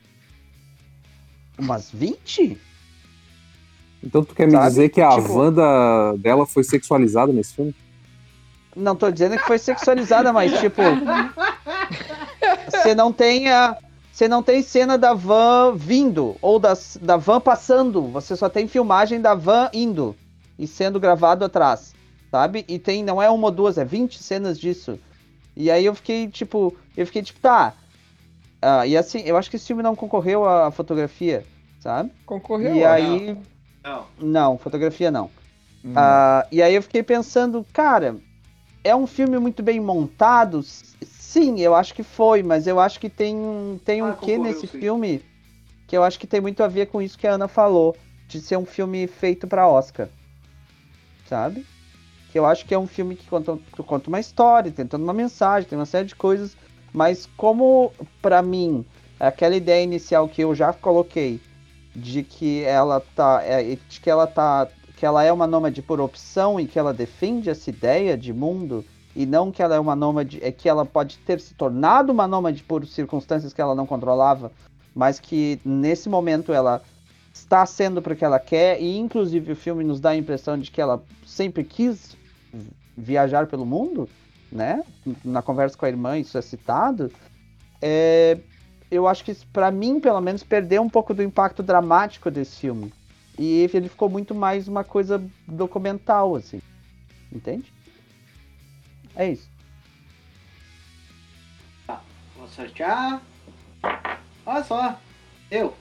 Umas 1.59 1.91
20? 1.93 2.59
Então 4.03 4.25
tu 4.25 4.35
quer 4.35 4.47
me 4.47 4.53
Sabe? 4.53 4.69
dizer 4.69 4.89
que 4.91 5.01
a 5.01 5.11
Tipo- 5.11 5.29
van 5.35 5.53
da- 5.53 6.15
dela 6.17 6.45
foi 6.47 6.65
sexualizada 6.65 7.33
nesse 7.33 7.55
filme? 7.55 7.75
Não 8.77 8.97
tô 8.97 9.09
dizendo 9.11 9.37
que 9.39 9.47
foi 9.47 9.57
sexualizada, 9.59 10.33
mas 10.33 10.53
tipo. 10.59 10.83
Você 12.71 12.95
não 12.95 13.13
tem 13.13 13.49
a. 13.49 13.77
Você 14.15 14.29
não 14.29 14.45
tem 14.45 14.63
cena 14.63 14.97
da 14.97 15.13
van 15.13 15.75
vindo, 15.75 16.37
ou 16.41 16.61
das, 16.61 16.97
da 17.03 17.17
van 17.17 17.41
passando. 17.41 18.01
Você 18.13 18.37
só 18.37 18.49
tem 18.49 18.69
filmagem 18.69 19.21
da 19.21 19.35
van 19.35 19.69
indo. 19.73 20.15
e 20.57 20.69
sendo 20.69 21.01
gravado 21.01 21.45
atrás, 21.45 21.93
sabe? 22.31 22.65
E 22.69 22.79
tem, 22.79 23.03
não 23.03 23.21
é 23.21 23.29
uma 23.29 23.49
ou 23.49 23.51
duas, 23.51 23.77
é 23.77 23.85
20 23.85 24.23
cenas 24.23 24.57
disso. 24.57 25.01
E 25.57 25.69
aí 25.69 25.85
eu 25.85 25.97
fiquei, 25.97 26.29
tipo, 26.29 26.77
eu 26.97 27.05
fiquei 27.07 27.23
tipo, 27.23 27.41
tá. 27.41 27.75
Ah, 28.63 28.87
e 28.87 28.97
assim, 28.97 29.19
eu 29.27 29.37
acho 29.37 29.51
que 29.51 29.57
esse 29.57 29.67
filme 29.67 29.83
não 29.83 29.97
concorreu 29.97 30.49
à 30.49 30.71
fotografia, 30.71 31.45
sabe? 31.81 32.13
Concorreu. 32.25 32.77
E 32.77 32.85
aí. 32.85 33.37
Não. 33.83 34.07
Não, 34.21 34.59
fotografia 34.59 35.11
não. 35.11 35.29
Hum. 35.85 35.93
Ah, 35.97 36.47
e 36.53 36.63
aí 36.63 36.77
eu 36.77 36.83
fiquei 36.83 37.03
pensando, 37.03 37.67
cara, 37.73 38.15
é 38.85 38.95
um 38.95 39.09
filme 39.09 39.41
muito 39.41 39.61
bem 39.61 39.81
montado? 39.81 40.61
Sim, 41.35 41.59
eu 41.59 41.75
acho 41.75 41.93
que 41.93 42.05
foi, 42.05 42.45
mas 42.45 42.65
eu 42.69 42.79
acho 42.79 43.01
que 43.01 43.11
tem, 43.11 43.35
um- 43.37 43.77
tem 43.77 44.01
um 44.01 44.11
Ah, 44.11 44.15
quê 44.15 44.39
concorreu, 44.39 44.53
nesse 44.55 44.69
sim. 44.69 44.79
filme 44.79 45.21
que 45.87 45.97
eu 45.97 46.05
acho 46.05 46.19
que 46.19 46.27
tem 46.29 46.41
muito 46.41 46.63
a 46.63 46.69
ver 46.69 46.87
com 46.87 47.03
isso 47.03 47.19
que 47.19 47.27
a 47.27 47.33
Ana 47.35 47.49
falou, 47.49 47.99
de 48.29 48.41
ser 48.41 48.57
um 48.59 48.67
filme 48.67 49.07
feito 49.09 49.49
pra 49.49 49.69
Oscar. 49.69 50.11
Sabe? 51.25 51.67
Que 52.29 52.39
eu 52.39 52.47
acho 52.47 52.67
que 52.67 52.75
é 52.75 52.79
um 52.79 52.87
filme 52.87 53.17
que 53.17 53.29
conta, 53.29 53.59
que 53.59 53.83
conta 53.83 54.09
uma 54.11 54.21
história, 54.21 54.73
tentando 54.73 55.05
uma 55.05 55.15
mensagem, 55.15 55.69
tem 55.69 55.79
uma 55.79 55.87
série 55.87 56.07
de 56.09 56.17
coisas, 56.17 56.57
mas 56.93 57.27
como 57.27 57.95
pra 58.23 58.43
mim, 58.43 58.87
aquela 59.19 59.57
ideia 59.57 59.83
inicial 59.85 60.29
que 60.29 60.43
eu 60.43 60.55
já 60.55 60.73
coloquei 60.73 61.43
de 61.95 62.25
que 62.25 62.63
ela 62.65 63.01
tá, 63.01 63.43
é, 63.45 63.77
de 63.77 64.01
que 64.01 64.11
ela 64.11 64.27
tá, 64.27 64.71
que 64.97 65.07
ela 65.07 65.25
é 65.25 65.33
uma 65.33 65.47
nômade 65.47 65.83
por 65.83 66.01
opção 66.01 66.61
e 66.61 66.67
que 66.67 66.79
ela 66.79 66.95
defende 66.95 67.51
essa 67.51 67.71
ideia 67.71 68.17
de 68.19 68.33
mundo 68.33 68.87
e 69.15 69.25
não 69.25 69.53
que 69.53 69.63
ela 69.63 69.77
é 69.77 69.81
uma 69.81 69.95
nômade, 69.95 70.39
é 70.43 70.51
que 70.51 70.69
ela 70.69 70.85
pode 70.85 71.19
ter 71.19 71.41
se 71.41 71.55
tornado 71.55 72.13
uma 72.13 72.27
nômade 72.27 72.63
por 72.63 72.87
circunstâncias 72.87 73.53
que 73.53 73.61
ela 73.61 73.75
não 73.75 73.87
controlava, 73.87 74.51
mas 74.95 75.21
que 75.21 75.61
nesse 75.65 76.09
momento 76.09 76.53
ela 76.53 76.83
está 77.33 77.65
sendo 77.67 78.01
porque 78.01 78.25
ela 78.25 78.39
quer 78.39 78.81
e 78.81 78.97
inclusive 78.97 79.53
o 79.53 79.57
filme 79.57 79.85
nos 79.85 80.01
dá 80.01 80.11
a 80.11 80.17
impressão 80.17 80.59
de 80.59 80.71
que 80.71 80.81
ela 80.81 81.03
sempre 81.27 81.65
quis 81.65 82.17
viajar 82.97 83.47
pelo 83.47 83.67
mundo, 83.67 84.09
né? 84.51 84.83
Na 85.25 85.43
conversa 85.43 85.77
com 85.77 85.85
a 85.85 85.89
irmã 85.89 86.19
isso 86.19 86.39
é 86.39 86.43
citado. 86.43 87.11
É, 87.83 88.39
eu 88.91 89.09
acho 89.09 89.25
que 89.25 89.35
pra 89.53 89.71
mim, 89.71 89.99
pelo 90.01 90.21
menos, 90.21 90.43
perdeu 90.43 90.81
um 90.81 90.89
pouco 90.89 91.13
do 91.13 91.23
impacto 91.23 91.63
dramático 91.63 92.31
desse 92.31 92.61
filme. 92.61 92.93
E 93.37 93.69
ele 93.75 93.89
ficou 93.89 94.09
muito 94.09 94.35
mais 94.35 94.69
uma 94.69 94.85
coisa 94.85 95.23
documental, 95.47 96.37
assim. 96.37 96.61
Entende? 97.33 97.73
É 99.17 99.31
isso. 99.31 99.49
Vou 102.37 102.49
sortear. 102.49 103.23
Olha 104.45 104.65
só. 104.65 104.99
Eu. 105.51 105.73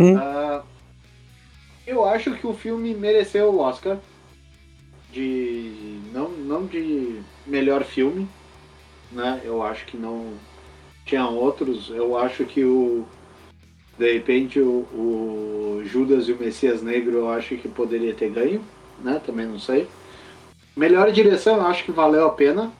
Hum. 0.00 0.16
Ah, 0.16 0.62
eu 1.86 2.04
acho 2.04 2.34
que 2.34 2.46
o 2.46 2.54
filme 2.54 2.94
mereceu 2.94 3.50
o 3.50 3.60
Oscar. 3.60 3.98
De. 5.12 6.00
Não, 6.12 6.30
não 6.30 6.66
de 6.66 7.20
melhor 7.46 7.84
filme. 7.84 8.28
Né? 9.12 9.40
Eu 9.44 9.62
acho 9.62 9.86
que 9.86 9.96
não. 9.96 10.34
Tinha 11.04 11.26
outros. 11.26 11.90
Eu 11.90 12.16
acho 12.16 12.44
que 12.44 12.64
o. 12.64 13.06
De 13.98 14.12
repente 14.12 14.60
o, 14.60 14.86
o 14.94 15.82
Judas 15.84 16.28
e 16.28 16.32
o 16.32 16.38
Messias 16.38 16.82
Negro 16.82 17.16
eu 17.16 17.30
acho 17.30 17.56
que 17.56 17.68
poderia 17.68 18.14
ter 18.14 18.30
ganho. 18.30 18.64
Né? 19.00 19.20
Também 19.24 19.46
não 19.46 19.58
sei. 19.58 19.88
Melhor 20.78 21.10
direção 21.10 21.56
eu 21.56 21.66
acho 21.66 21.82
que 21.84 21.90
valeu 21.90 22.24
a 22.24 22.30
pena. 22.30 22.70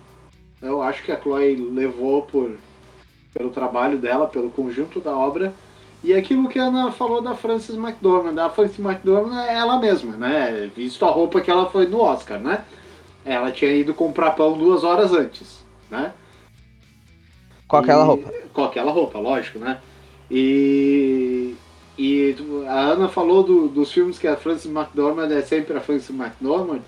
Eu 0.63 0.81
acho 0.81 1.03
que 1.03 1.11
a 1.11 1.21
Chloe 1.21 1.57
levou 1.57 2.23
por, 2.23 2.53
pelo 3.35 3.51
trabalho 3.51 3.99
dela, 3.99 4.29
pelo 4.29 4.51
conjunto 4.51 5.01
da 5.01 5.17
obra. 5.17 5.53
E 6.05 6.15
aquilo 6.15 6.49
que 6.49 6.61
a 6.61 6.65
Ana 6.67 6.93
falou 6.93 7.21
da 7.21 7.35
Frances 7.35 7.75
McDormand. 7.75 8.39
A 8.41 8.49
Frances 8.51 8.79
McDormand 8.79 9.37
é 9.49 9.55
ela 9.55 9.81
mesma, 9.81 10.17
né? 10.17 10.71
Visto 10.77 11.05
a 11.05 11.11
roupa 11.11 11.41
que 11.41 11.51
ela 11.51 11.69
foi 11.71 11.89
no 11.89 12.01
Oscar, 12.01 12.39
né? 12.39 12.65
Ela 13.25 13.51
tinha 13.51 13.73
ido 13.73 13.93
comprar 13.93 14.31
pão 14.31 14.57
duas 14.57 14.85
horas 14.85 15.13
antes, 15.13 15.65
né? 15.91 16.13
Com 17.67 17.79
aquela 17.79 18.05
E- 18.05 18.07
roupa. 18.07 18.33
Com 18.53 18.63
aquela 18.65 18.93
roupa, 18.93 19.19
lógico, 19.19 19.59
né? 19.59 19.79
E, 20.31 21.57
e 21.99 22.37
a 22.69 22.79
Ana 22.79 23.09
falou 23.09 23.43
do- 23.43 23.67
dos 23.69 23.91
filmes 23.93 24.21
que 24.21 24.29
a 24.29 24.37
Frances 24.37 24.71
McDormand 24.71 25.33
é 25.33 25.43
sempre 25.43 25.77
a 25.77 25.81
Frances 25.81 26.11
McDormand. 26.11 26.83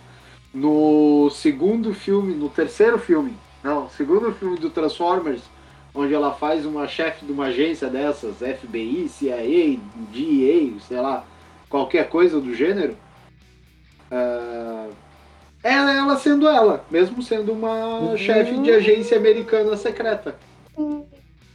No 0.52 1.30
segundo 1.30 1.94
filme, 1.94 2.34
no 2.34 2.48
terceiro 2.48 2.98
filme, 2.98 3.36
não, 3.62 3.88
segundo 3.88 4.32
filme 4.32 4.58
do 4.58 4.68
Transformers, 4.68 5.42
onde 5.94 6.12
ela 6.12 6.32
faz 6.32 6.66
uma 6.66 6.88
chefe 6.88 7.24
de 7.24 7.32
uma 7.32 7.46
agência 7.46 7.88
dessas, 7.88 8.36
FBI, 8.36 9.08
CIA, 9.08 9.78
DEA, 10.12 10.72
sei 10.88 11.00
lá, 11.00 11.24
qualquer 11.68 12.08
coisa 12.08 12.40
do 12.40 12.52
gênero, 12.54 12.96
ah, 14.10 14.88
é 15.62 15.72
ela 15.72 16.16
sendo 16.16 16.48
ela, 16.48 16.84
mesmo 16.90 17.22
sendo 17.22 17.52
uma 17.52 18.16
chefe 18.16 18.56
de 18.58 18.72
agência 18.72 19.16
americana 19.16 19.76
secreta. 19.76 20.34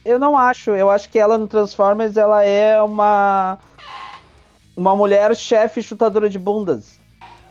Eu 0.04 0.18
não 0.18 0.38
acho. 0.38 0.70
Eu 0.70 0.88
acho 0.88 1.10
que 1.10 1.18
ela 1.18 1.36
no 1.36 1.48
Transformers 1.48 2.16
ela 2.16 2.44
é 2.44 2.80
uma 2.80 3.58
uma 4.76 4.94
mulher 4.94 5.34
chefe 5.34 5.82
chutadora 5.82 6.28
de 6.28 6.38
bundas. 6.38 6.95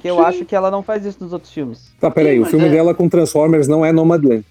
Que 0.05 0.11
eu 0.11 0.17
Sim. 0.17 0.21
acho 0.23 0.45
que 0.45 0.55
ela 0.55 0.69
não 0.69 0.83
faz 0.83 1.03
isso 1.03 1.17
nos 1.23 1.33
outros 1.33 1.51
filmes. 1.51 1.91
Tá, 1.99 2.11
peraí, 2.11 2.35
Sim, 2.35 2.41
o 2.43 2.45
filme 2.45 2.67
é- 2.67 2.69
dela 2.69 2.93
com 2.93 3.09
Transformers 3.09 3.67
não 3.67 3.83
é 3.83 3.91
Nomadland. 3.91 4.45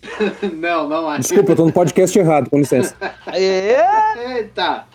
não, 0.56 0.88
não 0.88 1.06
acho. 1.10 1.20
Desculpa, 1.28 1.52
eu 1.52 1.56
tô 1.56 1.66
no 1.66 1.72
podcast 1.72 2.18
errado, 2.18 2.48
com 2.48 2.56
licença. 2.56 2.96
É, 3.34 4.38
Eita! 4.38 4.86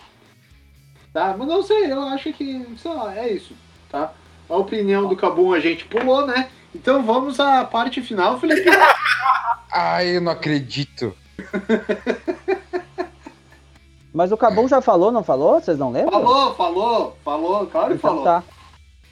Tá, 1.12 1.36
mas 1.38 1.46
não 1.46 1.62
sei, 1.62 1.92
eu 1.92 2.00
acho 2.08 2.32
que, 2.32 2.66
sei 2.76 2.92
lá, 2.92 3.16
é 3.16 3.32
isso, 3.34 3.54
tá? 3.88 4.12
A 4.50 4.56
opinião 4.56 5.06
do 5.06 5.14
Cabum 5.14 5.52
a 5.52 5.60
gente 5.60 5.84
pulou, 5.84 6.26
né? 6.26 6.48
Então 6.74 7.04
vamos 7.04 7.38
à 7.38 7.64
parte 7.64 8.02
final, 8.02 8.40
Felipe. 8.40 8.68
Ai, 9.72 10.16
eu 10.16 10.20
não 10.20 10.32
acredito. 10.32 11.14
Mas 14.12 14.32
o 14.32 14.36
Cabum 14.36 14.66
já 14.66 14.80
falou, 14.80 15.12
não 15.12 15.22
falou? 15.22 15.60
Vocês 15.60 15.78
não 15.78 15.92
lembram? 15.92 16.10
falou, 16.20 16.54
falou, 16.56 17.16
falou, 17.24 17.66
claro 17.68 17.90
que 17.90 17.94
Então 17.94 18.10
falou. 18.10 18.24
tá. 18.24 18.42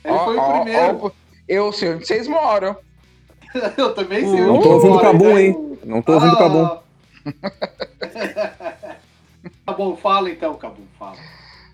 Ele 0.05 0.15
Ó, 0.15 0.25
foi 0.25 0.37
o 0.37 0.53
primeiro. 0.53 1.07
ó, 1.07 1.11
eu 1.49 1.73
sei 1.73 1.95
onde 1.95 2.07
vocês 2.07 2.27
moram. 2.27 2.77
eu 3.77 3.95
também 3.95 4.29
sei. 4.29 4.41
Não 4.41 4.61
tô 4.61 4.73
ouvindo 4.73 4.97
o 4.97 5.01
Cabum, 5.01 5.35
né? 5.35 5.43
hein? 5.43 5.79
Não 5.85 6.03
tô 6.03 6.13
ouvindo 6.15 6.35
o 6.35 6.39
Cabum. 6.39 6.79
tá 9.67 9.73
bom, 9.73 9.97
fala 9.97 10.31
então, 10.31 10.55
Cabum, 10.55 10.85
fala. 10.99 11.17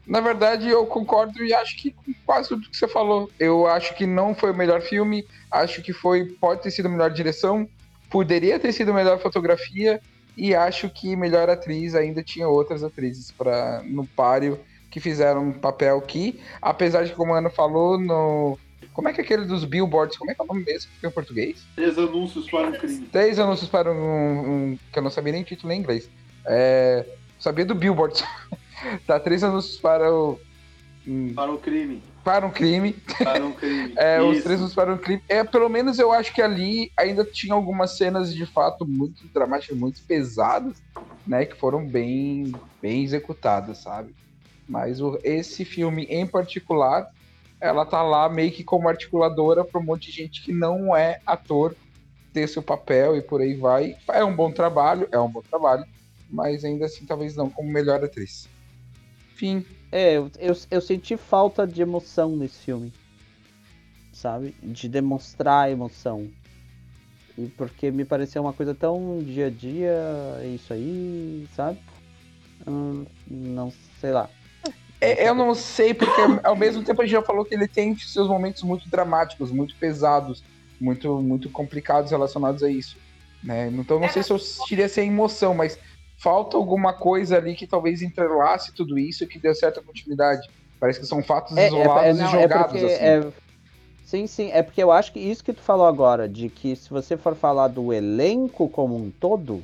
Na 0.07 0.21
verdade, 0.21 0.69
eu 0.69 0.87
concordo 0.87 1.45
e 1.45 1.53
acho 1.53 1.77
que 1.77 1.91
com 1.91 2.15
quase 2.25 2.49
tudo 2.49 2.69
que 2.69 2.77
você 2.77 2.89
falou. 2.89 3.31
Eu 3.39 3.67
acho 3.67 3.95
que 3.95 4.07
não 4.07 4.35
foi 4.35 4.53
o 4.53 4.57
melhor 4.57 4.81
filme, 4.81 5.27
acho 5.51 5.83
que 5.83 5.93
foi 5.93 6.25
pode 6.25 6.63
ter 6.63 6.71
sido 6.71 6.87
a 6.87 6.91
melhor 6.91 7.11
direção, 7.11 7.69
poderia 8.11 8.59
ter 8.59 8.73
sido 8.73 8.91
a 8.91 8.95
melhor 8.95 9.19
fotografia 9.19 10.01
e 10.35 10.55
acho 10.55 10.89
que 10.89 11.15
melhor 11.15 11.51
atriz 11.51 11.95
ainda 11.95 12.23
tinha 12.23 12.49
outras 12.49 12.83
atrizes 12.83 13.31
para 13.31 13.83
no 13.85 14.07
páreo 14.07 14.59
que 14.91 15.01
fizeram 15.01 15.49
um 15.49 15.53
papel 15.53 16.01
que, 16.03 16.41
apesar 16.63 17.05
de 17.05 17.13
como 17.15 17.35
a 17.35 17.39
Ana 17.39 17.51
falou 17.51 17.99
no 17.99 18.59
como 18.93 19.09
é 19.09 19.13
que 19.13 19.21
é 19.21 19.25
aquele 19.25 19.45
dos 19.45 19.65
billboards? 19.65 20.17
Como 20.19 20.31
é 20.31 20.35
que 20.35 20.43
é 20.43 20.45
o 20.45 20.49
nome 20.49 20.65
mesmo 20.65 20.91
em 21.05 21.11
português? 21.11 21.65
Três 21.77 21.97
anúncios 21.99 22.51
para 22.51 22.69
um 22.69 22.73
crime. 22.73 23.07
Três 23.13 23.39
anúncios 23.39 23.69
para 23.71 23.93
um, 23.93 23.95
um- 24.73 24.79
que 24.93 24.99
eu 24.99 25.03
não 25.03 25.11
sabia 25.11 25.33
nem 25.33 25.43
o 25.43 25.45
título 25.45 25.73
em 25.73 25.79
inglês. 25.79 26.09
É, 26.47 27.07
sabia 27.39 27.65
do 27.65 27.75
billboard. 27.77 28.21
tá, 29.07 29.21
três 29.21 29.45
anúncios 29.45 29.77
para 29.81 30.13
o 30.13 30.39
um, 31.07 31.33
Para 31.35 31.53
o 31.53 31.59
crime. 31.59 32.03
para 32.25 32.45
um 32.47 32.51
crime. 32.51 32.93
Para 33.23 33.45
um 33.45 33.53
crime. 33.53 33.95
É, 33.99 34.21
os 34.21 34.43
três 34.43 34.59
anúncios 34.59 34.75
para 34.75 34.93
um 34.93 34.99
crime. 34.99 35.23
É, 35.29 35.45
pelo 35.45 35.69
menos 35.69 35.99
eu 35.99 36.11
acho 36.13 36.35
que 36.35 36.43
ali 36.43 36.91
ainda 36.99 37.25
tinha 37.25 37.55
algumas 37.55 37.97
cenas 37.97 38.35
de 38.35 38.47
fato 38.47 38.85
muito 38.87 39.29
dramáticas, 39.33 39.77
muito 39.79 40.01
pesadas, 40.07 40.83
né, 41.27 41.45
que 41.45 41.57
foram 41.57 41.87
bem 41.89 42.53
bem 42.81 43.03
executadas, 43.05 43.83
sabe? 43.83 44.13
Mas 44.69 45.01
o- 45.03 45.19
esse 45.25 45.65
filme 45.67 46.05
em 46.07 46.27
particular, 46.31 47.07
ela 47.61 47.87
tá 47.87 48.03
lá 48.03 48.29
meio 48.31 48.53
que 48.53 48.65
como 48.65 48.89
articuladora 48.89 49.65
para 49.67 49.81
um 49.81 49.85
monte 49.85 50.11
de 50.13 50.13
gente 50.25 50.45
que 50.45 50.53
não 50.53 50.97
é 50.97 51.21
ator 51.27 51.77
ter 52.33 52.49
seu 52.49 52.63
papel 52.63 53.17
e 53.17 53.23
por 53.23 53.41
aí 53.43 53.57
vai. 53.57 53.95
É 54.13 54.25
um 54.25 54.37
bom 54.37 54.53
trabalho, 54.53 55.09
é 55.13 55.19
um 55.21 55.31
bom 55.31 55.43
trabalho, 55.51 55.85
mas 56.29 56.65
ainda 56.65 56.87
assim 56.87 57.07
talvez 57.07 57.37
não 57.37 57.51
como 57.51 57.73
melhor 57.73 58.05
atriz. 58.05 58.51
Fim. 59.29 59.65
É, 59.91 60.17
eu, 60.19 60.31
eu, 60.39 60.55
eu 60.71 60.81
senti 60.83 61.17
falta 61.17 61.67
de 61.67 61.81
emoção 61.83 62.37
nesse 62.37 62.61
filme. 62.63 62.93
Sabe? 64.13 64.55
De 64.63 64.87
demonstrar 64.87 65.71
emoção. 65.71 66.35
E 67.37 67.49
porque 67.51 67.91
me 67.91 68.05
pareceu 68.05 68.43
uma 68.43 68.53
coisa 68.53 68.75
tão 68.75 69.23
dia 69.25 69.47
a 69.47 69.51
dia, 69.51 69.91
é 70.41 70.49
isso 70.49 70.73
aí, 70.73 71.47
sabe? 71.49 71.81
Hum, 72.67 73.07
não 73.27 73.71
sei 73.71 74.13
lá. 74.13 74.33
É, 75.01 75.29
eu 75.29 75.35
não 75.35 75.55
sei, 75.55 75.95
porque 75.95 76.21
ao 76.43 76.57
mesmo 76.57 76.83
tempo 76.85 77.01
a 77.01 77.05
gente 77.05 77.13
já 77.13 77.23
falou 77.23 77.45
que 77.45 77.55
ele 77.55 77.69
tem 77.69 77.97
seus 77.97 78.29
momentos 78.29 78.63
muito 78.63 78.89
dramáticos, 78.91 79.53
muito 79.53 79.75
pesados, 79.79 80.43
muito, 80.81 81.21
muito 81.23 81.51
complicados 81.53 82.11
relacionados 82.11 82.63
a 82.63 82.71
isso. 82.71 82.99
Né? 83.43 83.69
Então 83.69 84.01
não 84.01 84.09
sei 84.09 84.23
se 84.23 84.33
eu 84.33 84.39
diria 84.69 84.89
sem 84.89 85.09
emoção, 85.09 85.55
mas 85.55 85.79
falta 86.21 86.57
alguma 86.57 86.93
coisa 86.93 87.37
ali 87.37 87.55
que 87.55 87.67
talvez 87.67 88.03
entrelace 88.03 88.73
tudo 88.75 88.99
isso 88.99 89.23
e 89.23 89.29
que 89.29 89.41
dê 89.41 89.55
certa 89.55 89.81
continuidade. 89.83 90.43
Parece 90.81 90.99
que 91.01 91.07
são 91.07 91.23
fatos 91.23 91.57
É, 91.57 91.65
é, 91.65 91.67
isolados 91.69 92.05
é, 92.05 92.13
e 92.13 92.25
não, 92.25 92.27
é 92.27 92.43
jogados 92.43 92.73
porque 92.75 92.87
assim. 92.87 93.05
é, 93.05 93.33
Sim, 94.09 94.27
sim. 94.27 94.51
É 94.53 94.63
porque 94.63 94.83
eu 94.83 94.91
acho 94.91 95.13
que 95.13 95.21
isso 95.21 95.45
que 95.45 95.53
tu 95.53 95.61
falou 95.61 95.87
agora, 95.87 96.27
de 96.29 96.49
que 96.49 96.75
se 96.75 96.89
você 96.89 97.15
for 97.17 97.35
falar 97.35 97.69
do 97.69 97.93
elenco 97.93 98.67
como 98.71 98.97
um 98.97 99.11
todo, 99.11 99.63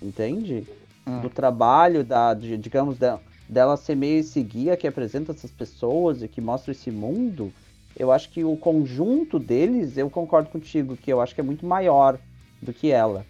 entende? 0.00 0.64
Hum. 1.06 1.20
Do 1.20 1.28
trabalho, 1.28 2.04
da, 2.04 2.32
de- 2.32 2.56
digamos, 2.56 2.96
da- 2.96 3.18
dela 3.50 3.76
ser 3.76 3.96
meio 3.96 4.20
esse 4.20 4.40
guia 4.42 4.76
que 4.76 4.86
apresenta 4.86 5.32
essas 5.32 5.50
pessoas 5.50 6.22
e 6.22 6.28
que 6.28 6.40
mostra 6.40 6.70
esse 6.70 6.90
mundo, 6.90 7.52
eu 7.98 8.12
acho 8.12 8.30
que 8.30 8.44
o 8.44 8.56
conjunto 8.56 9.38
deles, 9.40 9.96
eu 9.96 10.08
concordo 10.08 10.48
contigo, 10.48 10.96
que 10.96 11.12
eu 11.12 11.20
acho 11.20 11.34
que 11.34 11.40
é 11.40 11.44
muito 11.44 11.66
maior 11.66 12.16
do 12.62 12.72
que 12.72 12.92
ela, 12.92 13.26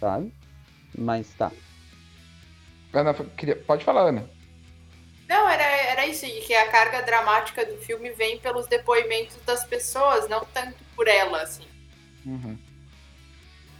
sabe? 0.00 0.32
Mas 0.96 1.28
tá. 1.34 1.52
Ana, 2.94 3.12
queria- 3.36 3.56
pode 3.56 3.84
falar, 3.84 4.08
Ana. 4.08 4.24
Não, 5.28 5.48
era, 5.48 5.62
era 5.62 6.06
isso, 6.06 6.26
que 6.46 6.54
a 6.54 6.70
carga 6.70 7.02
dramática 7.02 7.64
do 7.64 7.76
filme 7.78 8.10
vem 8.10 8.38
pelos 8.38 8.66
depoimentos 8.66 9.36
das 9.46 9.64
pessoas, 9.64 10.28
não 10.28 10.44
tanto 10.52 10.76
por 10.96 11.06
ela, 11.06 11.42
assim. 11.42 11.64
Uhum. 12.24 12.56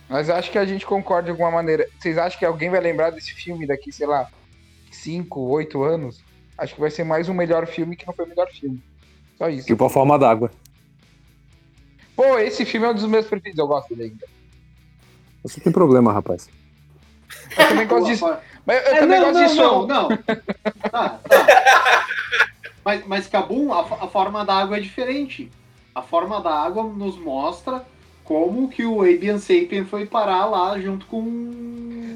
Mas 0.09 0.29
acho 0.29 0.51
que 0.51 0.59
a 0.59 0.65
gente 0.67 0.85
concorda 0.85 1.25
de 1.25 1.31
alguma 1.31 1.51
maneira. 1.51 1.89
Vocês 1.99 2.19
acham 2.19 2.39
que 2.39 2.45
alguém 2.45 2.69
vai 2.69 2.81
lembrar 2.81 3.11
desse 3.11 3.33
filme 3.33 3.67
daqui, 3.67 3.91
sei 3.91 4.07
lá, 4.07 4.31
5, 4.97 5.41
8 5.41 5.83
anos? 5.83 6.23
Acho 6.57 6.75
que 6.75 6.81
vai 6.81 6.91
ser 6.91 7.05
mais 7.05 7.29
um 7.29 7.35
melhor 7.35 7.67
filme 7.67 7.97
que 7.97 8.07
não 8.07 8.15
foi 8.15 8.25
o 8.25 8.29
melhor 8.29 8.49
filme. 8.51 8.83
Só 9.39 9.49
isso. 9.49 9.67
Tipo 9.67 9.85
a 9.85 9.91
forma 9.91 10.19
d'água. 10.19 10.51
Pô, 12.15 12.39
esse 12.39 12.65
filme 12.65 12.87
é 12.87 12.91
um 12.91 12.95
dos 12.95 13.05
meus 13.07 13.27
preferidos, 13.27 13.59
eu 13.59 13.67
gosto 13.67 13.95
dele 13.95 14.11
ainda. 14.11 14.27
Você 15.43 15.61
tem 15.61 15.73
problema, 15.73 16.13
rapaz. 16.13 16.49
Eu 17.59 17.69
também 17.69 17.87
gosto 17.87 18.07
disso. 18.07 18.37
Mas 18.67 18.87
eu 18.87 18.95
É, 18.95 19.01
também 19.01 19.21
não, 19.21 19.33
gosto 19.33 19.41
não, 19.41 19.47
disso. 19.49 19.63
não, 19.63 19.87
não. 19.87 20.09
Tá, 20.91 21.09
tá. 21.29 22.07
Mas, 22.85 23.07
mas 23.07 23.27
Cabum, 23.29 23.73
a, 23.73 23.81
a 23.81 24.09
forma 24.09 24.45
da 24.45 24.55
água 24.55 24.77
é 24.77 24.81
diferente. 24.81 25.51
A 25.95 26.03
forma 26.03 26.41
da 26.41 26.53
água 26.55 26.85
nos 26.85 27.17
mostra 27.19 27.85
como 28.33 28.69
que 28.69 28.85
o 28.85 29.03
Abian 29.03 29.39
Sapien 29.39 29.85
foi 29.85 30.07
parar 30.07 30.47
lá 30.47 30.79
junto 30.81 31.05
com... 31.07 31.21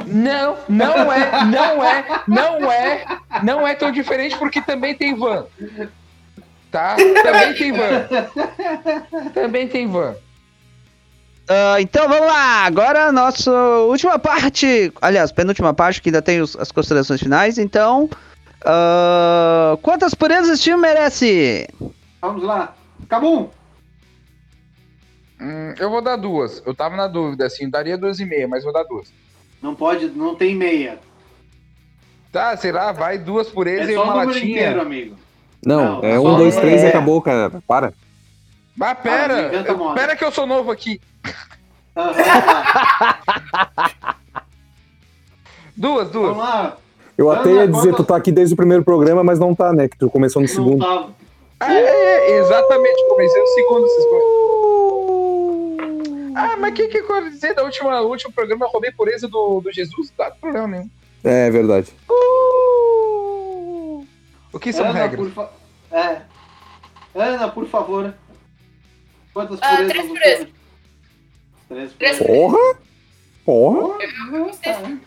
Não, 0.06 0.56
não 0.68 1.12
é, 1.12 1.44
não 1.44 1.84
é, 1.84 2.04
não 2.26 2.72
é, 2.72 3.04
não 3.42 3.66
é 3.68 3.74
tão 3.74 3.90
diferente 3.92 4.36
porque 4.38 4.62
também 4.62 4.94
tem 4.94 5.14
van. 5.14 5.44
Tá? 6.70 6.96
Também 7.22 7.54
tem 7.54 7.72
van. 7.72 8.06
Também 9.34 9.68
tem 9.68 9.86
van. 9.88 10.14
Ah, 11.48 11.80
então 11.80 12.08
vamos 12.08 12.26
lá, 12.26 12.64
agora 12.64 13.04
a 13.06 13.12
nossa 13.12 13.50
última 13.88 14.18
parte, 14.18 14.92
aliás, 15.00 15.30
penúltima 15.30 15.72
parte, 15.74 16.00
que 16.02 16.08
ainda 16.08 16.22
tem 16.22 16.40
os- 16.40 16.56
as 16.56 16.72
considerações 16.72 17.20
finais, 17.20 17.58
então. 17.58 18.08
ah, 18.64 19.76
quantas 19.82 20.14
purezas 20.14 20.48
esse 20.54 20.64
filme 20.64 20.82
merece? 20.82 21.68
Vamos 22.20 22.42
lá. 22.42 22.74
Cabum! 23.08 23.48
Hum, 25.40 25.74
eu 25.78 25.90
vou 25.90 26.00
dar 26.02 26.16
duas. 26.16 26.62
Eu 26.64 26.74
tava 26.74 26.96
na 26.96 27.06
dúvida, 27.06 27.46
assim, 27.46 27.68
daria 27.68 27.96
duas 27.98 28.18
e 28.20 28.24
meia, 28.24 28.48
mas 28.48 28.64
vou 28.64 28.72
dar 28.72 28.84
duas. 28.84 29.12
Não 29.62 29.74
pode, 29.74 30.08
não 30.08 30.34
tem 30.34 30.54
meia. 30.54 30.98
Tá, 32.32 32.56
sei 32.56 32.72
lá, 32.72 32.92
vai 32.92 33.18
duas 33.18 33.48
por 33.48 33.66
eles 33.66 33.88
É 33.88 33.92
e 33.92 33.96
uma 33.96 34.14
latinha. 34.14 34.44
inteiro, 34.44 34.80
amigo. 34.80 35.16
Não, 35.64 36.00
Não, 36.00 36.04
é 36.08 36.14
só 36.16 36.22
um, 36.22 36.36
dois, 36.36 36.56
é- 36.56 36.60
três 36.60 36.82
e 36.82 36.86
acabou, 36.86 37.20
cara. 37.22 37.50
Para. 37.66 37.92
Mas 38.76 38.90
Ah, 38.90 38.94
não 38.94 39.02
pera, 39.02 39.42
inventa 39.48 39.74
moda. 39.74 39.94
pera 40.00 40.16
que 40.16 40.24
eu 40.24 40.30
sou 40.30 40.46
novo 40.46 40.70
aqui. 40.70 41.00
Tá. 41.94 42.12
Duas, 45.76 46.10
duas. 46.10 46.28
Vamos 46.28 46.42
lá. 46.44 46.76
Eu 47.18 47.30
Ana, 47.30 47.40
até 47.40 47.50
ia 47.52 47.68
dizer, 47.68 47.94
tu 47.94 48.04
tá 48.04 48.16
aqui 48.16 48.30
desde 48.32 48.54
o 48.54 48.56
primeiro 48.56 48.82
programa, 48.84 49.22
mas 49.24 49.38
não 49.38 49.54
tá, 49.54 49.72
né? 49.72 49.88
Que 49.88 49.96
tu 49.98 50.08
começou 50.10 50.40
no 50.42 50.48
Não 50.48 50.54
segundo. 50.54 50.78
tava. 50.84 51.10
É, 51.60 51.72
é, 51.72 52.30
é, 52.32 52.38
exatamente, 52.38 53.08
comecei 53.08 53.40
no 53.40 53.46
segundo. 53.48 53.80
Vocês... 53.82 54.04
Ah, 56.38 56.56
mas 56.56 56.70
o 56.72 56.74
que, 56.74 56.88
que 56.88 56.98
eu 56.98 57.06
quero 57.06 57.30
dizer? 57.30 57.54
Da 57.54 57.62
última, 57.62 58.00
no 58.00 58.08
último 58.08 58.32
programa 58.32 58.66
eu 58.66 58.70
roubei 58.70 58.92
pureza 58.92 59.26
do, 59.26 59.60
do 59.60 59.72
Jesus? 59.72 60.12
Não 60.16 60.16
dá 60.26 60.30
problema 60.32 60.66
nenhum. 60.68 60.90
É 61.24 61.50
verdade. 61.50 61.92
O 64.52 64.58
que 64.60 64.72
são 64.72 64.84
Ana, 64.86 64.92
regras? 65.06 65.20
por 65.20 65.30
fa... 65.32 65.52
É. 65.96 66.22
Ana, 67.14 67.48
por 67.48 67.66
favor. 67.68 68.14
Quantas 69.32 69.58
Ah, 69.62 69.76
purezas 69.76 69.92
três 69.92 70.08
purezas. 70.08 70.48
Três 71.68 71.92
Três 71.94 72.18
purezas. 72.18 72.26
Porra! 72.26 72.78
Porra! 73.44 73.98
Porra, 73.98 74.52
tá. 74.62 74.98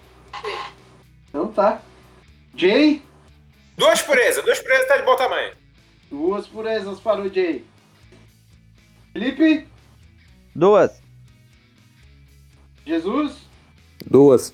Então 1.30 1.48
tá. 1.52 1.82
Jay, 2.56 3.02
Duas 3.78 4.02
purezas, 4.02 4.44
duas 4.44 4.60
purezas 4.60 4.88
tá 4.88 4.98
de 4.98 5.04
bom 5.04 5.16
tamanho. 5.16 5.54
duas 6.12 6.46
purezas 6.48 7.00
para 7.00 7.22
o 7.22 7.34
Jay. 7.34 7.64
Felipe, 9.14 9.68
Duas. 10.54 11.02
Jesus, 12.90 13.38
Duas. 14.04 14.52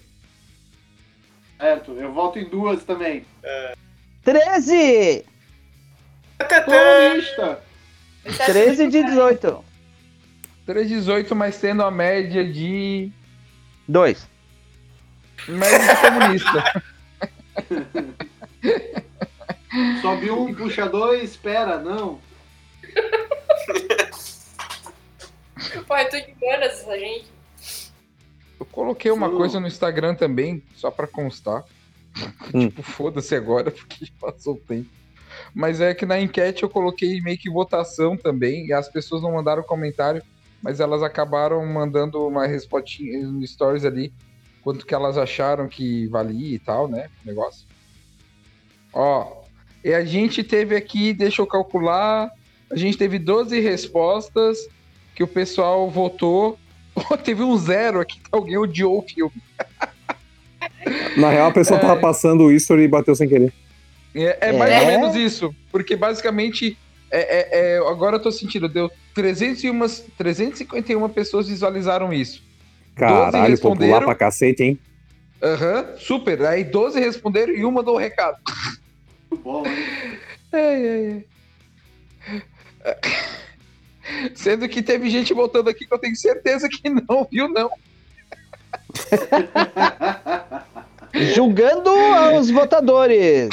certo. 1.57 1.93
Eu 1.93 2.11
volto 2.11 2.37
em 2.37 2.49
duas 2.49 2.83
também. 2.83 3.25
13! 4.23 5.25
Comunista. 6.65 7.63
13 8.45 8.87
de 8.89 9.03
18. 9.03 9.63
318, 10.65 11.33
mas 11.33 11.57
tendo 11.61 11.81
a 11.81 11.89
média 11.89 12.43
de. 12.43 13.09
2. 13.87 14.27
Média 15.47 15.79
de 15.79 16.01
comunista. 16.01 16.83
Sobe 20.01 20.29
um, 20.31 20.53
puxa 20.53 20.89
dois, 20.89 21.31
espera, 21.31 21.77
não. 21.77 22.19
Pô, 25.87 25.95
é 25.95 26.03
tudo 26.05 26.25
de 26.25 26.33
humanas 26.33 26.73
essa 26.81 26.99
gente. 26.99 27.34
Eu 28.59 28.65
coloquei 28.65 29.11
uma 29.11 29.29
Sim. 29.29 29.35
coisa 29.35 29.59
no 29.59 29.67
Instagram 29.67 30.15
também, 30.15 30.63
só 30.75 30.91
pra 30.91 31.07
constar. 31.07 31.63
Hum. 32.53 32.69
tipo, 32.69 32.81
foda-se 32.81 33.35
agora, 33.35 33.69
porque 33.71 34.07
passou 34.19 34.53
o 34.53 34.57
tempo. 34.57 34.89
Mas 35.53 35.81
é 35.81 35.93
que 35.93 36.05
na 36.05 36.17
enquete 36.17 36.63
eu 36.63 36.69
coloquei 36.69 37.19
meio 37.19 37.37
que 37.37 37.49
votação 37.49 38.15
também, 38.15 38.67
e 38.67 38.73
as 38.73 38.87
pessoas 38.87 39.21
não 39.21 39.33
mandaram 39.33 39.61
comentário, 39.63 40.23
mas 40.61 40.79
elas 40.79 41.03
acabaram 41.03 41.65
mandando 41.65 42.25
uma 42.25 42.47
respostinha 42.47 43.27
no 43.27 43.45
stories 43.45 43.83
ali, 43.83 44.13
quanto 44.63 44.85
que 44.85 44.95
elas 44.95 45.17
acharam 45.17 45.67
que 45.67 46.07
valia 46.07 46.55
e 46.55 46.59
tal, 46.59 46.87
né? 46.87 47.09
o 47.23 47.27
Negócio. 47.27 47.67
Ó, 48.93 49.43
e 49.83 49.93
a 49.93 50.03
gente 50.05 50.43
teve 50.43 50.75
aqui, 50.75 51.13
deixa 51.13 51.41
eu 51.41 51.45
calcular, 51.45 52.31
a 52.71 52.75
gente 52.75 52.97
teve 52.97 53.19
12 53.19 53.59
respostas 53.59 54.57
que 55.13 55.23
o 55.23 55.27
pessoal 55.27 55.89
votou. 55.89 56.57
teve 57.23 57.43
um 57.43 57.57
zero 57.57 57.99
aqui 57.99 58.19
que 58.19 58.29
alguém 58.31 58.57
odiou 58.57 58.99
o 58.99 59.01
filme. 59.01 59.33
Na 61.15 61.29
real, 61.29 61.47
a 61.49 61.53
pessoa 61.53 61.79
tava 61.79 61.97
passando 61.97 62.43
o 62.45 62.51
history 62.51 62.83
e 62.83 62.87
bateu 62.87 63.15
sem 63.15 63.27
querer. 63.27 63.51
É, 64.13 64.49
é 64.49 64.51
mais 64.53 64.73
ou 64.77 64.83
É? 64.83 64.85
menos 64.85 65.15
isso, 65.15 65.53
porque 65.71 65.95
basicamente, 65.95 66.77
é, 67.11 67.19
é- 67.19 67.75
é- 67.75 67.77
agora 67.89 68.15
eu 68.17 68.21
tô 68.21 68.31
sentindo, 68.31 68.67
deu 68.69 68.89
301, 69.13 69.87
351 70.17 71.09
pessoas 71.09 71.47
visualizaram 71.47 72.13
isso. 72.13 72.41
Caralho, 72.95 73.31
popular 73.31 73.49
responderam. 73.49 74.05
pra 74.05 74.15
cacete, 74.15 74.63
hein? 74.63 74.79
Aham, 75.41 75.85
super. 75.97 76.41
Aí 76.45 76.63
12 76.63 76.99
responderam 76.99 77.53
e 77.53 77.65
uma 77.65 77.83
deu 77.83 77.93
o 77.93 77.97
recado. 77.97 78.37
Muito 79.29 79.43
bom, 79.43 79.65
hein? 79.65 79.73
Ai, 80.53 80.87
ai, 80.89 81.25
ai. 82.85 82.95
Sendo 84.35 84.67
que 84.69 84.81
teve 84.81 85.09
gente 85.09 85.33
voltando 85.33 85.69
aqui 85.69 85.85
que 85.85 85.93
eu 85.93 85.99
tenho 85.99 86.15
certeza 86.15 86.69
que 86.69 86.89
não 86.89 87.27
viu, 87.31 87.47
não. 87.49 87.69
Julgando 91.33 91.89
os 92.37 92.49
votadores. 92.49 93.49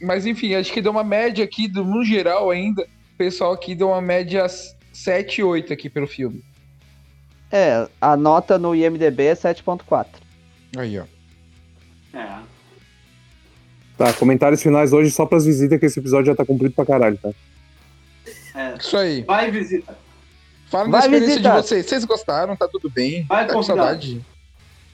Mas 0.00 0.26
enfim, 0.26 0.54
acho 0.54 0.72
que 0.72 0.82
deu 0.82 0.92
uma 0.92 1.04
média 1.04 1.44
aqui, 1.44 1.68
do- 1.68 1.84
no 1.84 2.04
geral 2.04 2.50
ainda, 2.50 2.82
o 2.82 3.16
pessoal 3.16 3.52
aqui 3.52 3.74
deu 3.74 3.88
uma 3.88 4.00
média 4.00 4.46
7, 4.92 5.42
8 5.42 5.72
aqui 5.72 5.88
pelo 5.88 6.06
filme. 6.06 6.42
É, 7.50 7.88
a 8.00 8.16
nota 8.16 8.58
no 8.58 8.74
IMDB 8.74 9.24
é 9.26 9.34
7.4. 9.34 10.06
Aí, 10.76 10.98
ó. 10.98 11.04
É. 12.12 12.38
Tá, 13.96 14.12
comentários 14.12 14.62
finais 14.62 14.92
hoje 14.92 15.10
só 15.10 15.24
pras 15.24 15.46
visitas, 15.46 15.78
que 15.80 15.86
esse 15.86 15.98
episódio 15.98 16.26
já 16.26 16.34
tá 16.34 16.44
cumprido 16.44 16.74
pra 16.74 16.84
caralho, 16.84 17.16
tá? 17.18 17.30
É. 18.56 18.74
Isso 18.78 18.96
aí. 18.96 19.22
Vai, 19.22 19.50
visita. 19.50 19.96
Fala 20.70 20.88
da 20.88 20.98
experiência 20.98 21.28
visita. 21.28 21.50
de 21.50 21.56
vocês. 21.62 21.86
Vocês 21.86 22.04
gostaram? 22.04 22.56
Tá 22.56 22.66
tudo 22.66 22.90
bem? 22.90 23.24
Vai, 23.28 23.46
tá 23.46 23.52
com 23.52 23.62
saudade? 23.62 24.24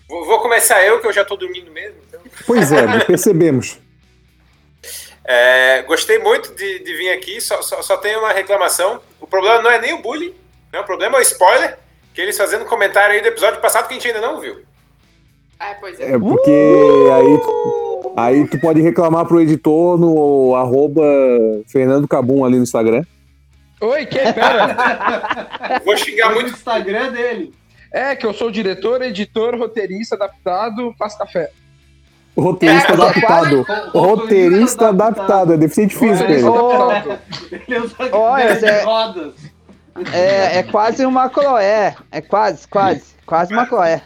Vou 0.08 0.26
vou 0.26 0.40
começar 0.40 0.84
eu, 0.84 1.00
que 1.00 1.06
eu 1.06 1.12
já 1.12 1.24
tô 1.24 1.36
dormindo 1.36 1.70
mesmo. 1.70 1.96
então. 2.06 2.20
Pois 2.46 2.72
é, 2.72 2.98
percebemos. 3.06 3.78
É, 5.24 5.82
gostei 5.82 6.18
muito 6.18 6.52
de, 6.54 6.80
de 6.80 6.94
vir 6.96 7.10
aqui, 7.10 7.40
só, 7.40 7.62
só, 7.62 7.80
só 7.80 7.96
tenho 7.96 8.18
uma 8.18 8.32
reclamação. 8.32 9.00
O 9.20 9.26
problema 9.26 9.62
não 9.62 9.70
é 9.70 9.80
nem 9.80 9.94
o 9.94 10.02
bullying, 10.02 10.34
né? 10.72 10.80
o 10.80 10.84
problema 10.84 11.16
é 11.16 11.20
o 11.20 11.22
spoiler, 11.22 11.78
que 12.12 12.20
eles 12.20 12.36
fazendo 12.36 12.64
comentário 12.64 13.14
aí 13.14 13.22
do 13.22 13.28
episódio 13.28 13.60
passado 13.60 13.86
que 13.86 13.94
a 13.94 13.96
gente 13.96 14.08
ainda 14.08 14.20
não 14.20 14.40
viu. 14.40 14.60
Ah, 15.58 15.76
pois 15.80 15.98
é. 16.00 16.12
É 16.12 16.18
porque 16.18 16.50
aí. 16.50 17.82
Aí 18.14 18.46
tu 18.46 18.60
pode 18.60 18.82
reclamar 18.82 19.24
pro 19.24 19.40
editor 19.40 19.98
no 19.98 20.54
arroba 20.54 21.02
Fernando 21.68 22.06
Cabum 22.06 22.44
ali 22.44 22.56
no 22.56 22.64
Instagram. 22.64 23.04
Oi, 23.82 24.06
que? 24.06 24.18
Pera. 24.32 25.80
Vou 25.84 25.96
xingar 25.96 26.26
Foi 26.26 26.34
no 26.36 26.40
muito. 26.42 26.56
Instagram 26.56 27.10
dele. 27.12 27.54
É, 27.92 28.16
que 28.16 28.24
eu 28.24 28.32
sou 28.32 28.50
diretor, 28.50 29.02
editor, 29.02 29.56
roteirista, 29.58 30.14
adaptado, 30.14 30.94
faço 30.98 31.18
café. 31.18 31.50
Roteirista 32.36 32.92
É, 32.92 32.94
adaptado. 32.94 33.64
quase- 33.66 33.88
Roteirista 33.90 34.88
adaptado. 34.88 35.52
É 35.52 35.56
deficiente 35.58 35.94
físico 35.96 36.22
Roteirista 36.32 38.02
ele. 38.04 38.12
Olha, 38.12 38.54
Zé. 38.58 38.82
rodas. 38.84 39.34
É, 40.14 40.58
é 40.58 40.62
quase 40.62 41.04
uma 41.04 41.28
Cloé. 41.28 41.94
É 42.10 42.20
quase, 42.22 42.66
quase. 42.68 43.12
Quase 43.26 43.52
uma 43.52 43.66
Cloé. 43.66 44.00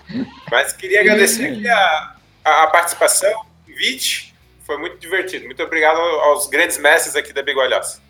Mas 0.50 0.72
queria 0.72 1.00
agradecer 1.02 1.46
aqui 1.46 1.68
a, 1.68 2.14
a, 2.44 2.62
a 2.64 2.66
participação, 2.68 3.30
o 3.30 3.70
convite. 3.70 4.34
Foi 4.64 4.76
muito 4.78 4.98
divertido. 4.98 5.44
Muito 5.46 5.62
obrigado 5.62 5.98
aos 5.98 6.48
grandes 6.48 6.76
mestres 6.78 7.14
aqui 7.14 7.32
da 7.32 7.42
Bigolhosa. 7.42 8.00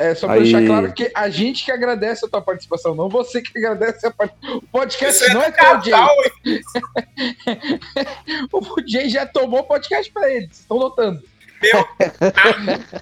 É, 0.00 0.14
só 0.14 0.26
pra 0.26 0.36
Aí. 0.36 0.44
deixar 0.44 0.64
claro 0.64 0.92
que 0.94 1.10
a 1.14 1.28
gente 1.28 1.62
que 1.64 1.70
agradece 1.70 2.24
a 2.24 2.28
tua 2.28 2.40
participação, 2.40 2.94
não 2.94 3.08
você 3.08 3.42
que 3.42 3.58
agradece 3.58 4.06
a 4.06 4.10
participação. 4.10 4.58
O 4.58 4.62
podcast 4.68 5.24
Isso 5.24 5.34
não 5.34 5.42
é 5.42 5.48
é 5.48 5.50
teu, 5.52 5.82
Jay. 5.82 6.62
O 8.52 8.60
Jay 8.86 9.08
já 9.10 9.26
tomou 9.26 9.62
podcast 9.64 10.10
pra 10.12 10.30
eles, 10.32 10.60
estão 10.60 10.78
notando. 10.78 11.22
meu. 11.62 11.86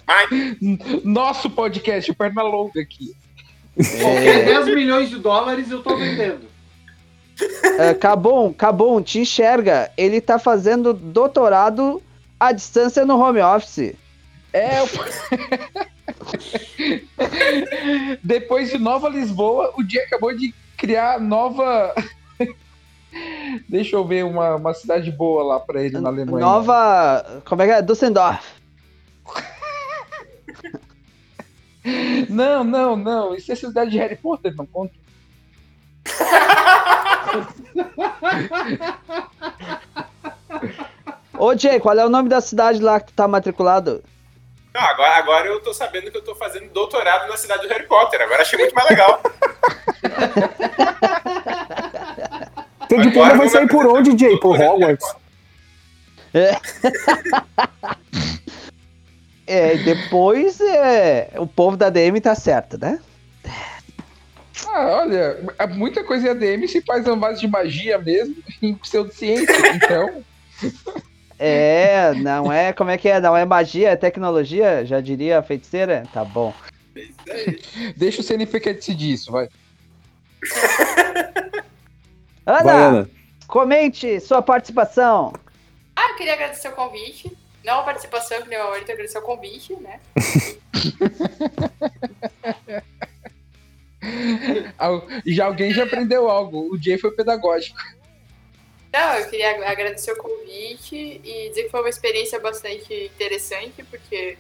Ah, 0.07 0.27
mas 0.31 0.31
Nosso 1.05 1.49
podcast, 1.51 2.11
o 2.11 2.15
perna 2.15 2.43
longa 2.43 2.81
aqui. 2.81 3.15
Qualquer 4.01 4.45
10 4.45 4.67
milhões 4.67 5.09
de 5.11 5.19
dólares 5.19 5.71
eu 5.71 5.81
tô 5.83 5.97
vendendo. 5.97 6.49
É, 7.79 7.95
Cabum, 7.95 8.53
Cabum, 8.53 9.01
te 9.01 9.21
enxerga. 9.21 9.89
Ele 9.97 10.21
tá 10.21 10.37
fazendo 10.41 10.93
doutorado 10.93 12.03
à 12.41 12.51
distância 12.51 13.05
no 13.07 13.17
home 13.17 13.41
office. 13.41 13.95
É, 14.53 14.83
o- 14.83 15.98
Depois 18.23 18.71
de 18.71 18.79
Nova 18.79 19.09
Lisboa, 19.09 19.73
o 19.77 19.83
dia 19.83 20.03
acabou 20.05 20.35
de 20.35 20.55
criar 20.77 21.21
nova. 21.21 21.95
Deixa 23.69 23.97
eu 23.97 24.05
ver 24.07 24.25
uma, 24.25 24.57
uma 24.57 24.75
cidade 24.75 25.11
boa 25.11 25.43
lá 25.43 25.61
pra 25.61 25.83
ele 25.83 25.99
na 25.99 26.09
Alemanha. 26.09 26.45
Nova. 26.45 27.43
Como 27.45 27.63
é 27.63 27.67
que 27.67 27.73
é? 27.73 27.83
Düsseldorf. 27.83 28.59
Não, 32.29 32.63
não, 32.65 32.97
não. 32.97 33.35
Isso 33.35 33.51
é 33.51 33.55
cidade 33.55 33.91
de 33.91 33.99
Harry 33.99 34.17
Potter, 34.17 34.55
não 34.55 34.67
conta. 34.67 34.93
Ô, 41.39 41.57
Jay, 41.57 41.79
qual 41.81 41.99
é 41.99 42.05
o 42.05 42.11
nome 42.11 42.29
da 42.29 42.41
cidade 42.41 42.81
lá 42.81 43.01
que 43.01 43.07
tu 43.07 43.15
tá 43.15 43.29
matriculado? 43.29 44.03
Não, 44.79 44.87
agora, 44.89 45.17
agora 45.17 45.47
eu 45.49 45.61
tô 45.61 45.75
sabendo 45.75 46.11
que 46.11 46.17
eu 46.17 46.25
tô 46.25 46.35
fazendo 46.35 46.71
doutorado 46.71 47.29
na 47.29 47.37
cidade 47.37 47.67
do 47.67 47.69
Harry 47.69 47.87
Potter. 47.87 48.21
Agora 48.21 48.43
achei 48.43 48.59
muito 48.59 48.75
mais 48.75 48.89
legal. 48.89 49.21
Teu 52.89 53.01
diploma 53.01 53.35
vai 53.37 53.49
sair 53.49 53.69
por 53.69 53.87
onde, 53.87 54.17
Jay? 54.17 54.39
Por 54.39 54.59
Hogwarts. 54.59 55.15
É, 59.47 59.75
e 59.75 59.79
depois 59.85 60.61
é, 60.61 61.31
o 61.37 61.47
povo 61.47 61.77
da 61.77 61.91
DM 61.91 62.21
tá 62.21 62.35
certo, 62.35 62.79
né? 62.79 63.01
Ah, 64.67 65.03
olha, 65.03 65.39
muita 65.71 66.05
coisa 66.05 66.29
em 66.29 66.31
ADM 66.31 66.67
se 66.67 66.83
faz 66.83 67.05
na 67.05 67.17
base 67.17 67.41
de 67.41 67.49
magia 67.49 67.99
mesmo, 67.99 68.37
em 68.63 68.75
pseudociência. 68.75 69.55
Então, 69.75 70.25
É, 71.39 72.13
não 72.15 72.53
é, 72.53 72.73
como 72.73 72.91
é 72.91 72.99
que 72.99 73.09
é? 73.09 73.21
Não 73.21 73.37
é 73.37 73.45
magia, 73.45 73.91
é 73.91 73.97
tecnologia, 73.97 74.85
já 74.85 75.01
diria 75.01 75.39
a 75.39 75.43
feiticeira? 75.43 76.05
Tá 76.13 76.25
bom. 76.25 76.53
deixa 77.97 78.21
o 78.21 78.25
CNPq 78.25 78.75
decidir 78.75 79.13
isso, 79.13 79.31
vai. 79.31 79.49
Ana, 82.45 82.63
Vai, 82.63 82.75
Ana. 82.75 83.11
comente 83.47 84.21
sua 84.21 84.41
participação. 84.41 85.33
Ah, 85.95 86.11
eu 86.11 86.17
queria 86.17 86.35
agradecer 86.35 86.69
o 86.69 86.73
convite. 86.73 87.37
Não 87.65 87.81
a 87.81 87.83
participação, 87.83 88.41
que 88.41 88.49
nem 88.49 88.59
o 88.59 88.63
Aurito, 88.63 88.91
agradecer 88.91 89.19
o 89.19 89.23
convite, 89.23 89.75
né? 89.75 90.01
Já 95.27 95.47
alguém 95.47 95.73
já 95.73 95.85
aprendeu 95.85 96.31
algo. 96.31 96.73
O 96.73 96.81
Jay 96.81 96.97
foi 96.97 97.11
pedagógico. 97.11 97.77
Não, 98.93 99.15
eu 99.15 99.29
queria 99.29 99.51
ag- 99.51 99.65
agradecer 99.65 100.13
o 100.13 100.17
convite 100.17 101.21
e 101.23 101.49
dizer 101.51 101.65
que 101.65 101.71
foi 101.71 101.81
uma 101.81 101.89
experiência 101.89 102.41
bastante 102.41 102.93
interessante, 103.15 103.83
porque 103.85 104.39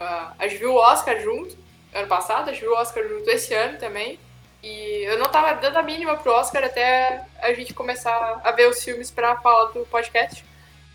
ah, 0.00 0.34
a 0.38 0.48
gente 0.48 0.58
viu 0.58 0.72
o 0.72 0.76
Oscar 0.78 1.20
junto, 1.20 1.56
ano 1.94 2.08
passado, 2.08 2.48
a 2.48 2.52
gente 2.52 2.62
viu 2.62 2.72
o 2.72 2.76
Oscar 2.76 3.06
junto 3.06 3.30
esse 3.30 3.54
ano 3.54 3.78
também. 3.78 4.18
E 4.62 5.04
eu 5.04 5.18
não 5.18 5.26
tava 5.26 5.52
dando 5.60 5.76
a 5.76 5.82
mínima 5.82 6.16
pro 6.16 6.32
Oscar 6.32 6.64
até 6.64 7.24
a 7.40 7.52
gente 7.54 7.72
começar 7.72 8.40
a 8.42 8.50
ver 8.50 8.68
os 8.68 8.82
filmes 8.82 9.08
pra 9.10 9.36
falar 9.36 9.66
do 9.66 9.86
podcast. 9.86 10.44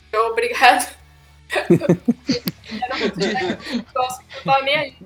Então, 0.09 0.27
obrigado. 0.31 0.93
Era 1.49 2.97
muito 2.97 3.15
tava 4.43 4.61
nem 4.63 4.75
aí. 4.75 4.97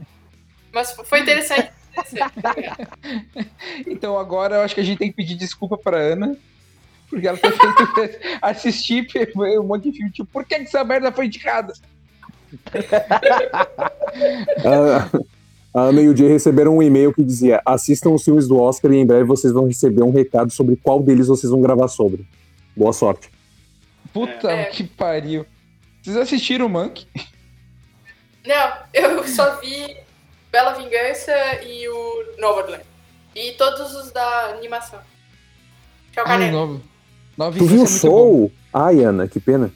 Mas 0.72 0.91
foi 0.91 1.20
interessante. 1.20 1.72
Então 3.88 4.18
agora 4.20 4.56
eu 4.58 4.62
acho 4.62 4.76
que 4.76 4.82
a 4.82 4.84
gente 4.84 4.99
tem 4.99 5.10
que 5.10 5.16
pedir 5.16 5.36
desculpa 5.36 5.78
pra 5.78 5.98
Ana. 5.98 6.38
Porque 7.09 7.27
ela 7.27 7.38
tem 7.38 7.51
feito 7.51 8.19
assistir 8.41 9.07
um 9.35 9.63
monte 9.63 9.89
de 9.89 9.97
filme. 9.97 10.11
Tipo, 10.11 10.29
por 10.31 10.45
que 10.45 10.55
que 10.55 10.63
essa 10.63 10.84
merda 10.84 11.11
foi 11.11 11.25
indicada? 11.25 11.73
A, 15.73 15.81
Ana 15.81 16.01
e 16.01 16.09
o 16.09 16.15
Jay 16.15 16.29
receberam 16.29 16.77
um 16.77 16.81
e-mail 16.81 17.13
que 17.13 17.23
dizia: 17.23 17.61
assistam 17.65 18.11
os 18.11 18.23
filmes 18.23 18.47
do 18.47 18.59
Oscar 18.59 18.91
e 18.91 18.97
em 18.97 19.05
breve 19.05 19.25
vocês 19.25 19.53
vão 19.53 19.67
receber 19.67 20.01
um 20.01 20.11
recado 20.11 20.51
sobre 20.51 20.75
qual 20.75 21.01
deles 21.01 21.27
vocês 21.27 21.51
vão 21.51 21.61
gravar 21.61 21.88
sobre. 21.88 22.25
Boa 22.75 22.93
sorte. 22.93 23.29
Puta 24.13 24.49
É. 24.49 24.65
que 24.65 24.84
pariu. 24.84 25.45
Vocês 26.01 26.17
assistiram 26.17 26.65
o 26.65 26.69
Monk? 26.69 27.05
Não, 28.45 28.73
eu 28.93 29.27
só 29.27 29.59
vi 29.59 29.97
Bela 30.51 30.73
Vingança 30.73 31.34
e 31.63 31.88
o 31.89 32.23
Nomadland. 32.39 32.84
E 33.35 33.51
todos 33.51 33.93
os 33.93 34.11
da 34.11 34.55
animação. 34.55 34.99
Tchau, 36.13 36.23
Ai, 36.25 36.51
Nova 37.38 37.57
Tu 37.57 37.65
viu 37.65 37.81
o 37.81 37.84
é. 37.84 37.88
Soul? 37.88 38.51
Ai, 38.73 39.03
Ana, 39.03 39.27
que 39.27 39.39
pena. 39.39 39.72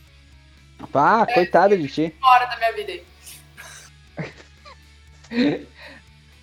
Ah, 0.94 1.28
coitado 1.32 1.78
de 1.78 1.88
ti. 1.88 2.16
Hora 2.24 2.46
da 2.48 2.58
minha 2.58 2.74
vida 2.74 2.92
aí. 2.92 3.04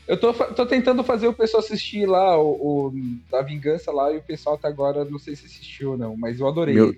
Eu 0.07 0.19
tô, 0.19 0.32
tô 0.32 0.65
tentando 0.65 1.05
fazer 1.05 1.28
o 1.28 1.35
pessoal 1.35 1.62
assistir 1.62 2.07
lá, 2.07 2.39
o, 2.39 2.86
o 2.89 2.93
da 3.31 3.43
Vingança 3.43 3.93
lá, 3.93 4.11
e 4.12 4.16
o 4.16 4.23
pessoal 4.23 4.55
até 4.55 4.66
agora 4.69 5.05
não 5.05 5.19
sei 5.19 5.36
se 5.36 5.45
assistiu 5.45 5.90
ou 5.93 5.99
não, 5.99 6.16
mas 6.16 6.40
eu 6.40 6.49
adorei. 6.49 6.74
Meu- 6.74 6.97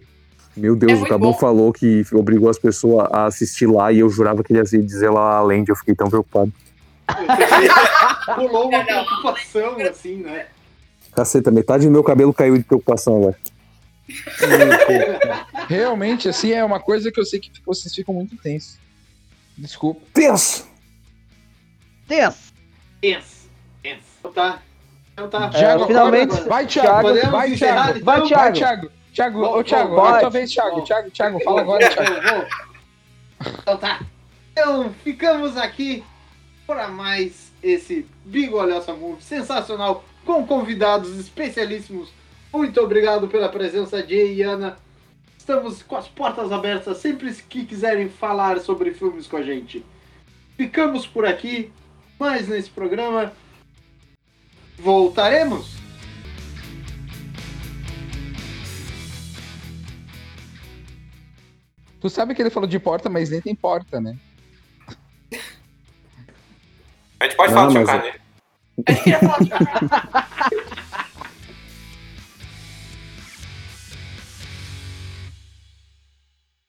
Meu 0.56 0.76
Deus, 0.76 1.02
É 1.10 1.14
o 1.14 1.18
bom. 1.18 1.34
falou 1.34 1.72
que 1.72 2.04
obrigou 2.12 2.48
as 2.48 2.58
pessoas 2.58 3.08
a 3.10 3.26
assistir 3.26 3.66
lá 3.66 3.90
e 3.90 3.98
eu 4.00 4.08
jurava 4.10 4.44
que 4.44 4.52
ele 4.52 4.60
ia 4.60 4.64
dizer 4.82 5.10
lá 5.10 5.36
além, 5.38 5.64
eu 5.66 5.74
fiquei 5.74 5.94
tão 5.94 6.08
preocupado. 6.08 6.52
Pulou 8.36 8.68
uma 8.68 8.84
preocupação, 8.84 9.80
assim, 9.80 10.16
né? 10.18 10.46
Caceta, 11.12 11.50
metade 11.50 11.86
do 11.86 11.90
meu 11.92 12.04
cabelo 12.04 12.32
caiu 12.32 12.56
de 12.56 12.62
preocupação 12.62 13.16
agora. 13.16 13.36
Realmente, 15.68 16.28
assim, 16.28 16.52
é 16.52 16.64
uma 16.64 16.80
coisa 16.80 17.10
que 17.10 17.20
eu 17.20 17.24
sei 17.24 17.40
que 17.40 17.50
vocês 17.64 17.94
ficam 17.94 18.14
muito 18.14 18.36
tensos. 18.36 18.78
Desculpa. 19.56 20.00
Deus! 20.14 20.64
Tenso. 22.08 22.52
Isso. 23.02 23.50
Isso. 23.84 24.00
Então 24.18 24.32
tá. 24.32 24.62
Então 25.12 25.28
tá. 25.30 25.48
Thiago, 25.50 25.86
finalmente- 25.86 26.32
agora. 26.32 26.48
Vai, 26.48 26.66
Thiago, 26.66 27.02
Podemos 27.02 27.30
vai, 27.30 27.52
Thiago. 27.54 27.90
então? 27.90 28.04
Vai, 28.04 28.22
Thiago. 28.22 28.34
Vai, 28.42 28.52
Thiago. 28.52 28.90
Thiago, 29.12 29.40
Bom, 29.40 29.58
ô, 29.58 29.64
Thiago, 29.64 29.96
bom, 29.96 30.06
é 30.06 30.10
a 30.16 30.20
tua 30.20 30.30
vez, 30.30 30.50
Thiago. 30.52 30.76
Bom. 30.76 30.84
Thiago, 30.84 31.10
Thiago, 31.10 31.40
fala 31.40 31.60
agora, 31.60 31.88
Thiago. 31.90 32.46
Então 33.60 33.76
tá. 33.76 34.00
Então, 34.52 34.94
ficamos 35.02 35.56
aqui 35.56 36.04
para 36.66 36.88
mais 36.88 37.50
esse 37.62 38.06
Bigolhosa 38.24 38.92
Movie 38.94 39.22
sensacional, 39.22 40.04
com 40.24 40.46
convidados 40.46 41.18
especialíssimos. 41.18 42.08
Muito 42.52 42.80
obrigado 42.80 43.28
pela 43.28 43.48
presença, 43.48 43.98
Jay 44.06 44.34
e 44.36 44.42
Ana. 44.42 44.76
Estamos 45.38 45.82
com 45.82 45.96
as 45.96 46.08
portas 46.08 46.52
abertas 46.52 46.98
sempre 46.98 47.32
que 47.32 47.64
quiserem 47.64 48.08
falar 48.08 48.60
sobre 48.60 48.92
filmes 48.92 49.26
com 49.26 49.36
a 49.36 49.42
gente. 49.42 49.84
Ficamos 50.56 51.06
por 51.06 51.24
aqui, 51.24 51.72
mais 52.18 52.48
nesse 52.48 52.70
programa. 52.70 53.32
Voltaremos. 54.78 55.78
Tu 62.00 62.08
sabe 62.08 62.34
que 62.34 62.40
ele 62.42 62.50
falou 62.50 62.68
de 62.68 62.78
porta, 62.78 63.10
mas 63.10 63.30
nem 63.30 63.40
tem 63.40 63.54
porta, 63.54 64.00
né? 64.00 64.16
A 67.18 67.24
gente 67.24 67.36
pode 67.36 67.52
Não, 67.52 67.60
falar 67.60 67.68
do 67.68 67.74
mas- 67.74 67.90
Chocane. 67.90 68.20
A 68.86 68.92
gente 68.92 69.18
falar 69.18 69.38
de 69.40 71.09